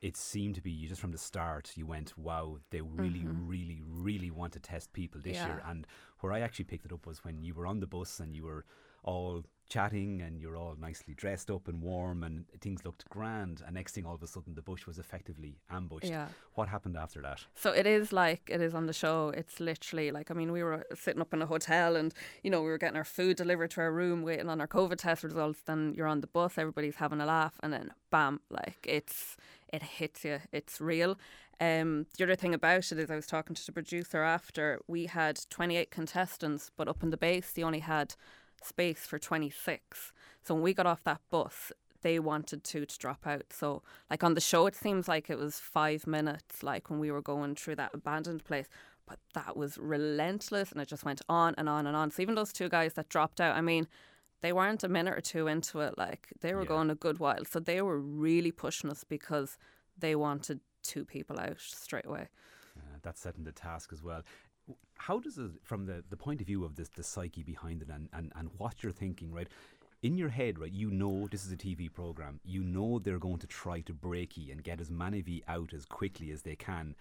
it 0.00 0.16
seemed 0.16 0.54
to 0.56 0.60
be 0.62 0.70
you 0.70 0.88
just 0.88 1.00
from 1.00 1.12
the 1.12 1.18
start. 1.18 1.72
You 1.76 1.86
went, 1.86 2.16
wow, 2.18 2.58
they 2.70 2.82
really, 2.82 3.20
Mhm. 3.20 3.48
really, 3.48 3.80
really 3.86 4.30
want 4.30 4.52
to 4.52 4.60
test 4.60 4.92
people 4.92 5.20
this 5.20 5.38
year. 5.46 5.62
And 5.66 5.86
where 6.20 6.32
I 6.32 6.40
actually 6.40 6.66
picked 6.66 6.84
it 6.84 6.92
up 6.92 7.06
was 7.06 7.24
when 7.24 7.42
you 7.42 7.54
were 7.54 7.66
on 7.66 7.80
the 7.80 7.86
bus 7.86 8.20
and 8.20 8.36
you 8.36 8.44
were 8.44 8.64
all 9.02 9.44
chatting 9.68 10.22
and 10.22 10.40
you're 10.40 10.56
all 10.56 10.76
nicely 10.78 11.14
dressed 11.14 11.50
up 11.50 11.68
and 11.68 11.80
warm 11.80 12.22
and 12.22 12.44
things 12.60 12.84
looked 12.84 13.08
grand. 13.08 13.62
And 13.64 13.74
next 13.74 13.92
thing, 13.92 14.04
all 14.06 14.14
of 14.14 14.22
a 14.22 14.26
sudden, 14.26 14.54
the 14.54 14.62
bush 14.62 14.86
was 14.86 14.98
effectively 14.98 15.58
ambushed. 15.70 16.06
Yeah. 16.06 16.28
What 16.54 16.68
happened 16.68 16.96
after 16.96 17.20
that? 17.22 17.44
So 17.54 17.72
it 17.72 17.86
is 17.86 18.12
like 18.12 18.48
it 18.52 18.60
is 18.60 18.74
on 18.74 18.86
the 18.86 18.92
show. 18.92 19.32
It's 19.36 19.60
literally 19.60 20.10
like 20.10 20.30
I 20.30 20.34
mean, 20.34 20.52
we 20.52 20.62
were 20.62 20.84
sitting 20.94 21.20
up 21.20 21.32
in 21.32 21.42
a 21.42 21.46
hotel 21.46 21.96
and 21.96 22.12
you 22.42 22.50
know 22.50 22.62
we 22.62 22.68
were 22.68 22.78
getting 22.78 22.96
our 22.96 23.04
food 23.04 23.36
delivered 23.36 23.70
to 23.72 23.80
our 23.80 23.92
room, 23.92 24.22
waiting 24.22 24.48
on 24.48 24.60
our 24.60 24.68
COVID 24.68 24.98
test 24.98 25.24
results. 25.24 25.60
Then 25.64 25.94
you're 25.96 26.06
on 26.06 26.20
the 26.20 26.26
bus, 26.26 26.58
everybody's 26.58 26.96
having 26.96 27.20
a 27.20 27.26
laugh, 27.26 27.54
and 27.62 27.72
then 27.72 27.92
bam, 28.10 28.40
like 28.50 28.78
it's 28.84 29.36
it 29.72 29.82
hits 29.82 30.24
you. 30.24 30.38
It's 30.52 30.80
real. 30.80 31.18
Um, 31.60 32.06
the 32.18 32.24
other 32.24 32.34
thing 32.34 32.54
about 32.54 32.90
it 32.90 32.98
is 32.98 33.10
I 33.10 33.16
was 33.16 33.26
talking 33.26 33.54
to 33.54 33.66
the 33.66 33.72
producer 33.72 34.22
after 34.22 34.80
we 34.88 35.06
had 35.06 35.38
28 35.50 35.90
contestants, 35.90 36.70
but 36.76 36.88
up 36.88 37.02
in 37.02 37.10
the 37.10 37.16
base 37.16 37.52
they 37.52 37.62
only 37.62 37.78
had 37.78 38.14
space 38.64 39.06
for 39.06 39.18
26. 39.18 40.12
So 40.42 40.54
when 40.54 40.62
we 40.62 40.74
got 40.74 40.86
off 40.86 41.04
that 41.04 41.20
bus, 41.30 41.72
they 42.02 42.18
wanted 42.18 42.64
to 42.64 42.84
to 42.86 42.98
drop 42.98 43.26
out. 43.26 43.46
So 43.50 43.82
like 44.10 44.22
on 44.22 44.34
the 44.34 44.40
show, 44.40 44.66
it 44.66 44.74
seems 44.74 45.08
like 45.08 45.30
it 45.30 45.38
was 45.38 45.58
five 45.58 46.06
minutes, 46.06 46.62
like 46.62 46.90
when 46.90 46.98
we 47.00 47.10
were 47.10 47.22
going 47.22 47.54
through 47.54 47.76
that 47.76 47.94
abandoned 47.94 48.44
place. 48.44 48.68
But 49.06 49.18
that 49.34 49.54
was 49.56 49.76
relentless, 49.76 50.72
and 50.72 50.80
it 50.80 50.88
just 50.88 51.04
went 51.04 51.20
on 51.28 51.54
and 51.58 51.68
on 51.68 51.86
and 51.86 51.94
on. 51.96 52.10
So 52.10 52.22
even 52.22 52.34
those 52.34 52.52
two 52.54 52.68
guys 52.70 52.94
that 52.94 53.10
dropped 53.10 53.38
out, 53.40 53.54
I 53.54 53.60
mean, 53.60 53.86
they 54.40 54.52
weren't 54.52 54.82
a 54.84 54.88
minute 54.88 55.14
or 55.16 55.20
two 55.20 55.46
into 55.46 55.80
it. 55.80 55.96
Like 55.98 56.28
they 56.40 56.54
were 56.54 56.62
Yeah. 56.62 56.68
going 56.68 56.90
a 56.90 56.94
good 56.94 57.18
while. 57.18 57.44
So 57.44 57.60
they 57.60 57.82
were 57.82 57.98
really 58.00 58.50
pushing 58.52 58.90
us 58.90 59.04
because 59.04 59.58
they 59.98 60.14
wanted 60.14 60.60
two 60.82 61.04
people 61.04 61.38
out 61.38 61.60
straight 61.60 62.06
away. 62.06 62.28
Uh, 62.76 62.98
that's 63.02 63.20
setting 63.20 63.44
the 63.44 63.52
task 63.52 63.90
as 63.92 64.02
well. 64.02 64.22
How 64.96 65.18
does 65.18 65.38
it, 65.38 65.50
from 65.62 65.86
the, 65.86 66.02
the 66.08 66.16
point 66.16 66.40
of 66.40 66.46
view 66.46 66.64
of 66.64 66.76
this, 66.76 66.88
the 66.88 67.02
psyche 67.02 67.42
behind 67.42 67.82
it 67.82 67.88
and, 67.88 68.08
and, 68.12 68.32
and 68.36 68.48
what 68.56 68.82
you're 68.82 68.92
thinking, 68.92 69.32
right? 69.32 69.48
In 70.02 70.16
your 70.18 70.28
head, 70.28 70.58
right, 70.58 70.72
you 70.72 70.90
know 70.90 71.28
this 71.30 71.44
is 71.46 71.52
a 71.52 71.56
TV 71.56 71.92
program. 71.92 72.40
You 72.44 72.62
know 72.62 72.98
they're 72.98 73.18
going 73.18 73.38
to 73.38 73.46
try 73.46 73.80
to 73.80 73.94
break 73.94 74.36
you 74.36 74.52
and 74.52 74.62
get 74.62 74.80
as 74.80 74.90
many 74.90 75.20
of 75.20 75.28
you 75.28 75.40
out 75.48 75.72
as 75.72 75.86
quickly 75.86 76.30
as 76.30 76.42
they 76.42 76.56
can. 76.56 76.94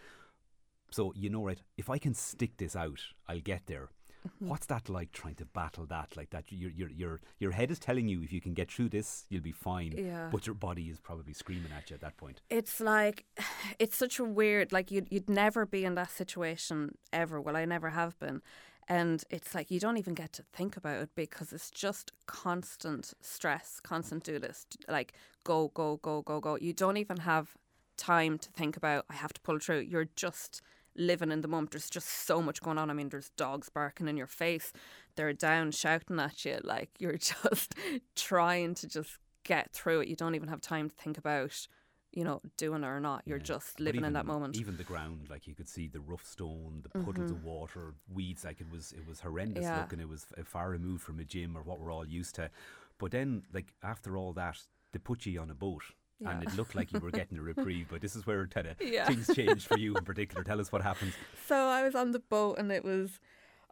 So 0.89 1.11
you 1.15 1.29
know, 1.29 1.45
right, 1.45 1.61
if 1.77 1.89
I 1.89 1.97
can 1.97 2.13
stick 2.13 2.57
this 2.57 2.75
out, 2.75 3.01
I'll 3.27 3.39
get 3.39 3.63
there. 3.65 3.89
Mm-hmm. 4.27 4.47
What's 4.49 4.65
that 4.67 4.89
like 4.89 5.11
trying 5.11 5.35
to 5.35 5.45
battle 5.45 5.85
that? 5.87 6.15
Like 6.15 6.29
that, 6.31 6.51
your 6.51 6.71
your 6.71 6.89
your 6.89 7.21
your 7.39 7.51
head 7.51 7.71
is 7.71 7.79
telling 7.79 8.07
you 8.07 8.21
if 8.21 8.31
you 8.31 8.41
can 8.41 8.53
get 8.53 8.71
through 8.71 8.89
this, 8.89 9.25
you'll 9.29 9.41
be 9.41 9.51
fine. 9.51 9.93
Yeah. 9.97 10.29
But 10.31 10.47
your 10.47 10.55
body 10.55 10.83
is 10.83 10.99
probably 10.99 11.33
screaming 11.33 11.71
at 11.75 11.89
you 11.89 11.95
at 11.95 12.01
that 12.01 12.17
point. 12.17 12.41
It's 12.49 12.79
like 12.79 13.25
it's 13.79 13.95
such 13.95 14.19
a 14.19 14.23
weird 14.23 14.71
like 14.71 14.91
you'd 14.91 15.07
you'd 15.11 15.29
never 15.29 15.65
be 15.65 15.85
in 15.85 15.95
that 15.95 16.11
situation 16.11 16.97
ever. 17.11 17.41
Well, 17.41 17.55
I 17.55 17.65
never 17.65 17.89
have 17.89 18.17
been. 18.19 18.41
And 18.87 19.23
it's 19.29 19.55
like 19.55 19.71
you 19.71 19.79
don't 19.79 19.97
even 19.97 20.13
get 20.13 20.33
to 20.33 20.43
think 20.53 20.75
about 20.75 21.01
it 21.01 21.09
because 21.15 21.53
it's 21.53 21.71
just 21.71 22.11
constant 22.25 23.13
stress, 23.21 23.79
constant 23.81 24.25
do 24.25 24.39
this, 24.39 24.65
like 24.89 25.13
go, 25.45 25.71
go, 25.73 25.97
go, 25.97 26.21
go, 26.21 26.41
go. 26.41 26.57
You 26.57 26.73
don't 26.73 26.97
even 26.97 27.17
have 27.17 27.55
time 27.97 28.37
to 28.39 28.49
think 28.51 28.75
about, 28.75 29.05
I 29.09 29.13
have 29.13 29.33
to 29.33 29.41
pull 29.41 29.59
through. 29.59 29.79
You're 29.79 30.09
just 30.15 30.61
living 30.95 31.31
in 31.31 31.41
the 31.41 31.47
moment. 31.47 31.71
There's 31.71 31.89
just 31.89 32.09
so 32.09 32.41
much 32.41 32.61
going 32.61 32.77
on. 32.77 32.89
I 32.89 32.93
mean, 32.93 33.09
there's 33.09 33.29
dogs 33.37 33.69
barking 33.69 34.07
in 34.07 34.17
your 34.17 34.27
face, 34.27 34.73
they're 35.15 35.33
down 35.33 35.71
shouting 35.71 36.19
at 36.19 36.45
you. 36.45 36.59
Like 36.63 36.89
you're 36.99 37.17
just 37.43 37.75
trying 38.15 38.75
to 38.75 38.87
just 38.87 39.17
get 39.43 39.71
through 39.71 40.01
it. 40.01 40.07
You 40.07 40.15
don't 40.15 40.35
even 40.35 40.49
have 40.49 40.61
time 40.61 40.89
to 40.89 40.95
think 40.95 41.17
about 41.17 41.67
you 42.13 42.23
know, 42.23 42.41
doing 42.57 42.83
it 42.83 42.87
or 42.87 42.99
not. 42.99 43.23
You're 43.25 43.39
yeah. 43.39 43.43
just 43.43 43.79
living 43.79 44.01
even, 44.01 44.09
in 44.09 44.13
that 44.13 44.25
moment. 44.25 44.55
Even 44.55 44.77
the 44.77 44.83
ground, 44.83 45.27
like 45.29 45.47
you 45.47 45.55
could 45.55 45.67
see 45.67 45.87
the 45.87 45.99
rough 45.99 46.25
stone, 46.25 46.83
the 46.83 46.89
puddles 46.89 47.31
mm-hmm. 47.31 47.37
of 47.37 47.43
water, 47.43 47.95
weeds. 48.07 48.45
Like 48.45 48.61
it 48.61 48.71
was, 48.71 48.91
it 48.91 49.07
was 49.07 49.19
horrendous 49.19 49.63
yeah. 49.63 49.79
looking. 49.79 49.99
It 49.99 50.07
was 50.07 50.27
far 50.45 50.69
removed 50.69 51.01
from 51.01 51.19
a 51.19 51.23
gym 51.23 51.57
or 51.57 51.63
what 51.63 51.79
we're 51.79 51.91
all 51.91 52.05
used 52.05 52.35
to. 52.35 52.51
But 52.99 53.11
then, 53.11 53.43
like 53.51 53.73
after 53.81 54.15
all 54.15 54.33
that, 54.33 54.59
they 54.91 54.99
put 54.99 55.25
you 55.25 55.41
on 55.41 55.49
a 55.49 55.55
boat. 55.55 55.83
Yeah. 56.23 56.31
And 56.31 56.43
it 56.43 56.55
looked 56.55 56.75
like 56.75 56.91
you 56.91 56.99
were 56.99 57.11
getting 57.11 57.37
a 57.37 57.41
reprieve, 57.41 57.87
but 57.89 58.01
this 58.01 58.15
is 58.15 58.25
where 58.25 58.45
kind 58.47 58.67
of 58.67 58.77
things 58.77 59.29
changed 59.35 59.67
for 59.67 59.77
you 59.77 59.95
in 59.95 60.03
particular. 60.03 60.43
Tell 60.43 60.59
us 60.59 60.71
what 60.71 60.81
happened. 60.81 61.13
So 61.47 61.55
I 61.55 61.83
was 61.83 61.95
on 61.95 62.11
the 62.11 62.19
boat, 62.19 62.57
and 62.57 62.71
it 62.71 62.83
was, 62.83 63.19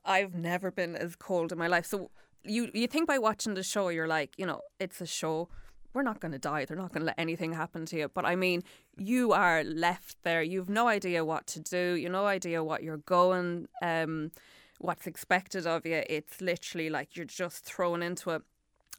I've 0.06 0.36
never 0.36 0.72
been 0.72 0.95
as 0.95 1.16
cold 1.16 1.52
in 1.52 1.58
my 1.58 1.68
life. 1.68 1.86
So 1.86 2.12
you 2.43 2.70
you 2.74 2.88
think 2.88 3.08
by 3.08 3.18
watching 3.18 3.54
the 3.54 3.64
show, 3.64 3.89
you're 3.89 4.08
like, 4.08 4.38
you 4.38 4.45
know, 4.45 4.62
it's 4.80 5.02
a 5.02 5.08
show 5.08 5.49
we're 5.93 6.04
not 6.04 6.20
going 6.20 6.32
to 6.32 6.39
die. 6.39 6.66
They're 6.66 6.78
not 6.78 6.91
going 6.93 7.02
to 7.02 7.08
let 7.08 7.20
anything 7.20 7.54
happen 7.54 7.86
to 7.88 7.97
you. 7.97 8.08
But 8.14 8.26
I 8.26 8.36
mean, 8.36 8.64
you 8.97 9.34
are 9.34 9.64
left 9.64 10.18
there. 10.24 10.41
You've 10.41 10.70
no 10.70 10.88
idea 10.88 11.26
what 11.26 11.47
to 11.47 11.60
do. 11.60 11.95
You've 11.95 12.12
no 12.12 12.26
idea 12.26 12.64
what 12.64 12.84
you're 12.84 12.97
going, 12.97 13.68
um, 13.82 14.32
what's 14.80 15.08
expected 15.08 15.68
of 15.68 15.86
you. 15.86 16.04
It's 16.08 16.41
literally 16.41 16.89
like 16.89 17.16
you're 17.16 17.26
just 17.26 17.66
thrown 17.66 18.02
into 18.02 18.30
it. 18.32 18.41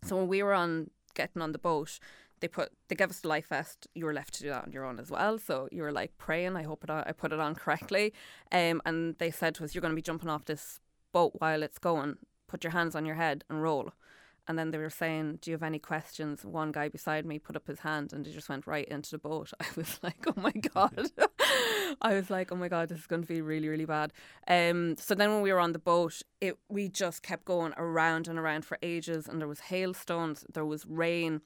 So 0.04 0.16
when 0.16 0.28
we 0.28 0.42
were 0.42 0.54
on 0.54 0.90
getting 1.14 1.42
on 1.42 1.52
the 1.52 1.58
boat, 1.58 1.98
they 2.42 2.48
put 2.48 2.70
they 2.88 2.96
gave 2.96 3.08
us 3.08 3.20
the 3.20 3.28
life 3.28 3.48
vest. 3.48 3.86
You 3.94 4.04
were 4.04 4.12
left 4.12 4.34
to 4.34 4.42
do 4.42 4.50
that 4.50 4.64
on 4.64 4.72
your 4.72 4.84
own 4.84 4.98
as 4.98 5.10
well. 5.10 5.38
So 5.38 5.68
you 5.72 5.82
were 5.82 5.92
like 5.92 6.18
praying. 6.18 6.56
I 6.56 6.64
hope 6.64 6.84
it 6.84 6.90
I 6.90 7.12
put 7.12 7.32
it 7.32 7.40
on 7.40 7.54
correctly. 7.54 8.12
Um, 8.50 8.82
and 8.84 9.16
they 9.18 9.30
said 9.30 9.54
to 9.54 9.64
us, 9.64 9.74
"You're 9.74 9.80
going 9.80 9.92
to 9.92 9.96
be 9.96 10.02
jumping 10.02 10.28
off 10.28 10.44
this 10.44 10.80
boat 11.12 11.32
while 11.38 11.62
it's 11.62 11.78
going. 11.78 12.16
Put 12.48 12.64
your 12.64 12.72
hands 12.72 12.94
on 12.94 13.06
your 13.06 13.14
head 13.14 13.44
and 13.48 13.62
roll." 13.62 13.92
And 14.48 14.58
then 14.58 14.72
they 14.72 14.78
were 14.78 14.90
saying, 14.90 15.38
Do 15.40 15.50
you 15.50 15.54
have 15.54 15.62
any 15.62 15.78
questions? 15.78 16.44
One 16.44 16.72
guy 16.72 16.88
beside 16.88 17.24
me 17.24 17.38
put 17.38 17.54
up 17.54 17.68
his 17.68 17.80
hand 17.80 18.12
and 18.12 18.26
he 18.26 18.32
just 18.32 18.48
went 18.48 18.66
right 18.66 18.88
into 18.88 19.12
the 19.12 19.18
boat. 19.18 19.52
I 19.60 19.66
was 19.76 20.00
like, 20.02 20.24
Oh 20.26 20.40
my 20.40 20.50
God. 20.52 21.10
I 22.02 22.14
was 22.14 22.28
like, 22.28 22.50
Oh 22.50 22.56
my 22.56 22.68
God, 22.68 22.88
this 22.88 22.98
is 22.98 23.06
going 23.06 23.22
to 23.22 23.28
be 23.28 23.40
really, 23.40 23.68
really 23.68 23.84
bad. 23.84 24.12
Um, 24.48 24.96
so 24.98 25.14
then 25.14 25.30
when 25.30 25.42
we 25.42 25.52
were 25.52 25.60
on 25.60 25.72
the 25.72 25.78
boat, 25.78 26.22
it 26.40 26.58
we 26.68 26.88
just 26.88 27.22
kept 27.22 27.44
going 27.44 27.72
around 27.76 28.26
and 28.26 28.38
around 28.38 28.64
for 28.64 28.78
ages. 28.82 29.28
And 29.28 29.40
there 29.40 29.48
was 29.48 29.60
hailstones, 29.60 30.44
there 30.52 30.66
was 30.66 30.86
rain. 30.86 31.42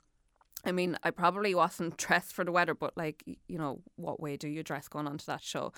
I 0.65 0.73
mean, 0.73 0.97
I 1.03 1.11
probably 1.11 1.55
wasn't 1.55 1.97
dressed 1.99 2.33
for 2.33 2.45
the 2.45 2.53
weather, 2.53 2.75
but 2.75 2.97
like, 2.97 3.23
you 3.27 3.59
know, 3.59 3.81
what 3.97 4.21
way 4.21 4.37
do 4.37 4.49
you 4.49 4.63
dress 4.63 4.89
going 4.89 5.07
onto 5.07 5.27
that 5.27 5.43
show? 5.43 5.73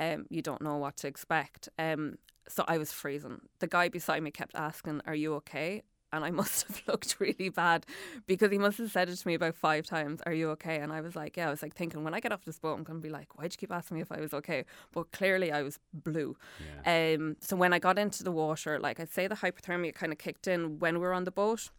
Um, 0.00 0.26
you 0.28 0.42
don't 0.42 0.62
know 0.62 0.76
what 0.76 0.96
to 0.98 1.08
expect. 1.08 1.68
Um, 1.78 2.18
so 2.48 2.64
I 2.68 2.78
was 2.78 2.92
freezing. 2.92 3.40
The 3.58 3.66
guy 3.66 3.88
beside 3.88 4.22
me 4.22 4.30
kept 4.30 4.54
asking, 4.54 5.02
Are 5.06 5.14
you 5.14 5.34
okay? 5.36 5.82
and 6.12 6.24
I 6.24 6.30
must 6.30 6.66
have 6.66 6.82
looked 6.86 7.16
really 7.20 7.48
bad 7.48 7.86
because 8.26 8.50
he 8.50 8.58
must 8.58 8.78
have 8.78 8.90
said 8.90 9.08
it 9.08 9.16
to 9.16 9.26
me 9.28 9.34
about 9.34 9.54
five 9.54 9.86
times. 9.86 10.20
Are 10.26 10.32
you 10.32 10.50
okay? 10.50 10.76
And 10.76 10.92
I 10.92 11.00
was 11.00 11.16
like, 11.16 11.36
yeah. 11.36 11.48
I 11.48 11.50
was 11.50 11.62
like 11.62 11.74
thinking 11.74 12.04
when 12.04 12.14
I 12.14 12.20
get 12.20 12.32
off 12.32 12.44
this 12.44 12.58
boat, 12.58 12.74
I'm 12.74 12.84
going 12.84 12.98
to 12.98 13.02
be 13.02 13.10
like, 13.10 13.38
why'd 13.38 13.52
you 13.52 13.58
keep 13.58 13.72
asking 13.72 13.96
me 13.96 14.00
if 14.02 14.12
I 14.12 14.20
was 14.20 14.34
okay? 14.34 14.64
But 14.92 15.12
clearly, 15.12 15.52
I 15.52 15.62
was 15.62 15.78
blue. 15.92 16.36
Yeah. 16.84 17.14
Um. 17.14 17.36
So 17.40 17.56
when 17.56 17.72
I 17.72 17.78
got 17.78 17.98
into 17.98 18.24
the 18.24 18.32
water, 18.32 18.78
like 18.78 19.00
I'd 19.00 19.10
say, 19.10 19.26
the 19.26 19.36
hypothermia 19.36 19.94
kind 19.94 20.12
of 20.12 20.18
kicked 20.18 20.46
in 20.46 20.78
when 20.78 20.94
we 20.94 21.00
were 21.00 21.12
on 21.12 21.24
the 21.24 21.30
boat. 21.30 21.70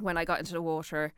When 0.00 0.16
I 0.16 0.24
got 0.24 0.38
into 0.38 0.52
the 0.52 0.62
water, 0.62 1.12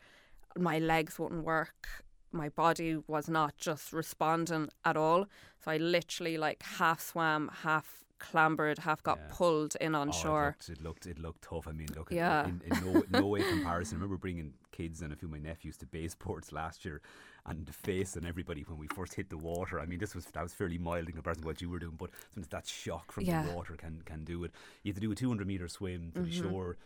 my 0.58 0.78
legs 0.78 1.18
wouldn't 1.18 1.44
work. 1.44 2.04
My 2.32 2.48
body 2.48 2.98
was 3.08 3.28
not 3.28 3.56
just 3.56 3.92
responding 3.92 4.68
at 4.84 4.96
all. 4.96 5.26
So 5.64 5.70
I 5.70 5.78
literally 5.78 6.38
like 6.38 6.62
half 6.62 7.00
swam, 7.00 7.50
half 7.62 8.04
clambered, 8.20 8.78
half 8.78 9.02
got 9.02 9.18
yeah. 9.18 9.34
pulled 9.34 9.76
in 9.80 9.94
on 9.96 10.10
oh, 10.10 10.12
shore. 10.12 10.56
It 10.60 10.68
looked, 10.68 10.68
it 10.68 10.82
looked, 10.82 11.06
it 11.06 11.18
looked 11.18 11.42
tough. 11.42 11.66
I 11.66 11.72
mean, 11.72 11.88
look, 11.96 12.12
yeah. 12.12 12.44
in, 12.44 12.62
in 12.64 12.92
no, 12.92 13.02
no 13.10 13.26
way 13.26 13.42
comparison. 13.42 13.96
I 13.96 13.98
remember 13.98 14.16
bringing 14.16 14.52
kids 14.70 15.02
and 15.02 15.12
a 15.12 15.16
few 15.16 15.26
of 15.26 15.32
my 15.32 15.38
nephews 15.38 15.76
to 15.78 15.86
Baysports 15.86 16.52
last 16.52 16.84
year, 16.84 17.00
and 17.46 17.66
the 17.66 17.72
face 17.72 18.16
and 18.16 18.26
everybody 18.26 18.62
when 18.62 18.78
we 18.78 18.86
first 18.88 19.14
hit 19.14 19.30
the 19.30 19.38
water. 19.38 19.80
I 19.80 19.86
mean, 19.86 19.98
this 19.98 20.14
was 20.14 20.26
that 20.26 20.42
was 20.42 20.52
fairly 20.52 20.78
mild 20.78 21.08
in 21.08 21.14
comparison 21.14 21.42
to 21.42 21.46
what 21.48 21.60
you 21.60 21.68
were 21.68 21.80
doing, 21.80 21.96
but 21.98 22.10
that 22.50 22.68
shock 22.68 23.10
from 23.10 23.24
yeah. 23.24 23.42
the 23.42 23.52
water 23.52 23.74
can 23.74 24.02
can 24.04 24.24
do 24.24 24.44
it. 24.44 24.52
You 24.84 24.90
have 24.92 24.96
to 24.96 25.00
do 25.00 25.10
a 25.10 25.16
200 25.16 25.46
meter 25.46 25.66
swim 25.66 26.12
to 26.14 26.20
mm-hmm. 26.20 26.30
the 26.30 26.36
shore. 26.36 26.76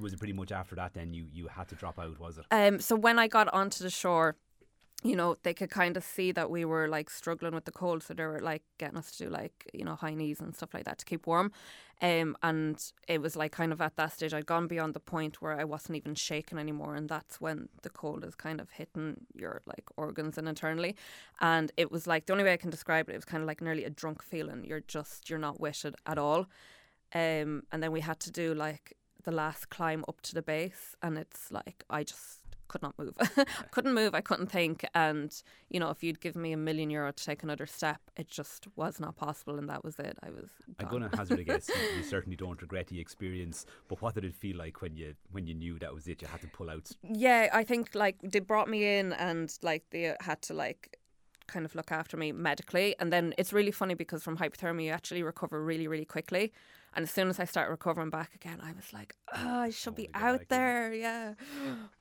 Was 0.00 0.12
it 0.12 0.18
pretty 0.18 0.32
much 0.32 0.52
after 0.52 0.74
that? 0.76 0.94
Then 0.94 1.14
you 1.14 1.26
you 1.32 1.48
had 1.48 1.68
to 1.68 1.74
drop 1.74 1.98
out, 1.98 2.18
was 2.18 2.38
it? 2.38 2.44
Um. 2.50 2.80
So 2.80 2.96
when 2.96 3.18
I 3.18 3.28
got 3.28 3.52
onto 3.52 3.82
the 3.82 3.90
shore 3.90 4.36
you 5.04 5.14
know, 5.14 5.36
they 5.42 5.52
could 5.52 5.68
kind 5.68 5.98
of 5.98 6.02
see 6.02 6.32
that 6.32 6.50
we 6.50 6.64
were 6.64 6.88
like 6.88 7.10
struggling 7.10 7.54
with 7.54 7.66
the 7.66 7.70
cold, 7.70 8.02
so 8.02 8.14
they 8.14 8.24
were 8.24 8.40
like 8.40 8.62
getting 8.78 8.96
us 8.96 9.10
to 9.12 9.24
do 9.24 9.30
like 9.30 9.70
you 9.74 9.84
know 9.84 9.96
high 9.96 10.14
knees 10.14 10.40
and 10.40 10.56
stuff 10.56 10.72
like 10.72 10.84
that 10.84 10.98
to 10.98 11.04
keep 11.04 11.26
warm. 11.26 11.52
Um, 12.00 12.36
and 12.42 12.82
it 13.06 13.20
was 13.20 13.36
like 13.36 13.52
kind 13.52 13.70
of 13.72 13.82
at 13.82 13.96
that 13.96 14.14
stage 14.14 14.32
I'd 14.32 14.46
gone 14.46 14.66
beyond 14.66 14.94
the 14.94 15.00
point 15.00 15.42
where 15.42 15.60
I 15.60 15.64
wasn't 15.64 15.96
even 15.96 16.14
shaking 16.14 16.58
anymore, 16.58 16.94
and 16.94 17.06
that's 17.06 17.38
when 17.38 17.68
the 17.82 17.90
cold 17.90 18.24
is 18.24 18.34
kind 18.34 18.62
of 18.62 18.70
hitting 18.70 19.26
your 19.34 19.60
like 19.66 19.84
organs 19.98 20.38
and 20.38 20.48
internally. 20.48 20.96
And 21.38 21.70
it 21.76 21.92
was 21.92 22.06
like 22.06 22.24
the 22.24 22.32
only 22.32 22.44
way 22.44 22.54
I 22.54 22.56
can 22.56 22.70
describe 22.70 23.10
it, 23.10 23.12
it 23.12 23.16
was 23.16 23.26
kind 23.26 23.42
of 23.42 23.46
like 23.46 23.60
nearly 23.60 23.84
a 23.84 23.90
drunk 23.90 24.22
feeling. 24.22 24.64
You're 24.64 24.80
just 24.80 25.28
you're 25.28 25.38
not 25.38 25.60
witted 25.60 25.96
at 26.06 26.16
all. 26.16 26.46
Um, 27.14 27.64
and 27.70 27.82
then 27.82 27.92
we 27.92 28.00
had 28.00 28.20
to 28.20 28.30
do 28.30 28.54
like 28.54 28.96
the 29.24 29.32
last 29.32 29.70
climb 29.70 30.04
up 30.08 30.20
to 30.22 30.34
the 30.34 30.42
base, 30.42 30.96
and 31.02 31.18
it's 31.18 31.50
like 31.50 31.84
I 31.90 32.04
just 32.04 32.40
could 32.68 32.82
not 32.82 32.98
move. 32.98 33.14
I 33.20 33.44
couldn't 33.70 33.94
move. 33.94 34.14
I 34.14 34.20
couldn't 34.20 34.50
think. 34.50 34.84
And 34.94 35.34
you 35.70 35.80
know, 35.80 35.90
if 35.90 36.02
you'd 36.02 36.20
give 36.20 36.36
me 36.36 36.52
a 36.52 36.56
million 36.56 36.90
euro 36.90 37.12
to 37.12 37.24
take 37.24 37.42
another 37.42 37.66
step, 37.66 38.00
it 38.16 38.28
just 38.28 38.66
was 38.76 38.98
not 39.00 39.16
possible. 39.16 39.58
And 39.58 39.68
that 39.68 39.84
was 39.84 39.98
it. 39.98 40.18
I 40.22 40.30
was. 40.30 40.50
Gone. 40.66 40.74
I'm 40.80 40.88
going 40.88 41.10
to 41.10 41.16
hazard 41.16 41.40
a 41.40 41.44
guess. 41.44 41.70
you, 41.96 42.02
certainly 42.02 42.36
don't 42.36 42.60
regret 42.60 42.88
the 42.88 43.00
experience. 43.00 43.66
But 43.88 44.00
what 44.02 44.14
did 44.14 44.24
it 44.24 44.34
feel 44.34 44.56
like 44.56 44.82
when 44.82 44.96
you 44.96 45.14
when 45.30 45.46
you 45.46 45.54
knew 45.54 45.78
that 45.78 45.94
was 45.94 46.06
it? 46.06 46.22
You 46.22 46.28
had 46.28 46.40
to 46.40 46.48
pull 46.48 46.70
out. 46.70 46.90
Yeah, 47.02 47.48
I 47.52 47.64
think 47.64 47.94
like 47.94 48.16
they 48.22 48.40
brought 48.40 48.68
me 48.68 48.98
in 48.98 49.12
and 49.12 49.52
like 49.62 49.84
they 49.90 50.14
had 50.20 50.42
to 50.42 50.54
like 50.54 50.98
kind 51.46 51.64
of 51.64 51.74
look 51.74 51.92
after 51.92 52.16
me 52.16 52.32
medically. 52.32 52.94
And 52.98 53.12
then 53.12 53.34
it's 53.38 53.52
really 53.52 53.70
funny 53.70 53.94
because 53.94 54.22
from 54.22 54.38
hypothermia, 54.38 54.84
you 54.84 54.90
actually 54.90 55.22
recover 55.22 55.62
really, 55.62 55.86
really 55.86 56.04
quickly. 56.04 56.52
And 56.94 57.04
as 57.04 57.10
soon 57.10 57.28
as 57.28 57.40
I 57.40 57.44
started 57.44 57.70
recovering 57.70 58.10
back 58.10 58.34
again, 58.34 58.60
I 58.62 58.72
was 58.72 58.92
like, 58.92 59.14
oh, 59.34 59.58
I 59.60 59.70
should 59.70 59.94
oh, 59.94 59.96
be 59.96 60.08
out 60.14 60.42
there. 60.48 60.92
Yeah. 60.92 61.34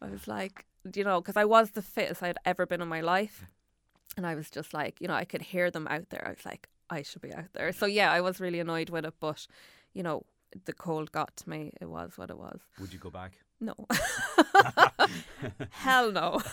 I 0.01 0.09
was 0.09 0.27
like, 0.27 0.65
you 0.93 1.03
know, 1.03 1.19
because 1.19 1.37
I 1.37 1.45
was 1.45 1.71
the 1.71 1.81
fittest 1.81 2.21
I'd 2.21 2.37
ever 2.45 2.65
been 2.65 2.81
in 2.81 2.87
my 2.87 3.01
life. 3.01 3.45
And 4.15 4.27
I 4.27 4.35
was 4.35 4.49
just 4.51 4.73
like, 4.73 5.01
you 5.01 5.07
know, 5.07 5.15
I 5.15 5.25
could 5.25 5.41
hear 5.41 5.71
them 5.71 5.87
out 5.87 6.09
there. 6.09 6.23
I 6.25 6.29
was 6.29 6.45
like, 6.45 6.67
I 6.89 7.01
should 7.01 7.21
be 7.21 7.33
out 7.33 7.51
there. 7.53 7.71
So 7.73 7.87
yeah, 7.87 8.11
I 8.11 8.21
was 8.21 8.39
really 8.39 8.59
annoyed 8.59 8.91
with 8.91 9.05
it. 9.05 9.15
But, 9.19 9.47
you 9.93 10.03
know, 10.03 10.25
the 10.65 10.73
cold 10.73 11.11
got 11.11 11.35
to 11.37 11.49
me. 11.49 11.71
It 11.81 11.89
was 11.89 12.11
what 12.15 12.29
it 12.29 12.37
was. 12.37 12.59
Would 12.79 12.93
you 12.93 12.99
go 12.99 13.09
back? 13.09 13.33
No. 13.59 13.73
Hell 15.71 16.11
no. 16.11 16.41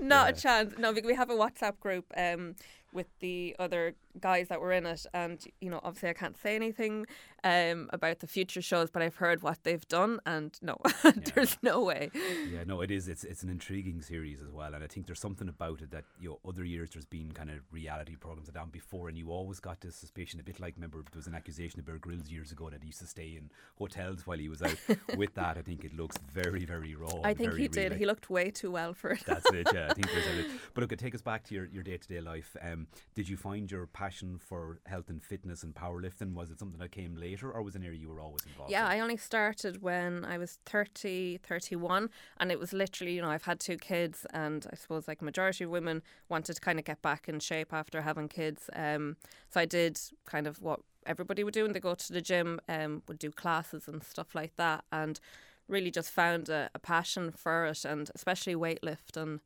Not 0.00 0.26
yeah. 0.26 0.28
a 0.28 0.32
chance. 0.32 0.74
No, 0.78 0.92
we 0.92 1.14
have 1.14 1.30
a 1.30 1.34
WhatsApp 1.34 1.78
group 1.80 2.12
um, 2.16 2.56
with 2.92 3.06
the 3.20 3.56
other 3.58 3.94
guys 4.20 4.48
that 4.48 4.60
were 4.60 4.72
in 4.72 4.86
it, 4.86 5.06
and 5.12 5.44
you 5.60 5.70
know, 5.70 5.80
obviously, 5.82 6.10
I 6.10 6.14
can't 6.14 6.36
say 6.36 6.54
anything 6.54 7.06
um, 7.44 7.88
about 7.92 8.20
the 8.20 8.26
future 8.26 8.62
shows, 8.62 8.90
but 8.90 9.02
I've 9.02 9.16
heard 9.16 9.42
what 9.42 9.64
they've 9.64 9.86
done, 9.88 10.20
and 10.26 10.56
no, 10.62 10.78
there's 11.34 11.56
no 11.62 11.82
way. 11.82 12.10
Yeah, 12.50 12.64
no, 12.66 12.80
it 12.80 12.90
is. 12.90 13.08
It's 13.08 13.24
it's 13.24 13.42
an 13.42 13.50
intriguing 13.50 14.02
series 14.02 14.40
as 14.40 14.50
well, 14.50 14.74
and 14.74 14.84
I 14.84 14.86
think 14.86 15.06
there's 15.06 15.20
something 15.20 15.48
about 15.48 15.82
it 15.82 15.90
that 15.90 16.04
you 16.20 16.30
know, 16.30 16.38
other 16.48 16.64
years 16.64 16.90
there's 16.90 17.04
been 17.04 17.32
kind 17.32 17.50
of 17.50 17.58
reality 17.70 18.16
programs 18.16 18.46
that 18.46 18.54
done 18.54 18.70
before, 18.70 19.08
and 19.08 19.18
you 19.18 19.30
always 19.30 19.60
got 19.60 19.80
this 19.80 19.96
suspicion, 19.96 20.40
a 20.40 20.42
bit 20.42 20.60
like 20.60 20.74
remember 20.76 20.98
there 20.98 21.18
was 21.18 21.26
an 21.26 21.34
accusation 21.34 21.80
of 21.80 21.86
Bear 21.86 21.98
Grylls 21.98 22.30
years 22.30 22.52
ago 22.52 22.70
that 22.70 22.82
he 22.82 22.86
used 22.88 23.00
to 23.00 23.06
stay 23.06 23.34
in 23.36 23.50
hotels 23.76 24.26
while 24.26 24.38
he 24.38 24.48
was 24.48 24.62
out. 24.62 24.76
With 25.16 25.34
that, 25.34 25.56
I 25.58 25.62
think 25.62 25.84
it 25.84 25.96
looks 25.96 26.16
very, 26.32 26.64
very 26.64 26.94
raw. 26.94 27.20
I 27.24 27.34
think 27.34 27.54
he 27.54 27.68
did. 27.68 27.94
He 27.94 28.06
looked 28.06 28.30
way 28.30 28.50
too 28.50 28.70
well 28.70 28.94
for 28.94 29.10
it. 29.10 29.22
That's 29.26 29.50
it. 29.52 29.68
Yeah, 29.72 29.88
I 29.90 29.94
think 29.94 30.10
there's 30.10 30.26
a. 30.26 30.50
But 30.74 30.82
look, 30.82 30.96
take 30.96 31.14
us 31.14 31.22
back 31.22 31.44
to 31.44 31.54
your 31.54 31.66
your 31.66 31.82
day 31.82 31.96
to 31.96 32.08
day 32.08 32.20
life. 32.20 32.56
Um, 32.62 32.86
did 33.14 33.28
you 33.28 33.36
find 33.36 33.70
your 33.70 33.86
passion 34.02 34.36
for 34.38 34.80
health 34.86 35.08
and 35.08 35.22
fitness 35.22 35.62
and 35.62 35.74
powerlifting? 35.74 36.34
Was 36.34 36.50
it 36.50 36.58
something 36.58 36.80
that 36.80 36.90
came 36.90 37.14
later, 37.14 37.52
or 37.52 37.62
was 37.62 37.76
it 37.76 37.82
an 37.82 37.86
area 37.86 38.00
you 38.00 38.08
were 38.08 38.20
always 38.20 38.44
involved? 38.44 38.72
Yeah, 38.72 38.86
in? 38.86 38.92
I 38.92 39.00
only 39.00 39.16
started 39.16 39.80
when 39.80 40.24
I 40.24 40.38
was 40.38 40.58
30, 40.66 41.38
31, 41.38 42.10
and 42.38 42.50
it 42.50 42.58
was 42.58 42.72
literally, 42.72 43.14
you 43.14 43.22
know, 43.22 43.30
I've 43.30 43.44
had 43.44 43.60
two 43.60 43.76
kids, 43.76 44.26
and 44.32 44.66
I 44.72 44.76
suppose 44.76 45.06
like 45.06 45.22
majority 45.22 45.64
of 45.64 45.70
women 45.70 46.02
wanted 46.28 46.54
to 46.54 46.60
kind 46.60 46.80
of 46.80 46.84
get 46.84 47.00
back 47.00 47.28
in 47.28 47.38
shape 47.38 47.72
after 47.72 48.02
having 48.02 48.28
kids. 48.28 48.68
Um, 48.74 49.16
so 49.48 49.60
I 49.60 49.66
did 49.66 50.00
kind 50.26 50.48
of 50.48 50.60
what 50.60 50.80
everybody 51.06 51.44
would 51.44 51.54
do 51.54 51.62
when 51.62 51.72
they 51.72 51.80
go 51.80 51.94
to 51.94 52.12
the 52.12 52.20
gym, 52.20 52.60
um, 52.68 53.02
would 53.06 53.20
do 53.20 53.30
classes 53.30 53.86
and 53.86 54.02
stuff 54.02 54.34
like 54.34 54.56
that, 54.56 54.84
and 54.90 55.20
really 55.68 55.92
just 55.92 56.10
found 56.10 56.48
a, 56.48 56.70
a 56.74 56.80
passion 56.80 57.30
for 57.30 57.66
it, 57.66 57.84
and 57.84 58.10
especially 58.16 58.56
weightlifting. 58.56 59.38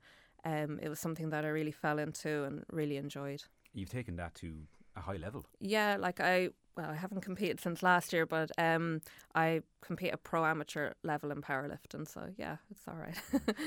Um, 0.46 0.78
it 0.80 0.88
was 0.88 1.00
something 1.00 1.28
that 1.30 1.44
I 1.44 1.48
really 1.48 1.72
fell 1.72 1.98
into 1.98 2.44
and 2.44 2.64
really 2.70 2.96
enjoyed. 2.96 3.42
You've 3.76 3.90
taken 3.90 4.16
that 4.16 4.34
to 4.36 4.54
a 4.96 5.00
high 5.00 5.16
level. 5.16 5.46
Yeah, 5.60 5.96
like 5.98 6.18
I 6.20 6.50
well, 6.76 6.90
I 6.90 6.94
haven't 6.94 7.22
competed 7.22 7.58
since 7.58 7.82
last 7.82 8.12
year, 8.12 8.26
but 8.26 8.50
um, 8.58 9.00
I 9.34 9.62
compete 9.80 10.12
at 10.12 10.22
pro 10.22 10.44
amateur 10.44 10.92
level 11.02 11.30
in 11.30 11.40
powerlifting. 11.40 12.06
So 12.06 12.28
yeah, 12.36 12.56
it's 12.70 12.82
all 12.86 12.96
right. 12.96 13.16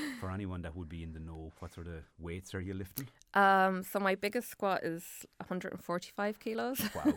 For 0.19 0.29
anyone 0.29 0.61
that 0.61 0.75
would 0.75 0.89
be 0.89 1.01
in 1.01 1.13
the 1.13 1.19
know, 1.19 1.51
what 1.59 1.73
sort 1.73 1.87
of 1.87 2.03
weights 2.19 2.53
are 2.53 2.61
you 2.61 2.75
lifting? 2.75 3.07
Um, 3.33 3.83
so 3.83 3.99
my 3.99 4.13
biggest 4.13 4.49
squat 4.49 4.83
is 4.83 5.03
145 5.37 6.39
kilos. 6.39 6.81
Wow. 6.93 7.13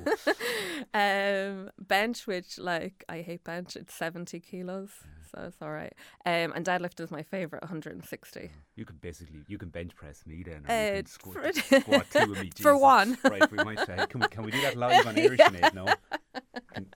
um, 0.95 1.70
bench, 1.78 2.26
which 2.26 2.59
like 2.59 3.05
I 3.09 3.20
hate 3.20 3.45
bench, 3.45 3.76
it's 3.76 3.95
70 3.95 4.40
kilos, 4.40 4.90
so 5.35 5.43
it's 5.45 5.57
all 5.62 5.70
right. 5.70 5.93
Um, 6.26 6.53
and 6.55 6.64
deadlift 6.64 7.01
is 7.01 7.11
my 7.11 7.22
favorite, 7.22 7.62
160. 7.62 8.51
You 8.76 8.85
could 8.85 9.01
basically 9.01 9.41
you 9.49 9.59
can 9.59 9.68
bench 9.70 9.95
press 9.95 10.24
me 10.26 10.43
then, 10.45 10.64
or 10.68 10.72
Uh, 10.72 10.85
you 10.85 10.93
can 11.03 11.07
squat, 11.07 11.35
for- 11.35 11.53
squat 11.80 12.07
two 12.11 12.18
of 12.33 12.41
me. 12.41 12.51
for 12.61 12.76
one. 12.76 13.16
right? 13.24 13.51
We 13.51 13.64
might 13.64 13.80
say, 13.87 14.07
can 14.09 14.20
we 14.20 14.28
can 14.28 14.45
we 14.45 14.51
do 14.51 14.61
that 14.62 14.76
live 14.76 15.07
on 15.07 15.16
air, 15.18 15.30
Sinead? 15.37 15.74
No. 15.74 15.87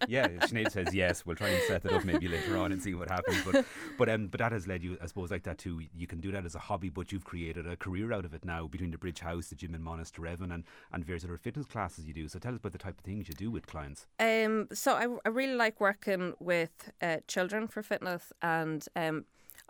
Yeah, 0.08 0.28
Sinead 0.28 0.70
says 0.70 0.94
yes. 0.94 1.26
We'll 1.26 1.36
try 1.36 1.48
and 1.48 1.62
set 1.64 1.84
it 1.84 1.92
up 1.92 2.04
maybe 2.04 2.28
later 2.28 2.56
on 2.56 2.72
and 2.72 2.82
see 2.82 2.94
what 2.94 3.10
happens. 3.10 3.42
But 3.44 3.64
but 3.98 4.08
um, 4.08 4.28
but 4.28 4.38
that 4.38 4.52
has 4.52 4.66
led 4.66 4.82
you, 4.82 4.96
I 5.02 5.06
suppose, 5.06 5.30
like 5.30 5.42
that 5.44 5.58
too. 5.58 5.82
You 5.94 6.06
can 6.06 6.20
do 6.20 6.32
that 6.32 6.44
as 6.44 6.54
a 6.54 6.58
hobby, 6.58 6.88
but 6.88 7.12
you've 7.12 7.24
created 7.24 7.66
a 7.66 7.76
career 7.76 8.12
out 8.12 8.24
of 8.24 8.34
it 8.34 8.44
now 8.44 8.66
between 8.66 8.90
the 8.90 8.98
Bridge 8.98 9.20
House, 9.20 9.48
the 9.48 9.54
gym 9.54 9.74
in 9.74 9.82
Monasterevin, 9.82 10.52
and 10.52 10.64
and 10.92 11.04
various 11.04 11.24
other 11.24 11.36
fitness 11.36 11.66
classes 11.66 12.06
you 12.06 12.14
do. 12.14 12.28
So 12.28 12.38
tell 12.38 12.52
us 12.52 12.58
about 12.58 12.72
the 12.72 12.78
type 12.78 12.98
of 12.98 13.04
things 13.04 13.28
you 13.28 13.34
do 13.34 13.50
with 13.50 13.66
clients. 13.66 14.06
Um, 14.18 14.68
so 14.72 14.94
I, 14.94 15.06
I 15.24 15.30
really 15.30 15.56
like 15.56 15.80
working 15.80 16.34
with 16.38 16.90
uh, 17.02 17.18
children 17.26 17.68
for 17.68 17.82
fitness 17.82 18.32
and 18.42 18.86
um, 18.96 19.24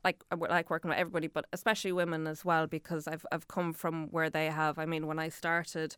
like 0.04 0.22
I 0.30 0.36
like 0.36 0.70
working 0.70 0.88
with 0.90 0.98
everybody, 0.98 1.26
but 1.26 1.46
especially 1.52 1.92
women 1.92 2.26
as 2.26 2.44
well 2.44 2.66
because 2.66 3.08
I've 3.08 3.26
I've 3.32 3.48
come 3.48 3.72
from 3.72 4.08
where 4.10 4.30
they 4.30 4.46
have. 4.46 4.78
I 4.78 4.86
mean, 4.86 5.06
when 5.06 5.18
I 5.18 5.28
started, 5.28 5.96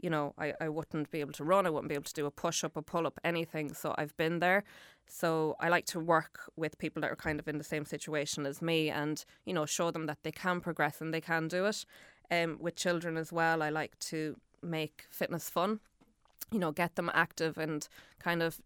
you 0.00 0.10
know, 0.10 0.34
I, 0.38 0.54
I 0.60 0.68
wouldn't 0.68 1.10
be 1.10 1.20
able 1.20 1.32
to 1.34 1.44
run. 1.44 1.66
I 1.66 1.70
wouldn't 1.70 1.88
be 1.88 1.94
able 1.94 2.04
to 2.04 2.14
do 2.14 2.26
a 2.26 2.30
push 2.30 2.62
up, 2.64 2.76
a 2.76 2.82
pull 2.82 3.06
up, 3.06 3.18
anything. 3.24 3.74
So 3.74 3.94
I've 3.98 4.16
been 4.16 4.38
there. 4.38 4.64
So 5.06 5.56
I 5.58 5.68
like 5.68 5.86
to 5.86 6.00
work 6.00 6.40
with 6.56 6.78
people 6.78 7.00
that 7.02 7.10
are 7.10 7.16
kind 7.16 7.40
of 7.40 7.48
in 7.48 7.58
the 7.58 7.64
same 7.64 7.84
situation 7.84 8.46
as 8.46 8.60
me, 8.60 8.90
and 8.90 9.24
you 9.44 9.54
know, 9.54 9.66
show 9.66 9.90
them 9.90 10.06
that 10.06 10.18
they 10.22 10.32
can 10.32 10.60
progress 10.60 11.00
and 11.00 11.12
they 11.12 11.20
can 11.20 11.48
do 11.48 11.66
it. 11.66 11.84
Um, 12.30 12.58
with 12.60 12.76
children 12.76 13.16
as 13.16 13.32
well, 13.32 13.62
I 13.62 13.70
like 13.70 13.98
to 14.00 14.36
make 14.62 15.06
fitness 15.10 15.48
fun 15.48 15.80
you 16.50 16.58
know, 16.58 16.72
get 16.72 16.96
them 16.96 17.10
active 17.14 17.58
and 17.58 17.88
kind 18.18 18.42
of 18.42 18.60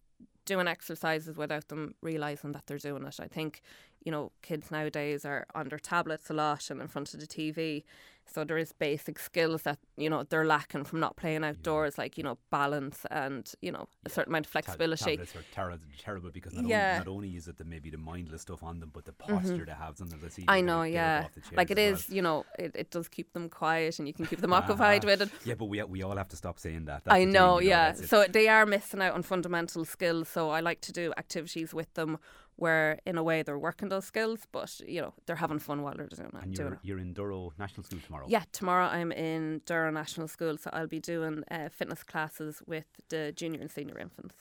doing 0.45 0.69
exercises 0.69 1.37
without 1.37 1.69
them 1.69 1.95
realizing 2.01 2.53
that 2.53 2.67
they're 2.67 2.79
doing 2.79 3.05
it. 3.05 3.19
I 3.21 3.29
think, 3.29 3.63
you 4.05 4.11
know, 4.11 4.33
kids 4.43 4.71
nowadays 4.71 5.25
are 5.25 5.47
their 5.67 5.79
tablets 5.79 6.31
a 6.31 6.35
lot 6.35 6.71
and 6.71 6.81
in 6.81 6.89
front 6.89 7.15
of 7.15 7.21
the 7.21 7.27
TV. 7.27 7.85
So 8.33 8.45
there 8.45 8.59
is 8.59 8.73
basic 8.73 9.19
skills 9.19 9.63
that, 9.63 9.79
you 9.97 10.09
know, 10.11 10.25
they're 10.25 10.45
lacking 10.47 10.85
from 10.85 11.01
not 11.01 11.17
playing 11.17 11.45
outdoors, 11.45 11.99
like, 11.99 12.17
you 12.17 12.25
know, 12.25 12.39
balance 12.51 13.05
and, 13.11 13.51
you 13.61 13.71
know, 13.71 13.87
a 14.07 14.09
certain 14.09 14.33
amount 14.33 14.47
of 14.47 14.53
flexibility. 14.53 15.17
tablets 15.17 15.37
are 15.37 15.43
ter- 15.53 15.79
terrible 15.99 16.31
because 16.31 16.55
not, 16.55 16.65
Yeah. 16.67 16.93
only, 16.95 16.99
not 16.99 17.09
only 17.09 17.37
is 17.37 17.49
it 17.49 17.59
the 17.59 17.65
maybe 17.65 17.91
the 17.91 17.99
mindless 17.99 18.43
stuff 18.43 18.63
on 18.63 18.81
them, 18.81 18.91
but 18.93 19.05
the 19.05 19.13
posture 19.13 19.65
they 19.65 19.73
have 19.73 20.01
on 20.01 20.09
them. 20.09 20.19
that's 20.23 20.33
Mm-hmm. 20.39 20.51
I 20.51 20.61
know, 20.63 20.79
like, 20.79 20.93
get 20.93 21.25
up 21.25 21.31
yeah. 21.51 21.57
Like 21.57 21.71
it 21.71 21.79
is, 21.79 22.09
well. 22.09 22.17
you 22.17 22.23
know, 22.23 22.45
it, 22.59 22.73
it 22.75 22.91
does 22.91 23.09
keep 23.09 23.33
them 23.33 23.49
quiet 23.49 23.99
and 23.99 24.09
you 24.09 24.15
can 24.15 24.27
keep 24.27 24.41
them 24.41 24.53
occupied 24.53 25.05
with 25.05 25.23
it. 25.23 25.31
Yeah, 25.45 25.55
but 25.55 25.67
we 25.67 25.83
we 25.83 26.03
all 26.03 26.17
have 26.17 26.29
to 26.29 26.37
stop 26.37 26.59
saying 26.59 26.87
that. 26.87 27.05
That's 27.05 27.15
I 27.15 27.21
the 27.21 27.25
thing, 27.27 27.33
know, 27.33 27.61
yeah. 27.61 27.91
it. 27.91 28.09
So 28.09 28.25
they 28.29 28.49
are 28.49 28.65
missing 28.67 29.03
out 29.03 29.15
on 29.15 29.23
fundamental 29.23 29.85
skills. 29.85 30.29
So 30.29 30.51
I 30.51 30.61
like 30.61 30.81
to 30.83 30.93
do 30.93 31.13
activities 31.19 31.75
with 31.75 31.93
them 31.95 32.19
where, 32.57 32.99
in 33.07 33.19
a 33.19 33.23
way, 33.23 33.43
they're 33.43 33.59
working 33.59 33.89
those 33.89 34.05
skills, 34.05 34.41
but 34.53 34.81
you 34.87 35.01
know 35.01 35.15
they're 35.27 35.37
having 35.37 35.59
fun 35.59 35.83
while 35.83 35.95
they're 35.97 36.07
doing 36.07 36.29
it. 36.29 36.43
and 36.43 36.55
doing 36.55 36.69
you're 36.69 36.75
it. 36.75 36.81
you're 36.83 36.99
in 36.99 37.15
Durrow 37.15 37.51
National 37.59 37.83
School 37.85 38.01
tomorrow. 38.05 38.27
Yeah, 38.29 38.45
tomorrow 38.53 38.87
I'm 38.87 39.13
in 39.13 39.63
Durrow 39.67 39.93
National 39.93 40.29
School, 40.29 40.57
so 40.59 40.71
I'll 40.73 40.87
be 40.87 41.01
doing 41.01 41.45
uh, 41.51 41.69
fitness 41.71 42.03
classes 42.03 42.63
with 42.67 42.87
the 43.09 43.33
junior 43.35 43.61
and 43.61 43.71
senior 43.71 43.99
infants. 43.99 44.35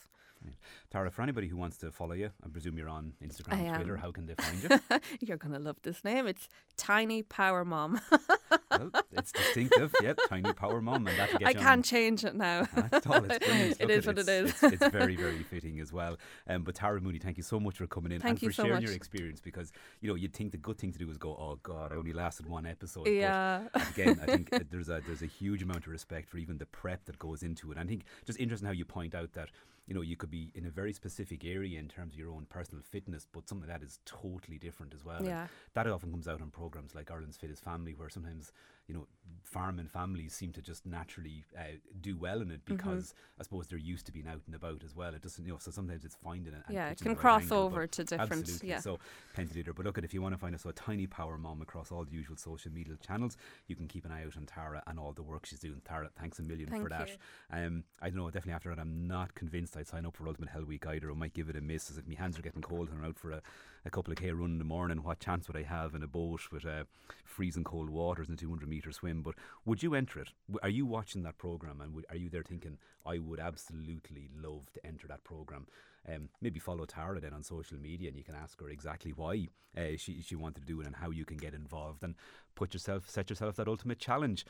Tara, 0.90 1.12
for 1.12 1.22
anybody 1.22 1.48
who 1.48 1.58
wants 1.58 1.78
to 1.78 1.92
follow 1.92 2.14
you, 2.14 2.32
I 2.44 2.50
presume 2.50 2.78
you're 2.78 2.90
on 2.90 3.14
Instagram, 3.24 3.76
Twitter. 3.76 3.98
How 3.98 4.12
can 4.12 4.26
they 4.26 4.36
find 4.36 4.64
you? 4.64 5.00
You're 5.22 5.38
gonna 5.38 5.60
love 5.60 5.78
this 5.84 6.04
name. 6.04 6.28
It's 6.28 6.48
Tiny 6.78 7.24
Power 7.24 7.64
Mom. 7.64 8.02
well, 8.72 8.92
it's 9.12 9.32
distinctive. 9.32 9.94
Yep, 10.02 10.20
tiny 10.30 10.52
power 10.54 10.82
Mom. 10.82 11.06
and 11.06 11.18
that 11.18 11.30
I 11.46 11.54
can't 11.54 11.86
change 11.86 12.26
it 12.26 12.34
now. 12.34 12.68
That's 12.90 13.06
all. 13.06 13.24
It's 13.24 13.46
brilliant. 13.46 13.78
It 13.82 13.90
is 13.90 14.06
what 14.08 14.18
it 14.18 14.28
it's. 14.28 14.64
It's, 14.64 14.82
it's 14.82 14.88
very, 14.88 15.16
very 15.16 15.44
fitting 15.44 15.80
as 15.80 15.94
well. 15.94 16.18
Um, 16.48 16.64
but 16.64 16.76
Tara 16.76 17.00
Mooney, 17.00 17.20
thank 17.20 17.38
you 17.38 17.44
so 17.44 17.60
much 17.60 17.78
for 17.78 17.88
coming 17.88 18.12
in 18.12 18.20
Thank 18.22 18.42
and 18.42 18.52
for 18.52 18.54
so 18.54 18.64
sharing 18.64 18.78
much. 18.78 18.84
your 18.84 18.94
experience 18.94 19.40
because 19.42 19.72
you 20.02 20.10
know 20.10 20.16
you'd 20.16 20.34
think 20.34 20.52
the 20.52 20.58
good 20.58 20.78
thing 20.78 20.92
to 20.92 20.98
do 21.00 21.10
is 21.10 21.18
go, 21.18 21.30
oh 21.30 21.60
God, 21.62 21.92
I 21.92 21.96
only 21.96 22.14
lasted 22.14 22.48
one 22.48 22.66
episode. 22.66 23.08
Yeah. 23.08 23.64
But 23.74 23.90
again, 23.92 24.20
I 24.22 24.26
think 24.26 24.54
uh, 24.54 24.60
there's 24.70 24.90
a 24.90 25.02
there's 25.06 25.22
a 25.22 25.28
huge 25.28 25.62
amount 25.62 25.86
of 25.86 25.92
respect 25.92 26.30
for 26.30 26.38
even 26.38 26.58
the 26.58 26.66
prep 26.66 27.06
that 27.06 27.20
goes 27.20 27.44
into 27.44 27.72
it. 27.72 27.78
I 27.78 27.84
think 27.84 28.04
just 28.26 28.40
interesting 28.40 28.66
how 28.68 28.74
you 28.74 28.86
point 28.86 29.14
out 29.14 29.34
that 29.34 29.50
you 29.92 29.96
know 29.96 30.00
you 30.02 30.16
could 30.16 30.32
be 30.32 30.54
in 30.56 30.66
a 30.66 30.70
very 30.70 30.94
specific 30.94 31.44
area 31.44 31.78
in 31.78 31.90
terms 31.90 32.14
of 32.14 32.20
your 32.20 32.32
own 32.32 32.46
personal 32.48 32.82
fitness, 32.82 33.28
but 33.30 33.50
something 33.50 33.68
that 33.68 33.84
is 33.84 34.00
totally 34.06 34.58
different 34.58 34.94
as 34.94 35.04
well. 35.04 35.18
And 35.18 35.26
Yeah. 35.28 35.48
that 35.74 35.86
often 35.86 36.12
comes 36.12 36.30
out 36.30 36.42
on 36.42 36.50
programs 36.50 36.96
like 36.96 37.12
Ireland's 37.12 37.36
Fittest 37.36 37.62
Family, 37.62 37.94
where 37.94 38.08
sometimes 38.10 38.54
you 38.92 38.98
know 38.98 39.08
farming 39.44 39.88
families 39.88 40.34
seem 40.34 40.52
to 40.54 40.62
just 40.62 40.86
naturally 40.86 41.44
uh, 41.58 41.64
do 42.00 42.18
well 42.18 42.42
in 42.42 42.52
it 42.52 42.64
Mm-hmm. 42.66 42.76
because 42.78 43.14
I 43.40 43.44
suppose 43.44 43.68
they're 43.68 43.78
used 43.80 44.06
to 44.06 44.12
being 44.12 44.28
out 44.28 44.42
and 44.46 44.56
about 44.56 44.84
as 44.86 44.96
well. 44.96 45.14
It 45.14 45.22
doesn't, 45.24 45.44
you 45.46 45.52
know, 45.52 45.58
so 45.60 45.72
sometimes 45.72 46.06
it's 46.06 46.16
finding 46.16 46.54
it. 46.54 46.62
and 46.68 46.74
Yeah, 46.76 46.90
it 46.90 47.00
can 47.00 47.10
right 47.10 47.18
cross 47.18 47.42
angle, 47.44 47.58
over 47.64 47.86
to 47.88 48.04
different- 48.04 48.32
Absolutely. 48.32 48.70
yeah. 48.70 48.80
So 48.80 49.00
plenty 49.34 49.56
later. 49.56 49.74
But 49.74 49.86
look 49.86 49.98
at 49.98 50.06
if 50.06 50.14
you 50.14 50.22
want 50.22 50.36
to 50.36 50.38
find 50.38 50.56
us, 50.56 50.62
so 50.62 50.70
a 50.70 50.74
tiny 50.74 51.06
power 51.08 51.38
mom 51.38 51.62
across 51.62 51.92
all 51.92 52.06
the 52.06 52.12
usual 52.14 52.38
social 52.38 52.72
media 52.72 52.96
channels, 53.06 53.36
you 53.68 53.76
can 53.76 53.88
keep 53.88 54.06
an 54.06 54.12
eye 54.12 54.24
out 54.26 54.38
on 54.38 54.46
Tara 54.46 54.84
and 54.88 54.98
all 55.00 55.12
the 55.12 55.24
work 55.24 55.46
she's 55.46 55.60
doing. 55.60 55.82
Tara, 55.84 56.10
thanks 56.18 56.40
a 56.40 56.44
million 56.44 56.70
Thank 56.70 56.84
for 56.84 56.90
that. 56.90 57.10
you. 57.10 57.16
Um, 57.52 57.84
I 58.02 58.10
don't 58.10 58.18
know, 58.20 58.28
definitely 58.30 58.54
after 58.54 58.70
that, 58.70 58.80
I'm 58.80 59.08
not 59.08 59.34
convinced 59.36 59.76
I'd 59.76 59.88
sign 59.88 60.06
up 60.06 60.16
for 60.16 60.28
Ultimate 60.28 60.50
Hell 60.50 60.66
Week 60.66 60.86
either. 60.86 61.12
I 61.12 61.16
might 61.16 61.34
give 61.34 61.50
it 61.50 61.58
a 61.58 61.62
miss 61.62 61.90
as 61.90 61.98
if 61.98 62.08
my 62.08 62.16
hands 62.16 62.38
are 62.40 62.44
getting 62.44 62.62
cold 62.62 62.90
and 62.90 63.00
I'm 63.00 63.10
out 63.10 63.18
for 63.20 63.32
a, 63.32 63.42
a 63.86 63.90
couple 63.90 64.12
of 64.12 64.20
K 64.20 64.32
run 64.32 64.52
in 64.52 64.58
the 64.58 64.64
morning. 64.64 65.04
What 65.04 65.20
chance 65.20 65.48
would 65.48 65.58
I 65.58 65.64
have 65.64 65.96
in 65.96 66.04
a 66.04 66.08
boat 66.08 66.42
with 66.52 66.66
uh, 66.66 66.84
freezing 67.24 67.64
cold 67.64 67.90
waters 67.90 68.30
and 68.30 68.38
a 68.38 68.42
200 68.42 68.68
metre 68.68 68.92
swim? 68.92 69.22
But 69.22 69.36
would 69.66 69.82
you 69.82 69.96
enter 69.96 70.20
it? 70.20 70.30
Are 70.62 70.70
you 70.70 70.86
watching 70.86 71.24
that 71.24 71.38
programme 71.38 71.82
and 71.82 72.06
are 72.10 72.16
you 72.16 72.30
there 72.30 72.44
thinking, 72.44 72.78
I 73.06 73.18
would 73.18 73.40
absolutely 73.40 74.30
love 74.36 74.72
to 74.74 74.86
enter 74.86 75.08
that 75.08 75.24
programme? 75.24 75.68
Um, 76.08 76.30
maybe 76.42 76.60
follow 76.60 76.86
Tara 76.86 77.20
then 77.20 77.34
on 77.34 77.44
social 77.44 77.78
media 77.78 78.10
and 78.10 78.18
you 78.18 78.24
can 78.24 78.36
ask 78.36 78.60
her 78.60 78.70
exactly 78.70 79.12
why 79.12 79.48
uh, 79.78 79.98
she, 79.98 80.22
she 80.22 80.36
wanted 80.36 80.62
to 80.62 80.66
do 80.66 80.82
it 80.82 80.88
and 80.88 80.96
how 80.96 81.12
you 81.12 81.26
can 81.26 81.38
get 81.38 81.54
involved 81.54 82.04
and 82.04 82.16
put 82.56 82.74
yourself, 82.74 83.10
set 83.10 83.30
yourself 83.30 83.56
that 83.56 83.68
ultimate 83.68 84.00
challenge. 84.00 84.46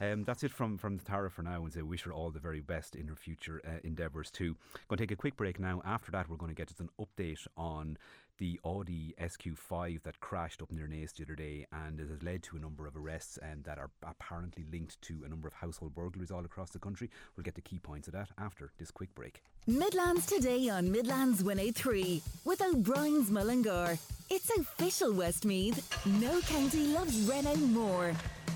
Um, 0.00 0.24
that's 0.24 0.42
it 0.42 0.50
from 0.50 0.78
from 0.78 0.98
Tara 0.98 1.30
for 1.30 1.42
now, 1.42 1.62
and 1.62 1.72
say 1.72 1.82
wish 1.82 2.04
her 2.04 2.12
all 2.12 2.30
the 2.30 2.40
very 2.40 2.60
best 2.60 2.96
in 2.96 3.08
her 3.08 3.16
future 3.16 3.60
uh, 3.66 3.80
endeavours 3.84 4.30
too. 4.30 4.56
Going 4.88 4.96
to 4.96 5.02
take 5.02 5.10
a 5.10 5.16
quick 5.16 5.36
break 5.36 5.60
now. 5.60 5.82
After 5.84 6.10
that, 6.12 6.28
we're 6.28 6.38
going 6.38 6.50
to 6.50 6.56
get 6.56 6.68
just 6.68 6.80
an 6.80 6.88
update 6.98 7.46
on 7.56 7.98
the 8.40 8.58
Audi 8.64 9.14
SQ5 9.20 10.02
that 10.02 10.18
crashed 10.18 10.62
up 10.62 10.72
near 10.72 10.88
Naas 10.88 11.12
the 11.14 11.24
other 11.24 11.34
day, 11.34 11.66
and 11.70 12.00
it 12.00 12.08
has 12.08 12.22
led 12.22 12.42
to 12.44 12.56
a 12.56 12.58
number 12.58 12.86
of 12.86 12.96
arrests 12.96 13.38
and 13.40 13.62
that 13.64 13.78
are 13.78 13.90
apparently 14.02 14.64
linked 14.72 15.00
to 15.02 15.22
a 15.24 15.28
number 15.28 15.46
of 15.46 15.52
household 15.54 15.94
burglaries 15.94 16.30
all 16.30 16.44
across 16.44 16.70
the 16.70 16.78
country. 16.78 17.10
We'll 17.36 17.44
get 17.44 17.54
the 17.54 17.60
key 17.60 17.78
points 17.78 18.08
of 18.08 18.14
that 18.14 18.30
after 18.38 18.72
this 18.78 18.90
quick 18.90 19.14
break. 19.14 19.42
Midlands 19.66 20.24
today 20.26 20.70
on 20.70 20.90
Midlands 20.90 21.44
103 21.44 22.22
with 22.46 22.62
O'Brien's 22.62 23.30
Mullingar. 23.30 23.98
It's 24.30 24.50
official 24.56 25.12
Westmeath. 25.12 26.06
No 26.06 26.40
county 26.40 26.86
loves 26.94 27.28
Renault 27.28 27.56
more. 27.56 28.12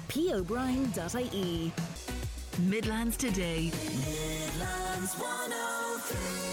pobrien.ie. 0.09 1.72
Midlands 2.61 3.16
today. 3.18 3.70
Midlands 3.70 5.14
103. 5.18 6.43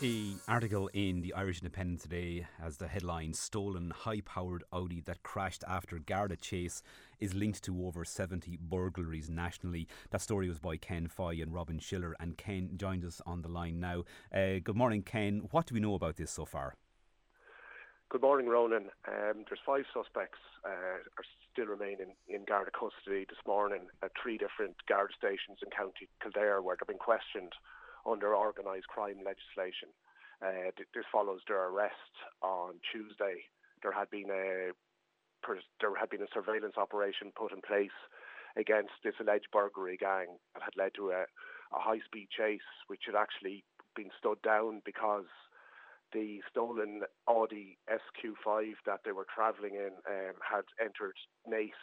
The 0.00 0.36
article 0.48 0.88
in 0.94 1.20
the 1.20 1.34
Irish 1.34 1.58
Independent 1.58 2.00
today 2.00 2.46
has 2.58 2.78
the 2.78 2.88
headline 2.88 3.34
Stolen 3.34 3.90
high 3.90 4.22
powered 4.22 4.64
Audi 4.72 5.02
that 5.02 5.22
crashed 5.22 5.62
after 5.68 5.98
Garda 5.98 6.36
chase 6.36 6.82
is 7.18 7.34
linked 7.34 7.62
to 7.64 7.84
over 7.86 8.06
70 8.06 8.56
burglaries 8.62 9.28
nationally. 9.28 9.86
That 10.08 10.22
story 10.22 10.48
was 10.48 10.58
by 10.58 10.78
Ken 10.78 11.06
Foy 11.06 11.42
and 11.42 11.52
Robin 11.52 11.78
Schiller, 11.78 12.16
and 12.18 12.38
Ken 12.38 12.70
joined 12.78 13.04
us 13.04 13.20
on 13.26 13.42
the 13.42 13.50
line 13.50 13.78
now. 13.78 14.04
Uh, 14.34 14.60
good 14.64 14.74
morning, 14.74 15.02
Ken. 15.02 15.42
What 15.50 15.66
do 15.66 15.74
we 15.74 15.80
know 15.80 15.96
about 15.96 16.16
this 16.16 16.30
so 16.30 16.46
far? 16.46 16.76
Good 18.08 18.22
morning, 18.22 18.48
Ronan. 18.48 18.88
Um, 19.06 19.44
there's 19.50 19.60
five 19.66 19.84
suspects 19.92 20.38
uh, 20.64 21.04
are 21.18 21.26
still 21.52 21.66
remaining 21.66 22.14
in 22.26 22.46
Garda 22.48 22.70
custody 22.70 23.26
this 23.28 23.44
morning 23.46 23.82
at 24.02 24.12
three 24.20 24.38
different 24.38 24.76
Garda 24.88 25.12
stations 25.12 25.58
in 25.62 25.68
County 25.68 26.08
Kildare 26.22 26.62
where 26.62 26.76
they've 26.80 26.88
been 26.88 26.96
questioned 26.96 27.52
under 28.06 28.36
organised 28.36 28.88
crime 28.88 29.18
legislation. 29.24 29.90
Uh, 30.40 30.72
this 30.76 31.04
follows 31.12 31.40
their 31.46 31.68
arrest 31.68 32.14
on 32.42 32.80
Tuesday. 32.92 33.44
There 33.82 33.92
had 33.92 34.10
been 34.10 34.30
a 34.30 34.72
there 35.80 35.96
had 35.98 36.10
been 36.10 36.22
a 36.22 36.34
surveillance 36.34 36.76
operation 36.76 37.32
put 37.34 37.52
in 37.52 37.60
place 37.62 37.96
against 38.56 38.92
this 39.04 39.14
alleged 39.20 39.48
burglary 39.52 39.96
gang 39.96 40.36
that 40.54 40.62
had 40.62 40.76
led 40.76 40.92
to 40.94 41.10
a, 41.10 41.24
a 41.72 41.80
high-speed 41.80 42.28
chase, 42.28 42.66
which 42.88 43.04
had 43.06 43.14
actually 43.14 43.64
been 43.96 44.10
stood 44.18 44.40
down 44.42 44.82
because 44.84 45.28
the 46.12 46.40
stolen 46.50 47.02
Audi 47.28 47.78
SQ5 47.88 48.74
that 48.86 49.00
they 49.04 49.12
were 49.12 49.26
travelling 49.32 49.74
in 49.74 49.94
um, 50.08 50.34
had 50.42 50.66
entered 50.82 51.16
Naas, 51.46 51.78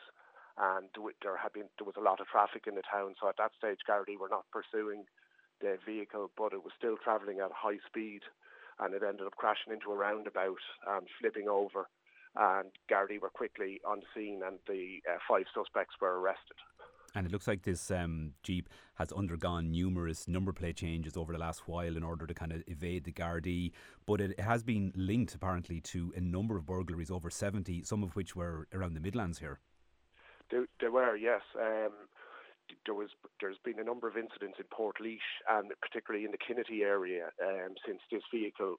and 0.58 0.90
there 0.94 1.14
there 1.22 1.38
had 1.38 1.54
been 1.54 1.70
there 1.78 1.88
was 1.88 1.98
a 1.98 2.04
lot 2.04 2.20
of 2.20 2.28
traffic 2.28 2.66
in 2.68 2.76
the 2.76 2.84
town. 2.84 3.16
So 3.22 3.30
at 3.30 3.38
that 3.38 3.56
stage, 3.58 3.80
Gardaí 3.88 4.20
were 4.20 4.30
not 4.30 4.46
pursuing 4.52 5.06
the 5.62 5.78
vehicle, 5.86 6.32
but 6.38 6.54
it 6.54 6.64
was 6.64 6.74
still 6.78 6.98
travelling 6.98 7.40
at 7.40 7.52
high 7.52 7.80
speed, 7.88 8.22
and 8.80 8.94
it 8.94 9.04
ended 9.04 9.28
up 9.28 9.36
crashing 9.36 9.74
into 9.74 9.92
a 9.92 9.98
roundabout 9.98 10.62
and 10.88 11.08
flipping 11.20 11.48
over. 11.48 11.88
And 12.36 12.70
Gardaí 12.90 13.20
were 13.20 13.30
quickly 13.30 13.82
on 13.88 14.02
scene, 14.14 14.42
and 14.46 14.60
the 14.68 15.00
uh, 15.10 15.18
five 15.28 15.46
suspects 15.54 15.96
were 16.00 16.20
arrested. 16.20 16.58
And 17.16 17.26
it 17.26 17.32
looks 17.32 17.48
like 17.48 17.64
this 17.64 17.90
um, 17.90 18.34
Jeep 18.44 18.70
has 18.96 19.12
undergone 19.12 19.72
numerous 19.72 20.28
number 20.28 20.54
plate 20.54 20.76
changes 20.76 21.18
over 21.18 21.34
the 21.34 21.40
last 21.40 21.68
while 21.68 21.98
in 21.98 22.04
order 22.04 22.28
to 22.28 22.34
kind 22.34 22.52
of 22.52 22.64
evade 22.68 23.06
the 23.06 23.12
Gardaí. 23.12 23.72
But 24.06 24.22
it 24.22 24.40
has 24.40 24.62
been 24.62 24.92
linked 24.96 25.34
apparently 25.34 25.82
to 25.82 26.14
a 26.16 26.22
number 26.22 26.58
of 26.58 26.66
burglaries, 26.66 27.10
over 27.10 27.32
70, 27.32 27.84
some 27.84 28.04
of 28.04 28.16
which 28.16 28.36
were 28.36 28.68
around 28.74 28.94
the 28.94 29.00
Midlands 29.00 29.40
here. 29.40 29.60
There, 30.52 30.68
there 30.80 30.92
were, 30.92 31.16
yes. 31.16 31.42
Um, 31.60 31.92
there 32.86 32.96
was 32.96 33.10
there's 33.42 33.60
been 33.64 33.80
a 33.80 33.84
number 33.84 34.08
of 34.08 34.18
incidents 34.18 34.58
in 34.60 34.66
Portlaoise 34.66 35.30
and 35.50 35.72
particularly 35.82 36.26
in 36.26 36.32
the 36.32 36.38
Kinnitty 36.38 36.84
area 36.84 37.30
um, 37.44 37.76
since 37.86 38.00
this 38.12 38.24
vehicle 38.34 38.78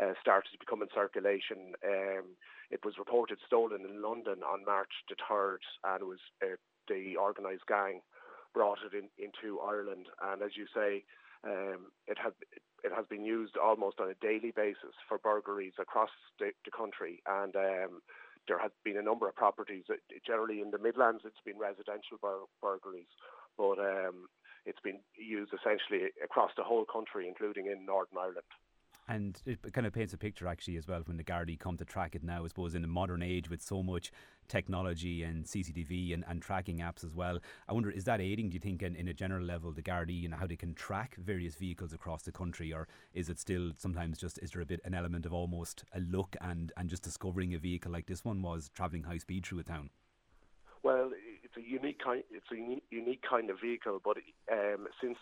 uh, 0.00 0.12
started 0.20 0.50
to 0.52 0.58
become 0.58 0.82
in 0.82 0.88
circulation. 0.94 1.74
Um, 1.84 2.36
it 2.70 2.84
was 2.84 2.98
reported 2.98 3.38
stolen 3.46 3.82
in 3.88 4.02
London 4.02 4.42
on 4.44 4.64
March 4.64 4.92
the 5.08 5.16
third, 5.28 5.60
and 5.84 6.02
it 6.02 6.06
was 6.06 6.22
uh, 6.42 6.56
the 6.88 7.16
organised 7.16 7.66
gang 7.66 8.00
brought 8.54 8.78
it 8.84 8.96
in, 8.96 9.08
into 9.18 9.60
Ireland. 9.60 10.06
And 10.22 10.42
as 10.42 10.52
you 10.56 10.66
say, 10.74 11.04
um, 11.44 11.90
it 12.06 12.18
had 12.18 12.32
it 12.84 12.92
has 12.94 13.06
been 13.06 13.24
used 13.24 13.56
almost 13.56 14.00
on 14.00 14.10
a 14.10 14.14
daily 14.24 14.52
basis 14.54 14.94
for 15.08 15.18
burglaries 15.18 15.74
across 15.80 16.10
the, 16.38 16.50
the 16.64 16.70
country, 16.70 17.22
and 17.26 17.56
um, 17.56 18.02
there 18.48 18.58
has 18.58 18.72
been 18.84 18.96
a 18.96 19.02
number 19.02 19.28
of 19.28 19.36
properties. 19.36 19.84
Generally 20.26 20.60
in 20.60 20.70
the 20.70 20.78
Midlands, 20.78 21.22
it's 21.24 21.44
been 21.44 21.58
residential 21.58 22.18
bur- 22.20 22.48
burglaries, 22.60 23.12
but 23.56 23.78
um, 23.78 24.28
it's 24.66 24.80
been 24.80 25.00
used 25.16 25.52
essentially 25.52 26.10
across 26.24 26.50
the 26.56 26.64
whole 26.64 26.84
country, 26.84 27.28
including 27.28 27.66
in 27.66 27.86
Northern 27.86 28.18
Ireland. 28.18 28.48
And 29.08 29.40
it 29.46 29.72
kind 29.72 29.86
of 29.86 29.94
paints 29.94 30.12
a 30.12 30.18
picture 30.18 30.46
actually 30.46 30.76
as 30.76 30.86
well 30.86 31.00
when 31.06 31.16
the 31.16 31.24
Gardaí 31.24 31.58
come 31.58 31.78
to 31.78 31.84
track 31.84 32.14
it 32.14 32.22
now, 32.22 32.44
I 32.44 32.48
suppose, 32.48 32.74
in 32.74 32.82
the 32.82 32.88
modern 32.88 33.22
age 33.22 33.48
with 33.48 33.62
so 33.62 33.82
much 33.82 34.12
technology 34.48 35.22
and 35.22 35.44
CCTV 35.44 36.12
and, 36.12 36.24
and 36.28 36.42
tracking 36.42 36.78
apps 36.78 37.04
as 37.04 37.14
well. 37.14 37.38
I 37.68 37.72
wonder, 37.72 37.90
is 37.90 38.04
that 38.04 38.20
aiding, 38.20 38.50
do 38.50 38.54
you 38.54 38.60
think, 38.60 38.82
in, 38.82 38.94
in 38.94 39.08
a 39.08 39.14
general 39.14 39.44
level, 39.44 39.72
the 39.72 39.82
Gardaí 39.82 40.26
and 40.26 40.34
how 40.34 40.46
they 40.46 40.56
can 40.56 40.74
track 40.74 41.16
various 41.16 41.54
vehicles 41.54 41.94
across 41.94 42.22
the 42.22 42.32
country? 42.32 42.72
Or 42.72 42.86
is 43.14 43.30
it 43.30 43.38
still 43.38 43.72
sometimes 43.78 44.18
just, 44.18 44.38
is 44.42 44.50
there 44.50 44.60
a 44.60 44.66
bit 44.66 44.80
an 44.84 44.94
element 44.94 45.24
of 45.24 45.32
almost 45.32 45.84
a 45.94 46.00
look 46.00 46.36
and, 46.42 46.70
and 46.76 46.90
just 46.90 47.02
discovering 47.02 47.54
a 47.54 47.58
vehicle 47.58 47.90
like 47.90 48.06
this 48.06 48.24
one 48.24 48.42
was 48.42 48.68
travelling 48.74 49.04
high 49.04 49.18
speed 49.18 49.46
through 49.46 49.60
a 49.60 49.64
town? 49.64 49.88
Well, 50.82 51.10
it's 51.42 51.56
a 51.56 51.60
unique 51.60 51.98
kind. 52.04 52.22
It's 52.30 52.46
a 52.52 52.94
unique, 52.94 53.24
kind 53.28 53.50
of 53.50 53.60
vehicle, 53.60 54.00
but 54.04 54.16
um, 54.52 54.86
since 55.00 55.18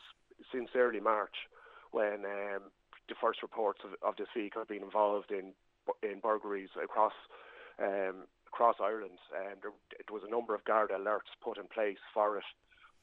since 0.52 0.68
early 0.76 1.00
March, 1.00 1.34
when 1.92 2.24
um, 2.24 2.62
the 3.08 3.14
first 3.20 3.42
reports 3.42 3.80
of, 3.84 3.94
of 4.02 4.16
this 4.16 4.28
vehicle 4.36 4.64
being 4.68 4.82
involved 4.82 5.30
in 5.30 5.52
in 6.02 6.18
burglaries 6.18 6.70
across 6.82 7.12
um, 7.78 8.26
across 8.46 8.76
Ireland, 8.80 9.18
and 9.36 9.60
there, 9.60 9.76
there, 9.92 10.14
was 10.14 10.24
a 10.26 10.30
number 10.30 10.54
of 10.54 10.64
Garda 10.64 10.94
alerts 10.94 11.30
put 11.42 11.58
in 11.58 11.68
place 11.68 12.00
for 12.14 12.38
it. 12.38 12.48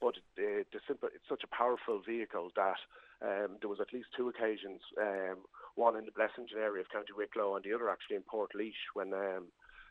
But 0.02 0.16
the, 0.36 0.66
simple, 0.88 1.10
it's 1.14 1.30
such 1.30 1.44
a 1.44 1.56
powerful 1.56 2.02
vehicle 2.06 2.50
that 2.56 2.82
um, 3.22 3.58
there 3.62 3.70
was 3.70 3.80
at 3.80 3.94
least 3.94 4.10
two 4.18 4.28
occasions, 4.30 4.82
um, 5.00 5.46
one 5.76 5.96
in 5.96 6.06
the 6.06 6.12
Blessington 6.12 6.58
area 6.58 6.82
of 6.82 6.90
County 6.90 7.14
Wicklow 7.16 7.56
and 7.56 7.64
the 7.64 7.74
other 7.74 7.90
actually 7.90 8.18
in 8.18 8.24
Portlaoise, 8.24 8.82
when 8.96 9.14
um, 9.14 9.46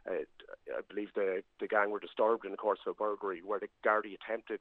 uh, 0.05 0.26
I 0.76 0.82
believe 0.89 1.14
the 1.14 1.43
the 1.60 1.68
gang 1.68 1.90
were 1.90 2.01
disturbed 2.01 2.44
in 2.44 2.51
the 2.51 2.59
course 2.59 2.80
of 2.86 2.93
a 2.93 2.94
burglary, 2.94 3.40
where 3.44 3.60
the 3.60 3.70
Gardaí 3.86 4.18
attempted 4.18 4.60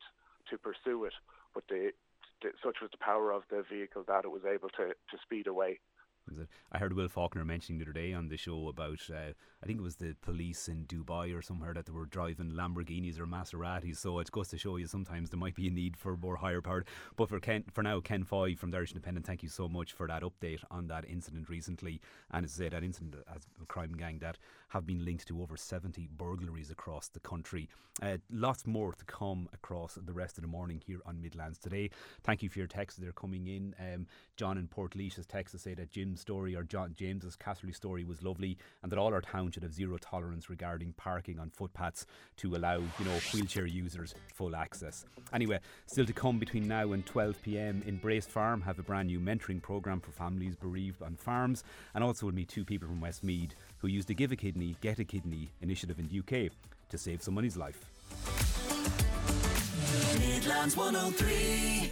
to 0.49 0.57
pursue 0.57 1.05
it, 1.05 1.13
but 1.53 1.63
the 1.67 1.91
such 2.63 2.77
was 2.81 2.91
the 2.91 2.97
power 2.97 3.31
of 3.31 3.43
the 3.49 3.63
vehicle 3.69 4.03
that 4.07 4.25
it 4.25 4.31
was 4.31 4.41
able 4.45 4.69
to, 4.69 4.87
to 4.87 5.17
speed 5.21 5.47
away. 5.47 5.79
I 6.71 6.77
heard 6.77 6.93
Will 6.93 7.09
Faulkner 7.09 7.43
mentioning 7.45 7.79
the 7.79 7.85
other 7.85 7.93
day 7.93 8.13
on 8.13 8.29
the 8.29 8.37
show 8.37 8.67
about, 8.67 9.01
uh, 9.09 9.33
I 9.61 9.65
think 9.65 9.79
it 9.79 9.83
was 9.83 9.95
the 9.95 10.15
police 10.21 10.67
in 10.67 10.85
Dubai 10.85 11.35
or 11.37 11.41
somewhere 11.41 11.73
that 11.73 11.85
they 11.85 11.91
were 11.91 12.05
driving 12.05 12.51
Lamborghinis 12.51 13.19
or 13.19 13.25
Maseratis. 13.25 13.97
So 13.97 14.19
it 14.19 14.31
goes 14.31 14.47
to 14.49 14.57
show 14.57 14.77
you 14.77 14.87
sometimes 14.87 15.29
there 15.29 15.39
might 15.39 15.55
be 15.55 15.67
a 15.67 15.71
need 15.71 15.97
for 15.97 16.15
more 16.15 16.37
higher 16.37 16.61
powered. 16.61 16.87
But 17.15 17.29
for 17.29 17.39
Ken, 17.39 17.63
for 17.71 17.83
now, 17.83 17.99
Ken 17.99 18.23
Foy 18.23 18.55
from 18.55 18.71
the 18.71 18.77
Irish 18.77 18.91
Independent, 18.91 19.25
thank 19.25 19.43
you 19.43 19.49
so 19.49 19.67
much 19.67 19.93
for 19.93 20.07
that 20.07 20.23
update 20.23 20.63
on 20.69 20.87
that 20.87 21.05
incident 21.07 21.49
recently. 21.49 22.01
And 22.31 22.45
as 22.45 22.53
I 22.53 22.63
say, 22.63 22.69
that 22.69 22.83
incident 22.83 23.15
as 23.33 23.41
a 23.61 23.65
crime 23.65 23.93
gang 23.93 24.19
that 24.19 24.37
have 24.69 24.85
been 24.85 25.03
linked 25.03 25.27
to 25.27 25.41
over 25.41 25.57
70 25.57 26.07
burglaries 26.15 26.71
across 26.71 27.09
the 27.09 27.19
country. 27.19 27.67
Uh, 28.01 28.17
lots 28.31 28.65
more 28.65 28.93
to 28.93 29.05
come 29.05 29.49
across 29.53 29.95
the 29.95 30.13
rest 30.13 30.37
of 30.37 30.43
the 30.43 30.47
morning 30.47 30.81
here 30.85 31.01
on 31.05 31.21
Midlands 31.21 31.59
today. 31.59 31.89
Thank 32.23 32.41
you 32.41 32.49
for 32.49 32.59
your 32.59 32.67
texts 32.67 32.99
that 32.99 33.07
are 33.07 33.13
coming 33.13 33.47
in. 33.47 33.75
Um, 33.79 34.07
John 34.37 34.57
in 34.57 34.67
Portlaoise 34.67 35.15
has 35.15 35.27
texted 35.27 35.51
to 35.51 35.59
say 35.59 35.73
that 35.73 35.91
Story 36.17 36.55
or 36.55 36.63
John 36.63 36.93
James's 36.97 37.35
Casserly 37.35 37.75
story 37.75 38.03
was 38.03 38.23
lovely 38.23 38.57
and 38.81 38.91
that 38.91 38.99
all 38.99 39.13
our 39.13 39.21
town 39.21 39.51
should 39.51 39.63
have 39.63 39.73
zero 39.73 39.97
tolerance 39.97 40.49
regarding 40.49 40.93
parking 40.93 41.39
on 41.39 41.49
footpaths 41.49 42.05
to 42.37 42.55
allow, 42.55 42.77
you 42.77 43.05
know, 43.05 43.19
wheelchair 43.33 43.65
users 43.65 44.13
full 44.33 44.55
access. 44.55 45.05
Anyway, 45.33 45.59
still 45.85 46.05
to 46.05 46.13
come 46.13 46.39
between 46.39 46.67
now 46.67 46.91
and 46.91 47.05
12 47.05 47.41
pm, 47.41 47.83
Embrace 47.85 48.25
Farm 48.25 48.61
have 48.61 48.79
a 48.79 48.83
brand 48.83 49.07
new 49.07 49.19
mentoring 49.19 49.61
program 49.61 49.99
for 49.99 50.11
families 50.11 50.55
bereaved 50.55 51.01
on 51.01 51.15
farms 51.15 51.63
and 51.93 52.03
also 52.03 52.25
we'll 52.25 52.35
meet 52.35 52.49
two 52.49 52.65
people 52.65 52.87
from 52.87 53.01
Westmeath 53.01 53.55
who 53.77 53.87
used 53.87 54.07
the 54.07 54.13
Give 54.13 54.31
a 54.31 54.35
Kidney, 54.35 54.75
Get 54.81 54.99
a 54.99 55.03
Kidney 55.03 55.51
initiative 55.61 55.99
in 55.99 56.07
the 56.07 56.19
UK 56.19 56.51
to 56.89 56.97
save 56.97 57.21
somebody's 57.21 57.57
life. 57.57 57.85
Midlands 60.19 60.75
103. 60.75 61.91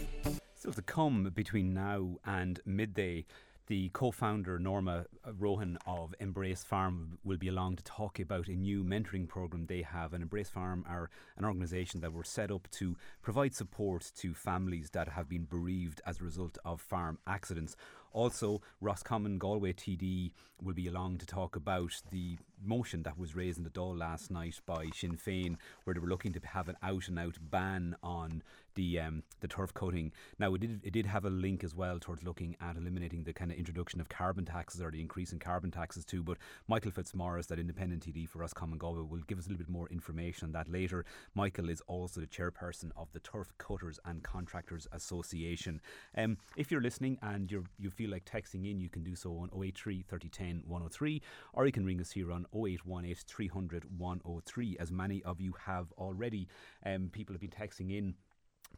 Still 0.54 0.72
to 0.72 0.82
come 0.82 1.30
between 1.34 1.72
now 1.72 2.18
and 2.26 2.60
midday. 2.66 3.24
The 3.70 3.88
co 3.90 4.10
founder, 4.10 4.58
Norma 4.58 5.06
uh, 5.24 5.32
Rohan 5.38 5.78
of 5.86 6.12
Embrace 6.18 6.64
Farm, 6.64 7.20
will 7.22 7.36
be 7.36 7.46
along 7.46 7.76
to 7.76 7.84
talk 7.84 8.18
about 8.18 8.48
a 8.48 8.56
new 8.56 8.82
mentoring 8.82 9.28
program 9.28 9.66
they 9.66 9.82
have. 9.82 10.12
And 10.12 10.24
Embrace 10.24 10.48
Farm 10.48 10.84
are 10.88 11.08
an 11.36 11.44
organisation 11.44 12.00
that 12.00 12.12
were 12.12 12.24
set 12.24 12.50
up 12.50 12.66
to 12.72 12.96
provide 13.22 13.54
support 13.54 14.10
to 14.16 14.34
families 14.34 14.90
that 14.90 15.10
have 15.10 15.28
been 15.28 15.44
bereaved 15.44 16.00
as 16.04 16.20
a 16.20 16.24
result 16.24 16.58
of 16.64 16.80
farm 16.80 17.20
accidents. 17.28 17.76
Also, 18.12 18.60
Roscommon 18.80 19.38
Galway 19.38 19.72
TD 19.72 20.32
will 20.62 20.74
be 20.74 20.88
along 20.88 21.18
to 21.18 21.26
talk 21.26 21.56
about 21.56 22.02
the 22.10 22.36
motion 22.62 23.02
that 23.02 23.18
was 23.18 23.34
raised 23.34 23.58
in 23.58 23.64
the 23.64 23.70
Dáil 23.70 23.98
last 23.98 24.30
night 24.30 24.60
by 24.66 24.86
Sinn 24.94 25.16
Féin, 25.16 25.56
where 25.84 25.94
they 25.94 26.00
were 26.00 26.08
looking 26.08 26.32
to 26.32 26.40
have 26.44 26.68
an 26.68 26.76
out 26.82 27.08
and 27.08 27.18
out 27.18 27.38
ban 27.40 27.96
on 28.02 28.42
the 28.74 29.00
um, 29.00 29.22
the 29.40 29.48
turf 29.48 29.74
cutting. 29.74 30.12
Now, 30.38 30.54
it 30.54 30.60
did, 30.60 30.80
it 30.84 30.92
did 30.92 31.06
have 31.06 31.24
a 31.24 31.30
link 31.30 31.64
as 31.64 31.74
well 31.74 31.98
towards 31.98 32.22
looking 32.22 32.56
at 32.60 32.76
eliminating 32.76 33.24
the 33.24 33.32
kind 33.32 33.50
of 33.50 33.58
introduction 33.58 34.00
of 34.00 34.08
carbon 34.08 34.44
taxes 34.44 34.80
or 34.80 34.90
the 34.90 35.00
increase 35.00 35.32
in 35.32 35.38
carbon 35.38 35.70
taxes 35.70 36.04
too. 36.04 36.22
But 36.22 36.38
Michael 36.68 36.90
Fitzmaurice, 36.90 37.46
that 37.46 37.58
independent 37.58 38.06
TD 38.06 38.28
for 38.28 38.38
Roscommon 38.38 38.78
Galway, 38.78 39.02
will 39.02 39.22
give 39.26 39.38
us 39.38 39.46
a 39.46 39.48
little 39.48 39.64
bit 39.64 39.72
more 39.72 39.88
information 39.88 40.46
on 40.46 40.52
that 40.52 40.70
later. 40.70 41.04
Michael 41.34 41.68
is 41.68 41.82
also 41.86 42.20
the 42.20 42.26
chairperson 42.26 42.90
of 42.96 43.10
the 43.12 43.20
Turf 43.20 43.52
Cutters 43.58 43.98
and 44.04 44.22
Contractors 44.22 44.86
Association. 44.92 45.80
Um, 46.16 46.38
if 46.56 46.70
you're 46.70 46.80
listening 46.80 47.18
and 47.22 47.50
you're, 47.50 47.64
you 47.78 47.90
feel 48.00 48.10
like 48.10 48.24
texting 48.24 48.70
in, 48.70 48.80
you 48.80 48.88
can 48.88 49.02
do 49.02 49.14
so 49.14 49.36
on 49.36 49.50
083 49.52 50.04
3010 50.08 50.62
103, 50.66 51.22
or 51.52 51.66
you 51.66 51.72
can 51.72 51.84
ring 51.84 52.00
us 52.00 52.10
here 52.10 52.32
on 52.32 52.46
0818 52.54 53.14
300 53.26 53.84
103, 53.98 54.76
as 54.80 54.90
many 54.90 55.22
of 55.24 55.38
you 55.38 55.52
have 55.66 55.92
already. 55.98 56.48
Um, 56.86 57.10
people 57.12 57.34
have 57.34 57.42
been 57.42 57.50
texting 57.50 57.94
in 57.94 58.14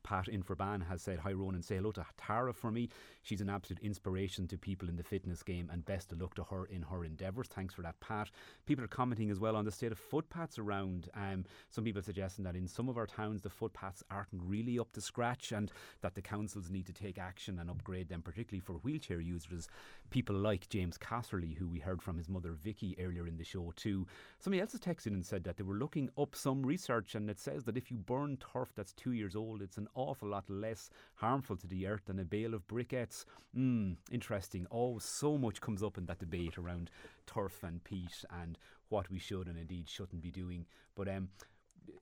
Pat 0.02 0.26
Inferban 0.26 0.86
has 0.88 1.02
said, 1.02 1.18
Hi 1.20 1.32
Ronan, 1.32 1.56
and 1.56 1.64
say 1.64 1.76
hello 1.76 1.92
to 1.92 2.04
Tara 2.16 2.52
for 2.52 2.70
me. 2.70 2.88
She's 3.22 3.40
an 3.40 3.50
absolute 3.50 3.82
inspiration 3.82 4.48
to 4.48 4.58
people 4.58 4.88
in 4.88 4.96
the 4.96 5.02
fitness 5.02 5.42
game 5.42 5.70
and 5.72 5.84
best 5.84 6.12
of 6.12 6.20
luck 6.20 6.34
to 6.34 6.44
her 6.44 6.64
in 6.66 6.82
her 6.82 7.04
endeavours. 7.04 7.48
Thanks 7.48 7.74
for 7.74 7.82
that, 7.82 7.98
Pat. 8.00 8.30
People 8.66 8.84
are 8.84 8.88
commenting 8.88 9.30
as 9.30 9.40
well 9.40 9.56
on 9.56 9.64
the 9.64 9.70
state 9.70 9.92
of 9.92 9.98
footpaths 9.98 10.58
around. 10.58 11.08
Um, 11.14 11.44
some 11.70 11.84
people 11.84 12.02
suggesting 12.02 12.44
that 12.44 12.56
in 12.56 12.66
some 12.66 12.88
of 12.88 12.98
our 12.98 13.06
towns 13.06 13.42
the 13.42 13.50
footpaths 13.50 14.02
aren't 14.10 14.28
really 14.32 14.78
up 14.78 14.92
to 14.92 15.00
scratch 15.00 15.52
and 15.52 15.70
that 16.00 16.14
the 16.14 16.22
councils 16.22 16.70
need 16.70 16.86
to 16.86 16.92
take 16.92 17.18
action 17.18 17.58
and 17.58 17.70
upgrade 17.70 18.08
them, 18.08 18.22
particularly 18.22 18.60
for 18.60 18.74
wheelchair 18.74 19.20
users. 19.20 19.68
People 20.12 20.36
like 20.36 20.68
James 20.68 20.98
Casserly, 20.98 21.56
who 21.56 21.66
we 21.66 21.78
heard 21.78 22.02
from 22.02 22.18
his 22.18 22.28
mother 22.28 22.52
Vicky 22.52 22.94
earlier 23.00 23.26
in 23.26 23.38
the 23.38 23.44
show 23.44 23.72
too. 23.76 24.06
Somebody 24.38 24.60
else 24.60 24.72
has 24.72 24.80
texted 24.82 25.06
and 25.06 25.24
said 25.24 25.42
that 25.44 25.56
they 25.56 25.64
were 25.64 25.76
looking 25.76 26.10
up 26.18 26.34
some 26.34 26.62
research 26.62 27.14
and 27.14 27.30
it 27.30 27.38
says 27.38 27.64
that 27.64 27.78
if 27.78 27.90
you 27.90 27.96
burn 27.96 28.36
turf 28.36 28.68
that's 28.76 28.92
two 28.92 29.12
years 29.12 29.34
old, 29.34 29.62
it's 29.62 29.78
an 29.78 29.88
awful 29.94 30.28
lot 30.28 30.44
less 30.50 30.90
harmful 31.14 31.56
to 31.56 31.66
the 31.66 31.86
earth 31.86 32.02
than 32.04 32.18
a 32.18 32.26
bale 32.26 32.52
of 32.52 32.68
briquettes. 32.68 33.24
Hmm, 33.54 33.92
interesting. 34.10 34.66
Oh, 34.70 34.98
so 34.98 35.38
much 35.38 35.62
comes 35.62 35.82
up 35.82 35.96
in 35.96 36.04
that 36.04 36.18
debate 36.18 36.58
around 36.58 36.90
turf 37.26 37.62
and 37.62 37.82
peat 37.82 38.22
and 38.42 38.58
what 38.90 39.10
we 39.10 39.18
should 39.18 39.48
and 39.48 39.56
indeed 39.56 39.88
shouldn't 39.88 40.20
be 40.20 40.30
doing. 40.30 40.66
But 40.94 41.08
um, 41.08 41.30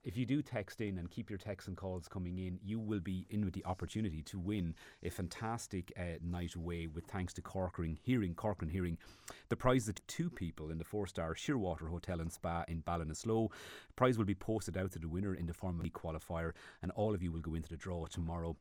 if 0.03 0.17
you 0.17 0.25
do 0.25 0.41
text 0.41 0.81
in 0.81 0.97
and 0.97 1.09
keep 1.09 1.29
your 1.29 1.37
texts 1.37 1.67
and 1.67 1.77
calls 1.77 2.07
coming 2.07 2.37
in, 2.39 2.59
you 2.63 2.79
will 2.79 2.99
be 2.99 3.25
in 3.29 3.45
with 3.45 3.53
the 3.53 3.65
opportunity 3.65 4.21
to 4.23 4.39
win 4.39 4.73
a 5.03 5.09
fantastic 5.09 5.91
uh, 5.97 6.17
night 6.23 6.55
away 6.55 6.87
with 6.87 7.05
thanks 7.05 7.33
to 7.33 7.41
Corcoran 7.41 7.97
Hearing. 8.01 8.33
Corcoran 8.33 8.71
Hearing, 8.71 8.97
the 9.49 9.55
prize 9.55 9.87
is 9.87 9.95
to 9.95 10.01
two 10.07 10.29
people 10.29 10.71
in 10.71 10.77
the 10.77 10.83
four-star 10.83 11.35
Shearwater 11.35 11.89
Hotel 11.89 12.19
and 12.19 12.31
Spa 12.31 12.63
in 12.67 12.81
Ballinasloe. 12.81 13.49
The 13.49 13.93
Prize 13.95 14.17
will 14.17 14.25
be 14.25 14.35
posted 14.35 14.77
out 14.77 14.91
to 14.93 14.99
the 14.99 15.07
winner 15.07 15.35
in 15.35 15.45
the 15.45 15.53
form 15.53 15.79
of 15.79 15.85
a 15.85 15.89
qualifier, 15.89 16.53
and 16.81 16.91
all 16.91 17.13
of 17.13 17.21
you 17.21 17.31
will 17.31 17.39
go 17.39 17.53
into 17.53 17.69
the 17.69 17.77
draw 17.77 18.05
tomorrow 18.05 18.55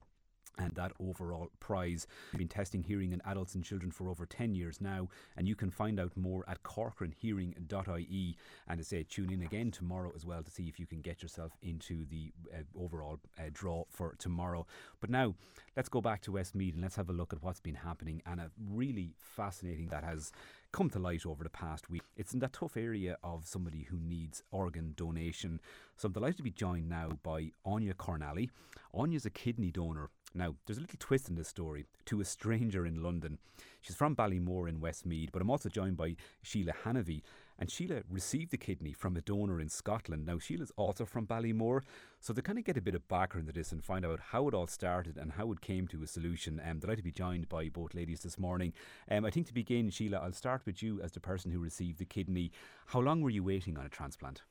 and 0.59 0.75
that 0.75 0.93
overall 1.01 1.49
prize. 1.61 2.07
We've 2.33 2.39
been 2.39 2.49
testing 2.49 2.83
hearing 2.83 3.13
in 3.13 3.23
adults 3.25 3.55
and 3.55 3.65
children 3.65 3.91
for 3.91 4.09
over 4.09 4.27
10 4.27 4.55
years 4.55 4.81
now, 4.81 5.09
and 5.37 5.49
you 5.49 5.55
can 5.55 5.71
find 5.71 5.99
out 5.99 6.17
more 6.17 6.45
at 6.49 6.63
corcoranhearing.ie. 6.63 8.37
And 8.69 8.79
to 8.79 8.85
say, 8.85 9.03
tune 9.03 9.33
in 9.33 9.43
again 9.43 9.71
tomorrow 9.71 10.13
as 10.15 10.25
well 10.25 10.43
to 10.43 10.51
see 10.51 10.69
if 10.69 10.79
you 10.79 10.87
can 10.87 11.01
get 11.01 11.23
yourself 11.23 11.53
into 11.63 12.05
the 12.07 12.33
uh, 12.53 12.63
overall 12.79 13.21
uh, 13.39 13.45
draw 13.53 13.85
for 13.91 14.15
tomorrow. 14.19 14.67
But 15.01 15.11
now, 15.11 15.35
let's 15.77 15.89
go 15.89 16.01
back 16.01 16.21
to 16.23 16.33
Westmeath 16.33 16.75
and 16.75 16.83
let's 16.83 16.97
have 16.97 17.11
a 17.11 17.15
look 17.15 17.33
at 17.33 17.43
what's 17.43 17.61
been 17.61 17.75
happening 17.75 18.23
and 18.27 18.41
a 18.41 18.51
really 18.71 19.15
fascinating 19.19 19.89
that 19.89 20.05
has 20.05 20.33
come 20.73 20.91
to 20.91 20.99
light 20.99 21.27
over 21.27 21.43
the 21.43 21.51
past 21.51 21.91
week. 21.91 22.03
It's 22.17 22.33
in 22.33 22.41
that 22.41 22.53
tough 22.53 22.77
area 22.77 23.17
of 23.23 23.47
somebody 23.47 23.87
who 23.91 23.99
needs 23.99 24.43
organ 24.51 24.95
donation. 24.97 25.61
So 25.97 26.07
I'm 26.07 26.13
delighted 26.13 26.39
to 26.39 26.43
be 26.43 26.51
joined 26.51 26.89
now 26.89 27.11
by 27.23 27.51
Anya 27.65 27.95
Cornally. 27.95 28.51
Anya's 28.95 29.27
a 29.27 29.31
kidney 29.31 29.71
donor 29.71 30.11
now, 30.33 30.55
there's 30.65 30.79
a 30.79 30.81
little 30.81 30.99
twist 30.99 31.29
in 31.29 31.35
this 31.35 31.49
story 31.49 31.87
to 32.07 32.21
a 32.21 32.25
stranger 32.25 32.87
in 32.87 33.03
London. 33.03 33.39
She's 33.81 33.97
from 33.97 34.15
Ballymore 34.15 34.69
in 34.69 34.81
Westmeath, 34.81 35.31
but 35.33 35.43
I'm 35.43 35.51
also 35.51 35.69
joined 35.69 35.97
by 35.97 36.15
Sheila 36.43 36.73
Hanavy. 36.85 37.23
And 37.59 37.71
Sheila 37.71 38.03
received 38.09 38.53
the 38.53 38.57
kidney 38.57 38.93
from 38.93 39.17
a 39.17 39.21
donor 39.21 39.61
in 39.61 39.69
Scotland. 39.69 40.25
Now, 40.25 40.39
Sheila's 40.39 40.73
also 40.77 41.05
from 41.05 41.27
Ballymore, 41.27 41.83
so 42.21 42.33
to 42.33 42.41
kind 42.41 42.59
of 42.59 42.65
get 42.65 42.77
a 42.77 42.81
bit 42.81 42.95
of 42.95 43.07
background 43.09 43.49
to 43.49 43.53
this 43.53 43.73
and 43.73 43.85
find 43.85 44.07
out 44.07 44.21
how 44.31 44.47
it 44.49 44.55
all 44.55 44.69
started 44.69 45.19
and 45.19 45.33
how 45.33 45.51
it 45.53 45.61
came 45.61 45.87
to 45.89 46.03
a 46.03 46.07
solution, 46.07 46.63
I'm 46.65 46.79
delighted 46.79 46.99
to 46.99 47.05
be 47.05 47.11
joined 47.11 47.49
by 47.49 47.69
both 47.69 47.93
ladies 47.93 48.21
this 48.21 48.39
morning. 48.39 48.73
Um, 49.11 49.25
I 49.25 49.31
think 49.31 49.47
to 49.49 49.55
begin, 49.55 49.91
Sheila, 49.91 50.19
I'll 50.19 50.33
start 50.33 50.63
with 50.65 50.83
you 50.83 51.03
as 51.03 51.13
the 51.13 51.21
person 51.21 51.51
who 51.51 51.59
received 51.59 51.99
the 51.99 52.07
kidney. 52.07 52.53
How 52.87 53.01
long 53.01 53.21
were 53.21 53.31
you 53.31 53.43
waiting 53.43 53.77
on 53.77 53.85
a 53.85 53.91
transplant? 53.91 54.43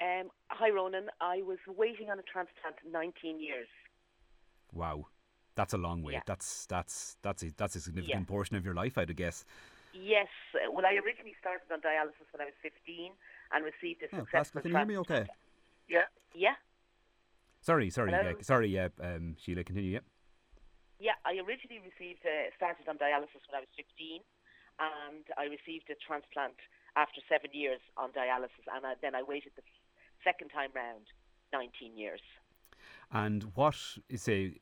Um, 0.00 0.30
hi, 0.48 0.70
Ronan. 0.70 1.08
I 1.20 1.42
was 1.42 1.58
waiting 1.66 2.08
on 2.08 2.18
a 2.18 2.22
transplant 2.22 2.76
19 2.90 3.40
years. 3.40 3.68
Wow, 4.72 5.06
that's 5.54 5.74
a 5.74 5.78
long 5.78 6.02
wait. 6.02 6.14
Yeah. 6.14 6.20
That's 6.26 6.66
that's 6.66 7.16
that's 7.22 7.42
a, 7.42 7.52
that's 7.56 7.76
a 7.76 7.80
significant 7.80 8.26
yeah. 8.28 8.32
portion 8.32 8.56
of 8.56 8.64
your 8.64 8.74
life, 8.74 8.98
I'd 8.98 9.14
guess. 9.16 9.44
Yes. 9.92 10.28
Uh, 10.54 10.70
well, 10.70 10.86
I 10.86 10.94
originally 10.94 11.34
started 11.40 11.66
on 11.72 11.80
dialysis 11.80 12.30
when 12.32 12.40
I 12.40 12.44
was 12.44 12.54
15 12.62 13.10
and 13.52 13.64
received 13.64 14.02
a 14.02 14.08
oh, 14.14 14.18
successful. 14.20 14.62
Can 14.62 14.70
you 14.70 14.76
hear 14.76 14.86
me? 14.86 14.98
Okay. 14.98 15.26
Yeah. 15.88 16.06
Yeah. 16.34 16.54
Sorry, 17.60 17.90
sorry, 17.90 18.14
uh, 18.14 18.40
sorry. 18.40 18.68
Yeah, 18.72 18.88
um, 19.02 19.36
Sheila, 19.36 19.64
continue. 19.64 20.00
Yeah. 20.00 20.06
Yeah, 21.00 21.16
I 21.24 21.36
originally 21.40 21.80
received 21.80 22.24
uh, 22.24 22.52
started 22.56 22.88
on 22.88 22.96
dialysis 22.96 23.44
when 23.48 23.56
I 23.56 23.64
was 23.64 23.72
15, 23.76 24.20
and 24.80 25.24
I 25.36 25.48
received 25.48 25.88
a 25.88 25.96
transplant 25.96 26.56
after 26.96 27.20
seven 27.28 27.52
years 27.52 27.80
on 27.96 28.12
dialysis, 28.12 28.64
and 28.68 28.84
I, 28.84 28.96
then 29.00 29.16
I 29.16 29.24
waited 29.24 29.52
the 29.56 29.64
second 30.24 30.52
time 30.52 30.72
round 30.76 31.08
19 31.52 31.96
years. 31.96 32.20
And 33.12 33.44
what 33.54 33.76
say 34.14 34.54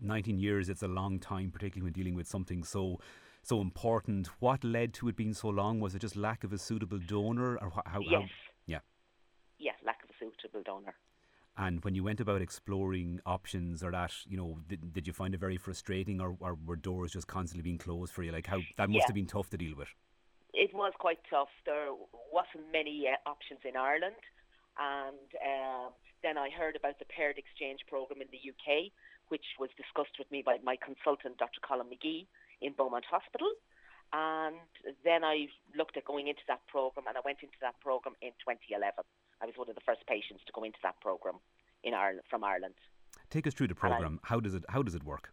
19 0.00 0.38
years? 0.38 0.68
It's 0.68 0.82
a 0.82 0.88
long 0.88 1.20
time, 1.20 1.50
particularly 1.50 1.84
when 1.84 1.92
dealing 1.92 2.14
with 2.14 2.26
something 2.26 2.64
so 2.64 2.98
so 3.42 3.60
important. 3.60 4.28
What 4.40 4.64
led 4.64 4.92
to 4.94 5.08
it 5.08 5.16
being 5.16 5.34
so 5.34 5.48
long? 5.48 5.80
Was 5.80 5.94
it 5.94 6.00
just 6.00 6.16
lack 6.16 6.44
of 6.44 6.52
a 6.52 6.58
suitable 6.58 6.98
donor, 6.98 7.56
or 7.56 7.70
how? 7.86 8.00
Yes. 8.00 8.10
How, 8.10 8.28
yeah. 8.66 8.78
Yeah, 9.58 9.72
lack 9.84 10.02
of 10.02 10.10
a 10.10 10.12
suitable 10.18 10.62
donor. 10.64 10.94
And 11.56 11.84
when 11.84 11.94
you 11.94 12.02
went 12.02 12.20
about 12.20 12.40
exploring 12.40 13.20
options 13.26 13.82
or 13.84 13.90
that, 13.92 14.12
you 14.26 14.38
know, 14.38 14.58
did, 14.68 14.92
did 14.94 15.06
you 15.06 15.12
find 15.12 15.34
it 15.34 15.40
very 15.40 15.58
frustrating 15.58 16.20
or, 16.20 16.34
or 16.40 16.56
were 16.64 16.76
doors 16.76 17.12
just 17.12 17.26
constantly 17.26 17.62
being 17.62 17.78
closed 17.78 18.12
for 18.12 18.22
you? 18.22 18.32
Like 18.32 18.46
how 18.46 18.60
that 18.78 18.88
must 18.88 19.00
yeah. 19.00 19.06
have 19.08 19.14
been 19.14 19.26
tough 19.26 19.50
to 19.50 19.58
deal 19.58 19.76
with. 19.76 19.88
It 20.54 20.70
was 20.74 20.92
quite 20.98 21.18
tough. 21.28 21.48
There 21.66 21.88
wasn't 22.32 22.72
many 22.72 23.06
uh, 23.06 23.28
options 23.28 23.60
in 23.68 23.76
Ireland 23.76 24.16
and 24.78 25.28
um, 25.42 25.92
then 26.22 26.38
I 26.38 26.48
heard 26.50 26.76
about 26.76 26.98
the 26.98 27.04
paired 27.04 27.36
exchange 27.36 27.80
program 27.88 28.22
in 28.22 28.28
the 28.30 28.40
UK, 28.40 28.92
which 29.28 29.44
was 29.58 29.70
discussed 29.76 30.16
with 30.18 30.30
me 30.30 30.42
by 30.44 30.58
my 30.62 30.76
consultant, 30.76 31.38
Dr. 31.38 31.60
Colm 31.60 31.88
Magee, 31.88 32.28
in 32.60 32.72
Beaumont 32.72 33.04
Hospital. 33.10 33.50
And 34.12 34.60
then 35.04 35.24
I 35.24 35.48
looked 35.76 35.96
at 35.96 36.04
going 36.04 36.28
into 36.28 36.44
that 36.48 36.60
program, 36.68 37.06
and 37.08 37.16
I 37.16 37.20
went 37.24 37.40
into 37.42 37.56
that 37.60 37.80
program 37.80 38.14
in 38.20 38.32
2011. 38.44 39.04
I 39.40 39.46
was 39.46 39.56
one 39.56 39.68
of 39.68 39.74
the 39.74 39.84
first 39.84 40.06
patients 40.06 40.44
to 40.46 40.52
go 40.52 40.64
into 40.64 40.78
that 40.82 41.00
program 41.00 41.40
in 41.82 41.94
Ireland 41.94 42.28
from 42.28 42.44
Ireland. 42.44 42.76
Take 43.30 43.46
us 43.46 43.54
through 43.54 43.68
the 43.68 43.74
program. 43.74 44.20
I, 44.22 44.28
how 44.28 44.40
does 44.40 44.54
it 44.54 44.64
How 44.68 44.82
does 44.82 44.94
it 44.94 45.02
work? 45.02 45.32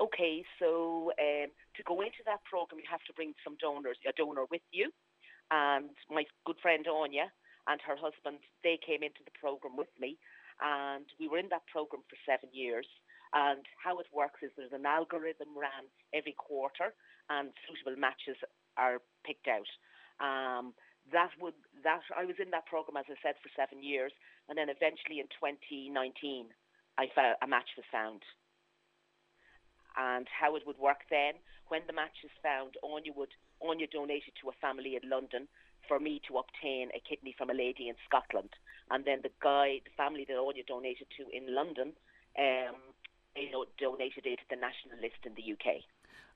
Okay, 0.00 0.42
so 0.58 1.12
um, 1.14 1.48
to 1.76 1.82
go 1.86 2.00
into 2.02 2.26
that 2.26 2.42
program, 2.42 2.82
you 2.82 2.90
have 2.90 3.06
to 3.06 3.14
bring 3.14 3.34
some 3.44 3.56
donors, 3.62 3.96
a 4.02 4.12
donor 4.18 4.50
with 4.50 4.66
you. 4.72 4.90
And 5.52 5.90
my 6.10 6.24
good 6.44 6.56
friend 6.60 6.84
Anya 6.88 7.30
and 7.66 7.80
her 7.82 7.96
husband, 7.96 8.42
they 8.62 8.78
came 8.78 9.02
into 9.02 9.22
the 9.24 9.34
program 9.38 9.76
with 9.76 9.92
me, 9.98 10.18
and 10.60 11.06
we 11.18 11.28
were 11.28 11.38
in 11.38 11.50
that 11.50 11.66
program 11.70 12.02
for 12.08 12.18
seven 12.26 12.50
years. 12.52 12.86
And 13.32 13.64
how 13.80 13.96
it 13.98 14.12
works 14.12 14.44
is 14.44 14.52
there's 14.56 14.76
an 14.76 14.84
algorithm 14.84 15.56
ran 15.56 15.88
every 16.12 16.36
quarter, 16.36 16.92
and 17.30 17.48
suitable 17.64 17.96
matches 17.96 18.36
are 18.76 19.00
picked 19.24 19.48
out. 19.48 19.70
Um, 20.20 20.74
that 21.10 21.34
would 21.40 21.56
that 21.82 22.04
I 22.14 22.24
was 22.24 22.36
in 22.38 22.54
that 22.54 22.66
program 22.66 23.00
as 23.00 23.10
I 23.10 23.18
said 23.24 23.34
for 23.42 23.50
seven 23.56 23.82
years, 23.82 24.12
and 24.48 24.54
then 24.54 24.68
eventually 24.68 25.18
in 25.18 25.26
2019, 25.34 25.90
I 26.98 27.08
found 27.14 27.36
a 27.42 27.48
match 27.48 27.74
was 27.74 27.88
found. 27.90 28.22
And 29.96 30.28
how 30.28 30.56
it 30.56 30.64
would 30.64 30.78
work 30.78 31.04
then, 31.10 31.36
when 31.68 31.82
the 31.86 31.92
match 31.92 32.24
is 32.24 32.32
found, 32.42 32.76
Anya 32.84 33.12
would 33.16 33.32
Anya 33.60 33.88
donated 33.88 34.36
to 34.40 34.50
a 34.50 34.60
family 34.60 34.96
in 34.96 35.08
London 35.08 35.48
for 35.92 36.00
me 36.00 36.22
to 36.26 36.38
obtain 36.38 36.88
a 36.96 37.00
kidney 37.06 37.34
from 37.36 37.50
a 37.50 37.52
lady 37.52 37.86
in 37.90 37.94
Scotland. 38.08 38.48
And 38.90 39.04
then 39.04 39.20
the 39.22 39.30
guy, 39.42 39.84
the 39.84 39.92
family 39.94 40.24
that 40.24 40.40
Anya 40.40 40.64
donated 40.64 41.06
to 41.18 41.28
in 41.28 41.54
London, 41.54 41.92
um, 42.38 42.80
you 43.36 43.52
know, 43.52 43.66
donated 43.76 44.24
it 44.24 44.40
to 44.40 44.46
the 44.48 44.56
national 44.56 44.96
list 45.04 45.20
in 45.28 45.36
the 45.36 45.44
UK. 45.52 45.84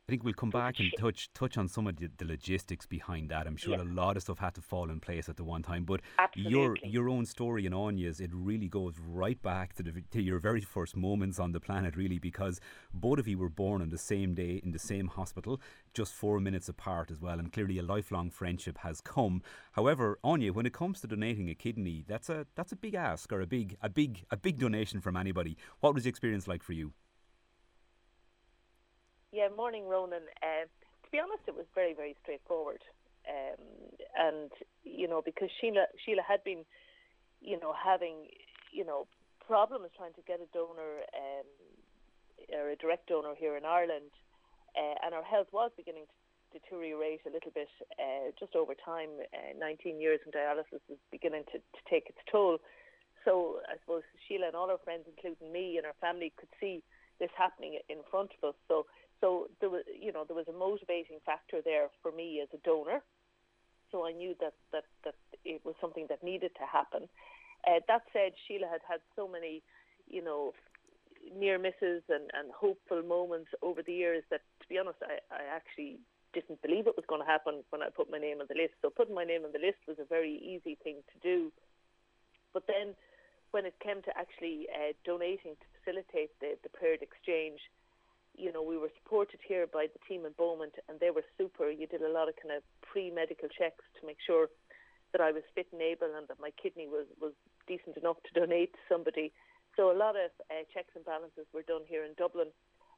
I 0.08 0.12
think 0.12 0.22
we'll 0.22 0.34
come 0.34 0.50
back 0.50 0.78
and 0.78 0.92
touch 1.00 1.32
touch 1.34 1.58
on 1.58 1.66
some 1.66 1.88
of 1.88 1.96
the, 1.96 2.08
the 2.16 2.24
logistics 2.24 2.86
behind 2.86 3.28
that. 3.30 3.48
I'm 3.48 3.56
sure 3.56 3.74
yeah. 3.74 3.82
a 3.82 3.90
lot 3.92 4.16
of 4.16 4.22
stuff 4.22 4.38
had 4.38 4.54
to 4.54 4.60
fall 4.60 4.88
in 4.88 5.00
place 5.00 5.28
at 5.28 5.36
the 5.36 5.42
one 5.42 5.64
time, 5.64 5.84
but 5.84 6.00
Absolutely. 6.16 6.52
your 6.52 6.76
your 6.84 7.08
own 7.08 7.26
story 7.26 7.66
in 7.66 7.74
Anya's, 7.74 8.20
it 8.20 8.30
really 8.32 8.68
goes 8.68 8.94
right 9.04 9.42
back 9.42 9.74
to, 9.74 9.82
the, 9.82 10.04
to 10.12 10.22
your 10.22 10.38
very 10.38 10.60
first 10.60 10.96
moments 10.96 11.40
on 11.40 11.50
the 11.50 11.58
planet, 11.58 11.96
really, 11.96 12.20
because 12.20 12.60
both 12.94 13.18
of 13.18 13.26
you 13.26 13.36
were 13.36 13.48
born 13.48 13.82
on 13.82 13.88
the 13.88 13.98
same 13.98 14.32
day 14.32 14.60
in 14.62 14.70
the 14.70 14.78
same 14.78 15.08
hospital, 15.08 15.60
just 15.92 16.14
four 16.14 16.38
minutes 16.38 16.68
apart 16.68 17.10
as 17.10 17.20
well, 17.20 17.40
and 17.40 17.52
clearly 17.52 17.76
a 17.80 17.82
lifelong 17.82 18.30
friendship 18.30 18.78
has 18.78 19.00
come. 19.00 19.42
However, 19.72 20.20
Anya, 20.22 20.52
when 20.52 20.66
it 20.66 20.72
comes 20.72 21.00
to 21.00 21.08
donating 21.08 21.50
a 21.50 21.54
kidney, 21.56 22.04
that's 22.06 22.28
a 22.28 22.46
that's 22.54 22.70
a 22.70 22.76
big 22.76 22.94
ask 22.94 23.32
or 23.32 23.40
a 23.40 23.46
big 23.46 23.76
a 23.82 23.88
big 23.88 24.24
a 24.30 24.36
big 24.36 24.60
donation 24.60 25.00
from 25.00 25.16
anybody. 25.16 25.56
What 25.80 25.94
was 25.94 26.04
the 26.04 26.10
experience 26.10 26.46
like 26.46 26.62
for 26.62 26.74
you? 26.74 26.92
Yeah, 29.36 29.52
morning, 29.52 29.84
Ronan. 29.84 30.24
Uh, 30.40 30.64
to 30.64 31.08
be 31.12 31.20
honest, 31.20 31.44
it 31.44 31.52
was 31.52 31.68
very, 31.76 31.92
very 31.92 32.16
straightforward. 32.24 32.80
Um, 33.28 33.60
and 34.16 34.48
you 34.80 35.04
know, 35.04 35.20
because 35.20 35.52
Sheila 35.60 35.84
Sheila 36.00 36.24
had 36.24 36.40
been, 36.40 36.64
you 37.44 37.60
know, 37.60 37.76
having 37.76 38.32
you 38.72 38.80
know 38.88 39.04
problems 39.44 39.92
trying 39.92 40.16
to 40.16 40.24
get 40.24 40.40
a 40.40 40.48
donor 40.56 41.04
um, 41.12 41.44
or 42.48 42.72
a 42.72 42.80
direct 42.80 43.12
donor 43.12 43.36
here 43.36 43.60
in 43.60 43.68
Ireland, 43.68 44.08
uh, 44.72 45.04
and 45.04 45.12
her 45.12 45.20
health 45.22 45.52
was 45.52 45.68
beginning 45.76 46.08
to 46.08 46.16
deteriorate 46.56 47.20
a 47.28 47.30
little 47.30 47.52
bit 47.52 47.68
uh, 48.00 48.32
just 48.40 48.56
over 48.56 48.72
time. 48.72 49.20
Uh, 49.36 49.52
19 49.60 50.00
years 50.00 50.20
in 50.24 50.32
dialysis 50.32 50.80
was 50.88 50.96
beginning 51.12 51.44
to, 51.52 51.60
to 51.60 51.80
take 51.92 52.08
its 52.08 52.24
toll. 52.32 52.56
So 53.26 53.60
I 53.68 53.76
suppose 53.84 54.00
Sheila 54.24 54.46
and 54.48 54.56
all 54.56 54.72
her 54.72 54.80
friends, 54.82 55.04
including 55.04 55.52
me 55.52 55.76
and 55.76 55.84
her 55.84 55.98
family, 56.00 56.32
could 56.40 56.48
see 56.56 56.80
this 57.20 57.28
happening 57.36 57.80
in 57.90 57.98
front 58.10 58.30
of 58.40 58.48
us. 58.48 58.56
So 58.68 58.86
so 59.20 59.48
there 59.60 59.70
was, 59.70 59.82
you 59.88 60.12
know, 60.12 60.24
there 60.24 60.36
was 60.36 60.48
a 60.48 60.52
motivating 60.52 61.18
factor 61.24 61.60
there 61.64 61.88
for 62.02 62.12
me 62.12 62.40
as 62.42 62.48
a 62.52 62.60
donor. 62.64 63.00
So 63.92 64.06
I 64.06 64.12
knew 64.12 64.34
that 64.40 64.54
that 64.72 64.84
that 65.04 65.14
it 65.44 65.64
was 65.64 65.74
something 65.80 66.06
that 66.08 66.22
needed 66.22 66.50
to 66.58 66.66
happen. 66.66 67.08
Uh, 67.66 67.80
that 67.88 68.02
said, 68.12 68.32
Sheila 68.46 68.68
had 68.70 68.82
had 68.88 69.00
so 69.14 69.26
many, 69.26 69.62
you 70.08 70.22
know, 70.22 70.52
near 71.34 71.58
misses 71.58 72.02
and, 72.08 72.30
and 72.34 72.52
hopeful 72.54 73.02
moments 73.02 73.50
over 73.62 73.82
the 73.82 73.92
years 73.92 74.22
that, 74.30 74.42
to 74.60 74.66
be 74.68 74.78
honest, 74.78 74.98
I, 75.02 75.18
I 75.34 75.42
actually 75.50 75.98
didn't 76.32 76.62
believe 76.62 76.86
it 76.86 76.96
was 76.96 77.08
going 77.08 77.22
to 77.22 77.26
happen 77.26 77.64
when 77.70 77.82
I 77.82 77.88
put 77.88 78.10
my 78.10 78.18
name 78.18 78.40
on 78.40 78.46
the 78.48 78.58
list. 78.58 78.74
So 78.82 78.90
putting 78.90 79.14
my 79.14 79.24
name 79.24 79.44
on 79.44 79.52
the 79.52 79.58
list 79.58 79.80
was 79.88 79.96
a 79.98 80.04
very 80.04 80.36
easy 80.36 80.76
thing 80.84 81.00
to 81.12 81.18
do. 81.22 81.50
But 82.52 82.66
then 82.66 82.94
when 83.50 83.64
it 83.64 83.74
came 83.82 84.02
to 84.02 84.12
actually 84.16 84.68
uh, 84.68 84.92
donating 85.04 85.56
to 85.56 85.66
facilitate 85.80 86.30
the, 86.40 86.60
the 86.62 86.68
paired 86.68 87.00
exchange, 87.02 87.60
you 88.36 88.52
know, 88.52 88.62
we 88.62 88.76
were 88.76 88.92
supported 89.02 89.40
here 89.40 89.66
by 89.66 89.86
the 89.88 90.00
team 90.06 90.24
in 90.26 90.32
Beaumont 90.36 90.76
and 90.88 91.00
they 91.00 91.10
were 91.10 91.24
super. 91.38 91.70
You 91.70 91.86
did 91.86 92.02
a 92.02 92.12
lot 92.12 92.28
of 92.28 92.36
kind 92.36 92.54
of 92.54 92.62
pre-medical 92.82 93.48
checks 93.48 93.84
to 94.00 94.06
make 94.06 94.20
sure 94.24 94.48
that 95.12 95.20
I 95.20 95.32
was 95.32 95.42
fit 95.54 95.66
and 95.72 95.80
able 95.80 96.12
and 96.12 96.28
that 96.28 96.40
my 96.40 96.50
kidney 96.60 96.86
was, 96.86 97.06
was 97.20 97.32
decent 97.66 97.96
enough 97.96 98.20
to 98.28 98.40
donate 98.40 98.72
to 98.72 98.82
somebody. 98.88 99.32
So 99.76 99.90
a 99.90 99.96
lot 99.96 100.16
of 100.16 100.30
uh, 100.52 100.64
checks 100.72 100.92
and 100.94 101.04
balances 101.04 101.48
were 101.52 101.64
done 101.64 101.88
here 101.88 102.04
in 102.04 102.12
Dublin. 102.16 102.48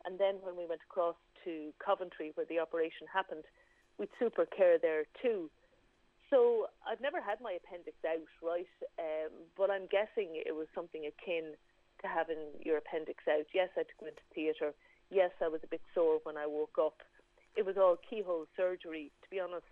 And 0.06 0.19
then 0.19 0.43
when 0.43 0.56
we 0.56 0.66
went 0.66 0.82
across 0.82 1.16
to 1.44 1.70
Coventry 1.78 2.32
where 2.35 2.47
the 2.47 2.59
operation 2.59 3.06
happened, 3.06 3.44
we'd 3.98 4.10
super 4.19 4.47
care 4.47 4.78
there 4.78 5.05
too. 5.23 5.51
So 6.31 6.69
I've 6.85 7.01
never 7.01 7.20
had 7.20 7.40
my 7.40 7.56
appendix 7.56 7.97
out, 8.05 8.28
right? 8.44 8.69
Um, 8.98 9.32
but 9.56 9.70
I'm 9.70 9.89
guessing 9.89 10.36
it 10.36 10.55
was 10.55 10.69
something 10.74 11.09
akin 11.09 11.56
to 12.02 12.06
having 12.06 12.39
your 12.60 12.78
appendix 12.78 13.24
out. 13.27 13.47
Yes, 13.55 13.70
I 13.74 13.81
had 13.81 13.90
to 13.90 13.98
go 13.98 14.06
into 14.06 14.23
theatre. 14.35 14.73
Yes, 15.10 15.30
I 15.43 15.48
was 15.48 15.60
a 15.64 15.66
bit 15.66 15.80
sore 15.94 16.20
when 16.24 16.36
I 16.36 16.47
woke 16.47 16.78
up. 16.80 16.98
It 17.56 17.64
was 17.64 17.76
all 17.76 17.97
keyhole 18.09 18.47
surgery. 18.56 19.10
To 19.22 19.30
be 19.30 19.40
honest, 19.40 19.64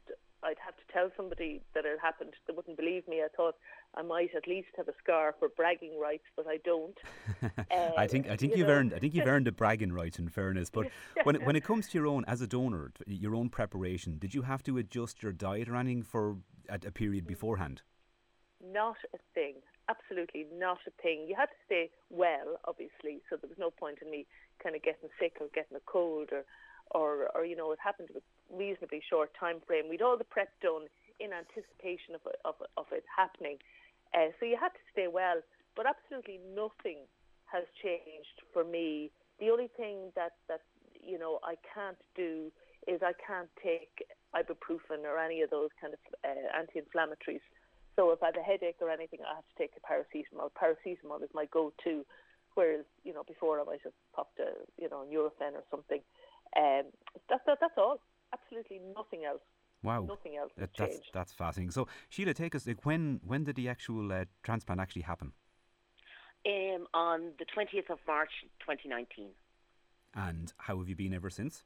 I'd 0.42 0.56
have 0.64 0.76
to 0.76 0.92
tell 0.92 1.10
somebody 1.16 1.62
that 1.74 1.84
it 1.84 1.98
happened. 2.00 2.34
They 2.46 2.54
wouldn't 2.54 2.76
believe 2.76 3.06
me. 3.06 3.22
I 3.22 3.28
thought 3.36 3.56
I 3.94 4.02
might 4.02 4.30
at 4.36 4.48
least 4.48 4.68
have 4.76 4.88
a 4.88 4.94
scar 5.02 5.34
for 5.38 5.48
bragging 5.48 5.98
rights, 6.00 6.24
but 6.36 6.46
I 6.46 6.58
don't. 6.64 6.96
Uh, 7.70 7.90
I 7.96 8.06
think 8.06 8.28
I 8.28 8.36
think 8.36 8.56
you 8.56 8.64
have 8.64 8.70
earned 8.70 8.94
I 8.94 8.98
think 8.98 9.14
you've 9.14 9.26
earned 9.26 9.46
the 9.46 9.52
bragging 9.52 9.92
rights. 9.92 10.18
In 10.18 10.28
fairness, 10.28 10.70
but 10.70 10.86
when 11.24 11.36
it, 11.36 11.44
when 11.44 11.56
it 11.56 11.64
comes 11.64 11.88
to 11.88 11.98
your 11.98 12.06
own 12.06 12.24
as 12.26 12.40
a 12.40 12.46
donor, 12.46 12.92
your 13.06 13.34
own 13.34 13.48
preparation, 13.48 14.18
did 14.18 14.34
you 14.34 14.42
have 14.42 14.62
to 14.64 14.78
adjust 14.78 15.22
your 15.22 15.32
diet 15.32 15.68
or 15.68 15.76
anything 15.76 16.02
for 16.02 16.36
a, 16.68 16.74
a 16.74 16.90
period 16.90 17.26
beforehand? 17.26 17.82
Not 18.64 18.96
a 19.14 19.18
thing. 19.34 19.54
Absolutely 19.88 20.46
not 20.52 20.78
a 20.86 20.90
thing. 21.02 21.26
You 21.28 21.36
had 21.36 21.46
to 21.46 21.60
stay 21.64 21.90
well, 22.10 22.58
obviously, 22.64 23.22
so 23.30 23.36
there 23.36 23.48
was 23.48 23.58
no 23.58 23.70
point 23.70 23.98
in 24.02 24.10
me 24.10 24.26
kind 24.62 24.74
of 24.74 24.82
getting 24.82 25.08
sick 25.20 25.38
or 25.40 25.46
getting 25.54 25.76
a 25.76 25.84
cold 25.86 26.30
or 26.32 26.44
or, 26.92 27.28
or 27.34 27.44
you 27.44 27.56
know, 27.56 27.72
it 27.72 27.78
happened 27.82 28.10
with 28.14 28.22
reasonably 28.52 29.02
short 29.10 29.30
time 29.38 29.58
frame. 29.66 29.88
We'd 29.90 30.02
all 30.02 30.16
the 30.16 30.22
prep 30.24 30.50
done 30.62 30.86
in 31.18 31.30
anticipation 31.32 32.14
of, 32.14 32.20
of, 32.44 32.54
of 32.76 32.86
it 32.92 33.02
happening. 33.10 33.58
Uh, 34.14 34.30
so 34.38 34.46
you 34.46 34.56
had 34.60 34.70
to 34.70 34.84
stay 34.92 35.08
well, 35.10 35.42
but 35.74 35.86
absolutely 35.86 36.38
nothing 36.54 37.10
has 37.46 37.64
changed 37.82 38.38
for 38.52 38.62
me. 38.62 39.10
The 39.40 39.50
only 39.50 39.68
thing 39.76 40.12
that, 40.14 40.38
that 40.48 40.62
you 41.02 41.18
know 41.18 41.40
I 41.42 41.56
can't 41.74 41.98
do 42.14 42.52
is 42.86 43.02
I 43.02 43.14
can't 43.18 43.50
take 43.62 44.06
ibuprofen 44.34 45.02
or 45.02 45.18
any 45.18 45.42
of 45.42 45.50
those 45.50 45.70
kind 45.80 45.92
of 45.92 46.00
uh, 46.22 46.56
anti-inflammatories. 46.56 47.42
So 47.96 48.10
if 48.10 48.22
I 48.22 48.26
have 48.26 48.36
a 48.36 48.42
headache 48.42 48.76
or 48.80 48.90
anything, 48.90 49.20
I 49.24 49.34
have 49.34 49.48
to 49.48 49.56
take 49.58 49.72
a 49.76 49.80
paracetamol. 49.80 50.50
Paracetamol 50.52 51.22
is 51.22 51.30
my 51.34 51.46
go-to, 51.46 52.04
whereas 52.54 52.84
you 53.04 53.12
know 53.12 53.24
before 53.26 53.60
I 53.60 53.64
might 53.64 53.80
have 53.84 53.94
popped 54.14 54.38
a 54.38 54.52
you 54.80 54.88
know 54.88 55.04
Nurofen 55.10 55.54
or 55.54 55.64
something. 55.70 56.00
Um, 56.56 56.92
that, 57.28 57.40
that, 57.46 57.58
that's 57.60 57.78
all. 57.78 58.00
Absolutely 58.32 58.80
nothing 58.94 59.24
else. 59.24 59.40
Wow. 59.82 60.04
Nothing 60.04 60.36
else 60.36 60.52
that, 60.56 60.70
that's, 60.76 60.94
changed. 60.94 61.10
That's 61.14 61.32
fascinating. 61.32 61.70
So, 61.70 61.88
Sheila, 62.08 62.34
take 62.34 62.54
us. 62.54 62.66
Like, 62.66 62.84
when 62.84 63.20
when 63.24 63.44
did 63.44 63.56
the 63.56 63.68
actual 63.68 64.12
uh, 64.12 64.24
transplant 64.42 64.80
actually 64.80 65.02
happen? 65.02 65.32
Um, 66.46 66.86
on 66.94 67.32
the 67.38 67.44
20th 67.44 67.90
of 67.90 67.98
March 68.06 68.30
2019. 68.60 69.30
And 70.14 70.52
how 70.58 70.78
have 70.78 70.88
you 70.88 70.94
been 70.94 71.12
ever 71.12 71.28
since? 71.28 71.64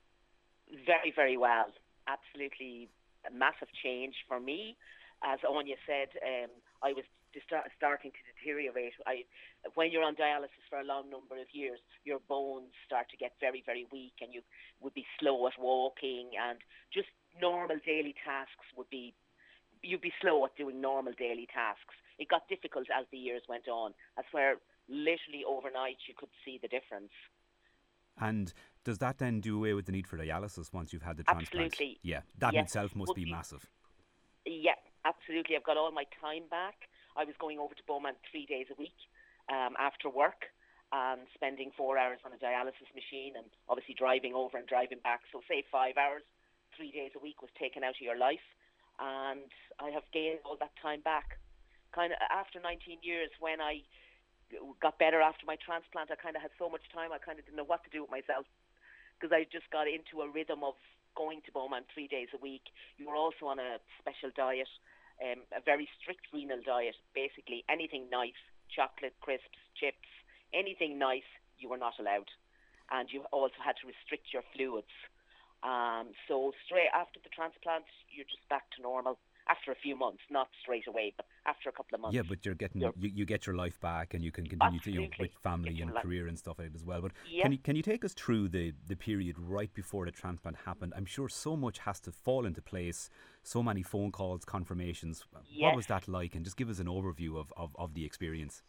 Very, 0.87 1.13
very 1.15 1.37
well. 1.37 1.67
Absolutely 2.09 2.89
a 3.27 3.35
massive 3.35 3.69
change 3.83 4.15
for 4.27 4.41
me. 4.41 4.77
As 5.23 5.39
Anya 5.49 5.77
said, 5.87 6.09
um, 6.25 6.51
I 6.83 6.93
was 6.93 7.05
starting 7.77 8.11
to 8.11 8.23
deteriorate. 8.33 8.95
I, 9.07 9.25
when 9.75 9.93
you're 9.93 10.03
on 10.03 10.17
dialysis 10.17 10.65
for 10.69 10.81
a 10.81 10.85
long 10.85 11.11
number 11.11 11.37
of 11.37 11.47
years, 11.53 11.79
your 12.05 12.21
bones 12.29 12.73
start 12.87 13.09
to 13.11 13.17
get 13.17 13.33
very, 13.41 13.63
very 13.65 13.87
weak, 13.93 14.15
and 14.21 14.33
you 14.33 14.41
would 14.81 14.95
be 14.95 15.07
slow 15.19 15.47
at 15.47 15.53
walking, 15.59 16.31
and 16.41 16.59
just 16.93 17.09
normal 17.41 17.77
daily 17.85 18.15
tasks 18.25 18.67
would 18.77 18.89
be. 18.91 19.15
You'd 19.83 20.01
be 20.01 20.13
slow 20.21 20.45
at 20.45 20.57
doing 20.57 20.81
normal 20.81 21.15
daily 21.19 21.49
tasks. 21.53 21.95
It 22.19 22.29
got 22.29 22.49
difficult 22.49 22.87
as 22.95 23.07
the 23.11 23.17
years 23.17 23.43
went 23.49 23.67
on. 23.69 23.95
That's 24.17 24.29
where 24.33 24.57
literally 24.89 25.43
overnight 25.47 25.97
you 26.07 26.15
could 26.17 26.29
see 26.45 26.59
the 26.61 26.69
difference. 26.69 27.13
And 28.21 28.53
does 28.85 28.99
that 28.99 29.17
then 29.19 29.41
do 29.41 29.57
away 29.57 29.73
with 29.73 29.87
the 29.87 29.93
need 29.93 30.07
for 30.07 30.19
dialysis 30.19 30.73
once 30.73 30.93
you've 30.93 31.03
had 31.03 31.17
the 31.17 31.23
transplant? 31.23 31.73
Absolutely. 31.73 31.99
Yeah, 32.03 32.21
that 32.39 32.53
in 32.53 32.61
itself 32.61 32.95
must 32.95 33.15
be 33.15 33.25
massive. 33.25 33.67
Yeah, 34.45 34.75
absolutely. 35.05 35.57
I've 35.57 35.67
got 35.67 35.77
all 35.77 35.91
my 35.91 36.05
time 36.21 36.45
back. 36.51 36.89
I 37.17 37.25
was 37.25 37.35
going 37.39 37.59
over 37.59 37.75
to 37.75 37.85
Beaumont 37.87 38.17
three 38.31 38.47
days 38.47 38.67
a 38.71 38.77
week 38.79 38.97
um, 39.51 39.75
after 39.79 40.09
work 40.09 40.49
and 40.93 41.23
spending 41.35 41.71
four 41.77 41.99
hours 41.99 42.19
on 42.27 42.35
a 42.35 42.41
dialysis 42.43 42.91
machine 42.95 43.39
and 43.39 43.47
obviously 43.69 43.95
driving 43.95 44.35
over 44.35 44.59
and 44.59 44.67
driving 44.67 44.99
back. 45.03 45.23
So, 45.31 45.41
say 45.47 45.63
five 45.71 45.95
hours, 45.97 46.23
three 46.77 46.91
days 46.91 47.15
a 47.15 47.23
week 47.23 47.43
was 47.43 47.51
taken 47.59 47.83
out 47.83 47.99
of 47.99 48.03
your 48.03 48.19
life. 48.19 48.43
And 48.99 49.51
I 49.79 49.91
have 49.91 50.05
gained 50.13 50.43
all 50.45 50.59
that 50.61 50.75
time 50.83 51.01
back. 51.01 51.39
Kind 51.95 52.13
of 52.13 52.19
after 52.31 52.61
19 52.61 53.03
years, 53.03 53.31
when 53.41 53.61
I 53.61 53.83
got 54.83 54.99
better 54.99 55.23
after 55.23 55.47
my 55.47 55.57
transplant, 55.63 56.11
I 56.11 56.19
kind 56.19 56.35
of 56.35 56.43
had 56.43 56.51
so 56.59 56.69
much 56.69 56.83
time, 56.95 57.15
I 57.15 57.19
kind 57.19 57.39
of 57.39 57.47
didn't 57.47 57.59
know 57.59 57.67
what 57.67 57.83
to 57.87 57.91
do 57.91 58.03
with 58.03 58.11
myself 58.11 58.47
because 59.15 59.35
I 59.35 59.47
just 59.51 59.69
got 59.71 59.87
into 59.87 60.25
a 60.25 60.29
rhythm 60.31 60.65
of 60.65 60.75
going 61.17 61.43
to 61.45 61.53
Beaumont 61.53 61.87
three 61.93 62.09
days 62.09 62.29
a 62.33 62.41
week. 62.41 62.73
You 62.97 63.09
were 63.09 63.19
also 63.19 63.47
on 63.47 63.59
a 63.59 63.79
special 64.01 64.31
diet 64.35 64.71
um, 65.23 65.45
a 65.57 65.61
very 65.61 65.89
strict 66.01 66.27
renal 66.33 66.61
diet. 66.65 66.97
Basically, 67.15 67.65
anything 67.69 68.09
nice, 68.11 68.39
chocolate, 68.75 69.15
crisps, 69.21 69.61
chips, 69.77 70.09
anything 70.53 70.99
nice, 70.99 71.29
you 71.59 71.69
were 71.69 71.79
not 71.79 71.95
allowed. 72.01 72.29
And 72.91 73.09
you 73.13 73.23
also 73.31 73.61
had 73.63 73.77
to 73.81 73.87
restrict 73.87 74.33
your 74.33 74.43
fluids. 74.55 74.91
Um, 75.63 76.17
so 76.27 76.53
straight 76.65 76.91
after 76.95 77.21
the 77.23 77.29
transplant, 77.29 77.85
you're 78.11 78.29
just 78.29 78.43
back 78.49 78.71
to 78.77 78.83
normal 78.83 79.19
after 79.49 79.73
a 79.73 79.75
few 79.75 79.97
months, 79.97 80.21
not 80.31 80.49
straight 80.63 80.87
away, 80.87 81.13
but 81.17 81.27
after 81.47 81.69
a 81.69 81.73
couple 81.73 81.95
of 81.95 82.01
months. 82.01 82.15
Yeah, 82.15 82.23
but 82.29 82.45
you're 82.45 82.55
getting 82.55 82.81
you're, 82.81 82.93
you, 82.99 83.11
you 83.15 83.25
get 83.25 83.47
your 83.47 83.57
life 83.57 83.81
back, 83.81 84.15
and 84.15 84.25
you 84.25 84.33
can 84.33 84.47
continue 84.47 84.81
to 84.81 84.91
you 84.91 85.01
know, 85.03 85.09
with 85.19 85.33
family 85.43 85.81
and 85.81 85.95
career 85.95 86.27
and 86.27 86.39
stuff 86.39 86.59
that 86.59 86.75
as 86.75 86.85
well. 86.85 87.01
But 87.01 87.13
yeah. 87.31 87.43
can 87.43 87.53
you 87.53 87.59
can 87.59 87.77
you 87.77 87.83
take 87.83 88.05
us 88.05 88.13
through 88.13 88.49
the 88.49 88.73
the 88.87 88.97
period 88.97 89.37
right 89.39 89.73
before 89.75 90.05
the 90.05 90.13
transplant 90.13 90.59
happened? 90.65 90.93
I'm 90.97 91.07
sure 91.07 91.29
so 91.29 91.57
much 91.57 91.79
has 91.81 92.01
to 92.01 92.13
fall 92.13 92.47
into 92.47 92.63
place. 92.63 93.11
So 93.43 93.63
many 93.63 93.83
phone 93.83 94.13
calls, 94.13 94.45
confirmations. 94.45 95.25
Yes. 95.49 95.67
What 95.67 95.77
was 95.77 95.87
that 95.87 96.09
like? 96.09 96.35
And 96.35 96.45
just 96.45 96.57
give 96.57 96.69
us 96.69 96.79
an 96.79 96.87
overview 96.87 97.39
of, 97.39 97.53
of, 97.57 97.75
of 97.79 97.95
the 97.95 98.05
experience. 98.05 98.63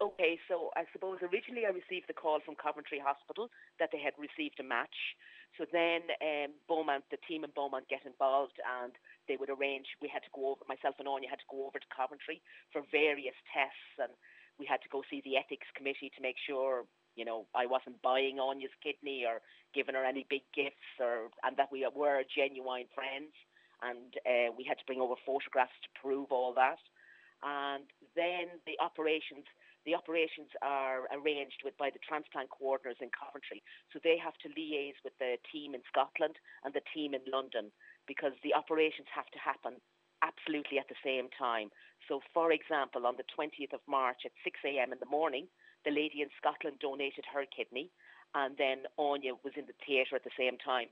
Okay, 0.00 0.38
so 0.48 0.70
I 0.76 0.84
suppose 0.92 1.18
originally 1.22 1.66
I 1.66 1.70
received 1.70 2.08
the 2.08 2.18
call 2.18 2.40
from 2.44 2.56
Coventry 2.56 3.00
Hospital 3.02 3.48
that 3.78 3.90
they 3.92 3.98
had 3.98 4.12
received 4.18 4.58
a 4.60 4.62
match. 4.62 5.16
So 5.56 5.64
then 5.70 6.02
um, 6.20 6.50
Beaumont, 6.66 7.04
the 7.10 7.16
team 7.28 7.44
in 7.44 7.50
Beaumont 7.54 7.88
get 7.88 8.02
involved 8.04 8.58
and 8.82 8.92
they 9.28 9.36
would 9.36 9.50
arrange, 9.50 9.86
we 10.00 10.08
had 10.08 10.22
to 10.22 10.32
go 10.34 10.52
over, 10.52 10.62
myself 10.68 10.96
and 10.98 11.08
Anya 11.08 11.28
had 11.28 11.40
to 11.40 11.50
go 11.50 11.66
over 11.66 11.78
to 11.78 11.94
Coventry 11.94 12.42
for 12.72 12.82
various 12.92 13.36
tests 13.52 13.96
and 13.98 14.12
we 14.58 14.66
had 14.66 14.82
to 14.82 14.92
go 14.92 15.02
see 15.10 15.22
the 15.24 15.36
ethics 15.36 15.66
committee 15.74 16.10
to 16.14 16.22
make 16.22 16.36
sure, 16.38 16.84
you 17.16 17.24
know, 17.24 17.46
I 17.54 17.66
wasn't 17.66 18.00
buying 18.02 18.38
Anya's 18.38 18.74
kidney 18.82 19.24
or 19.26 19.42
giving 19.74 19.94
her 19.94 20.04
any 20.04 20.26
big 20.30 20.46
gifts 20.54 20.86
or, 21.00 21.30
and 21.42 21.56
that 21.56 21.72
we 21.72 21.86
were 21.94 22.22
genuine 22.30 22.86
friends. 22.94 23.34
And 23.82 24.14
uh, 24.24 24.54
we 24.56 24.64
had 24.64 24.78
to 24.78 24.86
bring 24.86 25.02
over 25.02 25.18
photographs 25.26 25.74
to 25.82 26.00
prove 26.00 26.30
all 26.30 26.54
that. 26.54 26.78
And 27.42 27.84
then 28.16 28.62
the 28.64 28.78
operations, 28.80 29.44
the 29.84 29.94
operations 29.94 30.48
are 30.62 31.04
arranged 31.12 31.60
with 31.64 31.76
by 31.76 31.90
the 31.92 32.00
transplant 32.00 32.48
coordinators 32.48 33.00
in 33.04 33.12
Coventry. 33.12 33.62
So 33.92 34.00
they 34.02 34.16
have 34.16 34.36
to 34.44 34.48
liaise 34.56 34.96
with 35.04 35.12
the 35.20 35.36
team 35.52 35.74
in 35.74 35.82
Scotland 35.88 36.36
and 36.64 36.72
the 36.72 36.84
team 36.92 37.12
in 37.12 37.20
London 37.28 37.70
because 38.08 38.32
the 38.42 38.54
operations 38.54 39.08
have 39.12 39.28
to 39.32 39.40
happen 39.40 39.76
absolutely 40.24 40.78
at 40.80 40.88
the 40.88 41.00
same 41.04 41.28
time. 41.36 41.68
So, 42.08 42.20
for 42.32 42.52
example, 42.52 43.06
on 43.06 43.16
the 43.16 43.28
20th 43.28 43.72
of 43.72 43.84
March 43.88 44.24
at 44.24 44.32
6 44.42 44.56
a.m. 44.64 44.92
in 44.92 45.00
the 45.00 45.08
morning, 45.12 45.48
the 45.84 45.92
lady 45.92 46.24
in 46.24 46.32
Scotland 46.40 46.80
donated 46.80 47.24
her 47.28 47.44
kidney, 47.44 47.92
and 48.34 48.56
then 48.56 48.88
Anya 48.96 49.36
was 49.44 49.52
in 49.56 49.68
the 49.68 49.76
theatre 49.84 50.16
at 50.16 50.24
the 50.24 50.38
same 50.38 50.56
time, 50.56 50.88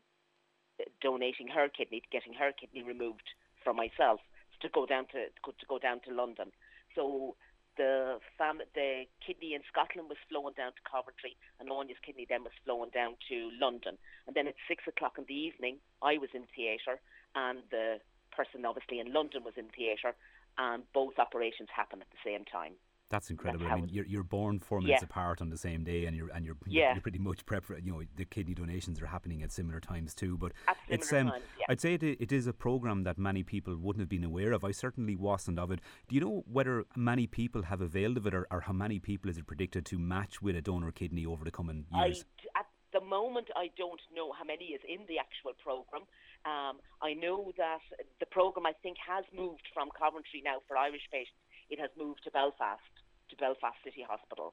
uh, 0.81 0.85
donating 1.01 1.49
her 1.49 1.69
kidney, 1.69 2.03
getting 2.13 2.35
her 2.35 2.53
kidney 2.53 2.83
removed 2.85 3.25
from 3.65 3.77
myself 3.77 4.21
to 4.61 4.69
go 4.69 4.87
down 4.87 5.07
to 5.11 5.27
to 5.45 5.67
go 5.69 5.79
down 5.79 6.01
to 6.07 6.15
London. 6.15 6.53
So 6.95 7.37
the 7.77 8.21
fam- 8.37 8.63
the 8.75 9.05
kidney 9.25 9.55
in 9.55 9.63
Scotland 9.69 10.09
was 10.09 10.19
flowing 10.29 10.55
down 10.55 10.73
to 10.73 10.83
Coventry, 10.89 11.37
and 11.59 11.71
Anya's 11.71 11.99
kidney 12.05 12.27
then 12.29 12.45
was 12.45 12.53
flowing 12.65 12.91
down 12.91 13.17
to 13.29 13.51
London. 13.61 13.99
And 14.27 14.35
then 14.37 14.47
at 14.47 14.55
six 14.69 14.85
o'clock 14.87 15.19
in 15.19 15.25
the 15.27 15.35
evening, 15.35 15.79
I 16.03 16.19
was 16.19 16.31
in 16.35 16.45
theatre, 16.55 17.01
and 17.35 17.61
the 17.71 18.01
person 18.31 18.65
obviously 18.65 19.01
in 19.01 19.13
London 19.13 19.45
was 19.45 19.55
in 19.57 19.69
theatre, 19.69 20.15
and 20.59 20.85
both 20.93 21.19
operations 21.19 21.69
happened 21.75 22.03
at 22.03 22.11
the 22.11 22.23
same 22.25 22.45
time. 22.45 22.75
That's 23.13 23.29
incredible. 23.29 23.67
That's 23.67 23.77
I 23.77 23.81
mean, 23.83 23.91
you're, 23.91 24.07
you're 24.07 24.23
born 24.23 24.59
four 24.59 24.81
minutes 24.81 25.03
yeah. 25.03 25.05
apart 25.05 25.43
on 25.43 25.51
the 25.51 25.59
same 25.59 25.85
day, 25.85 26.07
and 26.07 26.17
you're 26.17 26.31
and 26.31 26.47
you're, 26.47 26.57
yeah. 26.67 26.95
you're 26.95 27.03
pretty 27.03 27.19
much 27.19 27.45
prep 27.45 27.65
you 27.85 27.93
know 27.93 28.01
the 28.17 28.25
kidney 28.25 28.55
donations 28.55 29.03
are 29.03 29.07
happening 29.07 29.43
at 29.43 29.53
similar 29.53 29.81
times 29.81 30.15
too. 30.15 30.39
But 30.39 30.53
it's 30.89 31.13
um, 31.13 31.29
times, 31.29 31.43
yeah. 31.59 31.67
I'd 31.69 31.81
say 31.83 31.93
it, 31.93 32.03
it 32.03 32.33
is 32.33 32.47
a 32.47 32.55
program 32.55 33.03
that 33.03 33.19
many 33.19 33.43
people 33.43 33.77
wouldn't 33.77 34.01
have 34.01 34.09
been 34.09 34.25
aware 34.25 34.53
of. 34.53 34.65
I 34.65 34.71
certainly 34.71 35.15
wasn't 35.15 35.59
of 35.59 35.71
it. 35.71 35.81
Do 36.09 36.15
you 36.15 36.23
know 36.23 36.45
whether 36.51 36.85
many 36.97 37.27
people 37.27 37.65
have 37.65 37.83
availed 37.83 38.17
of 38.17 38.27
it, 38.27 38.33
or, 38.33 38.47
or 38.51 38.63
how 38.63 38.73
many 38.73 38.99
people 38.99 39.31
is 39.31 39.37
it 39.37 39.47
predicted 39.47 39.85
to 39.87 39.99
match 39.99 40.41
with 40.41 40.57
a 40.57 40.63
donor 40.63 40.91
kidney 40.91 41.27
over 41.27 41.45
the 41.45 41.51
coming 41.51 41.85
years? 41.95 42.25
I, 42.57 42.61
at 42.61 42.67
the 42.95 43.03
moment, 43.03 43.49
I 43.55 43.69
don't 43.77 44.01
know 44.17 44.33
how 44.33 44.45
many 44.45 44.73
is 44.73 44.81
in 44.89 45.05
the 45.07 45.19
actual 45.19 45.53
program. 45.63 46.09
Um, 46.47 46.81
I 47.03 47.13
know 47.13 47.53
that 47.59 47.81
the 48.21 48.27
program 48.27 48.65
I 48.65 48.73
think 48.83 48.97
has 49.07 49.25
moved 49.37 49.69
from 49.75 49.91
Coventry 49.93 50.41
now 50.43 50.65
for 50.67 50.79
Irish 50.79 51.07
patients. 51.13 51.37
It 51.69 51.79
has 51.79 51.91
moved 51.97 52.25
to 52.25 52.31
Belfast 52.31 52.92
to 53.33 53.37
Belfast 53.41 53.77
City 53.81 54.05
Hospital. 54.05 54.53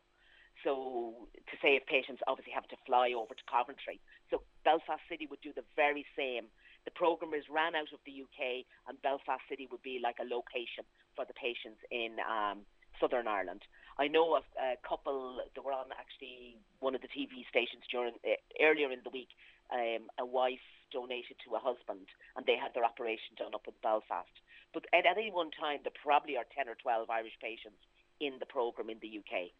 So 0.63 1.27
to 1.35 1.55
save 1.63 1.87
patients 1.87 2.23
obviously 2.27 2.51
have 2.51 2.67
to 2.71 2.79
fly 2.87 3.11
over 3.15 3.35
to 3.35 3.45
Coventry. 3.47 3.99
So 4.31 4.43
Belfast 4.63 5.03
City 5.07 5.27
would 5.27 5.43
do 5.43 5.51
the 5.55 5.67
very 5.75 6.03
same. 6.15 6.51
The 6.83 6.95
program 6.95 7.35
is 7.35 7.47
ran 7.51 7.75
out 7.75 7.91
of 7.91 7.99
the 8.03 8.15
UK 8.23 8.67
and 8.87 8.99
Belfast 9.03 9.43
City 9.47 9.67
would 9.71 9.83
be 9.83 9.99
like 10.03 10.19
a 10.19 10.27
location 10.27 10.83
for 11.15 11.23
the 11.23 11.35
patients 11.35 11.79
in 11.91 12.19
um, 12.23 12.67
Southern 12.99 13.27
Ireland. 13.27 13.63
I 13.99 14.07
know 14.07 14.35
of 14.35 14.43
a 14.59 14.75
couple 14.83 15.39
that 15.43 15.63
were 15.63 15.75
on 15.75 15.91
actually 15.95 16.59
one 16.79 16.95
of 16.95 17.03
the 17.03 17.11
TV 17.11 17.47
stations 17.47 17.83
during 17.91 18.15
uh, 18.23 18.39
earlier 18.59 18.91
in 18.91 19.03
the 19.03 19.11
week. 19.11 19.31
Um, 19.71 20.09
a 20.17 20.25
wife 20.25 20.65
donated 20.89 21.37
to 21.45 21.53
a 21.53 21.61
husband, 21.61 22.09
and 22.33 22.41
they 22.47 22.57
had 22.57 22.73
their 22.73 22.87
operation 22.87 23.37
done 23.37 23.53
up 23.53 23.69
in 23.69 23.77
Belfast. 23.85 24.33
But 24.73 24.89
at 24.97 25.05
any 25.05 25.29
one 25.29 25.53
time, 25.53 25.85
there 25.85 25.93
probably 25.93 26.41
are 26.41 26.47
ten 26.49 26.65
or 26.65 26.73
twelve 26.73 27.11
Irish 27.13 27.37
patients 27.37 27.77
in 28.19 28.33
the 28.39 28.45
program 28.45 28.89
in 28.89 28.97
the 29.01 29.19
UK. 29.19 29.51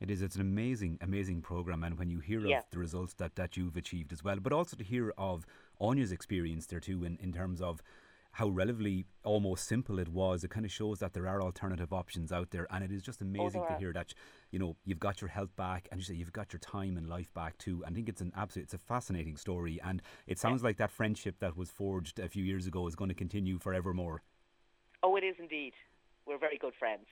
It 0.00 0.10
is. 0.10 0.20
It's 0.20 0.34
an 0.34 0.42
amazing, 0.42 0.98
amazing 1.00 1.40
program, 1.40 1.82
and 1.82 1.98
when 1.98 2.10
you 2.10 2.20
hear 2.20 2.40
Yeah. 2.40 2.58
of 2.58 2.64
the 2.70 2.78
results 2.78 3.14
that, 3.14 3.34
that 3.36 3.56
you've 3.56 3.76
achieved 3.76 4.12
as 4.12 4.22
well, 4.22 4.38
but 4.40 4.52
also 4.52 4.76
to 4.76 4.84
hear 4.84 5.12
of 5.16 5.46
Anya's 5.80 6.12
experience 6.12 6.66
there 6.66 6.80
too, 6.80 7.04
in, 7.04 7.16
in 7.18 7.32
terms 7.32 7.62
of 7.62 7.82
how 8.32 8.48
relatively 8.48 9.06
almost 9.24 9.66
simple 9.66 9.98
it 9.98 10.08
was. 10.10 10.44
It 10.44 10.50
kind 10.50 10.66
of 10.66 10.70
shows 10.70 10.98
that 10.98 11.14
there 11.14 11.26
are 11.26 11.40
alternative 11.40 11.90
options 11.94 12.30
out 12.30 12.50
there, 12.50 12.66
and 12.70 12.84
it 12.84 12.92
is 12.92 13.00
just 13.00 13.22
oh, 13.22 13.24
amazing 13.24 13.62
there 13.62 13.70
to 13.70 13.78
hear 13.78 13.92
that 13.94 14.12
you 14.50 14.58
know 14.58 14.76
you've 14.84 14.98
got 15.00 15.22
your 15.22 15.30
health 15.30 15.56
back, 15.56 15.88
and 15.90 15.98
you 15.98 16.04
say 16.04 16.12
you've 16.12 16.34
got 16.34 16.52
your 16.52 16.60
time 16.60 16.98
and 16.98 17.08
life 17.08 17.32
back 17.32 17.56
too. 17.56 17.82
I 17.86 17.90
think 17.90 18.10
it's 18.10 18.20
an 18.20 18.32
absolute, 18.36 18.64
it's 18.64 18.74
a 18.74 18.78
fascinating 18.78 19.38
story, 19.38 19.80
and 19.82 20.02
it 20.26 20.38
sounds 20.38 20.62
like 20.62 20.76
that 20.76 20.90
friendship 20.90 21.36
that 21.38 21.56
was 21.56 21.70
forged 21.70 22.18
a 22.18 22.28
few 22.28 22.44
years 22.44 22.66
ago 22.66 22.86
is 22.86 22.94
going 22.94 23.08
to 23.08 23.14
continue 23.14 23.58
forevermore. 23.58 24.22
Oh, 25.02 25.16
it 25.16 25.24
is 25.24 25.36
indeed. 25.38 25.72
We're 26.26 26.38
very 26.38 26.58
good 26.58 26.74
friends. 26.78 27.06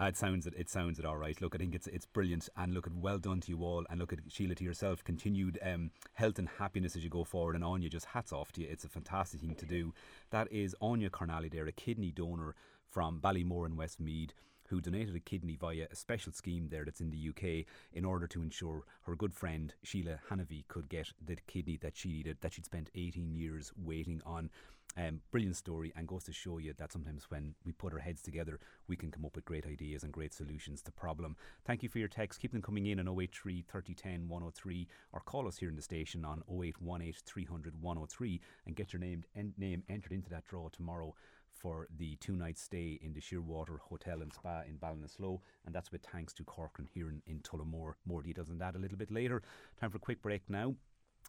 Uh, 0.00 0.04
it 0.04 0.16
sounds 0.16 0.46
it. 0.46 0.54
It 0.56 0.68
sounds 0.68 0.98
it 1.00 1.04
all 1.04 1.16
right. 1.16 1.40
Look, 1.40 1.54
I 1.56 1.58
think 1.58 1.74
it's 1.74 1.88
it's 1.88 2.06
brilliant, 2.06 2.48
and 2.56 2.72
look, 2.72 2.86
at 2.86 2.94
well 2.94 3.18
done 3.18 3.40
to 3.40 3.50
you 3.50 3.64
all, 3.64 3.84
and 3.90 3.98
look 3.98 4.12
at 4.12 4.20
Sheila 4.28 4.54
to 4.54 4.64
yourself. 4.64 5.02
Continued 5.02 5.58
um, 5.62 5.90
health 6.14 6.38
and 6.38 6.48
happiness 6.58 6.94
as 6.94 7.02
you 7.02 7.10
go 7.10 7.24
forward, 7.24 7.56
and 7.56 7.64
Anya, 7.64 7.88
just 7.88 8.06
hats 8.06 8.32
off 8.32 8.52
to 8.52 8.60
you. 8.60 8.68
It's 8.70 8.84
a 8.84 8.88
fantastic 8.88 9.40
thing 9.40 9.56
to 9.56 9.66
do. 9.66 9.92
That 10.30 10.52
is 10.52 10.76
Anya 10.80 11.10
Cornally 11.10 11.48
there, 11.48 11.66
a 11.66 11.72
kidney 11.72 12.12
donor 12.12 12.54
from 12.88 13.20
Ballymore 13.20 13.66
in 13.66 13.76
Westmeath. 13.76 14.34
Who 14.68 14.82
donated 14.82 15.16
a 15.16 15.20
kidney 15.20 15.56
via 15.58 15.86
a 15.90 15.96
special 15.96 16.30
scheme 16.30 16.68
there 16.68 16.84
that's 16.84 17.00
in 17.00 17.08
the 17.08 17.30
UK 17.30 17.64
in 17.90 18.04
order 18.04 18.26
to 18.26 18.42
ensure 18.42 18.84
her 19.04 19.16
good 19.16 19.32
friend 19.32 19.72
Sheila 19.82 20.18
Hanavy 20.30 20.68
could 20.68 20.90
get 20.90 21.08
the 21.24 21.36
kidney 21.46 21.78
that 21.80 21.96
she 21.96 22.10
needed, 22.10 22.36
that 22.42 22.52
she'd 22.52 22.66
spent 22.66 22.90
18 22.94 23.34
years 23.34 23.72
waiting 23.82 24.20
on. 24.26 24.50
Um, 24.98 25.20
brilliant 25.30 25.54
story 25.54 25.92
and 25.94 26.08
goes 26.08 26.24
to 26.24 26.32
show 26.32 26.58
you 26.58 26.74
that 26.76 26.92
sometimes 26.92 27.30
when 27.30 27.54
we 27.64 27.70
put 27.70 27.92
our 27.92 28.00
heads 28.00 28.20
together, 28.20 28.58
we 28.88 28.96
can 28.96 29.12
come 29.12 29.24
up 29.24 29.36
with 29.36 29.44
great 29.44 29.64
ideas 29.64 30.02
and 30.02 30.12
great 30.12 30.34
solutions 30.34 30.82
to 30.82 30.90
problem. 30.90 31.36
Thank 31.64 31.84
you 31.84 31.88
for 31.88 32.00
your 32.00 32.08
text. 32.08 32.40
Keep 32.40 32.50
them 32.50 32.62
coming 32.62 32.86
in 32.86 32.98
on 32.98 33.06
083 33.06 33.64
3010 33.68 34.28
103 34.28 34.88
or 35.12 35.20
call 35.20 35.46
us 35.46 35.58
here 35.58 35.68
in 35.68 35.76
the 35.76 35.82
station 35.82 36.24
on 36.24 36.42
0818 36.50 37.12
300 37.24 37.80
103 37.80 38.40
and 38.66 38.74
get 38.74 38.92
your 38.92 38.98
name, 38.98 39.22
en- 39.36 39.54
name 39.56 39.84
entered 39.88 40.10
into 40.10 40.30
that 40.30 40.44
draw 40.46 40.68
tomorrow 40.68 41.14
for 41.52 41.86
the 41.96 42.16
two 42.16 42.34
night 42.34 42.58
stay 42.58 42.98
in 43.00 43.12
the 43.12 43.20
Shearwater 43.20 43.78
Hotel 43.78 44.20
and 44.20 44.32
Spa 44.32 44.62
in 44.68 44.78
Ballinasloe. 44.78 45.38
And 45.64 45.72
that's 45.72 45.92
with 45.92 46.04
thanks 46.12 46.32
to 46.34 46.44
Corcoran 46.44 46.88
here 46.92 47.08
in, 47.08 47.22
in 47.26 47.38
Tullamore. 47.40 47.94
More 48.04 48.22
details 48.22 48.50
on 48.50 48.58
that 48.58 48.74
a 48.74 48.78
little 48.78 48.98
bit 48.98 49.12
later. 49.12 49.42
Time 49.80 49.90
for 49.90 49.98
a 49.98 50.00
quick 50.00 50.22
break 50.22 50.42
now. 50.48 50.74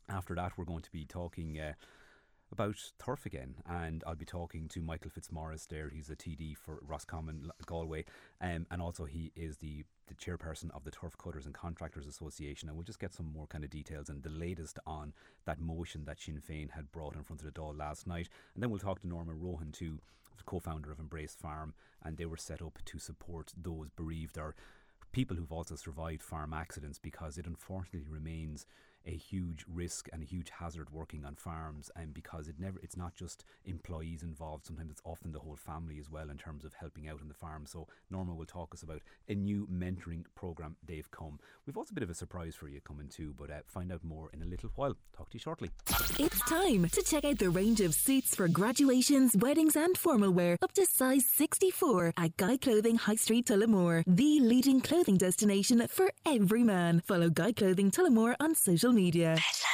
After 0.09 0.33
that, 0.33 0.57
we're 0.57 0.65
going 0.65 0.81
to 0.81 0.91
be 0.91 1.05
talking. 1.05 1.59
Uh, 1.59 1.73
about 2.51 2.77
turf 3.03 3.25
again, 3.25 3.55
and 3.67 4.03
I'll 4.05 4.15
be 4.15 4.25
talking 4.25 4.67
to 4.69 4.81
Michael 4.81 5.11
Fitzmaurice 5.11 5.67
there. 5.67 5.89
He's 5.89 6.09
a 6.09 6.15
TD 6.15 6.57
for 6.57 6.79
Roscommon 6.87 7.51
Galway, 7.65 8.05
um, 8.41 8.65
and 8.71 8.81
also 8.81 9.05
he 9.05 9.31
is 9.35 9.57
the, 9.57 9.83
the 10.07 10.15
chairperson 10.15 10.71
of 10.71 10.83
the 10.83 10.91
Turf 10.91 11.17
Cutters 11.17 11.45
and 11.45 11.53
Contractors 11.53 12.07
Association. 12.07 12.67
And 12.67 12.77
we'll 12.77 12.85
just 12.85 12.99
get 12.99 13.13
some 13.13 13.31
more 13.31 13.47
kind 13.47 13.63
of 13.63 13.69
details 13.69 14.09
and 14.09 14.23
the 14.23 14.29
latest 14.29 14.79
on 14.85 15.13
that 15.45 15.59
motion 15.59 16.05
that 16.05 16.19
Sinn 16.19 16.41
Féin 16.41 16.71
had 16.71 16.91
brought 16.91 17.15
in 17.15 17.23
front 17.23 17.41
of 17.41 17.45
the 17.45 17.59
Dáil 17.59 17.77
last 17.77 18.07
night. 18.07 18.29
And 18.53 18.63
then 18.63 18.69
we'll 18.69 18.79
talk 18.79 19.01
to 19.01 19.07
Norma 19.07 19.33
Rohan 19.33 19.71
too, 19.71 19.99
co-founder 20.45 20.91
of 20.91 20.99
Embrace 20.99 21.35
Farm, 21.35 21.73
and 22.03 22.17
they 22.17 22.25
were 22.25 22.37
set 22.37 22.61
up 22.61 22.79
to 22.85 22.97
support 22.97 23.53
those 23.55 23.89
bereaved 23.95 24.37
or 24.37 24.55
people 25.11 25.35
who've 25.35 25.51
also 25.51 25.75
survived 25.75 26.21
farm 26.21 26.53
accidents 26.53 26.99
because 26.99 27.37
it 27.37 27.47
unfortunately 27.47 28.07
remains 28.09 28.65
a 29.09 29.15
huge 29.15 29.65
risk 29.67 30.07
and 30.13 30.21
a 30.21 30.25
huge 30.25 30.51
hazard 30.51 30.91
working 30.91 31.25
on 31.25 31.35
farms 31.35 31.89
and 31.95 32.13
because 32.13 32.47
it 32.47 32.55
never 32.59 32.79
it's 32.83 32.95
not 32.95 33.15
just 33.15 33.43
employees 33.65 34.21
involved. 34.21 34.67
Sometimes 34.67 34.91
it's 34.91 35.01
often 35.03 35.31
the 35.31 35.39
whole 35.39 35.55
family 35.55 35.97
as 35.99 36.09
well 36.11 36.29
in 36.29 36.37
terms 36.37 36.63
of 36.63 36.75
helping 36.75 37.09
out 37.09 37.19
on 37.21 37.27
the 37.27 37.33
farm. 37.33 37.65
So 37.65 37.87
Norma 38.11 38.35
will 38.35 38.45
talk 38.45 38.73
us 38.73 38.83
about 38.83 39.01
a 39.27 39.33
new 39.33 39.67
mentoring 39.67 40.25
program 40.35 40.75
they've 40.85 41.09
come. 41.09 41.39
We've 41.65 41.77
also 41.77 41.91
a 41.91 41.95
bit 41.95 42.03
of 42.03 42.09
a 42.09 42.13
surprise 42.13 42.55
for 42.55 42.67
you 42.67 42.81
coming 42.81 43.07
too 43.07 43.33
but 43.37 43.49
uh, 43.49 43.61
find 43.65 43.91
out 43.91 44.03
more 44.03 44.29
in 44.31 44.43
a 44.43 44.45
little 44.45 44.69
while. 44.75 44.95
Talk 45.17 45.29
to 45.31 45.35
you 45.35 45.39
shortly. 45.39 45.71
It's 46.19 46.39
time 46.41 46.87
to 46.89 47.01
check 47.01 47.25
out 47.25 47.39
the 47.39 47.49
range 47.49 47.81
of 47.81 47.95
suits 47.95 48.35
for 48.35 48.47
graduations, 48.47 49.35
weddings, 49.35 49.75
and 49.75 49.97
formal 49.97 50.31
wear 50.31 50.57
up 50.61 50.73
to 50.73 50.85
size 50.85 51.25
64 51.25 52.13
at 52.15 52.37
Guy 52.37 52.57
Clothing 52.57 52.97
High 52.97 53.15
Street 53.15 53.47
Tullamore, 53.47 54.03
the 54.05 54.39
leading 54.39 54.81
clothing 54.81 55.17
destination 55.17 55.87
for 55.87 56.11
every 56.25 56.63
man. 56.63 57.01
Follow 57.01 57.29
Guy 57.29 57.53
Clothing 57.53 57.89
Tullamore 57.89 58.35
on 58.39 58.53
social 58.53 58.91
media. 58.91 58.98
103. 58.99 59.68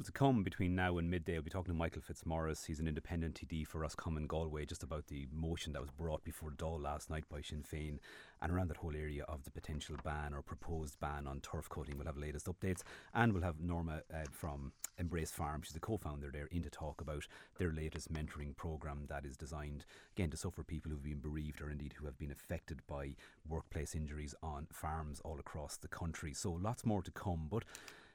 Still 0.00 0.06
to 0.06 0.18
come 0.18 0.42
between 0.42 0.74
now 0.74 0.96
and 0.96 1.10
midday, 1.10 1.36
I'll 1.36 1.42
be 1.42 1.50
talking 1.50 1.74
to 1.74 1.78
Michael 1.78 2.00
Fitzmaurice. 2.00 2.64
He's 2.64 2.80
an 2.80 2.88
independent 2.88 3.34
TD 3.34 3.66
for 3.66 3.80
Roscommon 3.80 4.26
Galway, 4.26 4.64
just 4.64 4.82
about 4.82 5.08
the 5.08 5.28
motion 5.30 5.74
that 5.74 5.82
was 5.82 5.90
brought 5.90 6.24
before 6.24 6.52
Dáil 6.52 6.82
last 6.82 7.10
night 7.10 7.24
by 7.28 7.42
Sinn 7.42 7.62
Féin 7.62 7.98
and 8.40 8.50
around 8.50 8.68
that 8.68 8.78
whole 8.78 8.96
area 8.96 9.24
of 9.24 9.44
the 9.44 9.50
potential 9.50 9.96
ban 10.02 10.32
or 10.32 10.40
proposed 10.40 10.98
ban 11.00 11.26
on 11.26 11.40
turf 11.40 11.68
cutting. 11.68 11.98
We'll 11.98 12.06
have 12.06 12.16
latest 12.16 12.46
updates 12.46 12.80
and 13.12 13.34
we'll 13.34 13.42
have 13.42 13.60
Norma 13.60 14.00
uh, 14.10 14.24
from 14.32 14.72
Embrace 14.96 15.32
Farm. 15.32 15.60
She's 15.60 15.74
the 15.74 15.80
co 15.80 15.98
founder 15.98 16.30
there 16.32 16.48
in 16.50 16.62
to 16.62 16.70
talk 16.70 17.02
about 17.02 17.26
their 17.58 17.70
latest 17.70 18.10
mentoring 18.10 18.56
programme 18.56 19.04
that 19.10 19.26
is 19.26 19.36
designed, 19.36 19.84
again, 20.16 20.30
to 20.30 20.36
suffer 20.38 20.64
people 20.64 20.90
who've 20.90 21.02
been 21.02 21.18
bereaved 21.18 21.60
or 21.60 21.68
indeed 21.68 21.92
who 21.98 22.06
have 22.06 22.16
been 22.16 22.32
affected 22.32 22.80
by 22.86 23.16
workplace 23.46 23.94
injuries 23.94 24.34
on 24.42 24.66
farms 24.72 25.20
all 25.26 25.38
across 25.38 25.76
the 25.76 25.88
country. 25.88 26.32
So 26.32 26.52
lots 26.52 26.86
more 26.86 27.02
to 27.02 27.10
come. 27.10 27.48
But 27.50 27.64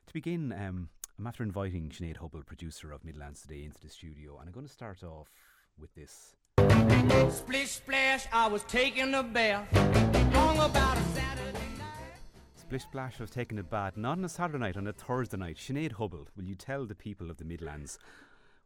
to 0.07 0.13
begin, 0.13 0.51
um, 0.51 0.89
I'm 1.17 1.27
after 1.27 1.43
inviting 1.43 1.89
Sinead 1.89 2.17
Hubble, 2.17 2.43
producer 2.43 2.91
of 2.91 3.05
Midlands 3.05 3.41
Today, 3.41 3.63
into 3.63 3.79
the 3.79 3.87
studio, 3.87 4.37
and 4.37 4.49
I'm 4.49 4.53
going 4.53 4.65
to 4.65 4.71
start 4.71 5.01
off 5.01 5.31
with 5.79 5.95
this. 5.95 6.35
Splish 7.33 7.69
splash, 7.69 8.27
I 8.33 8.47
was 8.49 8.63
taking 8.63 9.13
a 9.13 9.23
bath. 9.23 9.73
Long 10.33 10.57
about 10.57 10.97
a 10.97 11.03
Saturday 11.13 11.59
Splish 12.57 12.83
Splash 12.83 13.21
of 13.21 13.31
taking 13.31 13.59
a 13.59 13.63
bath, 13.63 13.95
not 13.95 14.17
on 14.17 14.25
a 14.25 14.29
Saturday 14.29 14.59
night, 14.59 14.75
on 14.75 14.87
a 14.87 14.93
Thursday 14.93 15.37
night. 15.37 15.55
Sinead 15.55 15.93
Hubble, 15.93 16.27
will 16.35 16.43
you 16.43 16.55
tell 16.55 16.85
the 16.85 16.95
people 16.95 17.31
of 17.31 17.37
the 17.37 17.45
Midlands 17.45 17.97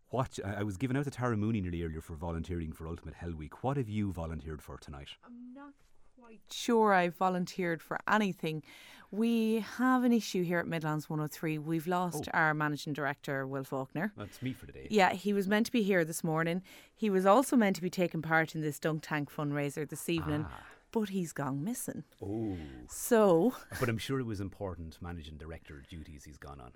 what 0.09 0.39
I 0.43 0.61
I 0.61 0.63
was 0.63 0.77
given 0.77 0.97
out 0.97 1.03
to 1.03 1.11
Tara 1.11 1.37
Mooney 1.37 1.61
nearly 1.61 1.83
earlier 1.83 2.01
for 2.01 2.15
volunteering 2.15 2.71
for 2.71 2.87
Ultimate 2.87 3.13
Hell 3.13 3.35
Week. 3.35 3.63
What 3.63 3.77
have 3.77 3.89
you 3.89 4.11
volunteered 4.11 4.63
for 4.63 4.77
tonight? 4.77 5.09
I'm 5.23 5.53
not 5.53 5.73
quite 6.21 6.41
sure 6.51 6.93
I 6.93 7.09
volunteered 7.09 7.81
for 7.81 7.97
anything. 8.07 8.63
We 9.11 9.65
have 9.77 10.03
an 10.03 10.11
issue 10.13 10.43
here 10.43 10.59
at 10.59 10.67
Midlands 10.67 11.09
103. 11.09 11.57
We've 11.57 11.87
lost 11.87 12.27
Oh. 12.27 12.37
our 12.37 12.53
managing 12.53 12.93
director, 12.93 13.47
Will 13.47 13.63
Faulkner. 13.63 14.11
That's 14.15 14.41
me 14.41 14.53
for 14.53 14.65
the 14.67 14.71
day. 14.71 14.87
Yeah, 14.91 15.13
he 15.13 15.33
was 15.33 15.47
meant 15.47 15.65
to 15.67 15.71
be 15.71 15.81
here 15.81 16.05
this 16.05 16.23
morning. 16.23 16.61
He 16.95 17.09
was 17.09 17.25
also 17.25 17.55
meant 17.55 17.75
to 17.77 17.81
be 17.81 17.89
taking 17.89 18.21
part 18.21 18.53
in 18.53 18.61
this 18.61 18.79
dunk 18.79 19.01
tank 19.03 19.31
fundraiser 19.31 19.87
this 19.89 20.09
evening, 20.09 20.45
Ah. 20.47 20.61
but 20.91 21.09
he's 21.09 21.33
gone 21.33 21.63
missing. 21.63 22.03
Oh. 22.21 22.57
So, 22.87 23.55
But 23.79 23.89
I'm 23.89 23.97
sure 23.97 24.19
it 24.19 24.25
was 24.25 24.39
important 24.41 25.01
managing 25.01 25.37
director 25.37 25.81
duties 25.89 26.25
he's 26.25 26.37
gone 26.37 26.59
on. 26.61 26.73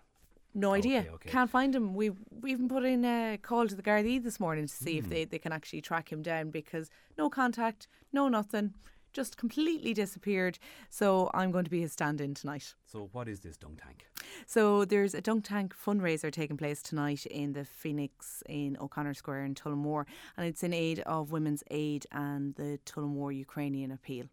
no 0.55 0.73
idea. 0.73 0.99
Okay, 0.99 1.09
okay. 1.09 1.29
Can't 1.31 1.49
find 1.49 1.75
him. 1.75 1.95
We 1.95 2.11
we 2.41 2.51
even 2.51 2.67
put 2.67 2.83
in 2.85 3.03
a 3.05 3.37
call 3.41 3.67
to 3.67 3.73
the 3.75 3.81
Gardaí 3.81 4.21
this 4.23 4.39
morning 4.39 4.67
to 4.67 4.73
see 4.73 4.97
if 4.99 5.05
Hmm. 5.05 5.09
they, 5.09 5.25
they 5.25 5.39
can 5.39 5.51
actually 5.51 5.81
track 5.81 6.11
him 6.11 6.21
down 6.21 6.51
because 6.51 6.89
no 7.17 7.27
contact, 7.29 7.87
no 8.11 8.27
nothing, 8.27 8.73
just 9.14 9.38
completely 9.38 9.94
disappeared. 9.94 10.60
So 10.90 11.30
I'm 11.34 11.52
going 11.52 11.65
to 11.65 11.72
be 11.72 11.81
his 11.81 11.94
stand-in 11.94 12.34
tonight. 12.34 12.73
So, 12.85 13.10
what 13.11 13.27
is 13.27 13.40
this 13.40 13.57
dunk 13.57 13.81
tank? 13.84 14.07
So 14.48 14.85
there's 14.85 15.14
a 15.14 15.22
dunk 15.22 15.45
tank 15.45 15.73
fundraiser 15.76 16.31
taking 16.31 16.57
place 16.57 16.81
tonight 16.81 17.26
in 17.26 17.53
the 17.53 17.65
Phoenix 17.65 18.44
in 18.48 18.77
O'Connor 18.80 19.14
Square 19.14 19.45
in 19.45 19.56
Tullamore, 19.56 20.06
and 20.38 20.45
it's 20.45 20.64
in 20.64 20.73
aid 20.73 20.99
of 21.02 21.31
Women's 21.31 21.64
Aid 21.72 22.06
and 22.11 22.56
the 22.56 22.80
Tullamore 22.85 23.35
Ukrainian 23.35 23.91
Appeal. 23.91 24.26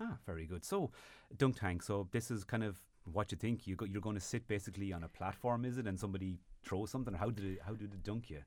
Ah, 0.00 0.16
very 0.26 0.46
good. 0.46 0.64
So, 0.64 0.90
dunk 1.36 1.58
tank. 1.58 1.82
So, 1.82 2.08
this 2.12 2.30
is 2.30 2.44
kind 2.44 2.62
of 2.62 2.80
what 3.12 3.32
you 3.32 3.38
think. 3.38 3.66
You 3.66 3.76
go, 3.76 3.84
you're 3.84 4.02
going 4.02 4.16
to 4.16 4.20
sit 4.20 4.46
basically 4.48 4.92
on 4.92 5.02
a 5.04 5.08
platform, 5.08 5.64
is 5.64 5.78
it? 5.78 5.86
And 5.86 5.98
somebody 5.98 6.38
throw 6.62 6.86
something. 6.86 7.14
Or 7.14 7.18
how 7.18 7.30
did 7.30 7.44
it? 7.44 7.58
How 7.64 7.72
did 7.74 7.92
it 7.94 8.02
dunk 8.02 8.30
you? 8.30 8.42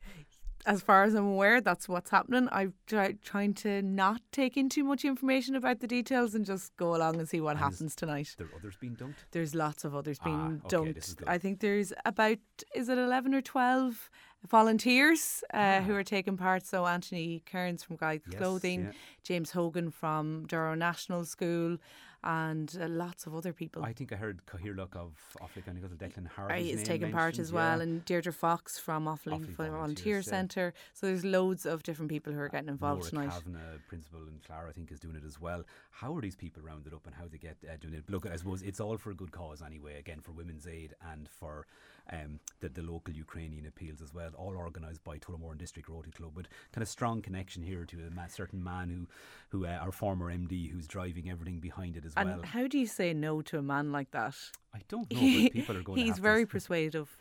As 0.65 0.81
far 0.81 1.03
as 1.03 1.13
I'm 1.15 1.25
aware, 1.27 1.59
that's 1.61 1.89
what's 1.89 2.11
happening. 2.11 2.47
I'm 2.51 2.73
try- 2.87 3.15
trying 3.23 3.53
to 3.55 3.81
not 3.81 4.21
take 4.31 4.57
in 4.57 4.69
too 4.69 4.83
much 4.83 5.03
information 5.05 5.55
about 5.55 5.79
the 5.79 5.87
details 5.87 6.35
and 6.35 6.45
just 6.45 6.75
go 6.77 6.95
along 6.95 7.17
and 7.19 7.27
see 7.27 7.41
what 7.41 7.51
And 7.51 7.59
happens 7.59 7.95
tonight. 7.95 8.35
There 8.37 8.47
others 8.55 8.75
being 8.79 8.95
dunked. 8.95 9.15
There's 9.31 9.55
lots 9.55 9.83
of 9.85 9.95
others 9.95 10.19
being 10.19 10.61
Ah, 10.63 10.75
okay. 10.75 10.93
I 11.27 11.37
think 11.37 11.59
there's 11.61 11.93
about 12.05 12.37
is 12.75 12.89
it 12.89 12.97
eleven 12.97 13.33
or 13.33 13.41
twelve 13.41 14.09
volunteers 14.47 15.43
uh, 15.53 15.81
who 15.81 15.93
are 15.95 16.03
taking 16.03 16.37
part. 16.37 16.65
So 16.65 16.85
Anthony 16.85 17.41
Kearns 17.45 17.83
from 17.83 17.95
Guy 17.95 18.19
Ah. 18.23 18.27
Yes, 18.29 18.37
Clothing, 18.37 18.81
yeah. 18.85 18.91
James 19.23 19.51
Hogan 19.51 19.89
from 19.91 20.45
Durrow 20.47 20.77
National 20.77 21.25
School, 21.25 21.77
and 22.23 22.77
uh, 22.79 22.87
lots 22.87 23.25
of 23.25 23.35
other 23.35 23.53
people. 23.53 23.83
I 23.83 23.93
think 23.93 24.13
I 24.13 24.15
heard 24.15 24.41
Cathaoirleach 24.45 24.95
of 24.95 25.13
Offaly 25.41 25.65
County 25.65 25.81
Council, 25.81 25.97
Declan 25.97 26.27
Hart. 26.27 26.59
is 26.59 26.83
taking 26.83 27.11
part 27.11 27.39
as 27.39 27.51
well, 27.51 27.77
yeah. 27.77 27.83
and 27.83 28.05
Deirdre 28.05 28.33
Fox 28.33 28.77
from 28.77 29.05
Offaly, 29.05 29.45
Offaly 29.45 29.71
Volunteer 29.71 30.17
yeah. 30.17 30.21
Centre. 30.21 30.73
So 30.93 31.07
there's 31.07 31.25
loads 31.25 31.65
of 31.65 31.83
different 31.83 32.09
people 32.09 32.33
who 32.33 32.39
are 32.39 32.49
getting 32.49 32.69
involved 32.69 33.01
Laura 33.13 33.27
tonight. 33.27 33.43
Kavanagh, 33.43 33.79
principal 33.87 34.19
and 34.21 34.43
Clara, 34.43 34.69
I 34.69 34.71
think, 34.71 34.91
is 34.91 34.99
doing 34.99 35.15
it 35.15 35.23
as 35.25 35.39
well. 35.41 35.63
How 35.89 36.15
are 36.15 36.21
these 36.21 36.35
people 36.35 36.61
rounded 36.61 36.93
up 36.93 37.05
and 37.05 37.15
how 37.15 37.25
they 37.27 37.37
get 37.37 37.57
uh, 37.67 37.75
doing 37.79 37.95
it? 37.95 38.03
Look, 38.09 38.27
I 38.27 38.35
suppose 38.35 38.61
it's 38.61 38.79
all 38.79 38.97
for 38.97 39.11
a 39.11 39.15
good 39.15 39.31
cause 39.31 39.61
anyway, 39.61 39.97
again, 39.97 40.19
for 40.21 40.31
Women's 40.31 40.67
Aid 40.67 40.93
and 41.11 41.27
for 41.27 41.65
um, 42.09 42.39
the, 42.59 42.69
the 42.69 42.81
local 42.81 43.13
Ukrainian 43.13 43.65
appeals 43.65 44.01
as 44.01 44.13
well, 44.13 44.31
all 44.37 44.55
organised 44.57 45.03
by 45.03 45.17
Tullamore 45.17 45.57
District 45.57 45.87
Rotary 45.89 46.11
Club, 46.11 46.31
But 46.35 46.47
kind 46.71 46.81
of 46.81 46.87
strong 46.87 47.21
connection 47.21 47.63
here 47.63 47.85
to 47.85 47.97
a 47.97 48.29
certain 48.29 48.63
man 48.63 48.89
who, 48.89 49.57
who 49.57 49.65
uh, 49.65 49.79
our 49.81 49.91
former 49.91 50.31
MD, 50.31 50.71
who's 50.71 50.87
driving 50.87 51.29
everything 51.29 51.59
behind 51.59 51.97
it 51.97 52.05
as 52.05 52.13
and 52.15 52.29
well. 52.29 52.41
How 52.43 52.67
do 52.67 52.77
you 52.77 52.87
say 52.87 53.13
no 53.13 53.41
to 53.43 53.57
a 53.57 53.61
man 53.61 53.91
like 53.91 54.11
that? 54.11 54.35
I 54.73 54.79
don't 54.87 55.11
know, 55.13 55.19
people 55.49 55.77
are 55.77 55.83
going. 55.83 55.97
To 55.97 56.03
He's 56.03 56.19
very 56.19 56.45
persuasive 56.55 57.15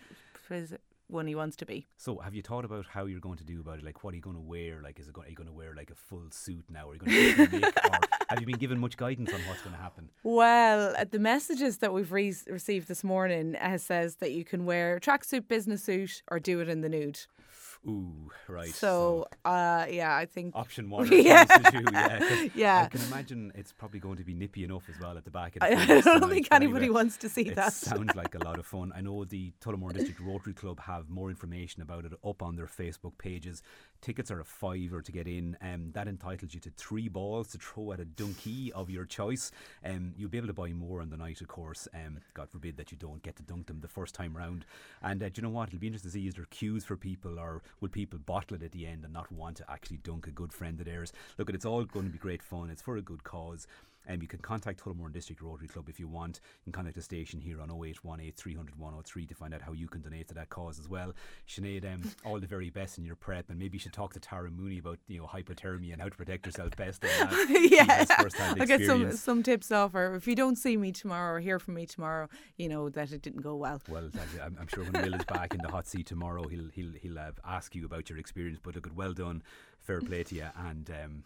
when 1.10 1.26
he 1.26 1.34
wants 1.34 1.56
to 1.56 1.66
be. 1.66 1.86
So, 1.96 2.18
have 2.18 2.34
you 2.34 2.42
thought 2.42 2.64
about 2.64 2.86
how 2.86 3.06
you're 3.06 3.20
going 3.20 3.38
to 3.38 3.44
do 3.44 3.60
about 3.60 3.78
it? 3.78 3.84
Like, 3.84 4.02
what 4.04 4.12
are 4.12 4.16
you 4.16 4.22
going 4.22 4.36
to 4.36 4.42
wear? 4.42 4.80
Like, 4.82 4.98
is 4.98 5.08
it 5.08 5.12
going, 5.12 5.26
are 5.26 5.30
you 5.30 5.36
going 5.36 5.48
to 5.48 5.52
wear 5.52 5.74
like 5.74 5.90
a 5.90 5.94
full 5.94 6.30
suit 6.30 6.64
now? 6.70 6.88
Are 6.88 6.94
you 6.94 7.00
going 7.00 7.12
to 7.12 7.48
make, 7.58 7.64
or 7.64 7.98
been 8.50 8.58
given 8.58 8.78
much 8.78 8.96
guidance 8.96 9.32
on 9.32 9.40
what's 9.46 9.62
going 9.62 9.74
to 9.74 9.82
happen? 9.82 10.08
Well, 10.22 10.94
uh, 10.96 11.04
the 11.04 11.18
messages 11.18 11.78
that 11.78 11.92
we've 11.92 12.10
re- 12.12 12.34
received 12.48 12.88
this 12.88 13.04
morning 13.04 13.56
uh, 13.56 13.78
says 13.78 14.16
that 14.16 14.32
you 14.32 14.44
can 14.44 14.64
wear 14.64 14.96
a 14.96 15.00
tracksuit, 15.00 15.48
business 15.48 15.84
suit, 15.84 16.22
or 16.30 16.38
do 16.40 16.60
it 16.60 16.68
in 16.68 16.80
the 16.80 16.88
nude. 16.88 17.20
Ooh, 17.88 18.30
right. 18.46 18.68
So, 18.74 19.26
so 19.44 19.50
uh, 19.50 19.86
yeah, 19.88 20.14
I 20.14 20.26
think 20.26 20.54
option 20.54 20.90
one. 20.96 21.10
yeah, 21.10 21.46
yeah, 21.92 22.46
yeah. 22.54 22.82
I 22.82 22.88
can 22.88 23.00
imagine 23.06 23.52
it's 23.54 23.72
probably 23.72 24.00
going 24.00 24.18
to 24.18 24.24
be 24.24 24.34
nippy 24.34 24.64
enough 24.64 24.82
as 24.90 25.00
well 25.00 25.16
at 25.16 25.24
the 25.24 25.30
back. 25.30 25.56
Of 25.56 25.60
the 25.60 25.66
I, 25.78 25.96
I 25.96 26.00
don't 26.18 26.28
think 26.28 26.48
anybody 26.50 26.86
anyway, 26.86 26.94
wants 26.94 27.16
to 27.18 27.30
see 27.30 27.42
it 27.42 27.54
that. 27.54 27.72
Sounds 27.72 28.14
like 28.14 28.34
a 28.34 28.44
lot 28.44 28.58
of 28.58 28.66
fun. 28.66 28.92
I 28.94 29.00
know 29.00 29.24
the 29.24 29.52
Tullamore 29.62 29.94
District 29.94 30.20
Rotary 30.20 30.52
Club 30.52 30.80
have 30.80 31.08
more 31.08 31.30
information 31.30 31.80
about 31.80 32.04
it 32.04 32.12
up 32.22 32.42
on 32.42 32.56
their 32.56 32.66
Facebook 32.66 33.16
pages. 33.16 33.62
Tickets 34.00 34.30
are 34.30 34.40
a 34.40 34.44
fiver 34.44 35.02
to 35.02 35.12
get 35.12 35.28
in. 35.28 35.56
Um, 35.60 35.90
that 35.92 36.08
entitles 36.08 36.54
you 36.54 36.60
to 36.60 36.70
three 36.70 37.08
balls 37.08 37.48
to 37.48 37.58
throw 37.58 37.92
at 37.92 38.00
a 38.00 38.04
donkey 38.04 38.72
of 38.72 38.88
your 38.88 39.04
choice. 39.04 39.50
Um, 39.84 40.14
you'll 40.16 40.30
be 40.30 40.38
able 40.38 40.46
to 40.46 40.54
buy 40.54 40.72
more 40.72 41.02
on 41.02 41.10
the 41.10 41.16
night, 41.16 41.40
of 41.40 41.48
course. 41.48 41.86
Um, 41.94 42.18
God 42.32 42.48
forbid 42.50 42.76
that 42.78 42.90
you 42.90 42.96
don't 42.96 43.22
get 43.22 43.36
to 43.36 43.42
dunk 43.42 43.66
them 43.66 43.80
the 43.80 43.88
first 43.88 44.14
time 44.14 44.36
round. 44.36 44.64
And 45.02 45.22
uh, 45.22 45.28
do 45.28 45.32
you 45.36 45.42
know 45.42 45.50
what? 45.50 45.68
It'll 45.68 45.80
be 45.80 45.86
interesting 45.86 46.10
to 46.10 46.14
see 46.14 46.26
is 46.26 46.34
there 46.34 46.46
queues 46.46 46.84
for 46.84 46.96
people 46.96 47.38
or 47.38 47.62
will 47.80 47.88
people 47.88 48.18
bottle 48.18 48.56
it 48.56 48.62
at 48.62 48.72
the 48.72 48.86
end 48.86 49.04
and 49.04 49.12
not 49.12 49.30
want 49.30 49.58
to 49.58 49.70
actually 49.70 49.98
dunk 49.98 50.26
a 50.26 50.30
good 50.30 50.52
friend 50.52 50.80
of 50.80 50.86
theirs? 50.86 51.12
Look, 51.36 51.50
it's 51.50 51.66
all 51.66 51.84
going 51.84 52.06
to 52.06 52.12
be 52.12 52.18
great 52.18 52.42
fun. 52.42 52.70
It's 52.70 52.82
for 52.82 52.96
a 52.96 53.02
good 53.02 53.24
cause. 53.24 53.66
Um, 54.10 54.20
you 54.20 54.28
can 54.28 54.40
contact 54.40 54.82
Tullamore 54.82 55.12
District 55.12 55.40
Rotary 55.40 55.68
Club 55.68 55.88
if 55.88 56.00
you 56.00 56.08
want. 56.08 56.40
You 56.64 56.72
can 56.72 56.72
contact 56.72 56.96
the 56.96 57.02
station 57.02 57.40
here 57.40 57.60
on 57.60 57.70
0818 57.70 58.32
300 58.32 58.78
103 58.78 59.26
to 59.26 59.34
find 59.34 59.54
out 59.54 59.62
how 59.62 59.72
you 59.72 59.86
can 59.86 60.00
donate 60.00 60.28
to 60.28 60.34
that 60.34 60.48
cause 60.48 60.78
as 60.78 60.88
well. 60.88 61.12
Sinead, 61.48 61.84
um, 61.92 62.02
all 62.24 62.40
the 62.40 62.46
very 62.46 62.70
best 62.70 62.98
in 62.98 63.04
your 63.04 63.14
prep, 63.14 63.50
and 63.50 63.58
maybe 63.58 63.76
you 63.76 63.78
should 63.78 63.92
talk 63.92 64.12
to 64.14 64.20
Tara 64.20 64.50
Mooney 64.50 64.78
about 64.78 64.98
you 65.06 65.20
know 65.20 65.26
hypothermia 65.26 65.92
and 65.92 66.02
how 66.02 66.08
to 66.08 66.16
protect 66.16 66.46
yourself 66.46 66.76
best. 66.76 67.04
yeah, 67.48 68.04
I'll 68.18 68.66
get 68.66 68.84
some 68.84 69.12
some 69.12 69.42
tips 69.42 69.70
off 69.70 69.92
her. 69.92 70.14
If 70.16 70.26
you 70.26 70.34
don't 70.34 70.56
see 70.56 70.76
me 70.76 70.92
tomorrow 70.92 71.36
or 71.36 71.40
hear 71.40 71.58
from 71.58 71.74
me 71.74 71.86
tomorrow, 71.86 72.28
you 72.56 72.68
know 72.68 72.88
that 72.90 73.12
it 73.12 73.22
didn't 73.22 73.42
go 73.42 73.54
well. 73.54 73.80
Well, 73.88 74.10
I'm, 74.42 74.56
I'm 74.60 74.68
sure 74.68 74.84
when 74.84 75.04
Will 75.04 75.14
is 75.14 75.24
back 75.24 75.54
in 75.54 75.60
the 75.62 75.70
hot 75.70 75.86
seat 75.86 76.06
tomorrow, 76.06 76.48
he'll 76.48 76.68
he'll 76.72 76.92
he'll 77.00 77.18
uh, 77.18 77.30
ask 77.46 77.74
you 77.74 77.84
about 77.84 78.10
your 78.10 78.18
experience. 78.18 78.58
But 78.62 78.74
look, 78.74 78.86
at 78.86 78.94
well 78.94 79.12
done, 79.12 79.42
fair 79.90 80.00
play 80.00 80.22
to 80.22 80.34
you, 80.36 80.46
and. 80.56 80.90
Um, 80.90 81.24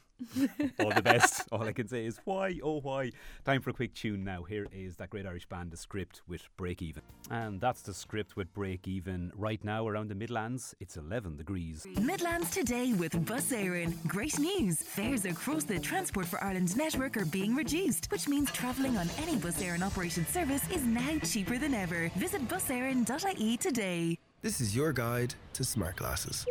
all 0.78 0.90
the 0.90 1.02
best. 1.02 1.42
All 1.52 1.64
I 1.64 1.72
can 1.72 1.88
say 1.88 2.06
is 2.06 2.20
why, 2.24 2.60
oh 2.62 2.80
why. 2.80 3.10
Time 3.44 3.60
for 3.60 3.70
a 3.70 3.72
quick 3.72 3.92
tune 3.94 4.22
now. 4.22 4.44
Here 4.44 4.68
is 4.72 4.96
that 4.96 5.10
great 5.10 5.26
Irish 5.26 5.46
band, 5.46 5.72
The 5.72 5.76
Script, 5.76 6.22
with 6.28 6.48
Break 6.56 6.80
Even. 6.80 7.02
And 7.32 7.60
that's 7.60 7.82
The 7.82 7.92
Script 7.92 8.36
with 8.36 8.54
Break 8.54 8.86
Even. 8.86 9.32
Right 9.34 9.62
now 9.64 9.88
around 9.88 10.08
the 10.08 10.14
Midlands, 10.14 10.72
it's 10.78 10.96
11 10.96 11.36
degrees. 11.36 11.84
Midlands 12.00 12.50
today 12.52 12.92
with 12.92 13.26
Bus 13.26 13.50
Éireann. 13.50 13.94
Great 14.06 14.38
news. 14.38 14.76
Fares 14.78 15.24
across 15.24 15.64
the 15.64 15.80
Transport 15.80 16.26
for 16.26 16.42
Ireland 16.42 16.76
network 16.76 17.16
are 17.16 17.26
being 17.26 17.56
reduced, 17.56 18.06
which 18.12 18.28
means 18.28 18.52
travelling 18.52 18.96
on 18.96 19.08
any 19.18 19.36
Bus 19.36 19.60
Éireann 19.60 19.82
operated 19.82 20.28
service 20.28 20.62
is 20.70 20.84
now 20.84 21.18
cheaper 21.24 21.58
than 21.58 21.74
ever. 21.74 22.08
Visit 22.14 22.46
buséireann.ie 22.48 23.56
today. 23.56 24.16
This 24.42 24.60
is 24.60 24.76
your 24.76 24.92
guide 24.92 25.34
to 25.54 25.64
smart 25.64 25.96
glasses. 25.96 26.46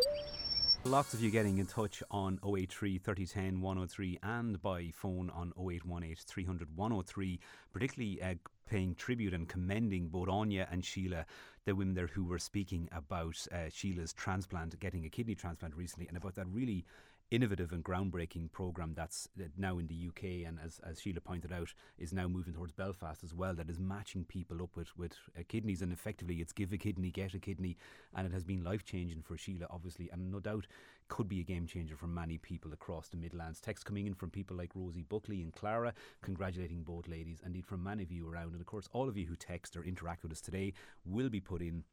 Lots 0.85 1.13
of 1.13 1.21
you 1.21 1.31
getting 1.31 1.59
in 1.59 1.65
touch 1.65 2.03
on 2.11 2.39
083 2.45 2.97
3010 2.97 3.61
103 3.61 4.19
and 4.21 4.61
by 4.61 4.89
phone 4.93 5.29
on 5.29 5.53
0818 5.57 6.15
300 6.27 6.75
103, 6.75 7.39
particularly 7.71 8.21
uh, 8.21 8.35
paying 8.69 8.93
tribute 8.93 9.33
and 9.33 9.47
commending 9.47 10.09
both 10.09 10.27
Anya 10.27 10.67
and 10.69 10.83
Sheila, 10.83 11.25
the 11.63 11.73
women 11.73 11.93
there 11.93 12.07
who 12.07 12.25
were 12.25 12.37
speaking 12.37 12.89
about 12.91 13.47
uh, 13.53 13.69
Sheila's 13.71 14.11
transplant, 14.11 14.77
getting 14.81 15.05
a 15.05 15.09
kidney 15.09 15.35
transplant 15.35 15.73
recently, 15.73 16.09
and 16.09 16.17
about 16.17 16.35
that 16.35 16.47
really 16.51 16.83
innovative 17.33 17.71
and 17.71 17.83
groundbreaking 17.83 18.51
program 18.51 18.93
that's 18.95 19.27
now 19.57 19.79
in 19.79 19.87
the 19.87 20.07
UK 20.07 20.47
and 20.47 20.59
as, 20.63 20.79
as 20.87 21.01
Sheila 21.01 21.19
pointed 21.19 21.51
out 21.51 21.73
is 21.97 22.13
now 22.13 22.27
moving 22.27 22.53
towards 22.53 22.71
Belfast 22.71 23.23
as 23.23 23.33
well 23.33 23.55
that 23.55 23.71
is 23.71 23.79
matching 23.79 24.23
people 24.23 24.61
up 24.61 24.75
with, 24.75 24.95
with 24.95 25.13
uh, 25.35 25.41
kidneys. 25.47 25.81
And 25.81 25.91
effectively 25.91 26.35
it's 26.35 26.53
give 26.53 26.71
a 26.71 26.77
kidney 26.77 27.09
get 27.09 27.33
a 27.33 27.39
kidney 27.39 27.75
and 28.15 28.27
it 28.27 28.33
has 28.33 28.43
been 28.43 28.63
life 28.63 28.85
changing 28.85 29.23
for 29.23 29.35
Sheila 29.35 29.65
obviously 29.71 30.11
and 30.13 30.31
no 30.31 30.39
doubt 30.39 30.67
could 31.07 31.27
be 31.27 31.39
a 31.39 31.43
game 31.43 31.65
changer 31.65 31.95
for 31.95 32.05
many 32.05 32.37
people 32.37 32.71
across 32.71 33.07
the 33.07 33.17
Midlands. 33.17 33.59
Text 33.59 33.83
coming 33.83 34.05
in 34.05 34.13
from 34.13 34.29
people 34.29 34.55
like 34.55 34.69
Rosie 34.75 35.01
Buckley 35.01 35.41
and 35.41 35.51
Clara 35.55 35.91
congratulating 36.21 36.83
both 36.83 37.07
ladies 37.07 37.39
and 37.43 37.55
indeed 37.55 37.65
from 37.65 37.83
many 37.83 38.03
of 38.03 38.11
you 38.11 38.29
around. 38.29 38.51
And 38.51 38.61
of 38.61 38.67
course 38.67 38.87
all 38.93 39.09
of 39.09 39.17
you 39.17 39.25
who 39.25 39.35
text 39.35 39.75
or 39.75 39.83
interact 39.83 40.21
with 40.21 40.31
us 40.31 40.41
today 40.41 40.73
will 41.03 41.29
be 41.29 41.39
put 41.39 41.63
in 41.63 41.83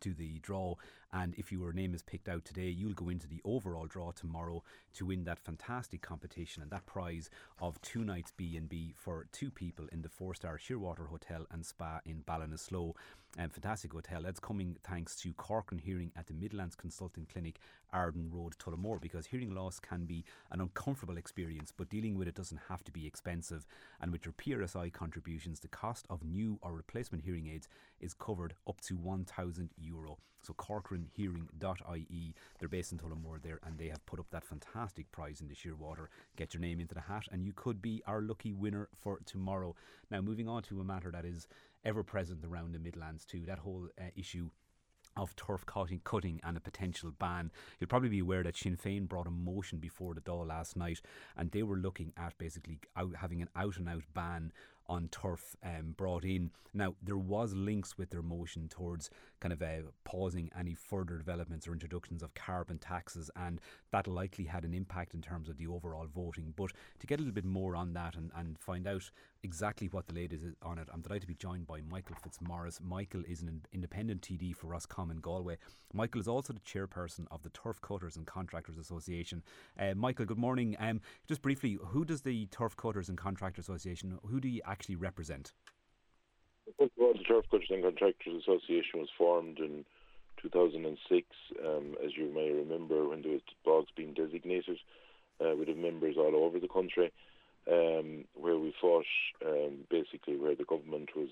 to 0.00 0.12
the 0.12 0.38
draw. 0.40 0.74
And 1.12 1.34
if 1.36 1.52
your 1.52 1.72
name 1.72 1.94
is 1.94 2.02
picked 2.02 2.28
out 2.28 2.44
today, 2.44 2.68
you'll 2.68 2.94
go 2.94 3.08
into 3.08 3.28
the 3.28 3.40
overall 3.44 3.86
draw 3.86 4.12
tomorrow 4.12 4.62
to 4.94 5.06
win 5.06 5.24
that 5.24 5.38
fantastic 5.38 6.00
competition 6.00 6.62
and 6.62 6.70
that 6.70 6.86
prize 6.86 7.28
of 7.60 7.80
two 7.82 8.04
nights 8.04 8.32
B 8.36 8.56
and 8.56 8.68
B 8.68 8.94
for 8.96 9.26
two 9.32 9.50
people 9.50 9.86
in 9.92 10.02
the 10.02 10.08
four-star 10.08 10.58
Shearwater 10.58 11.08
Hotel 11.08 11.46
and 11.50 11.64
Spa 11.64 12.00
in 12.06 12.22
Ballinasloe. 12.22 12.94
Um, 13.38 13.48
fantastic 13.48 13.92
hotel. 13.92 14.20
That's 14.22 14.40
coming 14.40 14.76
thanks 14.84 15.16
to 15.16 15.32
Corcoran 15.32 15.78
Hearing 15.78 16.12
at 16.16 16.26
the 16.26 16.34
Midlands 16.34 16.74
Consulting 16.74 17.26
Clinic, 17.32 17.60
Arden 17.90 18.30
Road, 18.30 18.54
Tullamore, 18.58 19.00
because 19.00 19.24
hearing 19.24 19.54
loss 19.54 19.80
can 19.80 20.04
be 20.04 20.24
an 20.50 20.60
uncomfortable 20.60 21.16
experience, 21.16 21.72
but 21.74 21.88
dealing 21.88 22.18
with 22.18 22.28
it 22.28 22.34
doesn't 22.34 22.60
have 22.68 22.84
to 22.84 22.92
be 22.92 23.06
expensive. 23.06 23.66
And 24.02 24.12
with 24.12 24.26
your 24.26 24.34
PRSI 24.34 24.92
contributions, 24.92 25.60
the 25.60 25.68
cost 25.68 26.06
of 26.10 26.22
new 26.22 26.58
or 26.60 26.72
replacement 26.74 27.24
hearing 27.24 27.48
aids 27.48 27.68
is 28.00 28.12
covered 28.12 28.54
up 28.68 28.82
to 28.82 28.96
1,000 28.96 29.70
euro. 29.78 30.18
So 30.42 30.54
corcoranhearing.ie, 30.54 32.34
they're 32.58 32.68
based 32.68 32.92
in 32.92 32.98
Tullamore 32.98 33.42
there, 33.42 33.60
and 33.64 33.78
they 33.78 33.88
have 33.88 34.04
put 34.06 34.18
up 34.18 34.26
that 34.30 34.44
fantastic 34.44 35.10
prize 35.12 35.40
in 35.40 35.48
the 35.48 35.54
Shearwater. 35.54 36.08
Get 36.36 36.54
your 36.54 36.60
name 36.60 36.80
into 36.80 36.94
the 36.94 37.00
hat, 37.00 37.28
and 37.30 37.44
you 37.44 37.52
could 37.52 37.80
be 37.80 38.02
our 38.06 38.20
lucky 38.20 38.52
winner 38.52 38.88
for 39.00 39.20
tomorrow. 39.24 39.74
Now, 40.10 40.20
moving 40.20 40.48
on 40.48 40.62
to 40.64 40.80
a 40.80 40.84
matter 40.84 41.10
that 41.12 41.24
is 41.24 41.46
ever 41.84 42.02
present 42.02 42.44
around 42.44 42.72
the 42.72 42.78
Midlands 42.78 43.24
too. 43.24 43.44
That 43.46 43.60
whole 43.60 43.88
uh, 44.00 44.04
issue 44.16 44.50
of 45.16 45.36
turf 45.36 45.66
cutting, 45.66 46.00
cutting 46.04 46.40
and 46.42 46.56
a 46.56 46.60
potential 46.60 47.12
ban. 47.18 47.50
You'll 47.78 47.88
probably 47.88 48.08
be 48.08 48.20
aware 48.20 48.42
that 48.42 48.56
Sinn 48.56 48.76
Féin 48.76 49.08
brought 49.08 49.26
a 49.26 49.30
motion 49.30 49.78
before 49.78 50.14
the 50.14 50.20
Dáil 50.20 50.46
last 50.46 50.76
night, 50.76 51.00
and 51.36 51.50
they 51.50 51.62
were 51.62 51.76
looking 51.76 52.12
at 52.16 52.36
basically 52.38 52.78
out, 52.96 53.16
having 53.16 53.42
an 53.42 53.50
out 53.54 53.76
and 53.76 53.88
out 53.88 54.04
ban 54.14 54.52
on 54.88 55.08
turf 55.08 55.56
um, 55.62 55.94
brought 55.96 56.24
in. 56.24 56.50
Now 56.74 56.94
there 57.02 57.16
was 57.16 57.54
links 57.54 57.98
with 57.98 58.10
their 58.10 58.22
motion 58.22 58.68
towards 58.68 59.10
kind 59.42 59.52
of 59.52 59.60
uh, 59.60 59.90
pausing 60.04 60.48
any 60.56 60.72
further 60.72 61.18
developments 61.18 61.66
or 61.66 61.72
introductions 61.72 62.22
of 62.22 62.32
carbon 62.34 62.78
taxes, 62.78 63.28
and 63.34 63.60
that 63.90 64.06
likely 64.06 64.44
had 64.44 64.64
an 64.64 64.72
impact 64.72 65.14
in 65.14 65.20
terms 65.20 65.48
of 65.48 65.58
the 65.58 65.66
overall 65.66 66.06
voting. 66.06 66.54
But 66.56 66.70
to 67.00 67.06
get 67.08 67.18
a 67.18 67.22
little 67.22 67.34
bit 67.34 67.44
more 67.44 67.74
on 67.74 67.92
that 67.94 68.14
and, 68.14 68.30
and 68.36 68.56
find 68.56 68.86
out 68.86 69.10
exactly 69.42 69.88
what 69.88 70.06
the 70.06 70.14
latest 70.14 70.44
is 70.44 70.54
on 70.62 70.78
it, 70.78 70.88
I'm 70.94 71.00
delighted 71.00 71.22
to 71.22 71.26
be 71.26 71.34
joined 71.34 71.66
by 71.66 71.80
Michael 71.80 72.14
Fitzmaurice. 72.22 72.78
Michael 72.80 73.24
is 73.26 73.42
an 73.42 73.62
independent 73.72 74.22
TD 74.22 74.54
for 74.54 74.68
Roscommon 74.68 75.18
Galway. 75.18 75.58
Michael 75.92 76.20
is 76.20 76.28
also 76.28 76.52
the 76.52 76.60
chairperson 76.60 77.26
of 77.32 77.42
the 77.42 77.50
Turf 77.50 77.80
Cutters 77.80 78.16
and 78.16 78.26
Contractors 78.26 78.78
Association. 78.78 79.42
Uh, 79.76 79.94
Michael, 79.96 80.24
good 80.24 80.38
morning. 80.38 80.76
Um, 80.78 81.00
just 81.26 81.42
briefly, 81.42 81.78
who 81.88 82.04
does 82.04 82.22
the 82.22 82.46
Turf 82.46 82.76
Cutters 82.76 83.08
and 83.08 83.18
Contractors 83.18 83.64
Association? 83.64 84.18
Who 84.24 84.38
do 84.40 84.48
you 84.48 84.60
actually 84.64 84.96
represent? 84.96 85.52
First 86.64 86.92
of 86.96 87.02
all, 87.02 87.12
the 87.12 87.24
Turf 87.24 87.44
Cutters 87.50 87.68
and 87.70 87.82
Contractors 87.82 88.42
Association 88.42 89.00
was 89.00 89.08
formed 89.18 89.58
in 89.58 89.84
2006, 90.40 91.26
um, 91.64 91.96
as 92.04 92.16
you 92.16 92.32
may 92.32 92.50
remember, 92.50 93.08
when 93.08 93.22
there 93.22 93.32
was 93.32 93.40
bogs 93.64 93.90
being 93.96 94.14
designated. 94.14 94.78
Uh, 95.40 95.56
we 95.56 95.66
have 95.66 95.76
members 95.76 96.16
all 96.16 96.36
over 96.36 96.60
the 96.60 96.68
country 96.68 97.12
um, 97.70 98.24
where 98.34 98.58
we 98.58 98.72
fought 98.80 99.06
um, 99.44 99.78
basically 99.90 100.36
where 100.36 100.54
the 100.54 100.64
government 100.64 101.10
was 101.16 101.30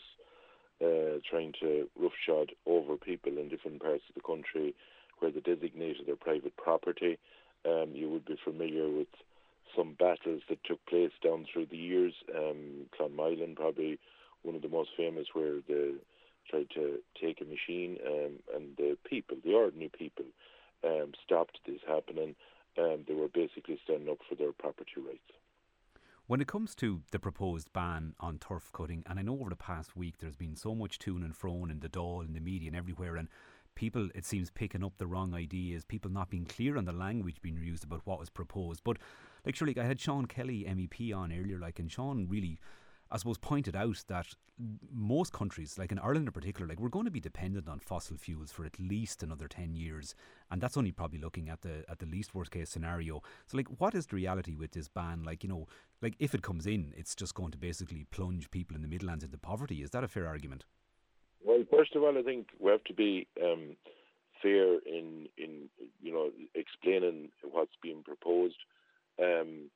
uh, 0.83 1.21
trying 1.29 1.53
to 1.61 1.89
roughshod 1.99 2.53
over 2.67 2.97
people 2.97 3.39
in 3.39 3.49
different 3.49 3.81
parts 3.81 4.03
of 4.09 4.15
the 4.15 4.21
country 4.21 4.75
where 5.21 5.31
they 5.31 5.41
designated 5.41 6.07
their 6.07 6.17
private 6.17 6.57
property. 6.57 7.19
Um, 7.65 7.91
you 7.95 8.11
would 8.11 8.25
be 8.25 8.37
familiar 8.43 8.89
with 8.89 9.09
some 9.77 9.95
battles 9.99 10.43
that 10.49 10.65
took 10.65 10.85
place 10.87 11.13
down 11.23 11.47
through 11.53 11.67
the 11.67 11.77
years. 11.77 12.15
Um, 12.37 12.87
probably 12.97 13.99
one 14.43 14.55
of 14.55 14.63
the 14.63 14.69
most 14.69 14.91
famous, 14.97 15.27
where 15.33 15.61
they 15.69 15.93
tried 16.49 16.71
to 16.75 16.99
take 17.21 17.41
a 17.41 17.45
machine, 17.45 17.99
um, 18.07 18.39
and 18.55 18.77
the 18.77 18.97
people, 19.09 19.37
the 19.45 19.55
ordinary 19.55 19.91
people, 19.97 20.25
um, 20.85 21.13
stopped 21.25 21.59
this 21.67 21.81
happening. 21.87 22.35
Um, 22.79 23.05
they 23.07 23.15
were 23.15 23.29
basically 23.29 23.79
standing 23.85 24.09
up 24.09 24.19
for 24.29 24.35
their 24.35 24.53
property 24.53 24.93
rights. 24.97 25.33
When 26.27 26.41
it 26.41 26.47
comes 26.47 26.77
to 26.77 27.03
the 27.11 27.19
proposed 27.19 27.73
ban 27.73 28.15
on 28.21 28.39
turf 28.39 28.71
cutting, 28.73 29.03
and 29.07 29.19
I 29.19 29.23
know 29.23 29.39
over 29.41 29.51
the 29.51 29.57
past 29.57 29.97
week 29.97 30.19
there's 30.19 30.37
been 30.37 30.55
so 30.55 30.75
much 30.75 30.99
to 31.01 31.17
and 31.17 31.37
fro 31.37 31.65
in 31.65 31.81
the 31.81 31.89
Dáil, 31.89 32.25
in 32.25 32.35
the 32.35 32.41
media, 32.41 32.69
and 32.69 32.77
everywhere, 32.77 33.17
and 33.17 33.29
people, 33.75 34.09
it 34.15 34.25
seems, 34.25 34.51
picking 34.51 34.85
up 34.85 34.93
the 34.99 35.07
wrong 35.07 35.35
ideas, 35.35 35.85
people 35.85 36.11
not 36.11 36.31
being 36.31 36.45
clear 36.45 36.77
on 36.77 36.85
the 36.85 36.93
language 36.93 37.43
being 37.43 37.57
used 37.57 37.83
about 37.83 38.03
what 38.05 38.21
was 38.21 38.31
proposed. 38.31 38.83
But, 38.85 38.99
like, 39.45 39.57
surely 39.57 39.77
I 39.79 39.85
had 39.85 39.99
Sean 39.99 40.27
Kelly, 40.27 40.65
MEP, 40.69 41.13
on 41.13 41.33
earlier, 41.33 41.59
like, 41.59 41.79
and 41.81 41.91
Sean 41.91 42.29
really 42.29 42.61
I 43.13 43.17
suppose, 43.17 43.39
pointed 43.39 43.75
out 43.75 44.05
that 44.09 44.35
most 44.93 45.33
countries, 45.33 45.79
like 45.79 45.91
in 45.91 45.99
Ireland 45.99 46.29
in 46.29 46.33
particular, 46.33 46.69
like 46.69 46.79
we're 46.79 46.89
going 46.89 47.07
to 47.07 47.11
be 47.11 47.21
dependent 47.21 47.69
on 47.69 47.81
fossil 47.81 48.17
fuels 48.17 48.53
for 48.53 48.65
at 48.65 48.79
least 48.79 49.23
another 49.23 49.49
ten 49.49 49.75
years, 49.75 50.15
and 50.51 50.61
that's 50.61 50.77
only 50.77 50.93
probably 50.93 51.19
looking 51.19 51.49
at 51.49 51.63
the 51.63 51.85
at 51.89 51.99
the 51.99 52.07
least 52.07 52.35
worst 52.35 52.51
case 52.51 52.71
scenario. 52.71 53.23
So, 53.47 53.57
like, 53.57 53.69
what 53.79 53.95
is 53.95 54.07
the 54.07 54.17
reality 54.17 54.55
with 54.55 54.73
this 54.73 54.89
ban? 54.89 55.25
Like, 55.25 55.43
you 55.43 55.49
know, 55.49 55.67
like 56.03 56.15
if 56.19 56.35
it 56.35 56.43
comes 56.43 56.67
in, 56.67 56.93
it's 56.97 57.15
just 57.15 57.35
going 57.35 57.51
to 57.51 57.59
basically 57.59 58.05
plunge 58.11 58.51
people 58.51 58.77
in 58.77 58.83
the 58.83 58.89
Midlands 58.89 59.25
into 59.25 59.39
poverty. 59.39 59.83
Is 59.83 59.91
that 59.91 60.05
a 60.05 60.09
fair 60.09 60.27
argument? 60.27 60.65
Well, 61.45 61.65
first 61.71 61.97
of 61.97 62.03
all, 62.03 62.17
I 62.17 62.23
think 62.23 62.49
we 62.59 62.71
have 62.71 62.85
to 62.85 62.95
be 62.95 63.27
um, 63.43 63.77
fair 64.43 64.79
in 64.87 65.27
in 65.37 65.69
you 66.01 66.13
know 66.13 66.31
explaining 66.55 67.31
what's 67.43 67.77
being 67.83 68.03
proposed. 68.03 68.57
Um, 69.21 69.71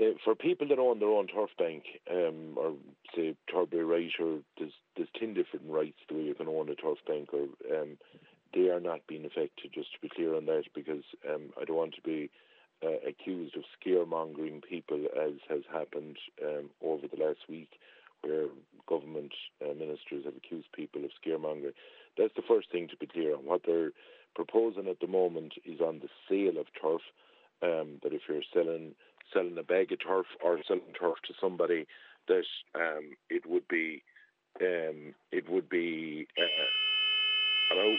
uh, 0.00 0.14
for 0.24 0.34
people 0.34 0.66
that 0.68 0.78
own 0.78 0.98
their 0.98 1.08
own 1.08 1.26
turf 1.26 1.50
bank, 1.58 1.84
um, 2.10 2.54
or 2.56 2.74
say 3.14 3.36
Turbary 3.50 3.84
Right, 3.84 4.10
or 4.18 4.40
there's 4.58 4.72
there's 4.96 5.08
ten 5.18 5.34
different 5.34 5.66
rights 5.68 5.98
the 6.08 6.16
way 6.16 6.22
you 6.22 6.34
can 6.34 6.48
own 6.48 6.68
a 6.68 6.74
turf 6.74 6.98
bank, 7.06 7.30
or 7.32 7.46
um, 7.76 7.96
they 8.52 8.68
are 8.70 8.80
not 8.80 9.06
being 9.06 9.24
affected. 9.24 9.72
Just 9.72 9.92
to 9.94 10.00
be 10.00 10.08
clear 10.08 10.34
on 10.34 10.46
that, 10.46 10.64
because 10.74 11.04
um, 11.28 11.50
I 11.60 11.64
don't 11.64 11.76
want 11.76 11.94
to 11.94 12.02
be 12.02 12.30
uh, 12.84 13.08
accused 13.08 13.56
of 13.56 13.62
scaremongering 13.78 14.62
people, 14.62 15.04
as 15.20 15.34
has 15.48 15.62
happened 15.72 16.16
um, 16.44 16.70
over 16.82 17.06
the 17.06 17.22
last 17.22 17.40
week, 17.48 17.70
where 18.22 18.46
government 18.88 19.32
uh, 19.62 19.74
ministers 19.74 20.24
have 20.24 20.36
accused 20.36 20.72
people 20.72 21.04
of 21.04 21.10
scaremongering. 21.24 21.74
That's 22.18 22.34
the 22.34 22.42
first 22.46 22.70
thing 22.70 22.88
to 22.88 22.96
be 22.96 23.06
clear 23.06 23.34
on. 23.34 23.44
What 23.44 23.62
they're 23.66 23.90
proposing 24.34 24.88
at 24.88 25.00
the 25.00 25.06
moment 25.06 25.54
is 25.64 25.80
on 25.80 26.00
the 26.00 26.08
sale 26.28 26.60
of 26.60 26.66
turf. 26.80 27.02
Um, 27.62 28.00
that 28.02 28.12
if 28.12 28.22
you're 28.28 28.42
selling 28.52 28.94
selling 29.34 29.58
a 29.58 29.62
bag 29.62 29.92
of 29.92 29.98
turf 30.06 30.26
or 30.42 30.58
selling 30.66 30.94
turf 30.98 31.16
to 31.26 31.34
somebody 31.40 31.86
that 32.28 32.44
um, 32.74 33.10
it 33.28 33.42
would 33.46 33.68
be 33.68 34.02
um, 34.60 35.14
it 35.32 35.48
would 35.50 35.68
be 35.68 36.26
uh, 36.38 36.64
hello. 37.70 37.96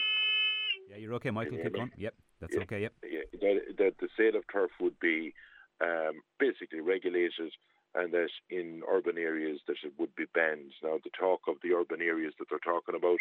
Yeah, 0.90 0.96
you're 0.96 1.14
okay, 1.14 1.30
Michael. 1.30 1.58
Keep 1.58 1.74
going. 1.74 1.90
Yep, 1.96 2.14
that's 2.40 2.54
yeah, 2.54 2.62
okay. 2.62 2.82
Yep. 2.82 2.92
Yeah, 3.04 3.20
that, 3.40 3.60
that 3.78 3.94
the 4.00 4.08
sale 4.16 4.36
of 4.36 4.44
turf 4.50 4.70
would 4.80 4.98
be 5.00 5.34
um, 5.82 6.22
basically 6.40 6.80
regulated, 6.80 7.52
and 7.94 8.12
that 8.12 8.30
in 8.50 8.82
urban 8.90 9.18
areas 9.18 9.60
that 9.66 9.76
it 9.84 9.92
would 9.98 10.14
be 10.16 10.24
banned. 10.34 10.72
Now, 10.82 10.98
the 11.02 11.10
talk 11.18 11.40
of 11.48 11.56
the 11.62 11.74
urban 11.74 12.00
areas 12.00 12.34
that 12.38 12.46
they're 12.48 12.58
talking 12.58 12.94
about 12.94 13.18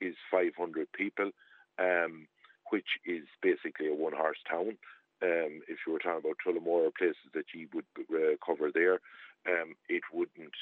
is 0.00 0.16
500 0.30 0.88
people, 0.92 1.30
um, 1.78 2.26
which 2.70 2.98
is 3.06 3.22
basically 3.42 3.88
a 3.88 3.94
one-horse 3.94 4.38
town. 4.50 4.76
Um, 5.22 5.62
if 5.68 5.78
you 5.86 5.92
were 5.92 6.00
talking 6.00 6.18
about 6.18 6.38
Tullamore 6.44 6.88
or 6.88 6.90
places 6.96 7.30
that 7.34 7.54
you 7.54 7.68
would 7.72 7.84
uh, 8.10 8.36
cover 8.44 8.70
there, 8.72 8.98
um, 9.46 9.74
it 9.88 10.02
wouldn't. 10.12 10.54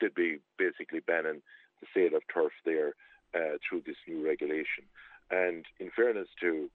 they'd 0.00 0.14
be 0.14 0.38
basically 0.58 1.00
banning 1.00 1.42
the 1.80 1.86
sale 1.94 2.16
of 2.16 2.22
turf 2.32 2.52
there 2.64 2.94
uh, 3.34 3.58
through 3.68 3.82
this 3.86 3.96
new 4.08 4.26
regulation. 4.26 4.84
And 5.30 5.64
in 5.78 5.90
fairness 5.94 6.28
to, 6.40 6.70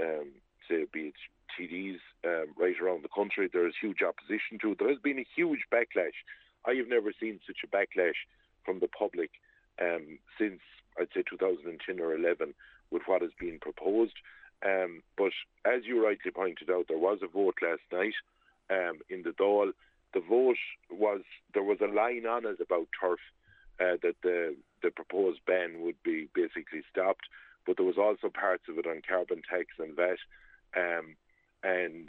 um, 0.00 0.32
say, 0.68 0.86
be 0.92 1.12
it 1.12 1.14
TDs 1.58 2.00
um, 2.24 2.52
right 2.58 2.74
around 2.82 3.04
the 3.04 3.14
country, 3.14 3.48
there 3.50 3.66
is 3.66 3.74
huge 3.80 4.02
opposition 4.02 4.58
to 4.60 4.72
it. 4.72 4.78
There 4.78 4.88
has 4.88 4.98
been 4.98 5.18
a 5.18 5.26
huge 5.36 5.60
backlash. 5.72 6.16
I 6.66 6.74
have 6.74 6.88
never 6.88 7.12
seen 7.18 7.40
such 7.46 7.64
a 7.64 7.74
backlash 7.74 8.20
from 8.64 8.80
the 8.80 8.88
public 8.88 9.30
um, 9.80 10.18
since 10.38 10.60
I'd 10.98 11.08
say 11.14 11.22
2010 11.28 12.00
or 12.00 12.14
11 12.14 12.54
with 12.90 13.02
what 13.06 13.22
has 13.22 13.30
been 13.38 13.58
proposed. 13.60 14.14
Um, 14.64 15.02
but 15.16 15.32
as 15.64 15.84
you 15.84 16.04
rightly 16.04 16.30
pointed 16.30 16.70
out, 16.70 16.86
there 16.88 16.98
was 16.98 17.18
a 17.22 17.26
vote 17.26 17.56
last 17.62 17.82
night 17.92 18.14
um, 18.70 18.98
in 19.10 19.22
the 19.22 19.30
Dáil. 19.30 19.72
The 20.14 20.20
vote 20.20 20.56
was 20.90 21.22
there 21.54 21.62
was 21.62 21.78
a 21.80 21.92
line 21.92 22.26
on 22.26 22.46
it 22.46 22.60
about 22.60 22.88
turf 23.00 23.18
uh, 23.80 23.96
that 24.02 24.16
the 24.22 24.54
the 24.82 24.90
proposed 24.90 25.40
ban 25.46 25.80
would 25.80 26.00
be 26.02 26.28
basically 26.34 26.82
stopped, 26.90 27.26
but 27.66 27.76
there 27.76 27.86
was 27.86 27.98
also 27.98 28.28
parts 28.28 28.64
of 28.68 28.78
it 28.78 28.86
on 28.86 29.02
carbon 29.06 29.42
tax 29.48 29.66
and 29.78 29.96
VAT. 29.96 30.18
Um, 30.76 31.16
and 31.62 32.08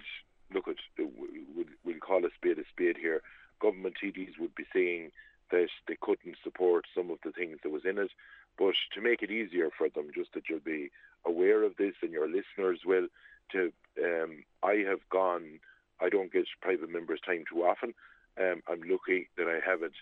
look, 0.54 0.68
at 0.68 0.76
we'll 0.98 2.00
call 2.00 2.26
a 2.26 2.30
spade 2.36 2.60
a 2.60 2.64
spade 2.72 2.98
here. 2.98 3.22
Government 3.62 3.96
TDs 4.04 4.40
would 4.40 4.56
be 4.56 4.66
saying 4.74 5.12
that 5.52 5.70
they 5.88 5.98
couldn't 6.02 6.38
support 6.44 6.86
some 6.96 7.10
of 7.10 7.20
the 7.24 7.32
things 7.32 7.60
that 7.64 7.72
was 7.72 7.86
in 7.86 7.98
it. 7.98 8.12
But 8.58 8.76
to 8.94 9.02
make 9.02 9.22
it 9.22 9.32
easier 9.32 9.70
for 9.76 9.90
them, 9.90 10.12
just 10.14 10.34
that 10.34 10.44
you'll 10.50 10.60
be 10.60 10.92
aware 11.26 11.64
of 11.64 11.78
this 11.78 11.94
and 12.02 12.12
your 12.12 12.28
listeners 12.28 12.80
will, 12.86 13.08
to 13.52 13.72
um, 14.04 14.44
I 14.62 14.84
have 14.88 15.00
gone. 15.10 15.60
I 16.02 16.10
don't 16.10 16.32
get 16.32 16.46
private 16.62 16.90
members 16.90 17.20
time 17.26 17.44
too 17.52 17.64
often. 17.64 17.94
Um, 18.40 18.62
I'm 18.68 18.82
lucky 18.82 19.30
that 19.38 19.48
I 19.48 19.60
have 19.70 19.84
it. 19.84 19.94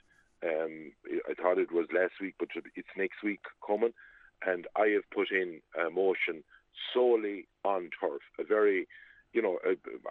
Um, 0.44 0.92
I 1.30 1.34
thought 1.34 1.60
it 1.60 1.72
was 1.72 1.88
last 1.94 2.14
week, 2.20 2.36
but 2.40 2.50
it's 2.76 2.88
next 2.98 3.22
week 3.24 3.42
coming, 3.66 3.94
and 4.46 4.66
I 4.76 4.88
have 4.88 5.10
put 5.14 5.30
in 5.32 5.62
a 5.80 5.90
motion 5.90 6.44
solely 6.94 7.48
on 7.64 7.90
turf. 8.00 8.22
A 8.40 8.44
very, 8.44 8.88
you 9.34 9.42
know, 9.42 9.60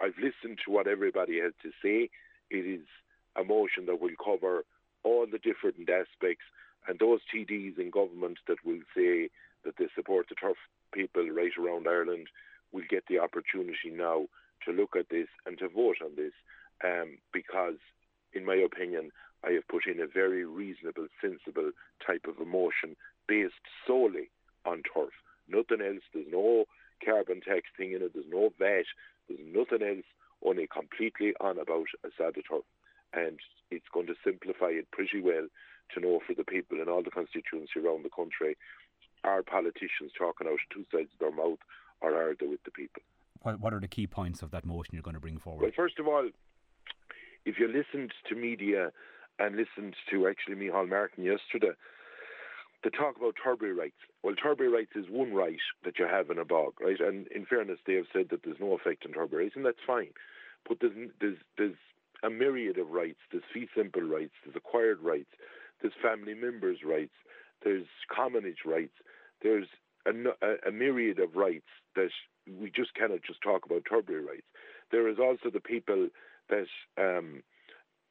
I've 0.01 0.15
listened 0.17 0.59
to 0.65 0.71
what 0.71 0.87
everybody 0.87 1.39
has 1.39 1.53
to 1.63 1.71
say. 1.83 2.09
It 2.49 2.65
is 2.65 2.85
a 3.35 3.43
motion 3.43 3.85
that 3.87 3.99
will 3.99 4.15
cover 4.23 4.63
all 5.03 5.25
the 5.25 5.39
different 5.39 5.89
aspects 5.89 6.45
and 6.87 6.99
those 6.99 7.19
TDs 7.33 7.77
in 7.77 7.89
government 7.91 8.39
that 8.47 8.65
will 8.65 8.81
say 8.95 9.29
that 9.63 9.77
they 9.77 9.87
support 9.95 10.27
the 10.29 10.35
turf 10.35 10.57
people 10.93 11.29
right 11.29 11.51
around 11.57 11.87
Ireland 11.87 12.27
will 12.71 12.83
get 12.89 13.03
the 13.07 13.19
opportunity 13.19 13.89
now 13.91 14.25
to 14.65 14.71
look 14.71 14.95
at 14.95 15.09
this 15.09 15.27
and 15.45 15.57
to 15.59 15.69
vote 15.69 15.97
on 16.03 16.15
this 16.15 16.33
um, 16.83 17.17
because, 17.33 17.77
in 18.33 18.45
my 18.45 18.55
opinion, 18.55 19.11
I 19.43 19.51
have 19.51 19.67
put 19.67 19.87
in 19.87 19.99
a 19.99 20.07
very 20.07 20.45
reasonable, 20.45 21.07
sensible 21.21 21.71
type 22.05 22.25
of 22.27 22.39
emotion 22.39 22.95
based 23.27 23.65
solely 23.87 24.29
on 24.65 24.83
turf. 24.93 25.13
Nothing 25.47 25.85
else. 25.85 26.03
There's 26.13 26.31
no 26.31 26.65
carbon 27.03 27.41
tax 27.41 27.63
thing 27.75 27.93
in 27.93 28.03
it. 28.03 28.13
There's 28.13 28.25
no 28.29 28.53
VAT. 28.59 28.85
There's 29.27 29.41
nothing 29.43 29.85
else. 29.85 30.05
Only 30.43 30.67
completely 30.67 31.33
on 31.39 31.57
about 31.57 31.87
a 32.05 32.09
Sada 32.17 32.41
turf. 32.47 32.63
And 33.13 33.39
it's 33.69 33.89
going 33.93 34.07
to 34.07 34.15
simplify 34.23 34.67
it 34.67 34.91
pretty 34.91 35.21
well 35.21 35.47
to 35.93 35.99
know 35.99 36.19
for 36.25 36.33
the 36.33 36.43
people 36.43 36.81
in 36.81 36.89
all 36.89 37.03
the 37.03 37.11
constituency 37.11 37.79
around 37.79 38.03
the 38.03 38.09
country, 38.09 38.57
are 39.23 39.43
politicians 39.43 40.11
talking 40.17 40.47
out 40.47 40.59
two 40.73 40.85
sides 40.91 41.09
of 41.13 41.19
their 41.19 41.31
mouth 41.31 41.59
or 42.01 42.15
are 42.15 42.35
they 42.39 42.47
with 42.47 42.63
the 42.63 42.71
people? 42.71 43.01
What, 43.41 43.59
what 43.59 43.73
are 43.73 43.79
the 43.79 43.87
key 43.87 44.07
points 44.07 44.41
of 44.41 44.51
that 44.51 44.65
motion 44.65 44.93
you're 44.93 45.03
going 45.03 45.15
to 45.15 45.19
bring 45.21 45.37
forward? 45.37 45.61
Well, 45.61 45.71
first 45.75 45.99
of 45.99 46.07
all, 46.07 46.29
if 47.45 47.59
you 47.59 47.67
listened 47.67 48.13
to 48.29 48.35
media 48.35 48.91
and 49.39 49.55
listened 49.55 49.95
to 50.11 50.27
actually 50.27 50.55
Micheál 50.55 50.89
Martin 50.89 51.23
yesterday, 51.23 51.73
the 52.83 52.89
talk 52.89 53.15
about 53.17 53.35
Turbary 53.43 53.73
rights. 53.73 53.97
Well, 54.23 54.35
Turbary 54.35 54.69
rights 54.69 54.91
is 54.95 55.05
one 55.09 55.33
right 55.33 55.59
that 55.83 55.99
you 55.99 56.05
have 56.05 56.29
in 56.29 56.39
a 56.39 56.45
bog, 56.45 56.73
right? 56.81 56.99
And 56.99 57.27
in 57.27 57.45
fairness, 57.45 57.79
they 57.85 57.93
have 57.95 58.05
said 58.11 58.29
that 58.29 58.43
there's 58.43 58.59
no 58.59 58.73
effect 58.73 59.05
on 59.05 59.13
Turbary 59.13 59.45
rights, 59.45 59.55
and 59.55 59.65
that's 59.65 59.85
fine. 59.85 60.09
But 60.67 60.77
there's, 60.81 61.09
there's, 61.19 61.37
there's 61.57 61.75
a 62.23 62.29
myriad 62.29 62.77
of 62.77 62.89
rights. 62.89 63.19
There's 63.31 63.43
fee 63.53 63.67
simple 63.75 64.01
rights, 64.01 64.33
there's 64.43 64.55
acquired 64.55 64.99
rights, 65.01 65.29
there's 65.81 65.93
family 66.01 66.33
members' 66.33 66.79
rights, 66.85 67.13
there's 67.63 67.85
commonage 68.15 68.65
rights, 68.65 68.93
there's 69.41 69.67
a, 70.05 70.11
a, 70.67 70.71
myriad 70.71 71.19
of 71.19 71.35
rights 71.35 71.67
that 71.95 72.09
we 72.59 72.71
just 72.71 72.93
cannot 72.95 73.19
just 73.25 73.41
talk 73.41 73.65
about 73.65 73.83
Turbary 73.89 74.23
rights. 74.23 74.47
There 74.91 75.07
is 75.07 75.17
also 75.19 75.49
the 75.51 75.59
people 75.59 76.09
that 76.49 76.65
um, 76.97 77.43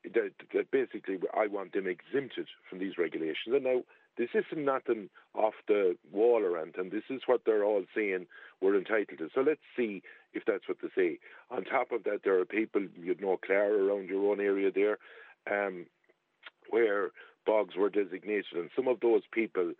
that, 0.05 0.33
that 0.55 0.71
basically 0.71 1.19
I 1.35 1.47
want 1.47 1.73
them 1.73 1.87
exempted 1.87 2.47
from 2.69 2.79
these 2.79 2.97
regulations. 2.97 3.55
And 3.55 3.65
now 3.65 3.83
this 4.17 4.31
isn't 4.35 4.65
nothing 4.65 5.11
off 5.35 5.55
the 5.69 5.97
wall 6.11 6.43
or 6.43 6.59
anything. 6.59 6.91
This 6.91 7.05
is 7.11 7.23
what 7.27 7.43
they're 7.45 7.65
all 7.65 7.85
saying 7.95 8.27
we're 8.61 8.77
entitled 8.79 9.19
to. 9.19 9.29
So 9.35 9.43
let's 9.43 9.61
see 9.77 10.03
if 10.33 10.45
that's 10.47 10.69
what 10.69 10.79
they 10.83 10.89
say. 10.97 11.19
On 11.51 11.65
top 11.65 11.93
of 11.93 12.05
that, 12.05 12.21
there 12.25 12.39
are 12.39 12.45
people 12.45 12.83
you 12.97 13.15
know 13.21 13.39
Clare 13.45 13.75
around 13.75 14.09
your 14.09 14.31
own 14.31 14.41
area 14.41 14.71
there, 14.75 14.99
um, 15.51 15.87
where 16.71 17.11
bogs 17.47 17.77
were 17.77 17.91
designated, 17.91 18.53
and 18.55 18.71
some 18.75 18.89
of 18.89 19.01
those 19.01 19.23
people 19.33 19.73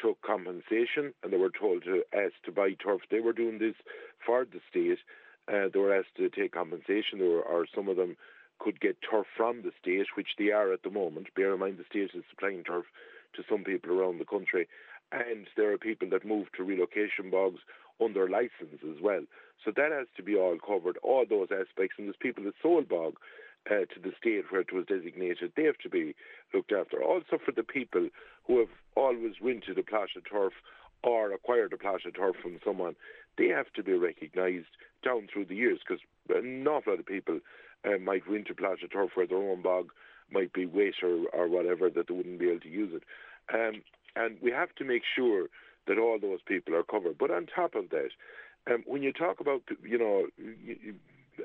took 0.00 0.22
compensation 0.22 1.12
and 1.22 1.32
they 1.32 1.36
were 1.36 1.50
told 1.50 1.82
to 1.84 2.02
ask 2.14 2.34
to 2.44 2.52
buy 2.52 2.72
turf. 2.72 3.00
They 3.10 3.20
were 3.20 3.32
doing 3.32 3.58
this 3.58 3.74
for 4.24 4.44
the 4.44 4.60
state. 4.70 4.98
Uh, 5.48 5.68
they 5.72 5.80
were 5.80 5.94
asked 5.94 6.14
to 6.16 6.28
take 6.28 6.52
compensation, 6.52 7.20
or 7.20 7.66
some 7.74 7.88
of 7.88 7.96
them 7.96 8.16
could 8.60 8.80
get 8.80 8.96
turf 9.02 9.26
from 9.36 9.62
the 9.62 9.72
state, 9.80 10.06
which 10.14 10.36
they 10.38 10.50
are 10.50 10.72
at 10.72 10.82
the 10.82 10.90
moment. 10.90 11.34
Bear 11.34 11.54
in 11.54 11.60
mind 11.60 11.78
the 11.78 11.84
state 11.88 12.10
is 12.14 12.24
supplying 12.30 12.62
turf 12.62 12.84
to 13.34 13.42
some 13.48 13.64
people 13.64 13.90
around 13.90 14.18
the 14.18 14.24
country, 14.24 14.68
and 15.10 15.46
there 15.56 15.72
are 15.72 15.78
people 15.78 16.08
that 16.10 16.24
move 16.24 16.46
to 16.56 16.62
relocation 16.62 17.30
bogs 17.30 17.60
under 18.00 18.28
license 18.28 18.80
as 18.88 19.02
well. 19.02 19.22
So 19.64 19.72
that 19.76 19.92
has 19.92 20.06
to 20.16 20.22
be 20.22 20.36
all 20.36 20.56
covered, 20.64 20.98
all 21.02 21.24
those 21.28 21.48
aspects. 21.50 21.96
And 21.98 22.06
there's 22.06 22.16
people 22.20 22.44
that 22.44 22.54
sold 22.62 22.88
bog 22.88 23.14
uh, 23.68 23.84
to 23.92 24.00
the 24.02 24.12
state 24.18 24.44
where 24.50 24.60
it 24.60 24.72
was 24.72 24.86
designated, 24.86 25.52
they 25.56 25.64
have 25.64 25.78
to 25.78 25.88
be 25.88 26.14
looked 26.54 26.72
after. 26.72 27.02
Also 27.02 27.38
for 27.44 27.52
the 27.52 27.62
people 27.62 28.08
who 28.46 28.58
have 28.58 28.68
always 28.96 29.34
rented 29.40 29.78
a 29.78 29.82
plot 29.82 30.08
of 30.16 30.22
turf 30.30 30.52
or 31.02 31.32
acquired 31.32 31.72
a 31.72 31.76
plot 31.76 32.06
of 32.06 32.14
turf 32.14 32.36
from 32.42 32.58
someone, 32.64 32.94
they 33.38 33.48
have 33.48 33.72
to 33.74 33.82
be 33.82 33.92
recognised 33.92 34.66
down 35.04 35.28
through 35.32 35.46
the 35.46 35.54
years 35.54 35.80
because 35.86 36.02
an 36.34 36.66
awful 36.66 36.92
lot 36.92 37.00
of 37.00 37.06
people 37.06 37.40
uh, 37.84 37.98
might 37.98 38.28
rent 38.28 38.48
a 38.50 38.54
plot 38.54 38.82
of 38.82 38.92
turf 38.92 39.10
where 39.14 39.26
their 39.26 39.38
own 39.38 39.62
bog 39.62 39.90
might 40.30 40.52
be 40.52 40.66
wet 40.66 40.94
or, 41.02 41.26
or 41.32 41.48
whatever 41.48 41.90
that 41.90 42.08
they 42.08 42.14
wouldn't 42.14 42.38
be 42.38 42.48
able 42.48 42.60
to 42.60 42.68
use 42.68 42.92
it. 42.94 43.02
Um, 43.52 43.82
and 44.16 44.36
we 44.42 44.50
have 44.50 44.74
to 44.76 44.84
make 44.84 45.02
sure 45.16 45.48
that 45.86 45.98
all 45.98 46.18
those 46.20 46.40
people 46.46 46.74
are 46.74 46.82
covered. 46.82 47.18
But 47.18 47.30
on 47.30 47.46
top 47.46 47.74
of 47.74 47.90
that, 47.90 48.10
um, 48.70 48.84
when 48.86 49.02
you 49.02 49.12
talk 49.12 49.40
about, 49.40 49.62
you 49.82 49.98
know, 49.98 50.26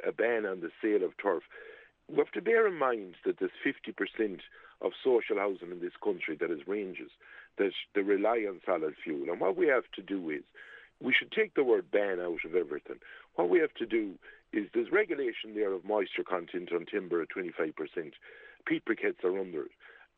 a 0.05 0.11
ban 0.11 0.45
on 0.45 0.61
the 0.61 0.69
sale 0.81 1.03
of 1.03 1.17
turf, 1.17 1.43
we 2.09 2.17
have 2.17 2.31
to 2.31 2.41
bear 2.41 2.67
in 2.67 2.77
mind 2.77 3.15
that 3.25 3.39
there's 3.39 3.51
50% 3.65 4.39
of 4.81 4.91
social 5.03 5.37
housing 5.37 5.71
in 5.71 5.79
this 5.79 5.93
country 6.03 6.35
that 6.39 6.51
is 6.51 6.67
ranges, 6.67 7.11
that 7.57 7.71
they 7.93 8.01
rely 8.01 8.45
on 8.47 8.61
solid 8.65 8.93
fuel. 9.03 9.29
And 9.29 9.39
what 9.39 9.57
we 9.57 9.67
have 9.67 9.85
to 9.95 10.01
do 10.01 10.29
is, 10.29 10.43
we 11.01 11.13
should 11.13 11.31
take 11.31 11.55
the 11.55 11.63
word 11.63 11.91
ban 11.91 12.19
out 12.21 12.45
of 12.45 12.55
everything. 12.55 12.97
What 13.35 13.49
we 13.49 13.59
have 13.59 13.73
to 13.75 13.85
do 13.85 14.13
is 14.53 14.67
there's 14.73 14.91
regulation 14.91 15.53
there 15.53 15.73
of 15.73 15.83
moisture 15.83 16.23
content 16.23 16.71
on 16.73 16.85
timber 16.85 17.21
at 17.21 17.29
25%. 17.29 17.73
Peat 18.65 18.85
briquettes 18.85 19.23
are 19.23 19.37
under 19.39 19.63
it. 19.63 19.71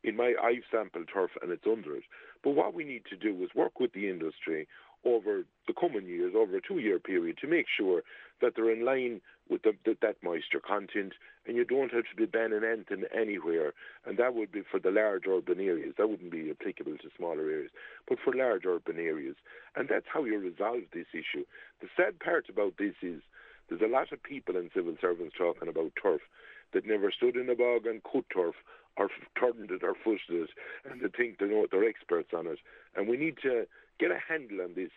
In 0.04 0.16
my, 0.16 0.34
I've 0.42 0.62
sampled 0.70 1.08
turf 1.12 1.30
and 1.42 1.50
it's 1.50 1.66
under 1.66 1.96
it. 1.96 2.04
But 2.42 2.50
what 2.50 2.74
we 2.74 2.84
need 2.84 3.02
to 3.10 3.16
do 3.16 3.42
is 3.42 3.50
work 3.54 3.80
with 3.80 3.92
the 3.92 4.08
industry 4.08 4.68
over 5.04 5.44
the 5.66 5.74
coming 5.78 6.06
years, 6.06 6.34
over 6.36 6.56
a 6.56 6.60
two-year 6.60 6.98
period, 6.98 7.38
to 7.38 7.46
make 7.46 7.66
sure 7.68 8.02
that 8.40 8.54
they're 8.54 8.72
in 8.72 8.84
line 8.84 9.20
with 9.48 9.62
the, 9.62 9.72
the, 9.84 9.96
that 10.02 10.16
moisture 10.22 10.60
content, 10.60 11.14
and 11.46 11.56
you 11.56 11.64
don't 11.64 11.92
have 11.92 12.04
to 12.04 12.16
be 12.16 12.26
banning 12.26 12.62
anything 12.64 13.04
anywhere. 13.16 13.72
And 14.06 14.18
that 14.18 14.34
would 14.34 14.52
be 14.52 14.62
for 14.68 14.78
the 14.78 14.90
large 14.90 15.24
urban 15.28 15.60
areas. 15.60 15.94
That 15.96 16.08
wouldn't 16.08 16.30
be 16.30 16.50
applicable 16.50 16.98
to 16.98 17.08
smaller 17.16 17.48
areas, 17.48 17.70
but 18.08 18.18
for 18.22 18.34
large 18.34 18.66
urban 18.66 18.98
areas. 18.98 19.36
And 19.76 19.88
that's 19.88 20.06
how 20.12 20.24
you 20.24 20.38
resolve 20.38 20.82
this 20.92 21.06
issue. 21.12 21.44
The 21.80 21.88
sad 21.96 22.20
part 22.20 22.46
about 22.48 22.74
this 22.78 22.94
is 23.02 23.22
there's 23.68 23.82
a 23.82 23.86
lot 23.86 24.12
of 24.12 24.22
people 24.22 24.56
and 24.56 24.70
civil 24.74 24.96
servants 25.00 25.36
talking 25.38 25.68
about 25.68 25.92
turf 26.00 26.20
that 26.72 26.86
never 26.86 27.10
stood 27.10 27.36
in 27.36 27.48
a 27.48 27.54
bog 27.54 27.86
and 27.86 28.02
cut 28.02 28.24
turf 28.32 28.54
or 28.98 29.08
turned 29.38 29.70
it 29.70 29.82
or 29.82 29.94
fushed 29.94 30.30
it, 30.30 30.50
and 30.90 31.00
they 31.00 31.08
think 31.08 31.38
they 31.38 31.46
know 31.46 31.66
they're 31.70 31.88
experts 31.88 32.30
on 32.36 32.46
it. 32.46 32.58
And 32.96 33.08
we 33.08 33.16
need 33.16 33.36
to 33.42 33.66
get 34.00 34.10
a 34.10 34.18
handle 34.28 34.60
on 34.62 34.74
this. 34.74 34.90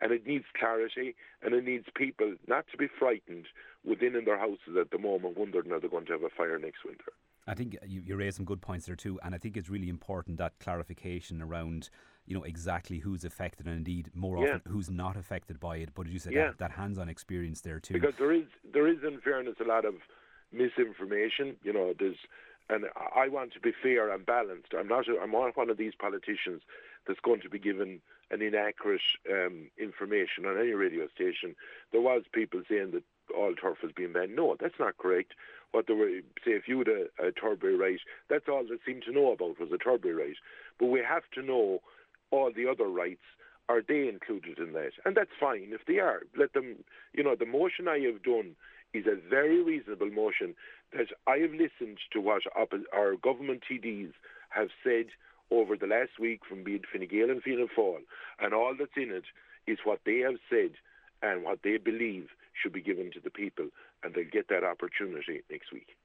And 0.00 0.12
it 0.12 0.24
needs 0.24 0.44
clarity, 0.56 1.16
and 1.42 1.54
it 1.54 1.64
needs 1.64 1.86
people 1.96 2.34
not 2.46 2.66
to 2.70 2.76
be 2.76 2.86
frightened 2.86 3.46
within 3.84 4.14
in 4.14 4.24
their 4.26 4.38
houses 4.38 4.76
at 4.80 4.92
the 4.92 4.98
moment, 4.98 5.36
wondering 5.36 5.72
are 5.72 5.80
they 5.80 5.88
going 5.88 6.06
to 6.06 6.12
have 6.12 6.22
a 6.22 6.28
fire 6.28 6.56
next 6.56 6.84
winter. 6.84 7.12
I 7.48 7.54
think 7.54 7.76
you, 7.84 8.02
you 8.06 8.14
raised 8.14 8.36
some 8.36 8.44
good 8.44 8.60
points 8.60 8.86
there 8.86 8.94
too, 8.94 9.18
and 9.24 9.34
I 9.34 9.38
think 9.38 9.56
it's 9.56 9.68
really 9.68 9.88
important 9.88 10.38
that 10.38 10.52
clarification 10.60 11.42
around 11.42 11.90
you 12.26 12.34
know 12.36 12.44
exactly 12.44 12.98
who's 12.98 13.24
affected 13.24 13.66
and 13.66 13.74
indeed 13.74 14.10
more 14.14 14.36
Yeah. 14.38 14.56
often 14.56 14.70
who's 14.70 14.88
not 14.90 15.16
affected 15.16 15.58
by 15.58 15.78
it. 15.78 15.88
But 15.94 16.06
as 16.06 16.12
you 16.12 16.18
said, 16.20 16.32
Yeah. 16.34 16.48
that, 16.48 16.58
that 16.58 16.70
hands-on 16.72 17.08
experience 17.08 17.62
there 17.62 17.80
too. 17.80 17.94
Because 17.94 18.14
there 18.18 18.32
is, 18.32 18.44
there 18.72 18.86
is, 18.86 18.98
in 19.02 19.18
fairness, 19.20 19.56
a 19.60 19.64
lot 19.64 19.84
of 19.84 19.94
misinformation. 20.52 21.56
You 21.64 21.72
know, 21.72 21.94
there's, 21.98 22.16
and 22.68 22.86
I 23.16 23.28
want 23.28 23.52
to 23.54 23.60
be 23.60 23.72
fair 23.82 24.12
and 24.12 24.24
balanced. 24.24 24.74
I'm 24.78 24.88
not, 24.88 25.08
a, 25.08 25.18
I'm 25.20 25.32
not 25.32 25.56
one 25.56 25.70
of 25.70 25.78
these 25.78 25.94
politicians 25.98 26.62
that's 27.06 27.20
going 27.20 27.40
to 27.40 27.48
be 27.48 27.58
given 27.58 28.00
an 28.30 28.42
inaccurate 28.42 29.00
um, 29.30 29.70
information 29.78 30.44
on 30.46 30.58
any 30.58 30.72
radio 30.72 31.08
station. 31.14 31.54
There 31.92 32.00
was 32.00 32.22
people 32.32 32.62
saying 32.68 32.90
that 32.92 33.04
all 33.34 33.54
turf 33.54 33.78
has 33.82 33.92
been 33.92 34.12
banned. 34.12 34.36
No, 34.36 34.56
that's 34.60 34.78
not 34.78 34.98
correct. 34.98 35.32
What 35.72 35.86
they 35.86 35.94
were 35.94 36.20
say 36.44 36.52
if 36.52 36.68
you 36.68 36.78
had 36.78 36.88
a, 36.88 37.26
a 37.28 37.32
Turbary 37.32 37.76
right, 37.76 38.00
that's 38.28 38.48
all 38.48 38.64
they 38.64 38.78
seemed 38.86 39.04
to 39.04 39.12
know 39.12 39.32
about 39.32 39.60
was 39.60 39.70
a 39.72 39.78
Turbary 39.78 40.14
right. 40.14 40.36
But 40.78 40.86
we 40.86 41.00
have 41.00 41.24
to 41.34 41.42
know 41.42 41.80
all 42.30 42.50
the 42.54 42.68
other 42.68 42.86
rights. 42.86 43.24
Are 43.68 43.82
they 43.86 44.08
included 44.08 44.58
in 44.58 44.72
that? 44.72 44.92
And 45.04 45.14
that's 45.14 45.30
fine 45.38 45.68
if 45.72 45.84
they 45.86 45.98
are. 45.98 46.22
Let 46.36 46.54
them. 46.54 46.76
You 47.12 47.22
know, 47.22 47.36
the 47.36 47.44
motion 47.44 47.86
I 47.86 47.98
have 48.00 48.22
done 48.22 48.56
is 48.94 49.06
a 49.06 49.16
very 49.28 49.62
reasonable 49.62 50.10
motion 50.10 50.54
that 50.92 51.08
I 51.26 51.38
have 51.38 51.52
listened 51.52 51.98
to 52.12 52.20
what 52.20 52.42
our 52.56 53.16
government 53.16 53.62
TDs 53.70 54.12
have 54.50 54.68
said 54.82 55.06
over 55.50 55.76
the 55.76 55.86
last 55.86 56.18
week 56.20 56.40
from 56.48 56.64
being 56.64 56.82
Fine 56.90 57.08
Gael 57.08 57.30
and 57.30 57.42
Fianna 57.42 57.66
Fáil, 57.76 58.00
and 58.38 58.52
all 58.52 58.74
that's 58.78 58.90
in 58.96 59.10
it 59.10 59.24
is 59.66 59.78
what 59.84 60.00
they 60.04 60.18
have 60.18 60.36
said 60.50 60.72
and 61.22 61.42
what 61.44 61.60
they 61.62 61.76
believe 61.76 62.28
should 62.60 62.72
be 62.72 62.80
given 62.80 63.10
to 63.12 63.20
the 63.20 63.30
people, 63.30 63.68
and 64.02 64.14
they'll 64.14 64.24
get 64.30 64.48
that 64.48 64.64
opportunity 64.64 65.42
next 65.50 65.72
week. 65.72 65.96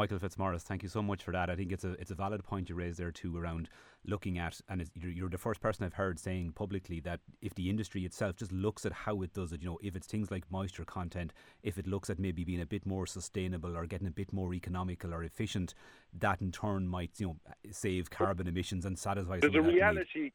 Michael 0.00 0.18
Fitzmaurice, 0.18 0.62
thank 0.62 0.82
you 0.82 0.88
so 0.88 1.02
much 1.02 1.22
for 1.22 1.32
that. 1.32 1.50
I 1.50 1.56
think 1.56 1.72
it's 1.72 1.84
a 1.84 1.90
it's 2.00 2.10
a 2.10 2.14
valid 2.14 2.42
point 2.42 2.70
you 2.70 2.74
raised 2.74 2.98
there 2.98 3.10
too 3.10 3.36
around 3.36 3.68
looking 4.06 4.38
at, 4.38 4.58
and 4.66 4.80
it's, 4.80 4.90
you're, 4.94 5.12
you're 5.12 5.28
the 5.28 5.36
first 5.36 5.60
person 5.60 5.84
I've 5.84 5.92
heard 5.92 6.18
saying 6.18 6.52
publicly 6.52 7.00
that 7.00 7.20
if 7.42 7.54
the 7.54 7.68
industry 7.68 8.06
itself 8.06 8.36
just 8.36 8.50
looks 8.50 8.86
at 8.86 8.92
how 8.94 9.20
it 9.20 9.34
does 9.34 9.52
it, 9.52 9.60
you 9.60 9.68
know, 9.68 9.78
if 9.82 9.94
it's 9.94 10.06
things 10.06 10.30
like 10.30 10.50
moisture 10.50 10.86
content, 10.86 11.34
if 11.62 11.76
it 11.76 11.86
looks 11.86 12.08
at 12.08 12.18
maybe 12.18 12.44
being 12.44 12.62
a 12.62 12.64
bit 12.64 12.86
more 12.86 13.06
sustainable 13.06 13.76
or 13.76 13.84
getting 13.84 14.06
a 14.06 14.10
bit 14.10 14.32
more 14.32 14.54
economical 14.54 15.12
or 15.12 15.22
efficient, 15.22 15.74
that 16.18 16.40
in 16.40 16.50
turn 16.50 16.88
might 16.88 17.10
you 17.18 17.26
know 17.26 17.36
save 17.70 18.08
carbon 18.08 18.46
emissions 18.46 18.86
and 18.86 18.98
satisfy. 18.98 19.38
There's 19.38 19.52
some 19.52 19.56
a 19.56 19.58
of 19.58 19.66
that 19.66 19.72
need. 19.72 19.80
reality. 19.80 20.32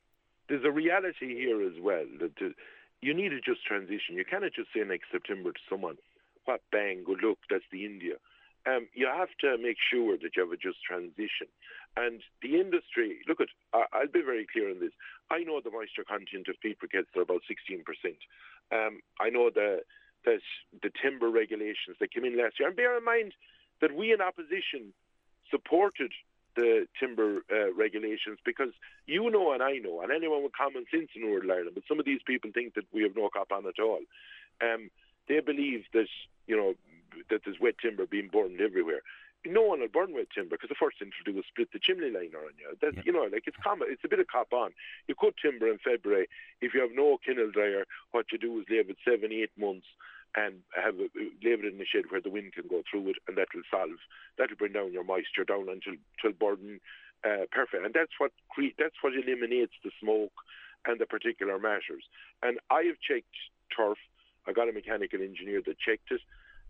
There's 0.47 0.63
a 0.63 0.71
reality 0.71 1.33
here 1.39 1.63
as 1.65 1.81
well 1.81 2.05
that 2.19 2.33
uh, 2.39 2.49
you 3.01 3.15
need 3.15 3.29
to 3.29 3.41
just 3.41 3.65
transition. 3.65 4.13
You 4.13 4.25
cannot 4.25 4.53
just 4.53 4.67
say 4.75 4.81
next 4.85 5.05
September 5.11 5.51
to 5.53 5.59
someone, 5.67 5.95
"What 6.43 6.61
bang? 6.71 7.03
Good 7.03 7.23
luck. 7.23 7.39
That's 7.49 7.65
the 7.71 7.83
India." 7.83 8.17
Um, 8.67 8.87
you 8.93 9.07
have 9.07 9.29
to 9.41 9.57
make 9.61 9.77
sure 9.77 10.17
that 10.17 10.35
you 10.35 10.43
have 10.43 10.51
a 10.51 10.57
just 10.57 10.81
transition. 10.81 11.47
And 11.95 12.21
the 12.41 12.59
industry, 12.59 13.19
look 13.27 13.39
at, 13.39 13.47
I'll 13.73 14.11
be 14.11 14.21
very 14.25 14.47
clear 14.51 14.69
on 14.69 14.79
this. 14.79 14.91
I 15.29 15.43
know 15.43 15.61
the 15.63 15.71
moisture 15.71 16.03
content 16.03 16.47
of 16.49 16.59
peat 16.61 16.77
briquettes 16.79 17.15
are 17.15 17.21
about 17.21 17.41
16%. 17.45 17.85
Um, 18.73 18.99
I 19.21 19.29
know 19.29 19.49
the, 19.53 19.81
that 20.25 20.41
the 20.81 20.91
timber 21.01 21.29
regulations 21.29 21.97
that 21.99 22.11
came 22.11 22.25
in 22.25 22.37
last 22.37 22.59
year. 22.59 22.67
And 22.67 22.75
bear 22.75 22.97
in 22.97 23.05
mind 23.05 23.33
that 23.81 23.95
we 23.95 24.11
in 24.11 24.19
opposition 24.19 24.93
supported 25.51 26.11
the 26.55 26.87
timber 26.99 27.43
uh, 27.51 27.73
regulations 27.73 28.39
because 28.45 28.71
you 29.05 29.29
know 29.29 29.51
and 29.51 29.61
I 29.61 29.77
know, 29.77 30.01
and 30.01 30.11
anyone 30.11 30.43
with 30.43 30.53
common 30.55 30.85
sense 30.89 31.09
in 31.15 31.27
Northern 31.27 31.51
Ireland, 31.51 31.75
but 31.75 31.83
some 31.87 31.99
of 31.99 32.05
these 32.05 32.21
people 32.25 32.49
think 32.53 32.75
that 32.75 32.85
we 32.93 33.03
have 33.03 33.15
no 33.15 33.29
cop 33.29 33.51
on 33.51 33.67
at 33.67 33.79
all. 33.79 33.99
Um, 34.63 34.89
they 35.27 35.39
believe 35.39 35.83
that, 35.93 36.07
you 36.47 36.55
know, 36.55 36.73
that 37.29 37.41
there's 37.45 37.59
wet 37.59 37.75
timber 37.81 38.05
being 38.05 38.29
burned 38.31 38.61
everywhere. 38.61 39.01
No 39.45 39.61
one 39.61 39.79
will 39.79 39.87
burn 39.87 40.13
wet 40.13 40.27
timber 40.33 40.55
because 40.55 40.69
the 40.69 40.79
first 40.79 40.97
thing 40.97 41.11
to 41.11 41.31
do 41.31 41.37
is 41.37 41.45
split 41.47 41.69
the 41.71 41.79
chimney 41.79 42.09
liner 42.09 42.41
on 42.41 42.57
you. 42.57 42.73
That's, 42.81 42.97
You 43.05 43.13
know, 43.13 43.29
like 43.31 43.43
it's 43.45 43.57
common. 43.63 43.87
It's 43.91 44.03
a 44.03 44.07
bit 44.07 44.19
of 44.19 44.27
cop 44.27 44.51
on. 44.53 44.71
You 45.07 45.13
cut 45.13 45.35
timber 45.37 45.69
in 45.69 45.77
February. 45.77 46.27
If 46.61 46.73
you 46.73 46.81
have 46.81 46.89
no 46.93 47.17
kennel 47.23 47.51
dryer, 47.51 47.85
what 48.11 48.31
you 48.31 48.39
do 48.39 48.59
is 48.59 48.65
leave 48.69 48.89
it 48.89 48.97
seven, 49.05 49.31
eight 49.31 49.51
months 49.57 49.85
and 50.35 50.55
have 50.75 50.95
it, 50.99 51.11
leave 51.15 51.63
it 51.63 51.71
in 51.71 51.77
the 51.77 51.85
shed 51.85 52.05
where 52.09 52.21
the 52.21 52.29
wind 52.29 52.53
can 52.53 52.67
go 52.67 52.83
through 52.89 53.09
it, 53.09 53.17
and 53.27 53.37
that 53.37 53.47
will 53.53 53.63
solve. 53.71 54.01
That 54.37 54.49
will 54.49 54.57
bring 54.57 54.73
down 54.73 54.91
your 54.91 55.03
moisture 55.03 55.45
down 55.45 55.69
until 55.69 55.93
till 56.21 56.33
burden 56.33 56.81
uh, 57.23 57.45
perfect. 57.51 57.85
And 57.85 57.93
that's 57.93 58.11
what 58.17 58.31
cre- 58.49 58.75
that's 58.77 59.01
what 59.01 59.13
eliminates 59.13 59.73
the 59.83 59.91
smoke 59.99 60.33
and 60.85 60.99
the 60.99 61.05
particular 61.05 61.57
matters. 61.57 62.03
And 62.43 62.59
I 62.69 62.83
have 62.83 62.99
checked 62.99 63.35
turf. 63.75 63.97
I 64.47 64.51
got 64.51 64.69
a 64.69 64.73
mechanical 64.73 65.21
engineer 65.21 65.61
that 65.65 65.79
checked 65.79 66.11
it. 66.11 66.21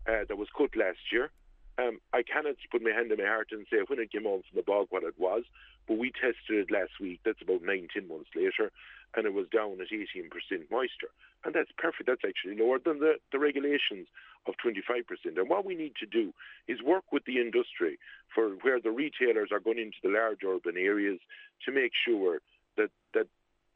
Uh, 0.06 0.24
that 0.28 0.38
was 0.38 0.48
cut 0.56 0.76
last 0.76 1.10
year. 1.10 1.30
Um, 1.78 1.98
I 2.12 2.22
cannot 2.22 2.56
put 2.70 2.82
my 2.82 2.90
hand 2.90 3.12
on 3.12 3.18
my 3.18 3.24
heart 3.24 3.48
and 3.50 3.66
say 3.70 3.78
when 3.86 3.98
it 3.98 4.12
came 4.12 4.24
home 4.24 4.42
from 4.48 4.56
the 4.56 4.62
bog 4.62 4.86
what 4.90 5.02
it 5.02 5.18
was, 5.18 5.44
but 5.86 5.98
we 5.98 6.10
tested 6.10 6.56
it 6.56 6.70
last 6.70 6.92
week. 7.00 7.20
That's 7.24 7.42
about 7.42 7.62
19 7.62 8.08
months 8.08 8.30
later, 8.34 8.72
and 9.14 9.26
it 9.26 9.34
was 9.34 9.46
down 9.52 9.80
at 9.80 9.92
18% 9.92 10.30
moisture. 10.70 11.12
And 11.44 11.54
that's 11.54 11.70
perfect. 11.76 12.06
That's 12.06 12.24
actually 12.26 12.56
lower 12.56 12.78
than 12.78 13.00
the, 13.00 13.16
the 13.30 13.38
regulations 13.38 14.08
of 14.46 14.54
25%. 14.64 15.04
And 15.36 15.48
what 15.48 15.66
we 15.66 15.74
need 15.74 15.94
to 16.00 16.06
do 16.06 16.32
is 16.66 16.82
work 16.82 17.12
with 17.12 17.24
the 17.24 17.40
industry 17.40 17.98
for 18.34 18.50
where 18.62 18.80
the 18.80 18.90
retailers 18.90 19.50
are 19.52 19.60
going 19.60 19.78
into 19.78 19.98
the 20.02 20.08
large 20.08 20.40
urban 20.46 20.76
areas 20.76 21.20
to 21.66 21.72
make 21.72 21.92
sure 21.92 22.40
that, 22.76 22.90
that 23.12 23.26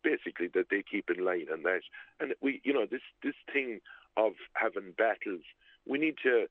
basically 0.03 0.49
that 0.55 0.67
they 0.71 0.83
keep 0.83 1.11
in 1.11 1.25
line 1.25 1.47
on 1.53 1.63
that. 1.65 1.83
And 2.19 2.35
we, 2.41 2.61
you 2.65 2.73
know, 2.73 2.87
this, 2.91 3.03
this 3.23 3.35
thing 3.53 3.81
of 4.17 4.33
having 4.55 4.93
battles, 4.97 5.43
we 5.91 5.99
need 5.99 6.15
to 6.23 6.47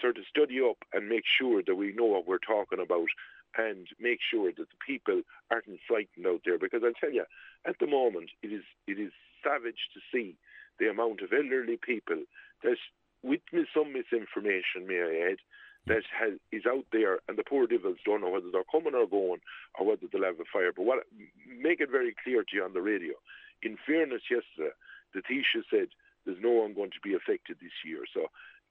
sort 0.00 0.16
of 0.16 0.24
study 0.28 0.58
up 0.60 0.78
and 0.94 1.08
make 1.08 1.24
sure 1.26 1.62
that 1.62 1.74
we 1.74 1.92
know 1.92 2.06
what 2.06 2.26
we're 2.26 2.38
talking 2.38 2.80
about 2.80 3.08
and 3.56 3.86
make 4.00 4.20
sure 4.22 4.50
that 4.50 4.68
the 4.68 4.84
people 4.86 5.20
aren't 5.50 5.66
frightened 5.86 6.26
out 6.26 6.40
there. 6.44 6.58
Because 6.58 6.82
I'll 6.82 6.98
tell 6.98 7.12
you, 7.12 7.24
at 7.66 7.78
the 7.78 7.86
moment, 7.86 8.30
it 8.42 8.48
is 8.48 8.64
it 8.86 8.98
is 8.98 9.12
savage 9.44 9.90
to 9.92 10.00
see 10.10 10.36
the 10.80 10.88
amount 10.88 11.20
of 11.20 11.32
elderly 11.32 11.76
people 11.76 12.22
that 12.64 12.76
with 13.22 13.40
some 13.74 13.92
misinformation, 13.92 14.86
may 14.86 15.00
I 15.00 15.32
add, 15.32 15.38
that 15.86 16.02
has, 16.18 16.34
is 16.52 16.64
out 16.66 16.86
there, 16.92 17.18
and 17.28 17.36
the 17.36 17.44
poor 17.44 17.66
devils 17.66 17.98
don't 18.04 18.20
know 18.20 18.30
whether 18.30 18.50
they're 18.50 18.62
coming 18.70 18.94
or 18.94 19.06
going, 19.06 19.40
or 19.78 19.86
whether 19.86 20.06
they'll 20.10 20.24
have 20.24 20.40
a 20.40 20.48
fire. 20.50 20.72
But 20.74 20.84
what 20.84 21.04
make 21.60 21.80
it 21.80 21.90
very 21.90 22.14
clear 22.24 22.42
to 22.42 22.56
you 22.56 22.64
on 22.64 22.74
the 22.74 22.82
radio. 22.82 23.14
In 23.62 23.76
fairness, 23.86 24.22
yesterday, 24.30 24.74
the 25.14 25.20
Taoiseach 25.22 25.64
said 25.70 25.88
there's 26.28 26.44
no 26.44 26.52
one 26.52 26.74
going 26.74 26.90
to 26.92 27.00
be 27.02 27.16
affected 27.16 27.56
this 27.56 27.72
year. 27.88 28.04
So 28.12 28.28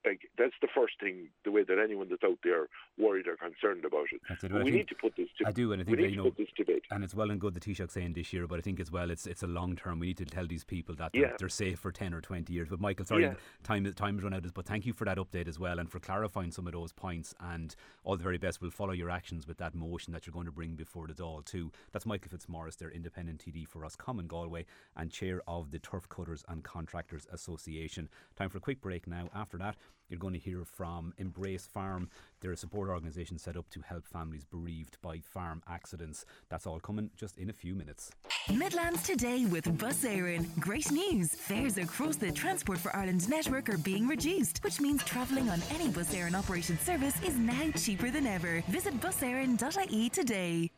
like 0.08 0.22
that's 0.38 0.54
the 0.62 0.68
first 0.74 0.94
thing, 1.00 1.28
the 1.44 1.52
way 1.52 1.64
that 1.64 1.78
anyone 1.78 2.08
that's 2.10 2.24
out 2.24 2.40
there 2.44 2.68
worried 2.98 3.28
or 3.28 3.36
concerned 3.36 3.86
about 3.86 4.08
it. 4.12 4.22
it. 4.44 4.64
we 4.64 4.72
need 4.72 4.88
to 4.88 4.96
put 4.96 5.16
this. 5.18 5.28
To, 5.40 5.48
I 5.48 5.52
do, 5.52 5.74
and 5.74 5.82
I 5.82 5.86
think 5.86 5.98
we 5.98 6.04
that, 6.04 6.12
you 6.12 6.18
know, 6.18 6.32
this 6.38 6.48
debate. 6.56 6.84
And 6.92 7.04
it's 7.04 7.14
well 7.14 7.32
and 7.32 7.40
good 7.40 7.54
the 7.54 7.60
Taoiseach 7.60 7.92
saying 7.92 8.14
this 8.14 8.32
year, 8.32 8.48
but 8.48 8.60
I 8.60 8.62
think 8.62 8.80
as 8.80 8.92
well 8.92 9.12
it's 9.12 9.28
it's 9.28 9.44
a 9.44 9.48
long 9.48 9.76
term. 9.76 10.00
We 10.00 10.08
need 10.08 10.18
to 10.18 10.26
tell 10.26 10.48
these 10.48 10.64
people 10.64 10.96
that 10.96 11.12
they're, 11.14 11.22
yeah. 11.24 11.34
they're 11.38 11.50
safe 11.50 11.80
for 11.80 11.92
ten 11.92 12.14
or 12.14 12.22
twenty 12.22 12.54
years. 12.54 12.70
But 12.70 12.80
Michael, 12.80 13.06
sorry, 13.06 13.24
yeah. 13.24 13.34
time 13.64 13.92
time 13.94 14.16
has 14.16 14.24
run 14.24 14.34
out. 14.34 14.46
But 14.54 14.66
thank 14.66 14.86
you 14.86 14.94
for 14.94 15.06
that 15.06 15.18
update 15.18 15.48
as 15.48 15.60
well, 15.60 15.80
and 15.80 15.92
for 15.92 16.00
clarifying 16.00 16.52
some 16.52 16.66
of 16.68 16.74
those 16.74 16.94
points. 16.94 17.34
And 17.40 17.76
all 18.04 18.16
the 18.16 18.24
very 18.24 18.38
best. 18.38 18.62
We'll 18.62 18.72
follow 18.72 18.94
your 18.94 19.10
actions 19.10 19.48
with 19.48 19.58
that 19.58 19.76
motion 19.76 20.14
that 20.14 20.26
you're 20.26 20.34
going 20.34 20.46
to 20.46 20.52
bring 20.52 20.76
before 20.76 21.08
the 21.08 21.14
Dáil 21.14 21.44
too. 21.44 21.72
That's 21.92 22.06
Michael 22.06 22.32
Fitzmaurice, 22.32 22.78
their 22.78 22.92
independent 22.92 23.44
TD 23.46 23.68
for 23.68 23.84
us, 23.84 23.98
Roscommon 23.98 24.28
Galway 24.28 24.66
and 24.96 25.12
chair 25.12 25.42
of 25.48 25.72
the 25.72 25.80
Turf 25.80 26.08
Cutters 26.10 26.44
and 26.48 26.64
Contractors 26.64 27.28
Association. 27.32 28.10
Time 28.36 28.50
for 28.50 28.58
a 28.58 28.62
quick 28.62 28.82
break 28.82 29.08
now. 29.08 29.30
After 29.34 29.58
that, 29.58 29.76
you're 30.10 30.20
going 30.20 30.34
to 30.34 30.40
hear 30.40 30.64
from 30.66 31.14
Embrace 31.18 31.68
Farm. 31.68 32.10
They're 32.42 32.52
a 32.52 32.58
support 32.58 32.90
organisation 32.90 33.38
set 33.38 33.58
up 33.58 33.70
to 33.72 33.82
help 33.82 34.06
families 34.06 34.46
bereaved 34.46 34.98
by 35.02 35.20
farm 35.20 35.62
accidents. 35.68 36.26
That's 36.50 36.66
all 36.66 36.80
coming 36.80 37.10
just 37.16 37.38
in 37.38 37.50
a 37.50 37.54
few 37.54 37.76
minutes. 37.76 38.12
Midlands 38.54 39.04
today 39.04 39.46
with 39.46 39.78
Bus 39.78 40.04
Éireann. 40.04 40.48
Great 40.60 40.92
news! 40.92 41.30
Fares 41.30 41.78
across 41.78 42.16
the 42.16 42.32
Transport 42.32 42.80
for 42.80 42.96
Ireland 42.96 43.28
network 43.30 43.70
are 43.70 43.78
being 43.78 44.08
reduced, 44.08 44.64
which 44.64 44.80
means 44.80 45.04
travelling 45.04 45.50
on 45.50 45.62
any 45.74 45.90
Bus 45.90 46.14
Éireann 46.14 46.36
operated 46.36 46.80
service 46.82 47.22
is 47.24 47.36
now 47.38 47.72
cheaper 47.76 48.10
than 48.10 48.28
ever. 48.28 48.64
Visit 48.70 49.00
buséireann.ie 49.00 50.10
today. 50.10 50.72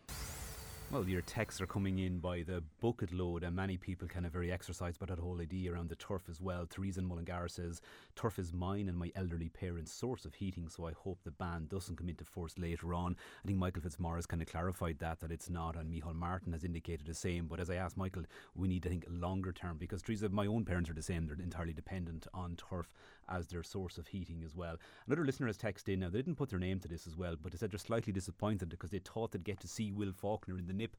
Well, 0.91 1.07
your 1.07 1.21
texts 1.21 1.61
are 1.61 1.67
coming 1.67 1.99
in 1.99 2.17
by 2.17 2.41
the 2.41 2.63
bucket 2.81 3.13
load, 3.13 3.43
and 3.43 3.55
many 3.55 3.77
people 3.77 4.07
kind 4.07 4.25
of 4.25 4.31
very 4.31 4.51
exercised 4.51 4.99
by 4.99 5.05
that 5.05 5.19
whole 5.19 5.39
idea 5.39 5.71
around 5.71 5.89
the 5.89 5.95
turf 5.95 6.23
as 6.27 6.41
well. 6.41 6.65
Teresa 6.65 7.03
Mullingar 7.03 7.47
says, 7.47 7.79
Turf 8.15 8.39
is 8.39 8.51
mine 8.51 8.89
and 8.89 8.97
my 8.97 9.11
elderly 9.15 9.49
parents' 9.49 9.93
source 9.93 10.25
of 10.25 10.33
heating, 10.33 10.67
so 10.67 10.87
I 10.87 10.93
hope 10.93 11.19
the 11.23 11.29
ban 11.29 11.67
doesn't 11.69 11.97
come 11.97 12.09
into 12.09 12.25
force 12.25 12.57
later 12.57 12.95
on. 12.95 13.15
I 13.43 13.47
think 13.47 13.59
Michael 13.59 13.83
Fitzmaurice 13.83 14.25
kind 14.25 14.41
of 14.41 14.47
clarified 14.47 14.97
that, 14.97 15.19
that 15.19 15.31
it's 15.31 15.47
not, 15.47 15.75
and 15.75 15.93
Micheál 15.93 16.15
Martin 16.15 16.53
has 16.53 16.63
indicated 16.63 17.05
the 17.05 17.13
same. 17.13 17.45
But 17.45 17.59
as 17.59 17.69
I 17.69 17.75
asked 17.75 17.95
Michael, 17.95 18.23
we 18.55 18.67
need 18.67 18.81
to 18.81 18.89
think 18.89 19.05
longer 19.07 19.51
term 19.51 19.77
because 19.77 20.01
Teresa, 20.01 20.29
my 20.29 20.47
own 20.47 20.65
parents 20.65 20.89
are 20.89 20.95
the 20.95 21.03
same. 21.03 21.27
They're 21.27 21.35
entirely 21.35 21.73
dependent 21.73 22.25
on 22.33 22.55
turf 22.55 22.95
as 23.29 23.47
their 23.47 23.61
source 23.61 23.99
of 23.99 24.07
heating 24.07 24.43
as 24.43 24.55
well. 24.55 24.77
Another 25.05 25.23
listener 25.23 25.45
has 25.45 25.57
texted 25.57 25.93
in 25.93 25.99
now, 25.99 26.09
they 26.09 26.17
didn't 26.17 26.35
put 26.35 26.49
their 26.49 26.57
name 26.57 26.79
to 26.79 26.87
this 26.87 27.05
as 27.05 27.15
well, 27.15 27.35
but 27.39 27.51
they 27.51 27.59
said 27.59 27.71
they're 27.71 27.77
slightly 27.77 28.11
disappointed 28.11 28.69
because 28.69 28.89
they 28.89 28.99
thought 28.99 29.31
they'd 29.31 29.43
get 29.43 29.59
to 29.59 29.67
see 29.67 29.91
Will 29.91 30.11
Faulkner 30.11 30.57
in 30.57 30.65
the 30.65 30.73
nip 30.79 30.95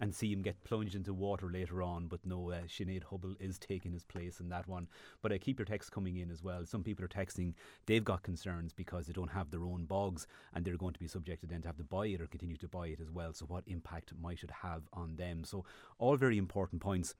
and 0.00 0.14
see 0.14 0.32
him 0.32 0.42
get 0.42 0.62
plunged 0.64 0.94
into 0.94 1.14
water 1.14 1.48
later 1.50 1.82
on. 1.82 2.06
But 2.06 2.20
no, 2.24 2.50
uh, 2.50 2.62
Sinead 2.62 3.04
Hubble 3.04 3.36
is 3.38 3.58
taking 3.58 3.92
his 3.92 4.04
place 4.04 4.40
in 4.40 4.48
that 4.48 4.68
one. 4.68 4.88
But 5.22 5.32
uh, 5.32 5.38
keep 5.40 5.58
your 5.58 5.66
texts 5.66 5.90
coming 5.90 6.16
in 6.16 6.30
as 6.30 6.42
well. 6.42 6.66
Some 6.66 6.82
people 6.82 7.04
are 7.04 7.08
texting 7.08 7.54
they've 7.86 8.04
got 8.04 8.22
concerns 8.22 8.72
because 8.72 9.06
they 9.06 9.12
don't 9.12 9.30
have 9.30 9.50
their 9.50 9.64
own 9.64 9.84
bogs 9.84 10.26
and 10.54 10.64
they're 10.64 10.76
going 10.76 10.94
to 10.94 11.00
be 11.00 11.06
subjected 11.06 11.50
then 11.50 11.62
to 11.62 11.68
have 11.68 11.76
to 11.76 11.84
buy 11.84 12.06
it 12.06 12.20
or 12.20 12.26
continue 12.26 12.56
to 12.56 12.68
buy 12.68 12.88
it 12.88 13.00
as 13.00 13.10
well. 13.10 13.32
So 13.32 13.46
what 13.46 13.64
impact 13.66 14.12
might 14.20 14.42
it 14.42 14.50
have 14.62 14.82
on 14.92 15.16
them? 15.16 15.44
So 15.44 15.64
all 15.98 16.16
very 16.16 16.38
important 16.38 16.82
points. 16.82 17.14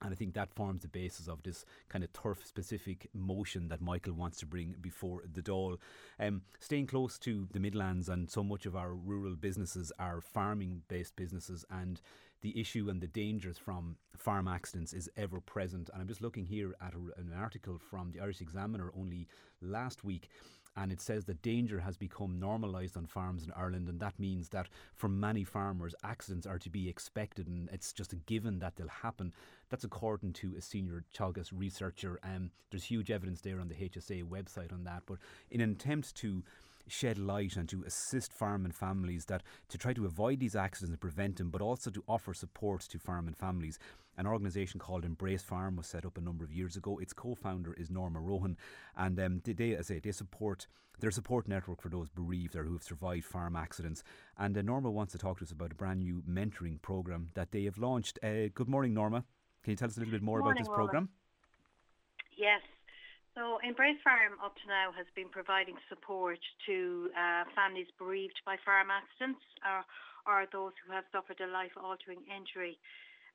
And 0.00 0.12
I 0.12 0.14
think 0.14 0.34
that 0.34 0.54
forms 0.54 0.82
the 0.82 0.88
basis 0.88 1.28
of 1.28 1.42
this 1.42 1.64
kind 1.88 2.04
of 2.04 2.12
turf 2.12 2.44
specific 2.44 3.08
motion 3.12 3.68
that 3.68 3.80
Michael 3.80 4.14
wants 4.14 4.38
to 4.38 4.46
bring 4.46 4.76
before 4.80 5.22
the 5.32 5.42
Dáil. 5.42 5.78
Um, 6.20 6.42
staying 6.60 6.86
close 6.86 7.18
to 7.20 7.48
the 7.52 7.60
Midlands 7.60 8.08
and 8.08 8.30
so 8.30 8.44
much 8.44 8.64
of 8.66 8.76
our 8.76 8.94
rural 8.94 9.34
businesses 9.34 9.92
are 9.98 10.20
farming 10.20 10.82
based 10.88 11.16
businesses 11.16 11.64
and 11.70 12.00
the 12.40 12.60
issue 12.60 12.88
and 12.88 13.00
the 13.00 13.08
dangers 13.08 13.58
from 13.58 13.96
farm 14.16 14.46
accidents 14.46 14.92
is 14.92 15.10
ever 15.16 15.40
present. 15.40 15.90
And 15.92 16.00
I'm 16.00 16.08
just 16.08 16.22
looking 16.22 16.46
here 16.46 16.74
at 16.80 16.94
a, 16.94 17.20
an 17.20 17.32
article 17.36 17.78
from 17.90 18.12
the 18.12 18.20
Irish 18.20 18.40
Examiner 18.40 18.92
only 18.96 19.26
last 19.60 20.04
week 20.04 20.28
and 20.78 20.92
it 20.92 21.00
says 21.00 21.24
that 21.24 21.42
danger 21.42 21.80
has 21.80 21.96
become 21.96 22.38
normalised 22.38 22.96
on 22.96 23.04
farms 23.04 23.44
in 23.44 23.52
Ireland, 23.52 23.88
and 23.88 23.98
that 23.98 24.18
means 24.18 24.48
that 24.50 24.68
for 24.94 25.08
many 25.08 25.42
farmers, 25.42 25.92
accidents 26.04 26.46
are 26.46 26.58
to 26.60 26.70
be 26.70 26.88
expected, 26.88 27.48
and 27.48 27.68
it's 27.72 27.92
just 27.92 28.12
a 28.12 28.16
given 28.16 28.60
that 28.60 28.76
they'll 28.76 28.86
happen. 28.86 29.34
That's 29.70 29.82
according 29.82 30.34
to 30.34 30.54
a 30.56 30.62
senior 30.62 31.04
Teagasc 31.12 31.50
researcher. 31.52 32.20
Um, 32.22 32.52
there's 32.70 32.84
huge 32.84 33.10
evidence 33.10 33.40
there 33.40 33.58
on 33.58 33.66
the 33.66 33.74
HSA 33.74 34.22
website 34.24 34.72
on 34.72 34.84
that, 34.84 35.02
but 35.06 35.18
in 35.50 35.60
an 35.60 35.72
attempt 35.72 36.14
to 36.16 36.44
shed 36.88 37.18
light 37.18 37.56
and 37.56 37.68
to 37.68 37.82
assist 37.84 38.32
farm 38.32 38.64
and 38.64 38.74
families 38.74 39.26
that 39.26 39.42
to 39.68 39.78
try 39.78 39.92
to 39.92 40.06
avoid 40.06 40.40
these 40.40 40.56
accidents 40.56 40.92
and 40.92 41.00
prevent 41.00 41.36
them, 41.36 41.50
but 41.50 41.62
also 41.62 41.90
to 41.90 42.04
offer 42.08 42.34
support 42.34 42.82
to 42.82 42.98
farm 42.98 43.26
and 43.26 43.36
families. 43.36 43.78
An 44.16 44.26
organisation 44.26 44.80
called 44.80 45.04
Embrace 45.04 45.42
Farm 45.42 45.76
was 45.76 45.86
set 45.86 46.04
up 46.04 46.18
a 46.18 46.20
number 46.20 46.44
of 46.44 46.52
years 46.52 46.76
ago. 46.76 46.98
Its 46.98 47.12
co-founder 47.12 47.74
is 47.74 47.90
Norma 47.90 48.20
Rohan, 48.20 48.56
and 48.96 49.18
um, 49.20 49.42
they, 49.44 49.74
as 49.74 49.90
I 49.90 49.94
say, 49.94 50.00
they 50.00 50.12
support 50.12 50.66
their 51.00 51.10
support 51.12 51.46
network 51.46 51.80
for 51.80 51.88
those 51.88 52.08
bereaved 52.08 52.56
or 52.56 52.64
who 52.64 52.72
have 52.72 52.82
survived 52.82 53.24
farm 53.24 53.54
accidents. 53.54 54.02
And 54.36 54.58
uh, 54.58 54.62
Norma 54.62 54.90
wants 54.90 55.12
to 55.12 55.18
talk 55.18 55.38
to 55.38 55.44
us 55.44 55.52
about 55.52 55.72
a 55.72 55.76
brand 55.76 56.00
new 56.00 56.22
mentoring 56.28 56.82
program 56.82 57.28
that 57.34 57.52
they 57.52 57.64
have 57.64 57.78
launched. 57.78 58.18
Uh, 58.22 58.48
good 58.52 58.68
morning, 58.68 58.94
Norma. 58.94 59.24
Can 59.62 59.72
you 59.72 59.76
tell 59.76 59.88
us 59.88 59.96
a 59.96 60.00
little 60.00 60.12
bit 60.12 60.22
more 60.22 60.40
morning, 60.40 60.60
about 60.60 60.68
this 60.68 60.74
program? 60.74 61.08
Yes. 62.36 62.62
So 63.38 63.62
Embrace 63.62 64.02
Farm 64.02 64.34
up 64.42 64.58
to 64.58 64.66
now 64.66 64.90
has 64.98 65.06
been 65.14 65.30
providing 65.30 65.78
support 65.86 66.42
to 66.66 67.06
uh, 67.14 67.46
families 67.54 67.86
bereaved 67.94 68.34
by 68.42 68.58
farm 68.66 68.90
accidents 68.90 69.38
or, 69.62 69.86
or 70.26 70.50
those 70.50 70.74
who 70.82 70.90
have 70.90 71.06
suffered 71.14 71.38
a 71.38 71.46
life-altering 71.46 72.18
injury. 72.26 72.82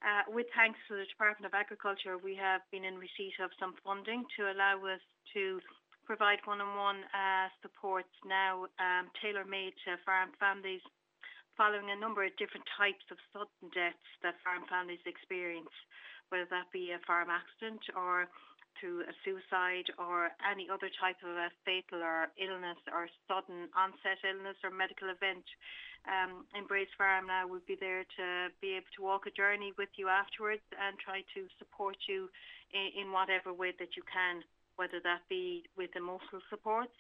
Uh, 0.04 0.28
with 0.28 0.52
thanks 0.60 0.76
to 0.92 1.00
the 1.00 1.08
Department 1.08 1.48
of 1.48 1.56
Agriculture, 1.56 2.20
we 2.20 2.36
have 2.36 2.60
been 2.68 2.84
in 2.84 3.00
receipt 3.00 3.40
of 3.40 3.56
some 3.56 3.80
funding 3.80 4.28
to 4.36 4.52
allow 4.52 4.76
us 4.84 5.00
to 5.32 5.64
provide 6.04 6.44
one-on-one 6.44 7.08
uh, 7.16 7.48
supports 7.64 8.12
now 8.28 8.68
um, 8.84 9.08
tailor-made 9.24 9.72
to 9.88 9.96
farm 10.04 10.36
families 10.36 10.84
following 11.56 11.96
a 11.96 12.04
number 12.04 12.28
of 12.28 12.36
different 12.36 12.68
types 12.76 13.08
of 13.08 13.16
sudden 13.32 13.72
deaths 13.72 14.12
that 14.20 14.36
farm 14.44 14.68
families 14.68 15.00
experience, 15.08 15.72
whether 16.28 16.50
that 16.52 16.68
be 16.76 16.92
a 16.92 17.00
farm 17.08 17.32
accident 17.32 17.80
or 17.96 18.28
through 18.80 19.06
a 19.06 19.14
suicide 19.24 19.88
or 19.98 20.32
any 20.44 20.70
other 20.70 20.90
type 21.00 21.18
of 21.24 21.36
a 21.36 21.50
fatal 21.66 22.02
or 22.02 22.30
illness 22.38 22.80
or 22.92 23.08
sudden 23.28 23.70
onset 23.74 24.20
illness 24.24 24.58
or 24.64 24.72
medical 24.72 25.10
event. 25.10 25.46
Um, 26.04 26.44
Embrace 26.52 26.92
Farm 27.00 27.32
now 27.32 27.48
will 27.48 27.64
be 27.64 27.80
there 27.80 28.04
to 28.04 28.52
be 28.60 28.76
able 28.76 28.92
to 29.00 29.02
walk 29.08 29.24
a 29.24 29.32
journey 29.32 29.72
with 29.80 29.92
you 29.96 30.12
afterwards 30.12 30.64
and 30.76 31.00
try 31.00 31.24
to 31.34 31.48
support 31.58 31.96
you 32.12 32.28
in, 32.76 33.08
in 33.08 33.16
whatever 33.16 33.56
way 33.56 33.72
that 33.80 33.96
you 33.96 34.04
can, 34.04 34.44
whether 34.76 35.00
that 35.00 35.24
be 35.32 35.64
with 35.80 35.96
emotional 35.96 36.44
support 36.52 36.92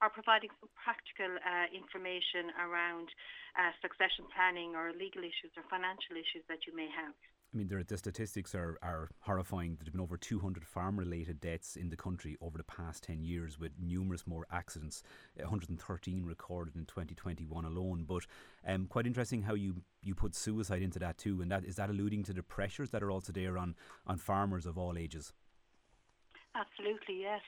or 0.00 0.08
providing 0.08 0.48
some 0.60 0.72
practical 0.76 1.28
uh, 1.40 1.68
information 1.72 2.52
around 2.56 3.08
uh, 3.56 3.72
succession 3.84 4.24
planning 4.32 4.72
or 4.72 4.92
legal 4.96 5.20
issues 5.20 5.52
or 5.56 5.64
financial 5.68 6.16
issues 6.16 6.44
that 6.48 6.64
you 6.64 6.72
may 6.72 6.88
have. 6.88 7.12
I 7.52 7.56
mean, 7.56 7.68
the 7.88 7.98
statistics 7.98 8.54
are, 8.54 8.78
are 8.80 9.10
horrifying. 9.20 9.74
There 9.74 9.84
have 9.84 9.92
been 9.92 10.00
over 10.00 10.16
200 10.16 10.64
farm 10.64 10.96
related 10.96 11.40
deaths 11.40 11.74
in 11.74 11.90
the 11.90 11.96
country 11.96 12.36
over 12.40 12.56
the 12.56 12.64
past 12.64 13.02
10 13.02 13.24
years, 13.24 13.58
with 13.58 13.72
numerous 13.80 14.24
more 14.24 14.46
accidents, 14.52 15.02
113 15.34 16.24
recorded 16.24 16.76
in 16.76 16.86
2021 16.86 17.64
alone. 17.64 18.04
But 18.06 18.26
um, 18.64 18.86
quite 18.86 19.06
interesting 19.06 19.42
how 19.42 19.54
you, 19.54 19.82
you 20.00 20.14
put 20.14 20.36
suicide 20.36 20.80
into 20.80 21.00
that 21.00 21.18
too. 21.18 21.42
And 21.42 21.50
that 21.50 21.64
is 21.64 21.74
that 21.76 21.90
alluding 21.90 22.22
to 22.24 22.32
the 22.32 22.42
pressures 22.44 22.90
that 22.90 23.02
are 23.02 23.10
also 23.10 23.32
there 23.32 23.58
on, 23.58 23.74
on 24.06 24.18
farmers 24.18 24.64
of 24.64 24.78
all 24.78 24.96
ages? 24.96 25.32
Absolutely, 26.54 27.22
yes. 27.22 27.42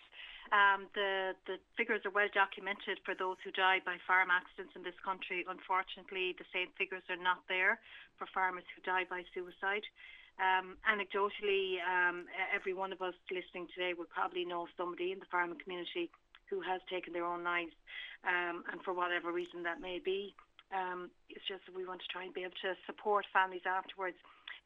Um, 0.51 0.91
the 0.93 1.39
the 1.47 1.63
figures 1.79 2.03
are 2.05 2.11
well 2.11 2.29
documented 2.35 2.99
for 3.07 3.15
those 3.15 3.39
who 3.45 3.55
die 3.55 3.79
by 3.87 3.97
farm 4.07 4.29
accidents 4.29 4.75
in 4.75 4.83
this 4.83 4.99
country. 5.05 5.47
Unfortunately, 5.47 6.35
the 6.35 6.49
same 6.51 6.69
figures 6.75 7.07
are 7.09 7.21
not 7.21 7.47
there 7.49 7.79
for 8.19 8.27
farmers 8.35 8.67
who 8.75 8.83
die 8.83 9.07
by 9.07 9.23
suicide. 9.33 9.87
Um, 10.41 10.81
anecdotally, 10.89 11.79
um, 11.85 12.27
every 12.51 12.73
one 12.75 12.93
of 12.93 13.01
us 13.01 13.15
listening 13.31 13.69
today 13.71 13.93
would 13.95 14.11
probably 14.11 14.45
know 14.45 14.67
somebody 14.77 15.13
in 15.13 15.21
the 15.21 15.31
farming 15.31 15.61
community 15.63 16.11
who 16.49 16.61
has 16.61 16.81
taken 16.91 17.13
their 17.13 17.25
own 17.25 17.45
lives, 17.45 17.73
um, 18.25 18.65
and 18.73 18.83
for 18.83 18.93
whatever 18.93 19.33
reason 19.33 19.63
that 19.63 19.81
may 19.81 20.01
be. 20.01 20.35
Um, 20.73 21.13
it's 21.29 21.45
just 21.45 21.65
that 21.69 21.77
we 21.77 21.85
want 21.85 22.01
to 22.01 22.09
try 22.09 22.25
and 22.25 22.33
be 22.33 22.49
able 22.49 22.57
to 22.65 22.73
support 22.89 23.29
families 23.33 23.65
afterwards 23.69 24.17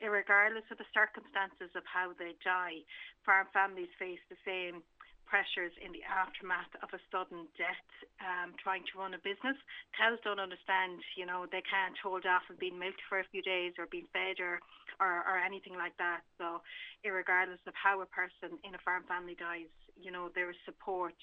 regardless 0.04 0.64
of 0.70 0.76
the 0.76 0.88
circumstances 0.92 1.72
of 1.72 1.82
how 1.88 2.12
they 2.18 2.36
die. 2.44 2.84
Farm 3.24 3.48
families 3.52 3.88
face 3.98 4.20
the 4.28 4.36
same 4.44 4.84
pressures 5.26 5.74
in 5.82 5.92
the 5.92 6.02
aftermath 6.06 6.70
of 6.80 6.88
a 6.94 7.00
sudden 7.10 7.50
death, 7.58 7.86
um, 8.22 8.54
trying 8.62 8.86
to 8.90 8.94
run 8.98 9.12
a 9.12 9.20
business. 9.20 9.58
Cows 9.98 10.18
don't 10.22 10.40
understand, 10.40 11.02
you 11.18 11.26
know, 11.26 11.44
they 11.50 11.62
can't 11.66 11.98
hold 11.98 12.24
off 12.24 12.46
of 12.48 12.58
being 12.58 12.78
milked 12.78 13.02
for 13.10 13.18
a 13.20 13.26
few 13.34 13.42
days 13.42 13.74
or 13.78 13.90
being 13.90 14.08
fed 14.14 14.38
or, 14.40 14.62
or, 15.02 15.26
or 15.26 15.36
anything 15.42 15.74
like 15.74 15.94
that. 15.98 16.22
So, 16.38 16.62
regardless 17.04 17.60
of 17.66 17.74
how 17.74 18.00
a 18.00 18.08
person 18.08 18.56
in 18.62 18.74
a 18.74 18.80
farm 18.86 19.04
family 19.06 19.36
dies, 19.38 19.70
you 19.98 20.10
know, 20.10 20.30
there 20.34 20.50
is 20.50 20.56
support. 20.64 21.14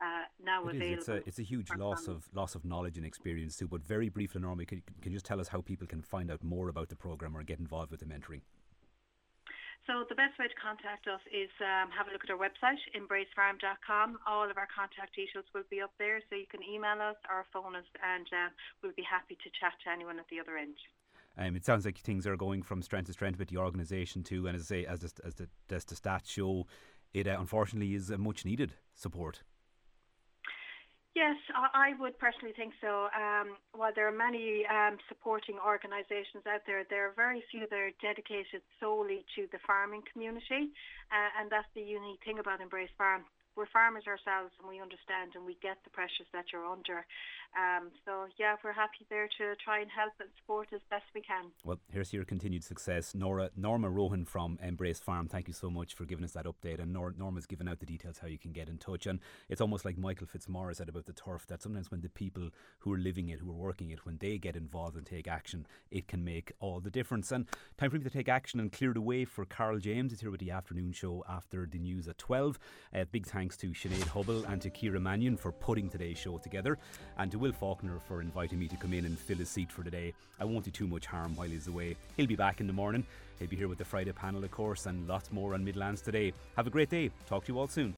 Uh, 0.00 0.30
now 0.42 0.62
it 0.68 0.76
available. 0.76 1.02
Is. 1.02 1.08
It's 1.08 1.08
a 1.08 1.28
it's 1.28 1.38
a 1.40 1.42
huge 1.42 1.70
loss 1.74 2.06
families. 2.06 2.24
of 2.30 2.36
loss 2.36 2.54
of 2.54 2.64
knowledge 2.64 2.96
and 2.96 3.06
experience 3.06 3.56
too. 3.56 3.66
But 3.66 3.82
very 3.82 4.08
briefly, 4.08 4.40
Norma, 4.40 4.64
can, 4.64 4.82
can 5.02 5.10
you 5.10 5.16
just 5.16 5.26
tell 5.26 5.40
us 5.40 5.48
how 5.48 5.60
people 5.60 5.88
can 5.88 6.02
find 6.02 6.30
out 6.30 6.44
more 6.44 6.68
about 6.68 6.88
the 6.88 6.96
program 6.96 7.36
or 7.36 7.42
get 7.42 7.58
involved 7.58 7.90
with 7.90 8.00
the 8.00 8.06
mentoring? 8.06 8.42
So 9.88 10.04
the 10.04 10.14
best 10.14 10.38
way 10.38 10.44
to 10.44 10.58
contact 10.60 11.08
us 11.08 11.24
is 11.32 11.48
um, 11.64 11.88
have 11.96 12.08
a 12.08 12.12
look 12.12 12.20
at 12.20 12.28
our 12.28 12.36
website, 12.36 12.76
embracefarm.com. 12.92 14.18
All 14.28 14.44
of 14.44 14.58
our 14.58 14.68
contact 14.68 15.16
details 15.16 15.46
will 15.54 15.64
be 15.70 15.80
up 15.80 15.92
there, 15.98 16.20
so 16.28 16.36
you 16.36 16.44
can 16.44 16.60
email 16.62 17.00
us 17.00 17.16
or 17.24 17.46
phone 17.54 17.74
us, 17.74 17.88
and 18.04 18.26
uh, 18.28 18.52
we'll 18.82 18.92
be 18.92 19.02
happy 19.02 19.38
to 19.40 19.48
chat 19.58 19.72
to 19.84 19.90
anyone 19.90 20.18
at 20.18 20.28
the 20.28 20.40
other 20.40 20.58
end. 20.58 20.76
Um, 21.38 21.56
it 21.56 21.64
sounds 21.64 21.86
like 21.86 21.96
things 21.96 22.26
are 22.26 22.36
going 22.36 22.60
from 22.60 22.82
strength 22.82 23.06
to 23.06 23.14
strength 23.14 23.38
with 23.38 23.48
the 23.48 23.56
organisation 23.56 24.22
too, 24.22 24.46
and 24.46 24.54
as 24.54 24.64
I 24.64 24.84
say, 24.84 24.84
as 24.84 25.00
the, 25.00 25.12
as 25.24 25.34
the, 25.36 25.48
as 25.70 25.84
the 25.86 25.94
stats 25.94 26.28
show, 26.28 26.66
it 27.14 27.26
uh, 27.26 27.38
unfortunately 27.40 27.94
is 27.94 28.10
a 28.10 28.18
much 28.18 28.44
needed 28.44 28.74
support. 28.94 29.40
Yes, 31.18 31.34
I 31.74 31.98
would 31.98 32.14
personally 32.22 32.54
think 32.54 32.74
so. 32.80 33.10
Um, 33.10 33.58
while 33.74 33.90
there 33.90 34.06
are 34.06 34.14
many 34.14 34.62
um, 34.70 35.02
supporting 35.08 35.58
organisations 35.58 36.46
out 36.46 36.62
there, 36.64 36.86
there 36.86 37.10
are 37.10 37.14
very 37.18 37.42
few 37.50 37.66
that 37.66 37.74
are 37.74 37.90
dedicated 37.98 38.62
solely 38.78 39.26
to 39.34 39.50
the 39.50 39.58
farming 39.66 40.06
community, 40.12 40.70
uh, 41.10 41.30
and 41.42 41.50
that's 41.50 41.66
the 41.74 41.82
unique 41.82 42.22
thing 42.24 42.38
about 42.38 42.60
Embrace 42.60 42.94
Farm. 42.96 43.26
We're 43.58 43.66
farmers 43.66 44.04
ourselves, 44.06 44.52
and 44.60 44.68
we 44.68 44.80
understand 44.80 45.32
and 45.34 45.44
we 45.44 45.58
get 45.60 45.78
the 45.82 45.90
pressures 45.90 46.28
that 46.32 46.44
you're 46.52 46.64
under. 46.64 47.04
Um, 47.58 47.90
so 48.04 48.26
yeah, 48.38 48.54
we're 48.62 48.72
happy 48.72 49.04
there 49.10 49.26
to 49.38 49.56
try 49.64 49.80
and 49.80 49.90
help 49.90 50.12
and 50.20 50.28
support 50.38 50.68
as 50.72 50.80
best 50.90 51.06
we 51.12 51.22
can. 51.22 51.46
Well, 51.64 51.80
here's 51.90 52.12
your 52.12 52.24
continued 52.24 52.62
success, 52.62 53.16
Nora 53.16 53.50
Norma 53.56 53.90
Rohan 53.90 54.26
from 54.26 54.60
Embrace 54.62 55.00
Farm. 55.00 55.26
Thank 55.26 55.48
you 55.48 55.54
so 55.54 55.70
much 55.70 55.94
for 55.94 56.04
giving 56.04 56.24
us 56.24 56.32
that 56.32 56.44
update, 56.44 56.78
and 56.80 56.92
Nor- 56.92 57.16
Norma's 57.18 57.46
given 57.46 57.66
out 57.66 57.80
the 57.80 57.86
details 57.86 58.18
how 58.18 58.28
you 58.28 58.38
can 58.38 58.52
get 58.52 58.68
in 58.68 58.78
touch. 58.78 59.06
And 59.06 59.18
it's 59.48 59.60
almost 59.60 59.84
like 59.84 59.98
Michael 59.98 60.28
Fitzmaurice 60.28 60.78
said 60.78 60.88
about 60.88 61.06
the 61.06 61.12
turf 61.12 61.48
that 61.48 61.60
sometimes 61.60 61.90
when 61.90 62.02
the 62.02 62.10
people 62.10 62.50
who 62.80 62.92
are 62.92 62.98
living 62.98 63.28
it, 63.28 63.40
who 63.40 63.50
are 63.50 63.54
working 63.54 63.90
it, 63.90 64.06
when 64.06 64.18
they 64.18 64.38
get 64.38 64.54
involved 64.54 64.96
and 64.96 65.04
take 65.04 65.26
action, 65.26 65.66
it 65.90 66.06
can 66.06 66.22
make 66.22 66.52
all 66.60 66.78
the 66.78 66.90
difference. 66.90 67.32
And 67.32 67.48
time 67.76 67.90
for 67.90 67.96
me 67.96 68.04
to 68.04 68.10
take 68.10 68.28
action 68.28 68.60
and 68.60 68.70
clear 68.70 68.92
the 68.92 69.00
way 69.00 69.24
for 69.24 69.44
Carl 69.44 69.78
James. 69.78 70.12
He's 70.12 70.20
here 70.20 70.30
with 70.30 70.40
the 70.40 70.52
afternoon 70.52 70.92
show 70.92 71.24
after 71.28 71.66
the 71.66 71.78
news 71.78 72.06
at 72.06 72.18
twelve. 72.18 72.58
Uh, 72.94 73.04
big 73.10 73.26
thanks 73.48 73.56
to 73.56 73.88
Sinead 73.88 74.06
Hubble 74.08 74.44
and 74.44 74.60
to 74.60 74.68
Kira 74.68 75.00
Mannion 75.00 75.34
for 75.34 75.52
putting 75.52 75.88
today's 75.88 76.18
show 76.18 76.36
together, 76.36 76.76
and 77.16 77.30
to 77.32 77.38
Will 77.38 77.52
Faulkner 77.52 77.98
for 78.06 78.20
inviting 78.20 78.58
me 78.58 78.68
to 78.68 78.76
come 78.76 78.92
in 78.92 79.06
and 79.06 79.18
fill 79.18 79.38
his 79.38 79.48
seat 79.48 79.72
for 79.72 79.82
today. 79.82 80.12
I 80.38 80.44
won't 80.44 80.66
do 80.66 80.70
too 80.70 80.86
much 80.86 81.06
harm 81.06 81.34
while 81.34 81.48
he's 81.48 81.66
away. 81.66 81.96
He'll 82.18 82.26
be 82.26 82.36
back 82.36 82.60
in 82.60 82.66
the 82.66 82.74
morning. 82.74 83.06
He'll 83.38 83.48
be 83.48 83.56
here 83.56 83.68
with 83.68 83.78
the 83.78 83.86
Friday 83.86 84.12
panel, 84.12 84.44
of 84.44 84.50
course, 84.50 84.84
and 84.84 85.08
lots 85.08 85.32
more 85.32 85.54
on 85.54 85.64
Midlands 85.64 86.02
today. 86.02 86.34
Have 86.56 86.66
a 86.66 86.70
great 86.70 86.90
day. 86.90 87.10
Talk 87.26 87.46
to 87.46 87.52
you 87.54 87.58
all 87.58 87.68
soon. 87.68 87.94